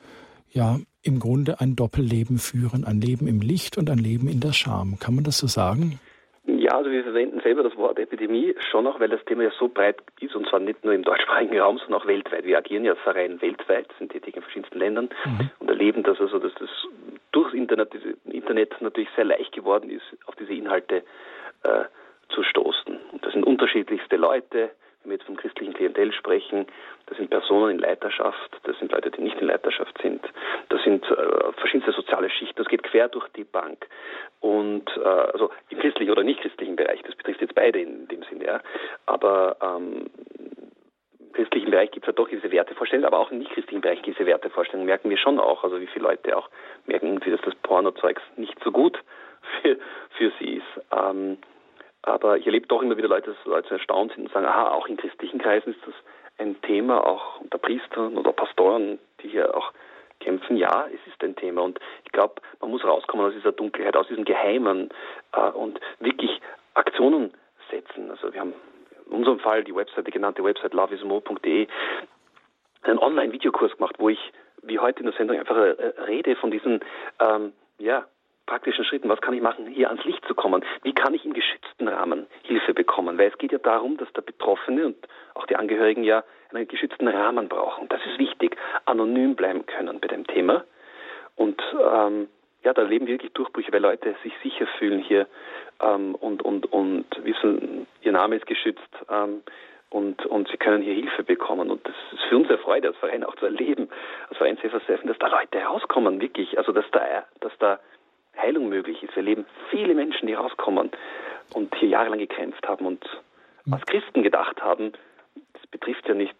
ja 0.51 0.81
im 1.05 1.21
Grunde 1.21 1.61
ein 1.61 1.77
Doppelleben 1.77 2.39
führen, 2.39 2.85
ein 2.85 3.01
Leben 3.01 3.27
im 3.27 3.41
Licht 3.41 3.79
und 3.79 3.91
ein 3.91 3.99
Leben 3.99 4.29
in 4.29 4.41
der 4.41 4.53
Scham. 4.53 4.99
Kann 4.99 5.15
man 5.15 5.25
das 5.25 5.39
so 5.39 5.47
sagen? 5.47 6.01
Ja, 6.47 6.73
also 6.73 6.91
wir 6.91 7.03
verwenden 7.03 7.41
selber 7.41 7.63
das 7.63 7.77
Wort 7.77 7.99
Epidemie 7.99 8.55
schon 8.71 8.87
auch, 8.87 9.01
weil 9.01 9.09
das 9.09 9.25
Thema 9.25 9.45
ja 9.45 9.51
so 9.59 9.69
breit 9.69 9.97
ist 10.21 10.35
und 10.35 10.47
zwar 10.49 10.61
nicht 10.61 10.85
nur 10.85 10.93
im 10.93 11.03
deutschsprachigen 11.03 11.59
Raum, 11.59 11.79
sondern 11.79 12.03
auch 12.03 12.07
weltweit. 12.07 12.45
Wir 12.45 12.59
agieren 12.59 12.85
ja 12.85 12.95
rein 13.07 13.41
weltweit, 13.41 13.87
sind 13.99 14.13
tätig 14.13 14.37
in 14.37 14.43
verschiedensten 14.43 14.79
Ländern 14.79 15.09
mhm. 15.25 15.51
und 15.61 15.71
erleben 15.71 16.03
das 16.03 16.21
also, 16.21 16.39
dass 16.39 16.53
das 16.55 16.69
durchs 17.33 17.55
Internet, 17.55 17.93
Internet 18.27 18.75
natürlich 18.81 19.09
sehr 19.17 19.25
leicht 19.25 19.53
geworden 19.53 19.89
ist, 19.89 20.05
auf 20.27 20.35
diese 20.37 20.53
Inhalte 20.53 21.03
äh, 21.63 21.85
zu 22.29 22.43
stoßen. 22.43 22.99
Und 23.13 23.25
das 23.25 23.33
sind 23.33 23.45
unterschiedlichste 23.45 24.17
Leute, 24.17 24.71
wenn 25.05 25.11
wir 25.11 25.17
jetzt 25.19 25.27
vom 25.27 25.37
christlichen 25.37 25.75
Klientel 25.75 26.13
sprechen, 26.13 26.67
das 27.07 27.19
sind 27.19 27.29
Personen 27.29 27.73
in 27.73 27.79
Leiterschaft, 27.79 28.59
das 28.65 28.79
sind 28.79 28.91
Leute, 28.91 29.11
die 29.11 29.21
nicht 29.21 29.39
in 29.39 29.47
Leiterschaft 29.47 30.01
sind, 30.01 30.25
das 30.71 30.83
sind 30.83 31.05
äh, 31.11 31.53
verschiedenste 31.59 31.93
soziale 31.93 32.31
Schichten, 32.31 32.57
das 32.57 32.69
geht 32.69 32.83
quer 32.83 33.09
durch 33.09 33.29
die 33.37 33.45
Bank. 33.45 33.87
Und 34.41 34.91
äh, 34.97 35.07
also 35.07 35.51
im 35.69 35.79
christlichen 35.79 36.11
oder 36.11 36.23
nicht 36.23 36.41
christlichen 36.41 36.77
Bereich, 36.77 37.03
das 37.03 37.15
betrifft 37.17 37.43
jetzt 37.43 37.55
beide 37.55 37.81
in 37.81 38.09
dem 38.09 38.23
Sinne, 38.25 38.47
ja. 38.47 38.61
Aber 39.05 39.57
ähm, 39.61 40.07
im 41.21 41.33
christlichen 41.35 41.71
Bereich 41.71 41.91
gibt 41.91 42.07
es 42.07 42.09
ja 42.09 42.13
doch 42.13 42.29
diese 42.29 42.51
Wertevorstellungen, 42.51 43.07
aber 43.07 43.19
auch 43.19 43.31
im 43.31 43.39
nicht-christlichen 43.39 43.83
Bereich 43.83 44.01
diese 44.03 44.25
Wertevorstellungen 44.25 44.87
merken 44.87 45.11
wir 45.11 45.19
schon 45.19 45.39
auch. 45.39 45.65
Also 45.65 45.81
wie 45.81 45.87
viele 45.87 46.07
Leute 46.07 46.37
auch 46.37 46.49
merken 46.87 47.09
irgendwie, 47.09 47.31
dass 47.31 47.43
das 47.43 47.55
Pornozeugs 47.57 48.23
nicht 48.37 48.57
so 48.65 48.73
gut 48.73 48.99
für, 49.63 49.77
für 50.17 50.33
sie 50.39 50.55
ist. 50.55 50.85
Ähm, 50.91 51.37
Aber 52.07 52.37
ich 52.37 52.45
erlebe 52.45 52.67
doch 52.67 52.83
immer 52.83 52.99
wieder 52.99 53.09
Leute, 53.09 53.31
dass 53.31 53.45
Leute 53.47 53.75
erstaunt 53.75 54.13
sind 54.13 54.27
und 54.27 54.33
sagen, 54.33 54.45
aha, 54.45 54.73
auch 54.73 54.87
in 54.87 54.99
christlichen 54.99 55.39
Kreisen 55.39 55.71
ist 55.73 55.87
das 55.87 55.95
ein 56.37 56.61
Thema, 56.63 57.07
auch 57.07 57.41
unter 57.41 57.57
Priestern 57.57 58.19
oder 58.19 58.33
Pastoren, 58.33 58.99
die 59.23 59.29
hier 59.29 59.57
auch 59.57 59.73
kämpfen. 60.21 60.59
Ja, 60.59 60.87
es 60.89 61.01
ist 61.11 61.23
ein 61.23 61.35
Thema 61.35 61.63
und 61.63 61.81
ich 62.05 62.13
glaube, 62.13 62.35
man 62.61 62.71
muss 62.71 62.85
rauskommen 62.85 63.27
aus 63.27 63.33
dieser 63.33 63.53
Dunkelheit, 63.53 63.97
aus 63.97 64.09
diesem 64.09 64.27
Geheimen 64.27 64.91
äh, 65.33 65.51
und 65.51 65.81
wirklich 66.01 66.41
Aktionen 66.75 67.33
setzen. 67.71 68.11
Also 68.11 68.33
wir 68.35 68.41
haben 68.41 68.53
in 69.07 69.13
unserem 69.13 69.39
Fall 69.39 69.65
die 69.65 69.75
Website, 69.75 70.07
die 70.07 70.11
genannte 70.11 70.45
Website 70.45 70.75
loveismore.de, 70.75 71.67
einen 72.83 72.99
Online-Videokurs 72.99 73.77
gemacht, 73.77 73.97
wo 73.99 74.11
ich, 74.11 74.33
wie 74.63 74.79
heute 74.79 75.01
in 75.01 75.07
der 75.07 75.15
Sendung, 75.15 75.39
einfach 75.39 75.57
äh, 75.57 76.03
rede 76.03 76.37
von 76.37 76.51
diesen 76.51 76.81
ähm, 77.19 77.55
ja, 77.79 78.05
praktischen 78.47 78.85
Schritten. 78.85 79.09
Was 79.09 79.21
kann 79.21 79.35
ich 79.35 79.43
machen, 79.43 79.67
hier 79.67 79.89
ans 79.89 80.05
Licht 80.05 80.25
zu 80.27 80.35
kommen? 80.35 80.65
Wie 80.83 80.93
kann 80.93 81.15
ich 81.15 81.25
im 81.25 81.33
geschützten 81.33 81.89
Rahmen 81.89 82.27
Hilfe 82.43 82.75
bekommen? 82.75 83.19
Weil 83.19 83.29
es 83.29 83.39
geht 83.39 83.53
ja 83.53 83.59
darum, 83.59 83.97
dass 83.97 84.13
der 84.13 84.23
Betroffene 84.23 84.87
und 84.87 84.97
auch 85.35 85.47
die 85.47 85.57
Angehörigen 85.57 86.05
ja 86.05 86.25
einen 86.53 86.69
geschützten 86.69 87.09
Rahmen 87.09 87.49
brauchen. 87.49 87.89
Das 87.89 88.01
ist 88.07 88.19
wichtig. 88.19 88.57
Anonym 88.85 89.35
bleiben 89.35 89.67
können 89.67 90.01
bei 90.01 90.09
dem 90.09 90.27
Thema. 90.27 90.65
Und 91.37 91.61
ähm, 91.81 92.29
ja, 92.63 92.73
da 92.73 92.83
leben 92.83 93.07
wir 93.07 93.15
wirklich 93.15 93.33
Durchbrüche, 93.33 93.73
weil 93.73 93.83
Leute 93.83 94.15
sich 94.23 94.33
sicher 94.43 94.67
fühlen 94.79 95.01
hier 95.01 95.27
ähm, 95.83 96.15
und, 96.15 96.43
und, 96.43 96.73
und 96.73 97.07
wissen, 97.23 97.87
ihr 98.03 98.13
Name 98.13 98.37
ist 98.37 98.47
geschützt 98.47 98.81
ähm, 99.11 99.43
und, 99.91 100.25
und 100.27 100.49
sie 100.49 100.57
können 100.57 100.83
hier 100.83 100.95
Hilfe 100.95 101.23
bekommen. 101.23 101.71
Und 101.71 101.87
das 101.87 101.95
ist 102.13 102.23
für 102.29 102.37
uns 102.37 102.49
eine 102.49 102.59
Freude, 102.59 102.89
als 102.89 102.97
Verein 102.99 103.25
auch 103.25 103.37
zu 103.37 103.45
erleben, 103.45 103.89
als 104.29 104.39
Verein 104.39 104.59
CFSF, 104.59 105.03
dass 105.05 105.19
da 105.19 105.29
Leute 105.29 105.59
rauskommen, 105.59 106.21
wirklich. 106.21 106.57
Also, 106.57 106.73
dass 106.73 106.87
da, 106.93 107.25
dass 107.41 107.53
da 107.59 107.79
Heilung 108.37 108.69
möglich 108.69 109.03
ist. 109.03 109.15
Wir 109.15 109.23
erleben 109.23 109.47
viele 109.71 109.95
Menschen, 109.95 110.27
die 110.27 110.35
rauskommen 110.35 110.91
und 111.53 111.75
hier 111.77 111.89
jahrelang 111.89 112.19
gekämpft 112.19 112.67
haben 112.67 112.87
und 112.87 113.05
als 113.71 113.85
Christen 113.87 114.23
gedacht 114.23 114.63
haben, 114.63 114.93
das 115.55 115.67
betrifft 115.69 116.07
ja 116.09 116.15
nicht 116.15 116.35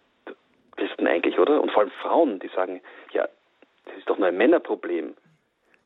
Christen 0.75 1.07
eigentlich, 1.07 1.39
oder? 1.39 1.61
Und 1.61 1.71
vor 1.71 1.83
allem 1.83 1.91
Frauen, 2.01 2.39
die 2.39 2.49
sagen, 2.49 2.81
ja, 3.13 3.27
das 3.85 3.97
ist 3.97 4.09
doch 4.09 4.17
nur 4.17 4.27
ein 4.27 4.37
Männerproblem, 4.37 5.15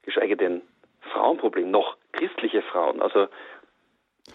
geschweige 0.03 0.36
denn 0.36 0.61
Frauenproblem, 1.14 1.72
noch 1.72 1.98
christliche 2.11 2.61
Frauen. 2.61 3.02
Also 3.02 3.27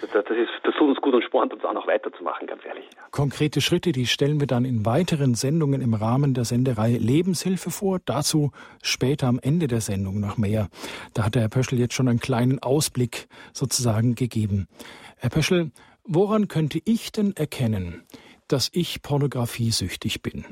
das, 0.01 0.11
ist, 0.13 0.51
das 0.63 0.75
tut 0.77 0.89
uns 0.89 1.01
gut 1.01 1.15
und 1.15 1.25
spornt 1.25 1.53
uns 1.53 1.65
auch 1.65 1.73
noch 1.73 1.87
weiterzumachen, 1.87 2.47
ganz 2.47 2.65
ehrlich. 2.65 2.85
Konkrete 3.11 3.61
Schritte, 3.61 3.93
die 3.93 4.07
stellen 4.07 4.41
wir 4.41 4.47
dann 4.47 4.65
in 4.65 4.85
weiteren 4.85 5.35
Sendungen 5.35 5.81
im 5.81 5.95
Rahmen 5.95 6.35
der 6.35 6.45
Sendereihe 6.45 6.99
Lebenshilfe 6.99 7.71
vor. 7.71 8.01
Dazu 8.05 8.53
später 8.83 9.27
am 9.29 9.39
Ende 9.41 9.67
der 9.67 9.81
Sendung 9.81 10.21
noch 10.21 10.37
mehr. 10.37 10.69
Da 11.15 11.25
hat 11.25 11.35
der 11.35 11.43
Herr 11.43 11.49
Pöschel 11.49 11.79
jetzt 11.79 11.95
schon 11.95 12.09
einen 12.09 12.21
kleinen 12.21 12.59
Ausblick 12.61 13.29
sozusagen 13.53 14.15
gegeben. 14.15 14.69
Herr 15.17 15.31
Pöschel, 15.31 15.71
woran 16.05 16.49
könnte 16.49 16.81
ich 16.85 17.13
denn 17.13 17.35
erkennen, 17.37 18.03
dass 18.49 18.71
ich 18.73 19.03
pornografiesüchtig 19.03 20.23
bin? 20.23 20.45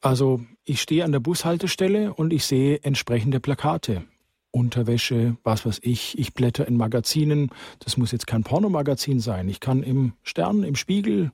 Also 0.00 0.40
ich 0.64 0.80
stehe 0.80 1.04
an 1.04 1.12
der 1.12 1.20
Bushaltestelle 1.20 2.14
und 2.14 2.32
ich 2.32 2.44
sehe 2.44 2.78
entsprechende 2.82 3.40
Plakate. 3.40 4.04
Unterwäsche, 4.50 5.36
was 5.44 5.66
weiß 5.66 5.80
ich, 5.82 6.18
ich 6.18 6.34
blätter 6.34 6.66
in 6.66 6.76
Magazinen. 6.76 7.50
Das 7.80 7.96
muss 7.96 8.12
jetzt 8.12 8.26
kein 8.26 8.44
Pornomagazin 8.44 9.20
sein. 9.20 9.48
Ich 9.48 9.60
kann 9.60 9.82
im 9.82 10.14
Stern, 10.22 10.62
im 10.62 10.74
Spiegel, 10.74 11.32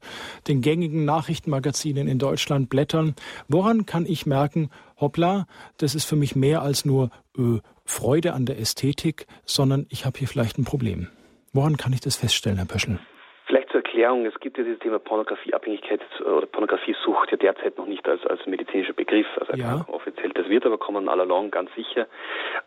den 0.48 0.60
gängigen 0.60 1.04
Nachrichtenmagazinen 1.04 2.08
in 2.08 2.18
Deutschland 2.18 2.68
blättern. 2.68 3.14
Woran 3.48 3.86
kann 3.86 4.04
ich 4.06 4.26
merken, 4.26 4.70
hoppla, 4.98 5.46
das 5.76 5.94
ist 5.94 6.04
für 6.04 6.16
mich 6.16 6.34
mehr 6.34 6.62
als 6.62 6.84
nur 6.84 7.10
äh, 7.38 7.58
Freude 7.84 8.32
an 8.32 8.46
der 8.46 8.58
Ästhetik, 8.58 9.26
sondern 9.44 9.86
ich 9.90 10.06
habe 10.06 10.18
hier 10.18 10.28
vielleicht 10.28 10.58
ein 10.58 10.64
Problem. 10.64 11.08
Woran 11.52 11.76
kann 11.76 11.92
ich 11.92 12.00
das 12.00 12.16
feststellen, 12.16 12.58
Herr 12.58 12.66
Pöschel? 12.66 12.98
Erklärung, 13.94 14.26
es 14.26 14.34
gibt 14.40 14.58
ja 14.58 14.64
dieses 14.64 14.80
Thema 14.80 14.98
Pornografieabhängigkeit 14.98 16.00
oder 16.20 16.46
Pornografiesucht 16.46 17.30
ja 17.30 17.36
derzeit 17.36 17.78
noch 17.78 17.86
nicht 17.86 18.06
als, 18.08 18.26
als 18.26 18.44
medizinischer 18.44 18.92
Begriff, 18.92 19.26
also 19.38 19.52
ja. 19.54 19.84
offiziell. 19.86 20.30
Das 20.30 20.48
wird 20.48 20.66
aber 20.66 20.78
kommen 20.78 21.08
all 21.08 21.20
along, 21.20 21.52
ganz 21.52 21.72
sicher. 21.76 22.08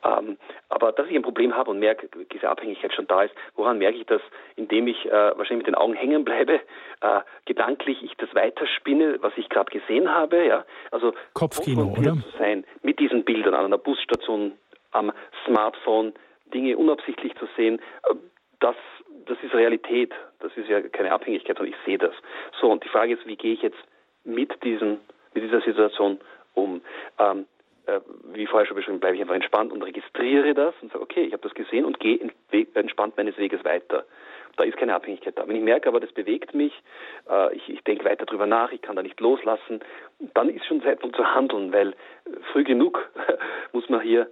Ähm, 0.06 0.38
aber 0.70 0.94
dass 0.94 1.06
ich 1.10 1.16
ein 1.18 1.24
Problem 1.24 1.54
habe 1.54 1.72
und 1.72 1.80
merke, 1.80 2.08
diese 2.32 2.50
Abhängigkeit 2.50 2.94
schon 2.94 3.08
da 3.08 3.24
ist, 3.24 3.36
woran 3.58 3.78
merke 3.78 3.98
ich 3.98 4.06
das? 4.06 4.22
Indem 4.56 4.88
ich 4.88 5.06
äh, 5.06 5.12
wahrscheinlich 5.12 5.66
mit 5.66 5.68
den 5.68 5.76
Augen 5.76 5.96
hängen 5.96 6.24
bleibe, 6.24 6.62
äh, 7.02 7.20
gedanklich 7.44 8.02
ich 8.04 8.16
das 8.16 8.34
weiterspinne, 8.34 9.18
was 9.20 9.34
ich 9.36 9.50
gerade 9.50 9.70
gesehen 9.70 10.10
habe, 10.10 10.46
ja. 10.46 10.64
Also 10.92 11.14
Kopfkino, 11.34 11.94
oder? 11.98 12.14
Zu 12.14 12.38
sein 12.40 12.64
mit 12.84 13.00
diesen 13.00 13.26
Bildern 13.26 13.54
an 13.54 13.66
einer 13.66 13.78
Busstation, 13.78 14.54
am 14.92 15.12
Smartphone, 15.46 16.14
Dinge 16.54 16.78
unabsichtlich 16.78 17.36
zu 17.36 17.50
sehen, 17.58 17.82
äh, 18.10 18.16
das 18.60 18.76
das 19.28 19.38
ist 19.44 19.54
Realität. 19.54 20.14
Das 20.40 20.56
ist 20.56 20.70
ja 20.70 20.82
keine 20.82 21.12
Abhängigkeit, 21.12 21.58
sondern 21.58 21.74
ich 21.74 21.86
sehe 21.86 21.98
das. 21.98 22.14
So, 22.60 22.72
und 22.72 22.84
die 22.84 22.90
Frage 22.90 23.14
ist, 23.14 23.26
wie 23.26 23.36
gehe 23.36 23.54
ich 23.54 23.62
jetzt 23.62 23.78
mit, 24.24 24.64
diesen, 24.64 25.00
mit 25.34 25.44
dieser 25.44 25.62
Situation 25.62 26.20
um? 26.54 26.82
Ähm, 27.20 27.46
äh, 27.86 28.02
wie 28.34 28.48
vorher 28.48 28.68
schon 28.68 28.76
beschrieben, 28.76 29.00
bleibe 29.00 29.16
ich 29.16 29.22
einfach 29.22 29.36
entspannt 29.36 29.72
und 29.72 29.82
registriere 29.82 30.54
das 30.54 30.76
und 30.82 30.92
sage, 30.92 31.04
okay, 31.04 31.24
ich 31.24 31.34
habe 31.34 31.44
das 31.44 31.54
gesehen 31.54 31.86
und 31.86 32.00
gehe 32.00 32.20
entspannt 32.74 33.16
meines 33.16 33.38
Weges 33.38 33.64
weiter. 33.64 34.06
Da 34.58 34.64
ist 34.64 34.78
keine 34.78 34.96
Abhängigkeit 34.96 35.38
da. 35.38 35.48
Wenn 35.48 35.56
ich 35.56 35.62
merke 35.64 35.88
aber, 35.88 36.00
das 36.00 36.12
bewegt 36.12 36.54
mich, 36.54 36.74
äh, 37.30 37.56
ich, 37.56 37.70
ich 37.70 37.84
denke 37.84 38.06
weiter 38.06 38.26
drüber 38.26 38.48
nach, 38.48 38.72
ich 38.72 38.82
kann 38.82 38.96
da 38.96 39.04
nicht 39.04 39.20
loslassen, 39.20 39.82
dann 40.34 40.50
ist 40.50 40.66
schon 40.66 40.82
Zeitpunkt 40.82 41.16
zu 41.16 41.34
handeln, 41.34 41.72
weil 41.72 41.94
früh 42.52 42.64
genug 42.64 43.10
muss 43.72 43.88
man 43.90 44.02
hier 44.02 44.28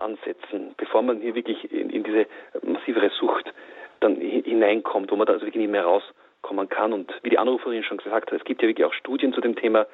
ansetzen, 0.00 0.74
bevor 0.76 1.02
man 1.02 1.20
hier 1.20 1.34
wirklich 1.34 1.70
in, 1.72 1.90
in 1.90 2.02
diese 2.02 2.26
massivere 2.62 3.10
Sucht 3.10 3.52
dann 4.00 4.16
hineinkommt, 4.16 5.10
wo 5.10 5.16
man 5.16 5.26
da 5.26 5.34
also 5.34 5.44
wirklich 5.44 5.62
nicht 5.62 5.72
mehr 5.72 5.84
rauskommen 5.84 6.68
kann. 6.68 6.92
Und 6.92 7.12
wie 7.22 7.30
die 7.30 7.38
Anruferin 7.38 7.84
schon 7.84 7.98
gesagt 7.98 8.32
hat, 8.32 8.38
es 8.38 8.44
gibt 8.44 8.62
ja 8.62 8.68
wirklich 8.68 8.86
auch 8.86 8.94
Studien 8.94 9.32
zu 9.32 9.40
dem 9.40 9.56
Thema, 9.56 9.86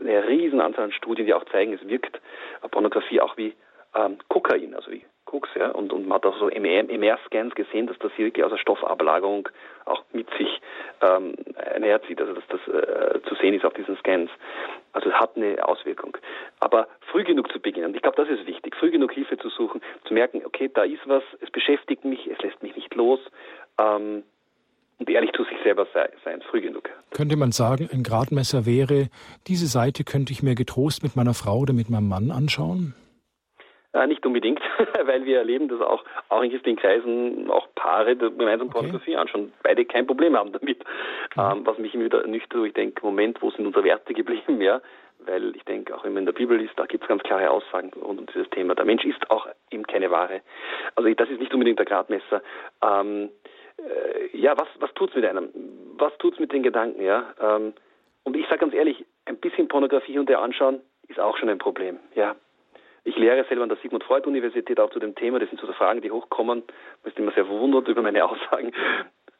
eine 0.00 0.26
riesen 0.26 0.60
Anzahl 0.60 0.84
an 0.84 0.92
Studien, 0.92 1.26
die 1.26 1.34
auch 1.34 1.44
zeigen, 1.46 1.74
es 1.74 1.86
wirkt 1.86 2.20
Pornografie 2.70 3.20
auch 3.20 3.36
wie 3.36 3.54
ähm, 3.94 4.18
Kokain, 4.28 4.74
also 4.74 4.90
wie 4.90 5.04
Koks, 5.30 5.48
ja, 5.54 5.70
und, 5.70 5.92
und 5.92 6.08
man 6.08 6.16
hat 6.16 6.26
auch 6.26 6.36
so 6.40 6.48
MR-Scans 6.48 7.54
gesehen, 7.54 7.86
dass 7.86 7.96
das 8.00 8.10
hier 8.16 8.26
wirklich 8.26 8.44
aus 8.44 8.50
der 8.50 8.58
Stoffablagerung 8.58 9.48
auch 9.84 10.02
mit 10.12 10.28
sich 10.36 10.60
ähm, 11.02 11.34
einherzieht, 11.56 12.20
also 12.20 12.32
dass 12.32 12.44
das 12.48 12.60
äh, 12.66 13.20
zu 13.28 13.36
sehen 13.36 13.54
ist 13.54 13.64
auf 13.64 13.72
diesen 13.74 13.96
Scans. 13.98 14.28
Also 14.92 15.08
es 15.08 15.14
hat 15.14 15.36
eine 15.36 15.64
Auswirkung. 15.68 16.16
Aber 16.58 16.88
früh 17.12 17.22
genug 17.22 17.52
zu 17.52 17.60
beginnen, 17.60 17.94
ich 17.94 18.02
glaube, 18.02 18.16
das 18.16 18.28
ist 18.28 18.44
wichtig, 18.48 18.74
früh 18.74 18.90
genug 18.90 19.12
Hilfe 19.12 19.38
zu 19.38 19.50
suchen, 19.50 19.80
zu 20.04 20.14
merken, 20.14 20.42
okay, 20.44 20.68
da 20.74 20.82
ist 20.82 21.06
was, 21.06 21.22
es 21.40 21.50
beschäftigt 21.50 22.04
mich, 22.04 22.26
es 22.26 22.38
lässt 22.40 22.60
mich 22.64 22.74
nicht 22.74 22.92
los. 22.96 23.20
Ähm, 23.80 24.24
und 24.98 25.08
ehrlich 25.08 25.30
zu 25.32 25.44
sich 25.44 25.56
selber 25.62 25.86
sein, 25.94 26.42
früh 26.50 26.60
genug. 26.60 26.90
Könnte 27.12 27.36
man 27.36 27.52
sagen, 27.52 27.88
ein 27.92 28.02
Gradmesser 28.02 28.66
wäre, 28.66 29.08
diese 29.46 29.66
Seite 29.66 30.02
könnte 30.02 30.32
ich 30.32 30.42
mir 30.42 30.56
getrost 30.56 31.04
mit 31.04 31.14
meiner 31.14 31.34
Frau 31.34 31.60
oder 31.60 31.72
mit 31.72 31.88
meinem 31.88 32.08
Mann 32.08 32.32
anschauen? 32.32 32.94
Äh, 33.92 34.06
nicht 34.06 34.24
unbedingt, 34.24 34.60
weil 35.04 35.24
wir 35.24 35.38
erleben, 35.38 35.68
dass 35.68 35.80
auch, 35.80 36.04
auch 36.28 36.42
in 36.42 36.50
christlichen 36.50 36.78
Kreisen 36.78 37.50
auch 37.50 37.66
Paare 37.74 38.16
gemeinsam 38.16 38.68
okay. 38.68 38.78
Pornografie 38.78 39.16
anschauen, 39.16 39.52
beide 39.64 39.84
kein 39.84 40.06
Problem 40.06 40.36
haben 40.36 40.52
damit. 40.52 40.84
Mhm. 41.34 41.42
Ähm, 41.42 41.66
was 41.66 41.78
mich 41.78 41.94
immer 41.94 42.04
wieder 42.04 42.26
nüchtert, 42.26 42.66
ich 42.66 42.74
denke, 42.74 43.04
Moment, 43.04 43.42
wo 43.42 43.50
sind 43.50 43.66
unsere 43.66 43.84
Werte 43.84 44.14
geblieben, 44.14 44.60
ja? 44.60 44.80
Weil 45.26 45.54
ich 45.56 45.64
denke, 45.64 45.94
auch 45.94 46.04
wenn 46.04 46.14
man 46.14 46.22
in 46.22 46.26
der 46.26 46.32
Bibel 46.32 46.60
ist, 46.60 46.78
da 46.78 46.86
gibt 46.86 47.04
es 47.04 47.08
ganz 47.08 47.22
klare 47.24 47.50
Aussagen 47.50 47.90
rund 48.00 48.20
um 48.20 48.26
dieses 48.26 48.48
Thema. 48.50 48.74
Der 48.74 48.86
Mensch 48.86 49.04
ist 49.04 49.30
auch 49.30 49.46
eben 49.70 49.86
keine 49.86 50.10
Ware. 50.10 50.40
Also 50.94 51.12
das 51.12 51.28
ist 51.28 51.40
nicht 51.40 51.52
unbedingt 51.52 51.78
der 51.78 51.86
Gradmesser. 51.86 52.42
Ähm, 52.82 53.28
äh, 53.76 54.36
ja, 54.36 54.56
was, 54.56 54.68
was 54.78 54.94
tut's 54.94 55.14
mit 55.14 55.26
einem? 55.26 55.50
Was 55.98 56.16
tut's 56.18 56.38
mit 56.38 56.52
den 56.52 56.62
Gedanken, 56.62 57.02
ja? 57.02 57.34
Ähm, 57.40 57.74
und 58.22 58.36
ich 58.36 58.46
sage 58.46 58.60
ganz 58.60 58.72
ehrlich, 58.72 59.04
ein 59.26 59.36
bisschen 59.38 59.68
Pornografie 59.68 60.18
und 60.18 60.28
der 60.28 60.40
anschauen 60.40 60.80
ist 61.08 61.18
auch 61.18 61.36
schon 61.36 61.48
ein 61.48 61.58
Problem, 61.58 61.98
ja. 62.14 62.36
Ich 63.04 63.16
lehre 63.16 63.44
selber 63.44 63.62
an 63.62 63.68
der 63.68 63.78
Sigmund 63.78 64.04
Freud 64.04 64.26
Universität 64.28 64.78
auch 64.78 64.90
zu 64.90 64.98
dem 64.98 65.14
Thema. 65.14 65.38
Das 65.38 65.48
sind 65.48 65.60
so 65.60 65.72
Fragen, 65.72 66.00
die 66.00 66.10
hochkommen. 66.10 66.62
Man 67.02 67.10
ist 67.10 67.18
immer 67.18 67.32
sehr 67.32 67.46
verwundert 67.46 67.88
über 67.88 68.02
meine 68.02 68.24
Aussagen. 68.28 68.72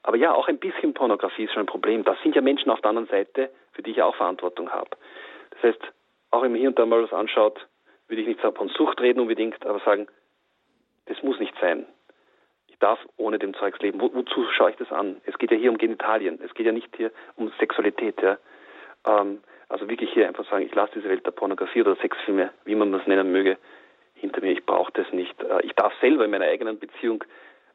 Aber 0.02 0.16
ja, 0.16 0.32
auch 0.32 0.48
ein 0.48 0.58
bisschen 0.58 0.94
Pornografie 0.94 1.44
ist 1.44 1.52
schon 1.52 1.64
ein 1.64 1.66
Problem. 1.66 2.04
Das 2.04 2.16
sind 2.22 2.34
ja 2.34 2.40
Menschen 2.40 2.70
auf 2.70 2.80
der 2.80 2.90
anderen 2.90 3.08
Seite, 3.08 3.50
für 3.72 3.82
die 3.82 3.90
ich 3.90 4.02
auch 4.02 4.16
Verantwortung 4.16 4.70
habe. 4.70 4.90
Das 5.50 5.62
heißt, 5.62 5.92
auch 6.30 6.42
wenn 6.42 6.52
man 6.52 6.60
hier 6.60 6.70
und 6.70 6.78
da 6.78 6.86
mal 6.86 7.02
was 7.02 7.12
anschaut, 7.12 7.66
würde 8.08 8.22
ich 8.22 8.28
nicht 8.28 8.40
von 8.40 8.68
Sucht 8.70 9.00
reden 9.00 9.20
unbedingt, 9.20 9.64
aber 9.66 9.80
sagen, 9.80 10.08
das 11.06 11.22
muss 11.22 11.38
nicht 11.38 11.54
sein. 11.60 11.86
Ich 12.68 12.78
darf 12.78 12.98
ohne 13.16 13.38
dem 13.38 13.54
Zeugs 13.54 13.78
leben. 13.80 14.00
Wo, 14.00 14.12
wozu 14.14 14.44
schaue 14.52 14.70
ich 14.70 14.76
das 14.76 14.90
an? 14.90 15.20
Es 15.26 15.36
geht 15.38 15.50
ja 15.50 15.56
hier 15.56 15.70
um 15.70 15.78
Genitalien. 15.78 16.40
Es 16.42 16.54
geht 16.54 16.66
ja 16.66 16.72
nicht 16.72 16.94
hier 16.96 17.10
um 17.36 17.52
Sexualität. 17.58 18.20
Ja. 18.22 18.38
Ähm, 19.06 19.42
also 19.70 19.88
wirklich 19.88 20.12
hier 20.12 20.26
einfach 20.26 20.48
sagen, 20.50 20.66
ich 20.66 20.74
lasse 20.74 20.92
diese 20.96 21.08
Welt 21.08 21.24
der 21.24 21.30
Pornografie 21.30 21.80
oder 21.80 21.96
Sexfilme, 21.96 22.50
wie 22.64 22.74
man 22.74 22.92
das 22.92 23.06
nennen 23.06 23.30
möge, 23.30 23.56
hinter 24.14 24.40
mir. 24.40 24.52
Ich 24.52 24.66
brauche 24.66 24.92
das 24.92 25.10
nicht. 25.12 25.40
Äh, 25.42 25.62
ich 25.62 25.72
darf 25.74 25.92
selber 26.00 26.24
in 26.24 26.30
meiner 26.32 26.46
eigenen 26.46 26.78
Beziehung 26.78 27.24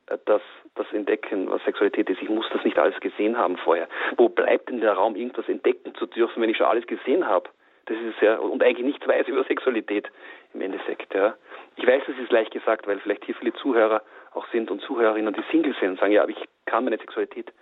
äh, 0.07 0.17
das, 0.25 0.41
das 0.75 0.91
entdecken, 0.91 1.49
was 1.49 1.63
Sexualität 1.63 2.09
ist. 2.09 2.21
Ich 2.21 2.29
muss 2.29 2.45
das 2.51 2.63
nicht 2.63 2.77
alles 2.77 2.99
gesehen 2.99 3.37
haben 3.37 3.57
vorher. 3.57 3.87
Wo 4.17 4.29
bleibt 4.29 4.69
denn 4.69 4.81
der 4.81 4.93
Raum, 4.93 5.15
irgendwas 5.15 5.47
entdecken 5.47 5.95
zu 5.95 6.05
dürfen, 6.05 6.41
wenn 6.41 6.49
ich 6.49 6.57
schon 6.57 6.67
alles 6.67 6.85
gesehen 6.85 7.25
habe? 7.27 7.49
Das 7.85 7.97
ist 7.97 8.19
ja, 8.21 8.37
und 8.37 8.61
eigentlich 8.63 8.85
nichts 8.85 9.07
weiß 9.07 9.27
über 9.27 9.43
Sexualität 9.43 10.09
im 10.53 10.61
Endeffekt, 10.61 11.13
ja. 11.13 11.35
Ich 11.75 11.85
weiß, 11.85 12.03
das 12.07 12.17
ist 12.17 12.31
leicht 12.31 12.51
gesagt, 12.51 12.87
weil 12.87 12.99
vielleicht 12.99 13.25
hier 13.25 13.35
viele 13.35 13.53
Zuhörer 13.53 14.01
auch 14.33 14.47
sind 14.47 14.71
und 14.71 14.81
Zuhörerinnen, 14.81 15.33
die 15.33 15.43
Single 15.51 15.75
sind 15.79 15.91
und 15.91 15.99
sagen, 15.99 16.11
ja, 16.11 16.23
aber 16.23 16.31
ich 16.31 16.43
kann 16.65 16.83
meine 16.83 16.97
Sexualität 16.97 17.53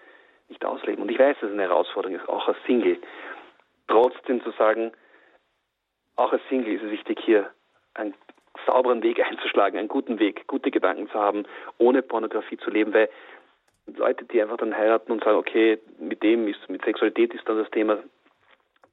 nicht 0.49 0.63
ausleben. 0.65 1.01
Und 1.01 1.11
ich 1.11 1.19
weiß, 1.19 1.37
dass 1.39 1.49
es 1.49 1.53
eine 1.53 1.63
Herausforderung 1.63 2.17
ist, 2.17 2.27
auch 2.29 2.47
als 2.47 2.57
Single. 2.65 2.97
Trotzdem 3.87 4.43
zu 4.43 4.51
sagen, 4.51 4.91
auch 6.15 6.31
als 6.31 6.41
Single 6.49 6.73
ist 6.73 6.83
es 6.83 6.91
wichtig, 6.91 7.19
hier 7.23 7.49
einen 7.93 8.13
sauberen 8.65 9.03
Weg 9.03 9.19
einzuschlagen, 9.25 9.77
einen 9.77 9.87
guten 9.87 10.19
Weg, 10.19 10.47
gute 10.47 10.71
Gedanken 10.71 11.09
zu 11.09 11.15
haben, 11.15 11.45
ohne 11.77 12.01
Pornografie 12.01 12.57
zu 12.57 12.69
leben, 12.69 12.93
weil 12.93 13.09
Leute, 13.87 14.23
die 14.25 14.41
einfach 14.41 14.57
dann 14.57 14.77
heiraten 14.77 15.11
und 15.11 15.23
sagen, 15.23 15.37
okay, 15.37 15.79
mit 15.99 16.23
dem 16.23 16.47
ist, 16.47 16.69
mit 16.69 16.83
Sexualität 16.85 17.33
ist 17.33 17.47
dann 17.47 17.57
das 17.57 17.69
Thema 17.71 17.99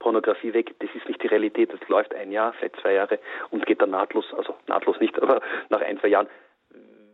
Pornografie 0.01 0.53
weg, 0.53 0.75
das 0.81 0.91
ist 0.95 1.07
nicht 1.07 1.23
die 1.23 1.29
Realität, 1.29 1.73
das 1.73 1.89
läuft 1.89 2.15
ein 2.15 2.33
Jahr, 2.33 2.53
vielleicht 2.55 2.81
zwei 2.81 2.95
Jahre 2.95 3.19
und 3.51 3.67
geht 3.67 3.81
dann 3.83 3.91
nahtlos, 3.91 4.33
also 4.35 4.57
nahtlos 4.67 4.99
nicht, 4.99 5.17
aber 5.23 5.41
nach 5.69 5.81
ein, 5.81 6.01
zwei 6.01 6.09
Jahren 6.09 6.29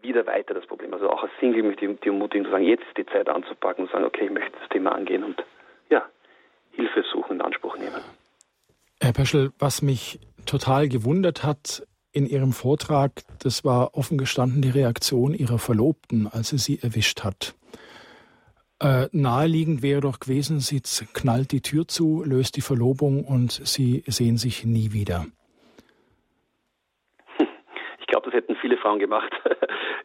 wieder 0.01 0.27
weiter 0.27 0.55
das 0.55 0.67
Problem. 0.67 0.95
Also 0.95 1.11
auch 1.11 1.25
als 1.25 1.33
Single 1.41 1.65
möchte 1.65 1.85
ich 1.85 2.01
die 2.01 2.09
ermutigen 2.09 2.45
zu 2.45 2.53
sagen, 2.53 2.65
jetzt 2.65 2.85
ist 2.85 2.97
die 2.97 3.07
Zeit 3.07 3.29
anzupacken 3.29 3.85
und 3.85 3.91
sagen, 3.91 4.05
okay, 4.05 4.27
ich 4.27 4.31
möchte 4.31 4.57
das 4.59 4.69
Thema 4.69 4.93
angehen 4.93 5.25
und 5.25 5.43
ja, 5.91 6.07
Hilfe 6.77 7.03
suchen, 7.13 7.37
in 7.37 7.43
Anspruch 7.43 7.77
nehmen. 7.77 8.01
Herr 9.01 9.13
Peschel, 9.13 9.53
was 9.59 9.83
mich 9.83 10.21
total 10.47 10.89
gewundert 10.89 11.43
hat 11.43 11.87
in 12.13 12.27
Ihrem 12.27 12.53
Vortrag, 12.53 13.23
das 13.43 13.65
war 13.65 13.95
offen 13.95 14.17
gestanden 14.17 14.63
die 14.63 14.71
Reaktion 14.71 15.35
Ihrer 15.35 15.59
Verlobten, 15.59 16.27
als 16.27 16.51
sie 16.51 16.59
sie 16.59 16.79
erwischt 16.83 17.25
hat. 17.25 17.55
Äh, 18.81 19.09
naheliegend 19.13 19.83
wäre 19.83 20.01
doch 20.03 20.21
gewesen, 20.21 20.61
sie 20.61 20.81
knallt 21.15 21.53
die 21.53 21.63
Tür 21.63 21.89
zu, 21.89 22.23
löst 22.25 22.57
die 22.57 22.61
Verlobung 22.61 23.25
und 23.25 23.53
sie 23.53 24.03
sehen 24.07 24.37
sich 24.37 24.65
nie 24.65 24.93
wieder. 24.93 25.27
Ich 28.01 28.07
glaube, 28.07 28.31
das 28.31 28.35
hätten 28.35 28.57
viele 28.57 28.77
Frauen 28.79 28.99
gemacht. 28.99 29.33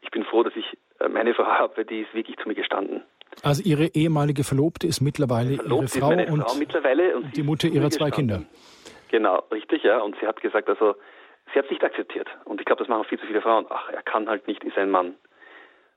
Ich 0.03 0.09
bin 0.09 0.25
froh, 0.25 0.43
dass 0.43 0.53
ich 0.57 0.65
äh, 0.99 1.07
meine 1.07 1.33
Frau 1.33 1.45
habe, 1.45 1.85
die 1.85 2.01
ist 2.01 2.13
wirklich 2.13 2.35
zu 2.37 2.49
mir 2.49 2.55
gestanden. 2.55 3.01
Also 3.43 3.63
Ihre 3.63 3.87
ehemalige 3.87 4.43
Verlobte 4.43 4.87
ist 4.87 5.01
mittlerweile 5.01 5.53
Ihre 5.53 5.63
Frau, 5.63 5.77
und, 5.79 5.89
Frau 5.89 6.55
mittlerweile 6.57 7.15
und 7.15 7.35
die 7.35 7.43
Mutter 7.43 7.67
ihrer 7.67 7.89
zwei 7.89 8.11
Kinder. 8.11 8.43
Genau, 9.09 9.43
richtig, 9.51 9.83
ja. 9.83 9.99
Und 9.99 10.15
sie 10.19 10.27
hat 10.27 10.41
gesagt, 10.41 10.69
also 10.69 10.95
sie 11.51 11.59
hat 11.59 11.65
es 11.65 11.71
nicht 11.71 11.83
akzeptiert. 11.83 12.27
Und 12.45 12.59
ich 12.59 12.65
glaube, 12.65 12.79
das 12.79 12.87
machen 12.87 13.05
viel 13.05 13.19
zu 13.19 13.25
viele 13.25 13.41
Frauen. 13.41 13.65
Ach, 13.69 13.89
er 13.89 14.03
kann 14.03 14.27
halt 14.29 14.47
nicht, 14.47 14.63
ist 14.63 14.77
ein 14.77 14.89
Mann. 14.89 15.15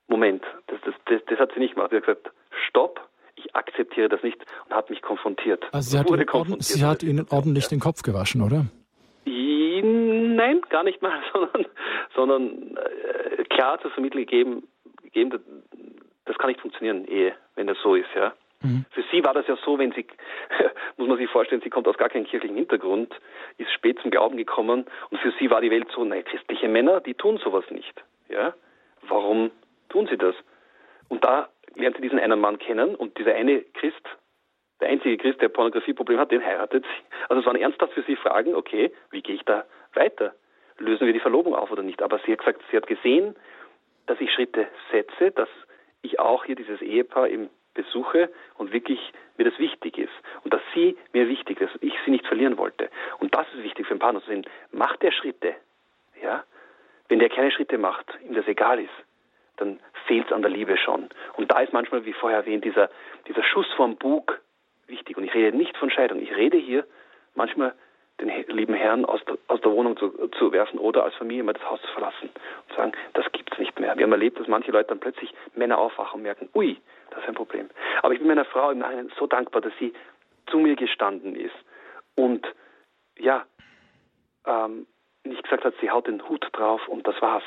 Moment, 0.09 0.43
das, 0.66 0.78
das, 0.85 0.94
das, 1.06 1.20
das 1.27 1.39
hat 1.39 1.52
sie 1.55 1.61
nicht 1.61 1.74
gemacht. 1.74 1.90
Sie 1.90 1.97
hat 1.97 2.06
gesagt, 2.06 2.31
stopp, 2.69 3.01
ich 3.36 3.55
akzeptiere 3.55 4.09
das 4.09 4.23
nicht 4.23 4.39
und 4.66 4.74
hat 4.74 4.90
mich 4.90 5.02
konfrontiert. 5.02 5.65
Also 5.73 5.90
sie 5.90 5.98
hat, 5.98 6.11
ihn, 6.11 6.27
konfrontiert. 6.27 6.62
Sie 6.62 6.85
hat 6.85 7.02
Ihnen 7.02 7.27
ordentlich 7.31 7.65
ja. 7.65 7.70
den 7.70 7.81
Kopf 7.81 8.02
gewaschen, 8.02 8.43
oder? 8.43 8.66
Nein, 9.27 10.61
gar 10.69 10.85
nicht 10.85 11.01
mal, 11.02 11.20
sondern, 11.32 11.66
sondern 12.15 12.77
äh, 12.77 13.44
klar 13.44 13.81
zu 13.81 13.90
vermitteln 13.90 14.27
gegeben, 14.27 14.69
gegeben, 15.02 15.40
das 16.35 16.40
kann 16.40 16.48
nicht 16.48 16.61
funktionieren, 16.61 17.06
Ehe, 17.06 17.35
wenn 17.55 17.69
das 17.69 17.78
so 17.82 17.94
ist, 17.94 18.12
ja. 18.15 18.32
Mhm. 18.62 18.85
Für 18.90 19.05
sie 19.12 19.24
war 19.24 19.35
das 19.35 19.47
ja 19.47 19.56
so, 19.65 19.78
wenn 19.78 19.93
sie, 19.93 20.05
muss 20.97 21.09
man 21.09 21.19
sich 21.19 21.31
vorstellen, 21.31 21.61
sie 21.62 21.70
kommt 21.70 21.86
aus 21.86 21.97
gar 21.97 22.09
keinem 22.09 22.27
kirchlichen 22.27 22.56
Hintergrund, 22.56 23.15
ist 23.59 23.70
spät 23.73 24.01
zum 24.01 24.11
Glauben 24.11 24.36
gekommen 24.36 24.86
und 25.11 25.19
für 25.20 25.32
sie 25.39 25.51
war 25.51 25.61
die 25.61 25.70
Welt 25.70 25.86
so, 25.94 26.05
nein, 26.05 26.24
christliche 26.24 26.69
Männer, 26.69 27.01
die 27.01 27.15
tun 27.15 27.39
sowas 27.39 27.65
nicht, 27.70 28.02
ja. 28.28 28.55
Warum 29.06 29.51
tun 29.90 30.09
sie 30.09 30.16
das? 30.16 30.35
Und 31.09 31.23
da 31.23 31.48
lernt 31.77 31.97
sie 31.97 32.02
diesen 32.02 32.19
einen 32.19 32.40
Mann 32.40 32.59
kennen 32.59 32.94
und 32.94 33.16
dieser 33.19 33.35
eine 33.35 33.62
Christ, 33.62 34.02
der 34.81 34.89
einzige 34.89 35.19
Christ, 35.19 35.40
der 35.40 35.51
Pornografieproblem 35.51 36.19
hat, 36.19 36.32
den 36.32 36.44
heiratet 36.44 36.85
sie. 36.85 37.16
Also 37.28 37.40
es 37.40 37.47
waren 37.47 37.56
ernsthaft 37.56 37.93
für 37.93 38.02
sie 38.02 38.16
Fragen, 38.16 38.55
okay, 38.55 38.93
wie 39.11 39.23
gehe 39.23 39.36
ich 39.36 39.44
da 39.44 39.65
weiter? 39.93 40.35
Lösen 40.78 41.06
wir 41.06 41.12
die 41.12 41.20
Verlobung 41.20 41.55
auf 41.55 41.70
oder 41.70 41.82
nicht? 41.82 42.02
Aber 42.02 42.19
sie 42.27 42.32
hat 42.32 42.40
gesagt, 42.40 42.62
sie 42.70 42.77
hat 42.77 42.86
gesehen, 42.86 43.36
dass 44.06 44.20
ich 44.20 44.32
Schritte 44.32 44.66
setze, 44.90 45.31
dass 45.31 45.48
ich 46.05 46.20
auch 46.20 46.44
hier 46.44 46.56
dieses 46.56 46.81
Ehepaar 46.82 47.28
im 47.28 47.48
besuche 47.74 48.31
und 48.56 48.72
wirklich 48.72 49.12
mir 49.36 49.44
das 49.44 49.59
wichtig 49.59 49.98
ist 49.98 50.12
und 50.44 50.55
dass 50.55 50.62
sie 50.74 50.97
mir 51.12 51.28
wichtig 51.28 51.60
ist, 51.60 51.72
ich 51.81 51.94
sie 52.05 52.12
nicht 52.12 52.26
verlieren 52.26 52.56
wollte. 52.56 52.89
Und 53.18 53.35
das 53.35 53.47
ist 53.55 53.64
wichtig 53.64 53.86
für 53.86 53.93
einen 53.93 54.01
Partner 54.01 54.22
zu 54.22 54.28
sehen. 54.28 54.47
Macht 54.70 55.02
der 55.02 55.10
Schritte, 55.10 55.55
ja? 56.22 56.44
Wenn 57.09 57.18
der 57.18 57.28
keine 57.28 57.51
Schritte 57.51 57.76
macht, 57.76 58.06
ihm 58.24 58.35
das 58.35 58.47
egal 58.47 58.81
ist, 58.81 58.94
dann 59.56 59.78
fehlt 60.06 60.26
es 60.26 60.32
an 60.32 60.43
der 60.43 60.51
Liebe 60.51 60.76
schon. 60.76 61.09
Und 61.36 61.51
da 61.51 61.60
ist 61.60 61.72
manchmal, 61.72 62.05
wie 62.06 62.12
vorher 62.12 62.39
erwähnt, 62.39 62.64
dieser, 62.64 62.89
dieser 63.28 63.43
Schuss 63.43 63.70
vom 63.76 63.97
Bug 63.97 64.40
wichtig. 64.86 65.16
Und 65.16 65.24
ich 65.24 65.35
rede 65.35 65.56
nicht 65.56 65.76
von 65.76 65.90
Scheidung. 65.90 66.20
Ich 66.20 66.35
rede 66.35 66.56
hier 66.56 66.86
manchmal 67.35 67.74
den 68.20 68.28
lieben 68.48 68.74
Herrn 68.74 69.04
aus 69.04 69.20
der, 69.24 69.38
aus 69.48 69.60
der 69.60 69.72
Wohnung 69.72 69.96
zu, 69.96 70.10
zu 70.38 70.52
werfen 70.52 70.78
oder 70.78 71.04
als 71.04 71.14
Familie 71.16 71.42
mal 71.42 71.52
das 71.52 71.68
Haus 71.68 71.80
zu 71.82 71.88
verlassen 71.88 72.30
und 72.68 72.76
sagen, 72.76 72.92
das 73.14 73.30
gibt's 73.32 73.58
nicht 73.58 73.78
mehr. 73.80 73.96
Wir 73.96 74.04
haben 74.04 74.12
erlebt, 74.12 74.38
dass 74.38 74.46
manche 74.46 74.70
Leute 74.70 74.88
dann 74.88 75.00
plötzlich 75.00 75.34
Männer 75.54 75.78
aufwachen 75.78 76.18
und 76.18 76.22
merken, 76.22 76.48
ui, 76.54 76.76
das 77.10 77.20
ist 77.20 77.28
ein 77.28 77.34
Problem. 77.34 77.68
Aber 78.02 78.12
ich 78.12 78.20
bin 78.20 78.28
meiner 78.28 78.44
Frau 78.44 78.70
im 78.70 78.78
Nachhinein 78.78 79.10
so 79.18 79.26
dankbar, 79.26 79.62
dass 79.62 79.72
sie 79.78 79.92
zu 80.46 80.58
mir 80.58 80.76
gestanden 80.76 81.34
ist 81.34 81.54
und 82.14 82.46
ja, 83.18 83.44
ähm, 84.46 84.86
nicht 85.24 85.42
gesagt 85.42 85.64
hat, 85.64 85.74
sie 85.80 85.90
haut 85.90 86.06
den 86.06 86.26
Hut 86.28 86.46
drauf 86.52 86.86
und 86.88 87.06
das 87.06 87.20
war's. 87.20 87.44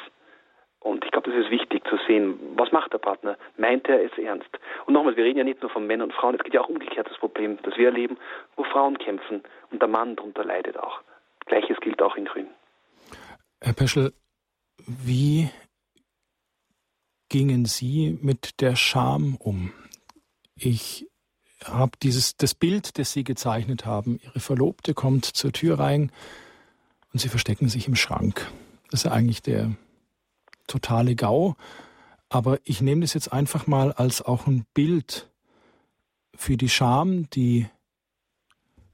Und 0.79 1.03
ich 1.05 1.11
glaube, 1.11 1.29
das 1.31 1.39
ist 1.39 1.51
wichtig 1.51 1.87
zu 1.87 1.97
sehen, 2.07 2.39
was 2.55 2.71
macht 2.71 2.93
der 2.93 2.99
Partner? 2.99 3.37
Meint 3.57 3.87
er 3.89 4.03
es 4.03 4.15
ernst? 4.17 4.49
Und 4.85 4.93
nochmal, 4.93 5.15
wir 5.17 5.23
reden 5.23 5.39
ja 5.39 5.43
nicht 5.43 5.61
nur 5.61 5.71
von 5.71 5.87
Männern 5.87 6.09
und 6.09 6.13
Frauen, 6.13 6.35
es 6.35 6.43
gibt 6.43 6.53
ja 6.53 6.61
auch 6.61 6.69
umgekehrt 6.69 7.09
das 7.09 7.17
Problem, 7.17 7.57
das 7.63 7.75
wir 7.77 7.87
erleben, 7.87 8.17
wo 8.55 8.63
Frauen 8.63 8.97
kämpfen 8.97 9.43
und 9.71 9.81
der 9.81 9.89
Mann 9.89 10.15
darunter 10.15 10.43
leidet 10.43 10.77
auch. 10.77 11.01
Gleiches 11.45 11.77
gilt 11.81 12.01
auch 12.01 12.15
in 12.15 12.25
Grün. 12.25 12.47
Herr 13.61 13.73
Peschel, 13.73 14.13
wie 14.85 15.49
gingen 17.29 17.65
Sie 17.65 18.17
mit 18.21 18.61
der 18.61 18.75
Scham 18.75 19.35
um? 19.35 19.73
Ich 20.55 21.07
habe 21.63 21.91
dieses 22.01 22.37
das 22.37 22.53
Bild, 22.53 22.97
das 22.97 23.11
Sie 23.11 23.23
gezeichnet 23.23 23.85
haben. 23.85 24.19
Ihre 24.23 24.39
Verlobte 24.39 24.93
kommt 24.93 25.25
zur 25.25 25.51
Tür 25.51 25.79
rein 25.79 26.11
und 27.13 27.19
Sie 27.19 27.29
verstecken 27.29 27.67
sich 27.67 27.87
im 27.87 27.95
Schrank. 27.95 28.51
Das 28.91 29.05
ist 29.05 29.11
eigentlich 29.11 29.41
der 29.41 29.75
totale 30.67 31.15
GAU. 31.15 31.55
Aber 32.29 32.59
ich 32.63 32.81
nehme 32.81 33.01
das 33.01 33.13
jetzt 33.13 33.31
einfach 33.31 33.67
mal 33.67 33.91
als 33.93 34.21
auch 34.21 34.47
ein 34.47 34.65
Bild 34.73 35.29
für 36.35 36.57
die 36.57 36.69
Scham, 36.69 37.29
die 37.29 37.67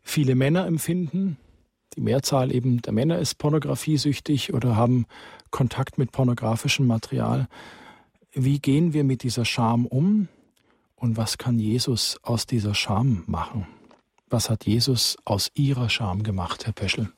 viele 0.03 0.35
Männer 0.35 0.65
empfinden. 0.67 1.37
Die 1.95 2.01
Mehrzahl 2.01 2.53
eben 2.53 2.81
der 2.81 2.93
Männer 2.93 3.19
ist 3.19 3.35
pornografiesüchtig 3.35 4.53
oder 4.53 4.75
haben 4.75 5.05
Kontakt 5.51 5.97
mit 5.97 6.11
pornografischem 6.11 6.87
Material. 6.87 7.47
Wie 8.31 8.59
gehen 8.59 8.93
wir 8.93 9.03
mit 9.03 9.23
dieser 9.23 9.45
Scham 9.45 9.85
um 9.85 10.27
und 10.95 11.17
was 11.17 11.37
kann 11.37 11.59
Jesus 11.59 12.19
aus 12.23 12.47
dieser 12.47 12.73
Scham 12.73 13.23
machen? 13.27 13.67
Was 14.29 14.49
hat 14.49 14.65
Jesus 14.65 15.17
aus 15.25 15.51
ihrer 15.53 15.89
Scham 15.89 16.23
gemacht, 16.23 16.65
Herr 16.65 16.73
Peschel? 16.73 17.09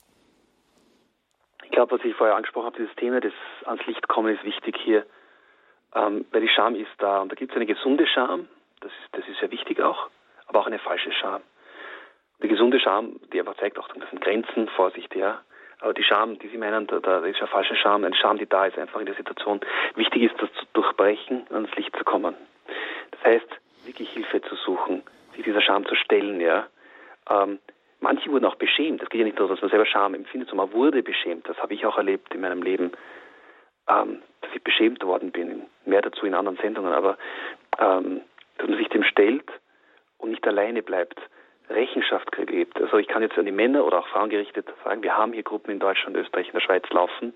glaube, 1.76 2.00
was 2.00 2.06
ich 2.06 2.16
vorher 2.16 2.36
angesprochen 2.36 2.68
habe, 2.68 2.78
dieses 2.78 2.96
Thema 2.96 3.20
des 3.20 3.34
ans 3.66 3.86
Licht 3.86 4.08
kommen 4.08 4.34
ist 4.34 4.44
wichtig 4.44 4.78
hier, 4.84 5.06
ähm, 5.94 6.26
weil 6.32 6.42
die 6.42 6.50
Scham 6.50 6.74
ist 6.74 6.92
da 6.98 7.22
und 7.22 7.32
da 7.32 7.36
gibt 7.36 7.52
es 7.52 7.56
eine 7.56 7.66
gesunde 7.66 8.08
Scham, 8.08 8.48
das 8.80 8.92
ist, 8.92 9.10
das 9.12 9.28
ist 9.28 9.40
sehr 9.40 9.52
wichtig 9.52 9.82
auch, 9.82 10.10
aber 10.48 10.62
auch 10.62 10.68
eine 10.68 10.80
falsche 10.80 11.12
Scham. 11.12 11.42
Die 12.46 12.50
gesunde 12.50 12.80
Scham, 12.80 13.20
die 13.34 13.40
einfach 13.40 13.58
zeigt 13.58 13.80
auch, 13.80 13.88
das 13.88 14.08
sind 14.12 14.22
Grenzen, 14.22 14.68
Vorsicht, 14.68 15.16
ja. 15.16 15.42
Aber 15.80 15.96
die 15.96 16.04
Scham, 16.04 16.38
die 16.38 16.48
Sie 16.48 16.60
meinen, 16.60 16.86
da, 16.86 17.00
da 17.00 17.26
ist 17.26 17.40
ja 17.40 17.48
falsche 17.48 17.76
Scham, 17.76 18.04
eine 18.04 18.16
Scham, 18.16 18.38
die 18.38 18.46
da 18.46 18.68
ist, 18.68 18.78
einfach 18.78 19.00
in 19.00 19.08
der 19.08 19.16
Situation. 19.16 19.62
Wichtig 19.96 20.22
ist, 20.22 20.36
das 20.40 20.54
zu 20.54 20.66
durchbrechen, 20.74 21.48
ans 21.50 21.76
Licht 21.76 21.96
zu 21.98 22.04
kommen. 22.04 22.36
Das 23.10 23.24
heißt, 23.24 23.48
wirklich 23.86 24.12
Hilfe 24.12 24.44
zu 24.44 24.54
suchen, 24.58 25.02
sich 25.36 25.44
dieser 25.44 25.62
Scham 25.62 25.88
zu 25.88 25.96
stellen, 25.96 26.40
ja. 26.40 26.68
Ähm, 27.32 27.58
Manche 28.00 28.30
wurden 28.30 28.46
auch 28.46 28.56
beschämt. 28.58 29.02
Es 29.02 29.10
geht 29.10 29.22
ja 29.22 29.26
nicht 29.26 29.40
darum, 29.40 29.50
dass 29.50 29.62
man 29.62 29.72
selber 29.72 29.88
Scham 29.88 30.14
empfindet, 30.14 30.50
sondern 30.50 30.70
man 30.70 30.78
wurde 30.78 31.02
beschämt. 31.02 31.50
Das 31.50 31.58
habe 31.58 31.74
ich 31.74 31.88
auch 31.88 31.98
erlebt 31.98 32.32
in 32.36 32.42
meinem 32.42 32.62
Leben, 32.62 32.92
ähm, 33.90 34.22
dass 34.42 34.52
ich 34.54 34.62
beschämt 34.64 35.04
worden 35.04 35.32
bin. 35.32 35.64
Mehr 35.86 36.04
dazu 36.04 36.28
in 36.28 36.36
anderen 36.36 36.58
Sendungen. 36.58 36.94
Aber 36.94 37.18
ähm, 37.80 38.22
dass 38.60 38.70
man 38.70 38.78
sich 38.78 38.90
dem 38.90 39.04
stellt 39.04 39.50
und 40.20 40.30
nicht 40.30 40.48
alleine 40.48 40.84
bleibt, 40.84 41.20
Rechenschaft 41.70 42.32
gibt. 42.48 42.80
Also 42.80 42.98
ich 42.98 43.08
kann 43.08 43.22
jetzt 43.22 43.38
an 43.38 43.46
die 43.46 43.52
Männer 43.52 43.86
oder 43.86 44.00
auch 44.00 44.08
Frauen 44.08 44.30
gerichtet 44.30 44.68
sagen, 44.84 45.04
wir 45.04 45.18
haben 45.18 45.34
hier 45.34 45.44
Gruppen 45.44 45.72
in 45.72 45.80
Deutschland, 45.80 46.16
Österreich, 46.16 46.48
in 46.48 46.54
der 46.54 46.62
Schweiz 46.62 46.84
laufen, 46.90 47.34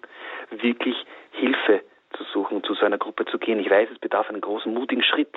wirklich 0.51 0.95
Hilfe 1.31 1.81
zu 2.15 2.23
suchen, 2.34 2.64
zu 2.64 2.73
so 2.73 2.85
einer 2.85 2.97
Gruppe 2.97 3.26
zu 3.26 3.38
gehen. 3.38 3.60
Ich 3.60 3.69
weiß, 3.69 3.89
es 3.91 3.99
bedarf 3.99 4.30
einen 4.30 4.41
großen, 4.41 4.73
mutigen 4.73 5.03
Schritt 5.03 5.35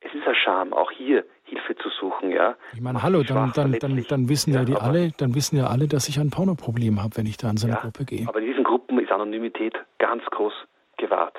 es 0.00 0.14
ist 0.14 0.26
ein 0.26 0.34
Scham, 0.34 0.72
auch 0.72 0.90
hier 0.90 1.24
Hilfe 1.44 1.76
zu 1.76 1.88
suchen, 1.90 2.30
ja. 2.30 2.56
Ich 2.72 2.80
meine, 2.80 3.02
hallo, 3.02 3.22
dann, 3.22 3.52
dann, 3.54 3.72
dann, 3.78 4.04
dann 4.08 4.28
wissen 4.28 4.54
ja, 4.54 4.64
die 4.64 4.74
alle, 4.74 5.12
dann 5.18 5.34
wissen 5.34 5.58
ja 5.58 5.66
alle, 5.66 5.88
dass 5.88 6.08
ich 6.08 6.18
ein 6.18 6.30
Pornoproblem 6.30 7.02
habe, 7.02 7.16
wenn 7.16 7.26
ich 7.26 7.36
da 7.36 7.50
in 7.50 7.58
so 7.58 7.66
eine 7.66 7.76
ja, 7.76 7.82
Gruppe 7.82 8.04
gehe. 8.04 8.26
Aber 8.26 8.40
in 8.40 8.46
diesen 8.46 8.64
Gruppen 8.64 8.98
ist 8.98 9.12
Anonymität 9.12 9.74
ganz 9.98 10.24
groß 10.26 10.54
gewahrt. 10.96 11.36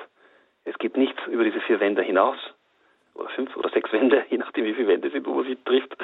Es 0.64 0.78
gibt 0.78 0.96
nichts 0.96 1.18
über 1.26 1.44
diese 1.44 1.60
vier 1.60 1.80
Wände 1.80 2.02
hinaus, 2.02 2.38
oder 3.14 3.28
fünf 3.30 3.56
oder 3.56 3.70
sechs 3.70 3.92
Wände, 3.92 4.24
je 4.30 4.38
nachdem 4.38 4.64
wie 4.64 4.74
viele 4.74 4.88
Wände 4.88 5.10
sind, 5.10 5.26
wo 5.26 5.34
man 5.34 5.44
sich 5.44 5.58
trifft. 5.64 5.96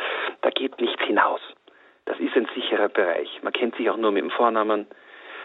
Da 0.42 0.50
geht 0.50 0.80
nichts 0.80 1.02
hinaus. 1.04 1.40
Das 2.04 2.18
ist 2.20 2.34
ein 2.36 2.48
sicherer 2.54 2.88
Bereich. 2.88 3.42
Man 3.42 3.52
kennt 3.52 3.76
sich 3.76 3.88
auch 3.90 3.96
nur 3.96 4.12
mit 4.12 4.22
dem 4.22 4.30
Vornamen. 4.30 4.86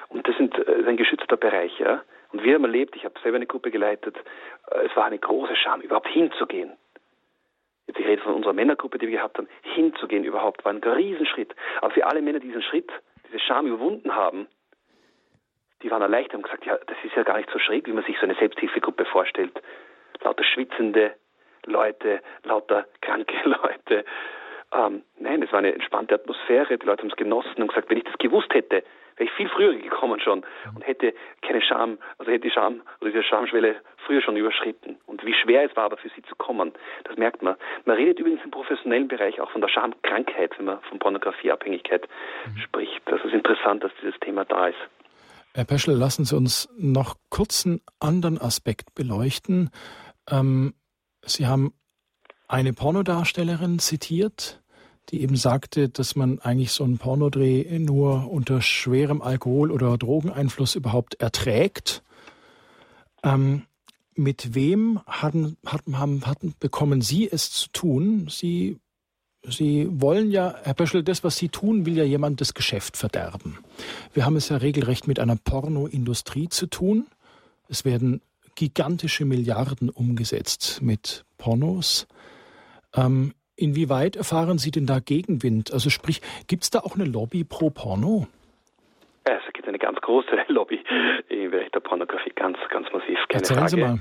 Und 0.09 0.27
das, 0.27 0.37
sind, 0.37 0.57
das 0.57 0.67
äh, 0.67 0.81
ist 0.81 0.87
ein 0.87 0.97
geschützter 0.97 1.37
Bereich, 1.37 1.77
ja. 1.79 2.03
Und 2.31 2.43
wir 2.43 2.55
haben 2.55 2.63
erlebt, 2.63 2.95
ich 2.95 3.05
habe 3.05 3.19
selber 3.21 3.35
eine 3.35 3.47
Gruppe 3.47 3.71
geleitet, 3.71 4.15
äh, 4.71 4.85
es 4.85 4.95
war 4.95 5.05
eine 5.05 5.19
große 5.19 5.55
Scham, 5.55 5.81
überhaupt 5.81 6.07
hinzugehen. 6.07 6.71
Jetzt 7.87 7.99
ich 7.99 8.05
rede 8.05 8.21
von 8.21 8.33
unserer 8.33 8.53
Männergruppe, 8.53 8.97
die 8.97 9.07
wir 9.07 9.17
gehabt 9.17 9.37
haben, 9.37 9.49
hinzugehen 9.61 10.23
überhaupt, 10.23 10.63
war 10.63 10.71
ein 10.71 10.83
Riesenschritt. 10.83 11.53
Aber 11.81 11.91
für 11.91 12.05
alle 12.05 12.21
Männer, 12.21 12.39
die 12.39 12.47
diesen 12.47 12.61
Schritt, 12.61 12.91
diese 13.27 13.39
Scham 13.39 13.67
überwunden 13.67 14.15
haben, 14.15 14.47
die 15.81 15.91
waren 15.91 16.01
erleichtert 16.01 16.35
und 16.35 16.43
gesagt, 16.43 16.65
ja, 16.65 16.77
das 16.87 16.97
ist 17.03 17.15
ja 17.15 17.23
gar 17.23 17.37
nicht 17.37 17.49
so 17.51 17.59
schräg, 17.59 17.87
wie 17.87 17.91
man 17.91 18.05
sich 18.05 18.17
so 18.17 18.23
eine 18.23 18.35
Selbsthilfegruppe 18.35 19.03
vorstellt. 19.05 19.61
Lauter 20.21 20.45
schwitzende 20.45 21.13
Leute, 21.65 22.21
lauter 22.43 22.85
kranke 23.01 23.35
Leute. 23.43 24.05
Ähm, 24.73 25.03
nein, 25.19 25.43
es 25.43 25.51
war 25.51 25.59
eine 25.59 25.73
entspannte 25.73 26.15
Atmosphäre, 26.15 26.77
die 26.77 26.85
Leute 26.85 27.03
haben 27.03 27.11
es 27.11 27.15
genossen 27.15 27.61
und 27.61 27.67
gesagt, 27.67 27.89
wenn 27.89 27.97
ich 27.97 28.05
das 28.05 28.17
gewusst 28.17 28.53
hätte, 28.53 28.83
wäre 29.17 29.29
ich 29.29 29.31
viel 29.31 29.49
früher 29.49 29.75
gekommen 29.75 30.19
schon 30.19 30.43
und 30.75 30.87
hätte 30.87 31.13
keine 31.41 31.61
Scham, 31.61 31.99
also 32.17 32.31
hätte 32.31 32.47
die 32.47 32.51
Scham 32.51 32.81
oder 32.99 33.11
diese 33.11 33.23
Schamschwelle 33.23 33.75
früher 34.05 34.21
schon 34.21 34.35
überschritten. 34.35 34.97
Und 35.05 35.23
wie 35.25 35.33
schwer 35.33 35.63
es 35.69 35.75
war 35.75 35.85
aber 35.85 35.97
für 35.97 36.09
sie 36.09 36.23
zu 36.23 36.35
kommen, 36.35 36.73
das 37.03 37.17
merkt 37.17 37.43
man. 37.43 37.55
Man 37.85 37.97
redet 37.97 38.19
übrigens 38.19 38.43
im 38.43 38.51
professionellen 38.51 39.07
Bereich 39.07 39.39
auch 39.39 39.51
von 39.51 39.61
der 39.61 39.67
Schamkrankheit, 39.67 40.57
wenn 40.57 40.65
man 40.65 40.81
von 40.89 40.97
Pornografieabhängigkeit 40.99 42.07
mhm. 42.47 42.57
spricht. 42.59 43.01
Das 43.05 43.23
ist 43.23 43.33
interessant, 43.33 43.83
dass 43.83 43.91
dieses 44.01 44.19
Thema 44.19 44.45
da 44.45 44.67
ist. 44.67 44.77
Herr 45.53 45.65
Peschel, 45.65 45.93
lassen 45.93 46.25
Sie 46.25 46.35
uns 46.35 46.67
noch 46.77 47.15
kurz 47.29 47.65
einen 47.65 47.81
anderen 47.99 48.39
Aspekt 48.39 48.95
beleuchten. 48.95 49.69
Ähm, 50.27 50.73
Sie 51.25 51.47
haben 51.47 51.73
eine 52.47 52.73
Pornodarstellerin 52.73 53.79
zitiert, 53.79 54.61
die 55.09 55.21
eben 55.21 55.35
sagte, 55.35 55.89
dass 55.89 56.15
man 56.15 56.39
eigentlich 56.39 56.71
so 56.71 56.83
einen 56.83 56.97
Pornodreh 56.97 57.79
nur 57.79 58.31
unter 58.31 58.61
schwerem 58.61 59.21
Alkohol- 59.21 59.71
oder 59.71 59.97
Drogeneinfluss 59.97 60.75
überhaupt 60.75 61.15
erträgt. 61.15 62.03
Ähm, 63.23 63.63
mit 64.15 64.53
wem 64.53 64.99
hatten, 65.07 65.57
hatten, 65.65 65.97
haben, 65.97 66.25
hatten, 66.25 66.53
bekommen 66.59 67.01
Sie 67.01 67.29
es 67.29 67.51
zu 67.51 67.69
tun? 67.69 68.27
Sie, 68.29 68.77
Sie 69.47 69.87
wollen 69.89 70.31
ja, 70.31 70.55
Herr 70.63 70.75
Böschel, 70.75 71.03
das, 71.03 71.23
was 71.23 71.37
Sie 71.37 71.49
tun, 71.49 71.85
will 71.85 71.97
ja 71.97 72.03
jemand 72.03 72.39
das 72.39 72.53
Geschäft 72.53 72.95
verderben. 72.95 73.57
Wir 74.13 74.25
haben 74.25 74.35
es 74.35 74.49
ja 74.49 74.57
regelrecht 74.57 75.07
mit 75.07 75.19
einer 75.19 75.35
Pornoindustrie 75.35 76.47
zu 76.49 76.67
tun. 76.67 77.07
Es 77.67 77.85
werden 77.85 78.21
gigantische 78.55 79.25
Milliarden 79.25 79.89
umgesetzt 79.89 80.81
mit 80.81 81.25
Pornos. 81.37 82.07
Ähm, 82.95 83.33
Inwieweit 83.55 84.15
erfahren 84.15 84.57
Sie 84.57 84.71
denn 84.71 84.87
da 84.87 84.99
Gegenwind? 84.99 85.71
Also 85.71 85.89
sprich, 85.89 86.21
gibt 86.47 86.63
es 86.63 86.71
da 86.71 86.79
auch 86.79 86.95
eine 86.95 87.05
Lobby 87.05 87.43
pro 87.43 87.69
Porno? 87.69 88.27
Es 89.25 89.53
gibt 89.53 89.67
eine 89.67 89.77
ganz 89.77 90.01
große 90.01 90.31
Lobby 90.47 90.83
im 91.29 91.51
Bereich 91.51 91.69
der 91.71 91.79
Pornografie, 91.79 92.31
ganz, 92.35 92.57
ganz 92.69 92.87
massiv. 92.91 93.17
Keine 93.29 93.41
Erzählen 93.41 93.59
Frage. 93.59 93.69
Sie 93.69 93.77
mal. 93.81 93.99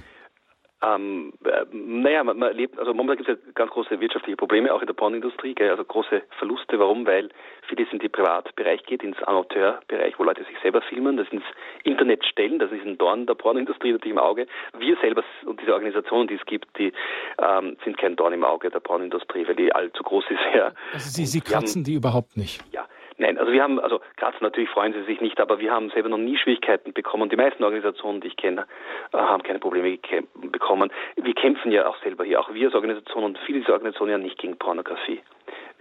Ähm, 0.85 1.33
äh, 1.45 1.65
naja, 1.73 2.25
man, 2.25 2.39
man 2.39 2.49
erlebt, 2.49 2.79
also 2.79 2.93
momentan 2.93 3.19
gibt 3.19 3.29
es 3.29 3.39
ja 3.45 3.53
ganz 3.55 3.71
große 3.71 4.01
wirtschaftliche 4.01 4.37
Probleme, 4.37 4.73
auch 4.75 4.81
in 4.81 4.87
der 4.87 4.95
Pornindustrie, 4.95 5.55
gell, 5.55 5.71
also 5.71 5.85
große 5.85 6.23
Verluste. 6.39 6.79
Warum? 6.79 7.07
Weil 7.07 7.29
vieles 7.69 7.87
in 7.93 8.01
den 8.01 8.11
Privatbereich 8.11 8.85
geht, 8.85 9.03
ins 9.03 9.23
Amateurbereich, 9.23 10.19
wo 10.19 10.25
Leute 10.25 10.45
sich 10.45 10.59
selber 10.61 10.83
filmen, 10.83 11.17
das 11.17 11.29
ins 11.29 11.45
Internet 11.85 12.25
stellen, 12.25 12.59
das 12.59 12.73
ist 12.73 12.85
ein 12.85 12.99
Dorn 12.99 13.27
der 13.27 13.35
Pornindustrie 13.35 13.93
natürlich 13.93 14.17
im 14.17 14.19
Auge. 14.19 14.47
Wir 14.77 14.97
selber 14.97 15.23
und 15.47 15.61
diese 15.61 15.73
Organisationen, 15.73 16.27
die 16.27 16.35
es 16.35 16.45
gibt, 16.47 16.67
die 16.79 16.93
ähm, 17.39 17.77
sind 17.85 17.97
kein 17.99 18.17
Dorn 18.17 18.33
im 18.33 18.45
Auge 18.45 18.71
der 18.71 18.81
Pornindustrie, 18.81 19.47
weil 19.47 19.57
die 19.57 19.73
allzu 19.73 20.03
groß 20.03 20.25
ist. 20.31 20.41
Ja. 20.55 20.73
Also 20.93 21.09
Sie, 21.09 21.27
Sie 21.27 21.41
kratzen 21.41 21.81
haben, 21.81 21.85
die 21.85 21.95
überhaupt 21.95 22.37
nicht? 22.37 22.61
Ja, 22.73 22.87
Nein, 23.23 23.39
also 23.39 23.53
wir 23.53 23.63
haben, 23.63 23.79
also 23.79 24.01
Graz 24.17 24.35
natürlich 24.41 24.69
freuen 24.69 24.93
sie 24.93 25.05
sich 25.05 25.21
nicht, 25.21 25.39
aber 25.39 25.61
wir 25.61 25.71
haben 25.71 25.91
selber 25.91 26.09
noch 26.09 26.19
nie 26.19 26.37
Schwierigkeiten 26.37 26.93
bekommen. 26.93 27.31
Die 27.31 27.37
meisten 27.37 27.63
Organisationen, 27.63 28.21
die 28.21 28.27
ich 28.27 28.37
kenne, 28.37 28.67
äh, 29.13 29.17
haben 29.17 29.45
keine 29.45 29.61
Probleme 29.61 29.97
bekommen. 30.35 30.91
Wir 31.15 31.33
kämpfen 31.33 31.71
ja 31.71 31.87
auch 31.87 31.97
selber 32.03 32.25
hier, 32.25 32.41
auch 32.41 32.53
wir 32.53 32.67
als 32.67 32.75
Organisation 32.75 33.23
und 33.23 33.39
viele 33.47 33.61
dieser 33.61 33.75
Organisationen 33.75 34.11
ja 34.11 34.19
nicht 34.19 34.39
gegen 34.39 34.59
Pornografie. 34.59 35.21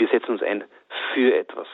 Wir 0.01 0.07
setzen 0.07 0.31
uns 0.31 0.41
ein 0.41 0.63
für 1.13 1.35
etwas, 1.35 1.67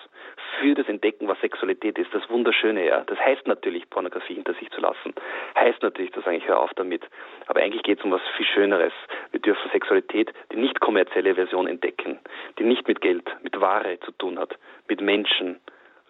für 0.59 0.75
das 0.75 0.89
Entdecken, 0.89 1.29
was 1.29 1.39
Sexualität 1.39 1.97
ist, 1.97 2.13
das 2.13 2.29
Wunderschöne, 2.29 2.85
ja. 2.85 3.05
Das 3.05 3.17
heißt 3.17 3.47
natürlich, 3.47 3.89
Pornografie 3.89 4.33
hinter 4.33 4.53
sich 4.55 4.69
zu 4.71 4.81
lassen. 4.81 5.13
Heißt 5.57 5.81
natürlich, 5.81 6.11
dass 6.11 6.27
eigentlich 6.27 6.45
hör 6.45 6.59
auf 6.59 6.73
damit. 6.73 7.07
Aber 7.45 7.61
eigentlich 7.61 7.83
geht 7.83 7.99
es 7.99 8.03
um 8.03 8.11
was 8.11 8.19
viel 8.35 8.45
Schöneres. 8.45 8.91
Wir 9.31 9.39
dürfen 9.39 9.71
Sexualität, 9.71 10.33
die 10.51 10.57
nicht 10.57 10.81
kommerzielle 10.81 11.35
Version 11.35 11.67
entdecken, 11.67 12.19
die 12.59 12.65
nicht 12.65 12.85
mit 12.89 12.99
Geld, 12.99 13.23
mit 13.43 13.61
Ware 13.61 13.97
zu 14.01 14.11
tun 14.11 14.37
hat, 14.37 14.57
mit 14.89 14.99
Menschen, 14.99 15.61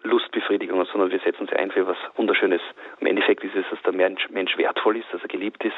Lustbefriedigung, 0.02 0.84
sondern 0.86 1.12
wir 1.12 1.20
setzen 1.20 1.42
uns 1.42 1.52
ein 1.52 1.70
für 1.70 1.86
was 1.86 1.98
Wunderschönes. 2.16 2.62
Im 2.98 3.06
Endeffekt 3.06 3.44
ist 3.44 3.54
es, 3.54 3.64
dass 3.70 3.80
der 3.82 3.92
Mensch, 3.92 4.28
Mensch 4.30 4.58
wertvoll 4.58 4.96
ist, 4.96 5.06
dass 5.12 5.22
er 5.22 5.28
geliebt 5.28 5.64
ist 5.64 5.76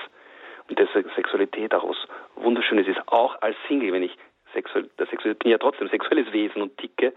und 0.71 0.81
dass 0.81 0.89
Sexualität 0.93 1.75
daraus 1.75 1.99
Wunderschönes 2.37 2.87
ist, 2.87 3.01
auch 3.09 3.43
als 3.43 3.57
Single, 3.69 3.93
wenn 3.93 4.05
ich 4.05 4.17
sexuell, 4.53 4.89
der 4.99 5.07
sexuell, 5.07 5.35
bin 5.35 5.51
ja 5.51 5.59
trotzdem 5.59 5.89
sexuelles 5.89 6.33
Wesen 6.33 6.63
und 6.63 6.77
ticke, 6.79 7.13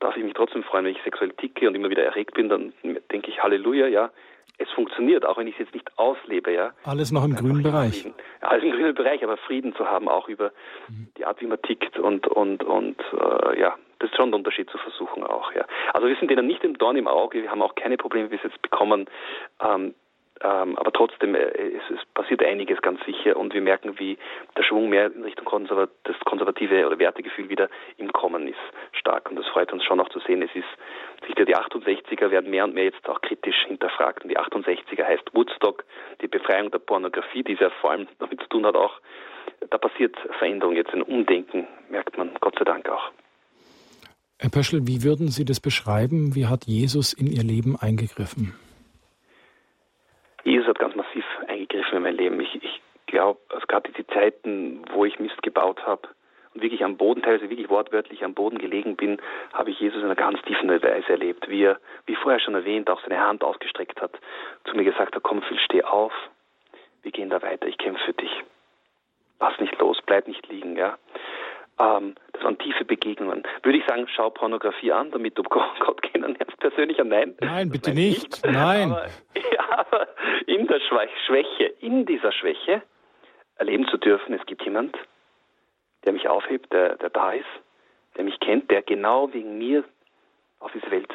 darf 0.00 0.16
ich 0.16 0.24
mich 0.24 0.34
trotzdem 0.34 0.62
freuen, 0.62 0.84
wenn 0.84 0.92
ich 0.92 1.02
sexuell 1.02 1.32
ticke 1.32 1.68
und 1.68 1.74
immer 1.74 1.90
wieder 1.90 2.04
erregt 2.04 2.34
bin, 2.34 2.48
dann 2.48 2.72
denke 3.10 3.30
ich 3.30 3.42
Halleluja, 3.42 3.86
ja, 3.86 4.10
es 4.58 4.70
funktioniert, 4.70 5.24
auch 5.24 5.38
wenn 5.38 5.46
ich 5.46 5.54
es 5.54 5.66
jetzt 5.66 5.74
nicht 5.74 5.88
auslebe, 5.96 6.52
ja. 6.52 6.72
Alles 6.84 7.12
noch 7.12 7.24
im 7.24 7.34
grünen 7.34 7.62
Bereich. 7.62 8.04
Ja, 8.04 8.48
alles 8.48 8.64
im 8.64 8.72
grünen 8.72 8.94
Bereich, 8.94 9.22
aber 9.22 9.36
Frieden 9.36 9.74
zu 9.74 9.86
haben, 9.86 10.08
auch 10.08 10.28
über 10.28 10.52
mhm. 10.88 11.08
die 11.16 11.24
Art, 11.24 11.40
wie 11.40 11.46
man 11.46 11.62
tickt 11.62 11.98
und 11.98 12.26
und 12.26 12.64
und 12.64 13.00
äh, 13.12 13.60
ja, 13.60 13.76
das 14.00 14.10
ist 14.10 14.16
schon 14.16 14.30
der 14.30 14.38
Unterschied 14.38 14.68
zu 14.70 14.78
versuchen 14.78 15.22
auch, 15.22 15.52
ja. 15.52 15.64
Also 15.92 16.08
wir 16.08 16.16
sind 16.16 16.30
denen 16.30 16.46
nicht 16.46 16.64
im 16.64 16.76
Dorn 16.76 16.96
im 16.96 17.06
Auge, 17.06 17.42
wir 17.42 17.50
haben 17.50 17.62
auch 17.62 17.76
keine 17.76 17.96
Probleme 17.96 18.28
bis 18.28 18.42
jetzt 18.42 18.60
bekommen, 18.62 19.06
ähm, 19.64 19.94
aber 20.44 20.92
trotzdem, 20.92 21.34
äh, 21.34 21.40
es, 21.40 21.82
es, 21.90 22.04
passiert 22.14 22.44
einiges 22.44 22.80
ganz 22.82 23.04
sicher 23.04 23.36
und 23.36 23.54
wir 23.54 23.60
merken, 23.60 23.98
wie 23.98 24.18
der 24.56 24.62
Schwung 24.62 24.88
mehr 24.88 25.12
in 25.12 25.22
Richtung 25.22 25.44
konservat 25.44 25.90
das 26.04 26.18
konservative 26.20 26.86
oder 26.86 26.98
Wertegefühl 26.98 27.48
wieder 27.48 27.68
im 27.96 28.12
Kommen 28.12 28.46
ist, 28.46 28.58
stark. 28.92 29.30
Und 29.30 29.36
das 29.36 29.46
freut 29.46 29.72
uns 29.72 29.84
schon 29.84 30.00
auch 30.00 30.08
zu 30.10 30.20
sehen. 30.20 30.42
Es 30.42 30.54
ist 30.54 30.66
sicher, 31.26 31.44
die 31.44 31.56
68er 31.56 32.30
werden 32.30 32.50
mehr 32.50 32.64
und 32.64 32.74
mehr 32.74 32.84
jetzt 32.84 33.08
auch 33.08 33.20
kritisch 33.20 33.64
hinterfragt. 33.66 34.24
Und 34.24 34.30
die 34.30 34.38
68er 34.38 35.04
heißt 35.04 35.34
Woodstock, 35.34 35.84
die 36.20 36.28
Befreiung 36.28 36.70
der 36.70 36.78
Pornografie, 36.78 37.42
die 37.42 37.54
ja 37.54 37.70
vor 37.80 37.92
allem 37.92 38.08
damit 38.18 38.40
zu 38.40 38.48
tun 38.48 38.66
hat 38.66 38.76
auch, 38.76 39.00
da 39.70 39.78
passiert 39.78 40.16
Veränderung 40.38 40.76
jetzt, 40.76 40.92
ein 40.92 41.02
Umdenken, 41.02 41.66
merkt 41.90 42.16
man 42.16 42.30
Gott 42.40 42.56
sei 42.58 42.64
Dank 42.64 42.88
auch. 42.88 43.10
Herr 44.38 44.50
Pöschel, 44.50 44.86
wie 44.86 45.02
würden 45.02 45.28
Sie 45.28 45.44
das 45.44 45.58
beschreiben? 45.58 46.36
Wie 46.36 46.46
hat 46.46 46.64
Jesus 46.66 47.12
in 47.12 47.26
Ihr 47.26 47.42
Leben 47.42 47.76
eingegriffen? 47.76 48.54
Jesus 50.48 50.68
hat 50.68 50.78
ganz 50.78 50.94
massiv 50.94 51.24
eingegriffen 51.46 51.98
in 51.98 52.02
mein 52.02 52.16
Leben. 52.16 52.40
Ich, 52.40 52.54
ich 52.62 52.80
glaube, 53.06 53.38
also 53.50 53.66
gerade 53.66 53.92
die 53.92 54.06
Zeiten, 54.06 54.82
wo 54.92 55.04
ich 55.04 55.18
Mist 55.18 55.42
gebaut 55.42 55.86
habe 55.86 56.08
und 56.54 56.62
wirklich 56.62 56.82
am 56.82 56.96
Boden, 56.96 57.22
teilweise 57.22 57.50
wirklich 57.50 57.68
wortwörtlich 57.68 58.24
am 58.24 58.32
Boden 58.32 58.58
gelegen 58.58 58.96
bin, 58.96 59.20
habe 59.52 59.70
ich 59.70 59.78
Jesus 59.78 59.98
in 59.98 60.06
einer 60.06 60.14
ganz 60.14 60.40
tiefen 60.42 60.70
Weise 60.70 61.08
erlebt, 61.08 61.48
wie 61.50 61.64
er, 61.64 61.78
wie 62.06 62.16
vorher 62.16 62.40
schon 62.40 62.54
erwähnt, 62.54 62.88
auch 62.88 63.02
seine 63.02 63.20
Hand 63.20 63.44
ausgestreckt 63.44 64.00
hat, 64.00 64.12
zu 64.64 64.74
mir 64.74 64.84
gesagt 64.84 65.14
hat, 65.14 65.22
komm 65.22 65.42
Phil, 65.42 65.58
steh 65.58 65.82
auf, 65.82 66.12
wir 67.02 67.12
gehen 67.12 67.28
da 67.28 67.42
weiter, 67.42 67.66
ich 67.66 67.76
kämpfe 67.76 68.04
für 68.04 68.14
dich. 68.14 68.42
Lass 69.40 69.60
nicht 69.60 69.78
los, 69.78 69.98
bleib 70.04 70.26
nicht 70.26 70.48
liegen, 70.48 70.76
ja. 70.76 70.96
Ähm, 71.78 72.14
das 72.32 72.42
waren 72.42 72.58
tiefe 72.58 72.84
Begegnungen. 72.84 73.44
Würde 73.62 73.78
ich 73.78 73.86
sagen, 73.86 74.06
schau 74.14 74.30
Pornografie 74.30 74.92
an, 74.92 75.10
damit 75.10 75.38
du 75.38 75.42
Gott 75.48 76.02
kennenlernst. 76.02 76.58
Persönlicher 76.58 77.04
Nein. 77.04 77.36
Nein, 77.40 77.70
bitte 77.70 77.92
nicht. 77.92 78.44
nicht. 78.44 78.44
Nein. 78.44 78.92
Aber, 78.92 79.06
ja, 79.36 79.78
aber 79.90 80.08
in 80.46 80.66
der 80.66 80.80
Schwäche, 80.80 81.64
in 81.80 82.06
dieser 82.06 82.32
Schwäche 82.32 82.82
erleben 83.56 83.86
zu 83.88 83.96
dürfen, 83.96 84.34
es 84.34 84.44
gibt 84.46 84.62
jemand, 84.62 84.96
der 86.04 86.12
mich 86.12 86.28
aufhebt, 86.28 86.72
der, 86.72 86.96
der 86.96 87.10
da 87.10 87.32
ist, 87.32 87.46
der 88.16 88.24
mich 88.24 88.38
kennt, 88.40 88.70
der 88.70 88.82
genau 88.82 89.32
wegen 89.32 89.58
mir 89.58 89.84
auf 90.60 90.72
diese 90.72 90.90
Welt 90.90 91.12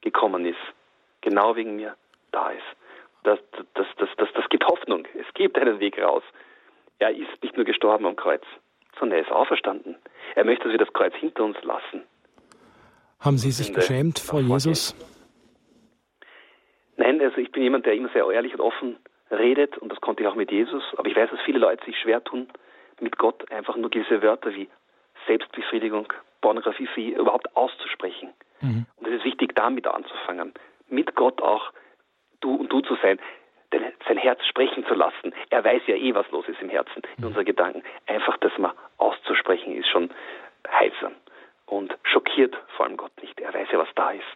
gekommen 0.00 0.46
ist. 0.46 0.58
Genau 1.20 1.56
wegen 1.56 1.76
mir 1.76 1.96
da 2.32 2.50
ist. 2.50 2.62
Das, 3.24 3.38
das, 3.74 3.86
das, 3.98 4.08
das, 4.16 4.28
das 4.34 4.48
gibt 4.48 4.64
Hoffnung. 4.64 5.06
Es 5.14 5.26
gibt 5.34 5.58
einen 5.58 5.80
Weg 5.80 6.00
raus. 6.02 6.22
Er 6.98 7.10
ist 7.10 7.42
nicht 7.42 7.56
nur 7.56 7.66
gestorben 7.66 8.06
am 8.06 8.16
Kreuz, 8.16 8.44
sondern 9.00 9.18
er 9.18 9.24
ist 9.26 9.32
auferstanden. 9.32 9.96
Er 10.36 10.44
möchte, 10.44 10.64
dass 10.64 10.72
wir 10.72 10.78
das 10.78 10.92
Kreuz 10.92 11.14
hinter 11.14 11.44
uns 11.44 11.56
lassen. 11.62 12.04
Haben 13.18 13.38
Sie 13.38 13.50
sich 13.50 13.74
geschämt 13.74 14.18
vor 14.18 14.40
Jesus? 14.40 14.94
Nein, 16.96 17.20
also 17.20 17.38
ich 17.38 17.50
bin 17.50 17.62
jemand, 17.62 17.86
der 17.86 17.94
immer 17.94 18.10
sehr 18.10 18.30
ehrlich 18.30 18.54
und 18.54 18.60
offen 18.60 18.96
redet 19.30 19.78
und 19.78 19.90
das 19.90 20.00
konnte 20.00 20.22
ich 20.22 20.28
auch 20.28 20.34
mit 20.34 20.50
Jesus. 20.50 20.82
Aber 20.96 21.08
ich 21.08 21.16
weiß, 21.16 21.30
dass 21.30 21.40
viele 21.40 21.58
Leute 21.58 21.84
sich 21.84 21.98
schwer 21.98 22.22
tun, 22.22 22.48
mit 23.00 23.18
Gott 23.18 23.50
einfach 23.50 23.76
nur 23.76 23.90
gewisse 23.90 24.22
Wörter 24.22 24.54
wie 24.54 24.68
Selbstbefriedigung, 25.26 26.12
Pornografie 26.40 27.10
überhaupt 27.12 27.54
auszusprechen. 27.56 28.30
Mhm. 28.60 28.86
Und 28.96 29.06
es 29.06 29.14
ist 29.18 29.24
wichtig, 29.24 29.54
damit 29.54 29.86
anzufangen. 29.86 30.52
Mit 30.88 31.14
Gott 31.14 31.40
auch 31.42 31.72
du 32.40 32.54
und 32.54 32.72
du 32.72 32.80
zu 32.80 32.96
sein 33.02 33.18
sein 34.06 34.18
Herz 34.18 34.44
sprechen 34.46 34.84
zu 34.86 34.94
lassen. 34.94 35.32
Er 35.50 35.64
weiß 35.64 35.82
ja 35.86 35.94
eh, 35.94 36.14
was 36.14 36.30
los 36.30 36.48
ist 36.48 36.60
im 36.60 36.68
Herzen, 36.68 37.02
in 37.18 37.24
unseren 37.24 37.44
Gedanken. 37.44 37.82
Einfach 38.06 38.36
das 38.38 38.56
mal 38.58 38.74
auszusprechen 38.98 39.76
ist 39.76 39.88
schon 39.88 40.10
heilsam 40.68 41.14
und 41.66 41.96
schockiert 42.02 42.56
vor 42.76 42.86
allem 42.86 42.96
Gott 42.96 43.12
nicht. 43.22 43.40
Er 43.40 43.54
weiß 43.54 43.68
ja, 43.72 43.78
was 43.78 43.88
da 43.94 44.10
ist. 44.10 44.26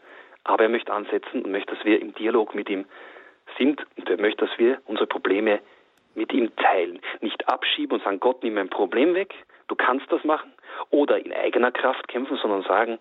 Aber 0.44 0.64
er 0.64 0.68
möchte 0.68 0.92
ansetzen 0.92 1.42
und 1.42 1.50
möchte, 1.50 1.74
dass 1.74 1.84
wir 1.84 2.00
im 2.00 2.14
Dialog 2.14 2.54
mit 2.54 2.68
ihm 2.68 2.84
sind 3.58 3.84
und 3.96 4.08
er 4.08 4.20
möchte, 4.20 4.46
dass 4.46 4.58
wir 4.58 4.80
unsere 4.86 5.06
Probleme 5.06 5.60
mit 6.14 6.32
ihm 6.32 6.54
teilen. 6.56 7.00
Nicht 7.20 7.48
abschieben 7.48 7.98
und 7.98 8.04
sagen, 8.04 8.20
Gott, 8.20 8.42
nimm 8.42 8.54
mein 8.54 8.68
Problem 8.68 9.14
weg, 9.14 9.34
du 9.68 9.74
kannst 9.74 10.10
das 10.12 10.22
machen. 10.24 10.52
Oder 10.90 11.18
in 11.18 11.32
eigener 11.32 11.72
Kraft 11.72 12.08
kämpfen, 12.08 12.36
sondern 12.36 12.62
sagen, 12.62 12.98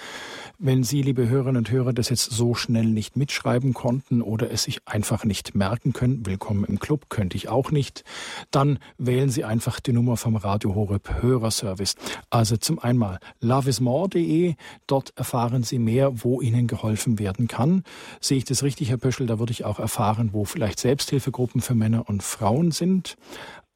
Wenn 0.59 0.85
Sie, 0.85 1.02
liebe 1.02 1.28
Hörerinnen 1.28 1.59
und 1.59 1.70
Hörer, 1.70 1.93
das 1.93 2.09
jetzt 2.09 2.31
so 2.31 2.55
schnell 2.55 2.86
nicht 2.86 3.14
mitschreiben 3.14 3.74
konnten 3.74 4.22
oder 4.22 4.51
es 4.51 4.62
sich 4.62 4.81
einfach 4.86 5.24
nicht 5.24 5.55
merken 5.55 5.93
können, 5.93 6.24
willkommen 6.24 6.64
im 6.64 6.78
Club, 6.78 7.10
könnte 7.10 7.36
ich 7.36 7.51
auch 7.51 7.70
nicht, 7.70 8.05
dann 8.51 8.78
wählen 8.97 9.28
Sie 9.28 9.44
einfach 9.44 9.81
die 9.81 9.93
Nummer 9.93 10.16
vom 10.16 10.36
Radio 10.36 10.74
Horeb 10.74 11.20
Hörerservice. 11.20 11.97
Also 12.31 12.56
zum 12.56 12.78
einmal 12.78 13.18
loveismore.de, 13.40 14.55
dort 14.86 15.12
erfahren 15.14 15.62
Sie 15.62 15.78
mehr, 15.78 16.24
wo 16.24 16.40
Ihnen 16.40 16.68
geholfen 16.68 17.18
werden 17.18 17.48
kann. 17.48 17.85
Sehe 18.22 18.39
ich 18.39 18.47
das 18.47 18.62
richtig, 18.62 18.94
Herr 18.95 18.99
Pöschel, 19.01 19.27
da 19.27 19.41
würde 19.41 19.51
ich 19.51 19.65
auch 19.65 19.81
erfahren, 19.81 20.29
wo 20.33 20.45
vielleicht 20.45 20.79
Selbsthilfegruppen 20.79 21.61
für 21.61 21.75
Männer 21.75 22.09
und 22.09 22.23
Frauen 22.23 22.71
sind. 22.71 23.16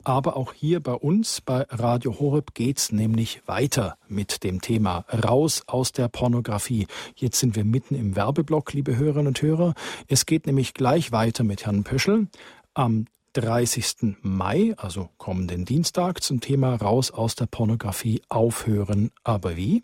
Aber 0.05 0.37
auch 0.37 0.53
hier 0.53 0.79
bei 0.79 0.93
uns, 0.93 1.41
bei 1.41 1.67
Radio 1.71 2.21
Horeb, 2.21 2.55
geht's 2.55 2.93
nämlich 2.93 3.43
weiter 3.47 3.97
mit 4.07 4.45
dem 4.45 4.61
Thema 4.61 5.05
Raus 5.25 5.65
aus 5.67 5.91
der 5.91 6.07
Pornografie. 6.07 6.87
Jetzt 7.17 7.41
sind 7.41 7.57
wir 7.57 7.65
mitten 7.65 7.97
im 7.97 8.15
Werbeblock, 8.15 8.73
liebe 8.75 8.97
Hörerinnen 8.97 9.27
und 9.27 9.43
Hörer. 9.43 9.75
Es 10.07 10.25
geht 10.25 10.47
nämlich 10.47 10.73
gleich 10.73 11.11
weiter 11.11 11.43
mit 11.43 11.67
Herrn 11.67 11.83
Pöschel 11.83 12.29
am 12.75 13.07
30. 13.33 14.19
Mai, 14.23 14.75
also 14.77 15.09
kommenden 15.19 15.65
Dienstag, 15.65 16.23
zum 16.23 16.41
Thema 16.41 16.77
Raus 16.77 17.11
aus 17.11 17.35
der 17.35 17.47
Pornografie 17.47 18.23
aufhören. 18.29 19.11
Aber 19.25 19.57
wie? 19.57 19.83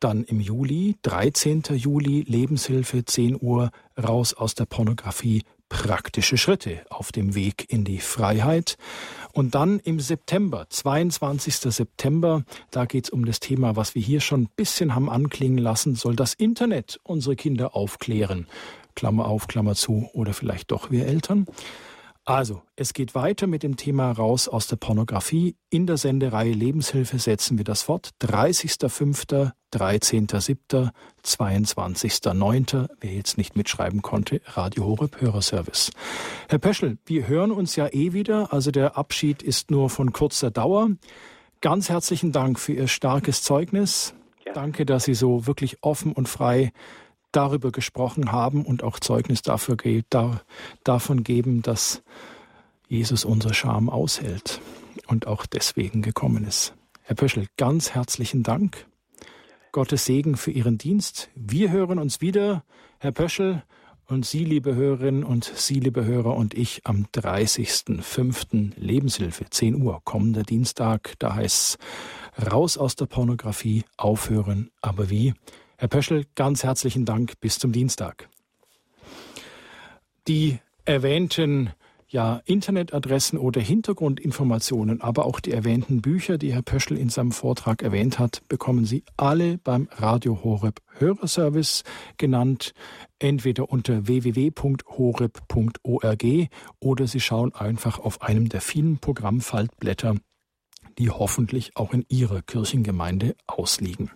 Dann 0.00 0.24
im 0.24 0.40
Juli, 0.40 0.96
13. 1.02 1.62
Juli, 1.74 2.24
Lebenshilfe, 2.26 3.04
10 3.04 3.36
Uhr, 3.40 3.70
raus 4.02 4.32
aus 4.32 4.54
der 4.54 4.64
Pornografie, 4.64 5.42
praktische 5.68 6.38
Schritte 6.38 6.80
auf 6.88 7.12
dem 7.12 7.34
Weg 7.34 7.66
in 7.70 7.84
die 7.84 7.98
Freiheit. 7.98 8.78
Und 9.32 9.54
dann 9.54 9.78
im 9.78 10.00
September, 10.00 10.66
22. 10.70 11.56
September, 11.56 12.44
da 12.70 12.86
geht 12.86 13.04
es 13.04 13.10
um 13.10 13.26
das 13.26 13.40
Thema, 13.40 13.76
was 13.76 13.94
wir 13.94 14.00
hier 14.02 14.20
schon 14.20 14.44
ein 14.44 14.48
bisschen 14.56 14.94
haben 14.94 15.10
anklingen 15.10 15.58
lassen, 15.58 15.94
soll 15.94 16.16
das 16.16 16.32
Internet 16.32 16.98
unsere 17.02 17.36
Kinder 17.36 17.76
aufklären. 17.76 18.46
Klammer 18.94 19.26
auf, 19.26 19.48
Klammer 19.48 19.74
zu, 19.74 20.08
oder 20.14 20.32
vielleicht 20.32 20.70
doch 20.72 20.90
wir 20.90 21.06
Eltern. 21.06 21.46
Also, 22.30 22.62
es 22.76 22.92
geht 22.92 23.16
weiter 23.16 23.48
mit 23.48 23.64
dem 23.64 23.76
Thema 23.76 24.12
raus 24.12 24.46
aus 24.46 24.68
der 24.68 24.76
Pornografie. 24.76 25.56
In 25.68 25.88
der 25.88 25.96
Sendereihe 25.96 26.52
Lebenshilfe 26.52 27.18
setzen 27.18 27.58
wir 27.58 27.64
das 27.64 27.82
fort. 27.82 28.10
30.05., 28.22 29.50
13.07., 29.74 30.90
22.09., 31.24 32.88
wer 33.00 33.12
jetzt 33.12 33.36
nicht 33.36 33.56
mitschreiben 33.56 34.00
konnte, 34.00 34.40
Radio 34.44 34.84
Horeb 34.84 35.20
Hörerservice. 35.20 35.90
Herr 36.48 36.60
Peschel, 36.60 36.98
wir 37.04 37.26
hören 37.26 37.50
uns 37.50 37.74
ja 37.74 37.88
eh 37.88 38.12
wieder, 38.12 38.52
also 38.52 38.70
der 38.70 38.96
Abschied 38.96 39.42
ist 39.42 39.72
nur 39.72 39.90
von 39.90 40.12
kurzer 40.12 40.52
Dauer. 40.52 40.90
Ganz 41.60 41.88
herzlichen 41.88 42.30
Dank 42.30 42.60
für 42.60 42.74
Ihr 42.74 42.86
starkes 42.86 43.42
Zeugnis. 43.42 44.14
Ja. 44.46 44.52
Danke, 44.52 44.86
dass 44.86 45.02
Sie 45.02 45.14
so 45.14 45.48
wirklich 45.48 45.78
offen 45.82 46.12
und 46.12 46.28
frei 46.28 46.70
darüber 47.32 47.70
gesprochen 47.70 48.32
haben 48.32 48.64
und 48.64 48.82
auch 48.82 48.98
Zeugnis 49.00 49.42
dafür 49.42 49.76
da, 50.08 50.40
davon 50.84 51.24
geben, 51.24 51.62
dass 51.62 52.02
Jesus 52.88 53.24
unsere 53.24 53.54
Scham 53.54 53.88
aushält 53.88 54.60
und 55.06 55.26
auch 55.26 55.46
deswegen 55.46 56.02
gekommen 56.02 56.44
ist. 56.44 56.74
Herr 57.02 57.16
Pöschel, 57.16 57.46
ganz 57.56 57.90
herzlichen 57.90 58.42
Dank. 58.42 58.86
Gottes 59.72 60.04
Segen 60.04 60.36
für 60.36 60.50
Ihren 60.50 60.78
Dienst. 60.78 61.30
Wir 61.34 61.70
hören 61.70 61.98
uns 61.98 62.20
wieder, 62.20 62.64
Herr 62.98 63.12
Pöschel, 63.12 63.62
und 64.10 64.26
Sie, 64.26 64.44
liebe 64.44 64.74
Hörerinnen 64.74 65.22
und 65.22 65.44
Sie, 65.44 65.78
liebe 65.78 66.04
Hörer, 66.04 66.34
und 66.34 66.54
ich 66.54 66.80
am 66.84 67.06
30.05. 67.14 68.72
Lebenshilfe, 68.76 69.44
10 69.48 69.80
Uhr, 69.80 70.00
kommender 70.04 70.42
Dienstag. 70.42 71.14
Da 71.20 71.36
heißt 71.36 71.78
es 72.36 72.50
raus 72.50 72.76
aus 72.76 72.96
der 72.96 73.06
Pornografie, 73.06 73.84
aufhören, 73.96 74.70
aber 74.80 75.10
wie? 75.10 75.34
Herr 75.80 75.88
Pöschel, 75.88 76.26
ganz 76.34 76.62
herzlichen 76.62 77.06
Dank. 77.06 77.40
Bis 77.40 77.58
zum 77.58 77.72
Dienstag. 77.72 78.28
Die 80.28 80.58
erwähnten 80.84 81.70
ja, 82.06 82.42
Internetadressen 82.44 83.38
oder 83.38 83.62
Hintergrundinformationen, 83.62 85.00
aber 85.00 85.24
auch 85.24 85.40
die 85.40 85.52
erwähnten 85.52 86.02
Bücher, 86.02 86.36
die 86.36 86.52
Herr 86.52 86.60
Pöschel 86.60 86.98
in 86.98 87.08
seinem 87.08 87.32
Vortrag 87.32 87.80
erwähnt 87.82 88.18
hat, 88.18 88.42
bekommen 88.46 88.84
Sie 88.84 89.04
alle 89.16 89.56
beim 89.56 89.88
Radio 89.92 90.44
Horeb 90.44 90.82
Hörerservice 90.98 91.84
genannt, 92.18 92.74
entweder 93.18 93.70
unter 93.70 94.06
www.horeb.org 94.06 94.64
oder 96.78 97.06
Sie 97.06 97.20
schauen 97.20 97.54
einfach 97.54 97.98
auf 97.98 98.20
einem 98.20 98.50
der 98.50 98.60
vielen 98.60 98.98
Programmfaltblätter, 98.98 100.16
die 100.98 101.08
hoffentlich 101.08 101.74
auch 101.74 101.94
in 101.94 102.04
Ihrer 102.10 102.42
Kirchengemeinde 102.42 103.34
ausliegen. 103.46 104.10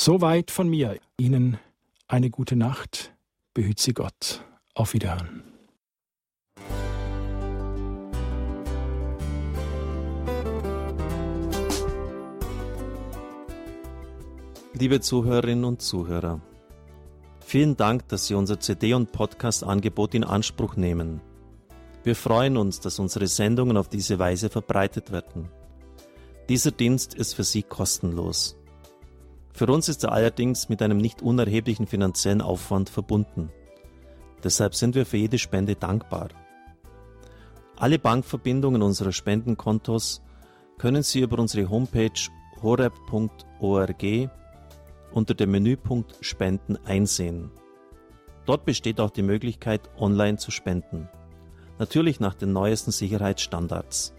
Soweit 0.00 0.52
von 0.52 0.68
mir. 0.68 1.00
Ihnen 1.16 1.58
eine 2.06 2.30
gute 2.30 2.54
Nacht. 2.54 3.12
Behüt 3.52 3.80
Sie 3.80 3.94
Gott. 3.94 4.44
Auf 4.72 4.94
Wiederhören. 4.94 5.42
Liebe 14.72 15.00
Zuhörerinnen 15.00 15.64
und 15.64 15.82
Zuhörer, 15.82 16.40
vielen 17.40 17.76
Dank, 17.76 18.06
dass 18.06 18.28
Sie 18.28 18.34
unser 18.34 18.60
CD- 18.60 18.94
und 18.94 19.10
Podcast-Angebot 19.10 20.14
in 20.14 20.22
Anspruch 20.22 20.76
nehmen. 20.76 21.20
Wir 22.04 22.14
freuen 22.14 22.56
uns, 22.56 22.78
dass 22.78 23.00
unsere 23.00 23.26
Sendungen 23.26 23.76
auf 23.76 23.88
diese 23.88 24.20
Weise 24.20 24.48
verbreitet 24.48 25.10
werden. 25.10 25.48
Dieser 26.48 26.70
Dienst 26.70 27.14
ist 27.14 27.34
für 27.34 27.42
Sie 27.42 27.64
kostenlos. 27.64 28.57
Für 29.58 29.66
uns 29.66 29.88
ist 29.88 30.04
er 30.04 30.12
allerdings 30.12 30.68
mit 30.68 30.82
einem 30.82 30.98
nicht 30.98 31.20
unerheblichen 31.20 31.88
finanziellen 31.88 32.42
Aufwand 32.42 32.90
verbunden. 32.90 33.50
Deshalb 34.44 34.76
sind 34.76 34.94
wir 34.94 35.04
für 35.04 35.16
jede 35.16 35.36
Spende 35.36 35.74
dankbar. 35.74 36.28
Alle 37.74 37.98
Bankverbindungen 37.98 38.82
unserer 38.82 39.10
Spendenkontos 39.10 40.22
können 40.78 41.02
Sie 41.02 41.22
über 41.22 41.40
unsere 41.40 41.68
Homepage 41.68 42.30
horeb.org 42.62 44.30
unter 45.10 45.34
dem 45.34 45.50
Menüpunkt 45.50 46.14
Spenden 46.20 46.76
einsehen. 46.84 47.50
Dort 48.46 48.64
besteht 48.64 49.00
auch 49.00 49.10
die 49.10 49.22
Möglichkeit, 49.22 49.90
online 49.98 50.38
zu 50.38 50.52
spenden. 50.52 51.08
Natürlich 51.80 52.20
nach 52.20 52.34
den 52.34 52.52
neuesten 52.52 52.92
Sicherheitsstandards. 52.92 54.14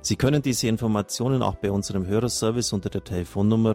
Sie 0.00 0.14
können 0.14 0.42
diese 0.42 0.68
Informationen 0.68 1.42
auch 1.42 1.56
bei 1.56 1.72
unserem 1.72 2.06
Hörerservice 2.06 2.72
unter 2.72 2.88
der 2.88 3.02
Telefonnummer 3.02 3.74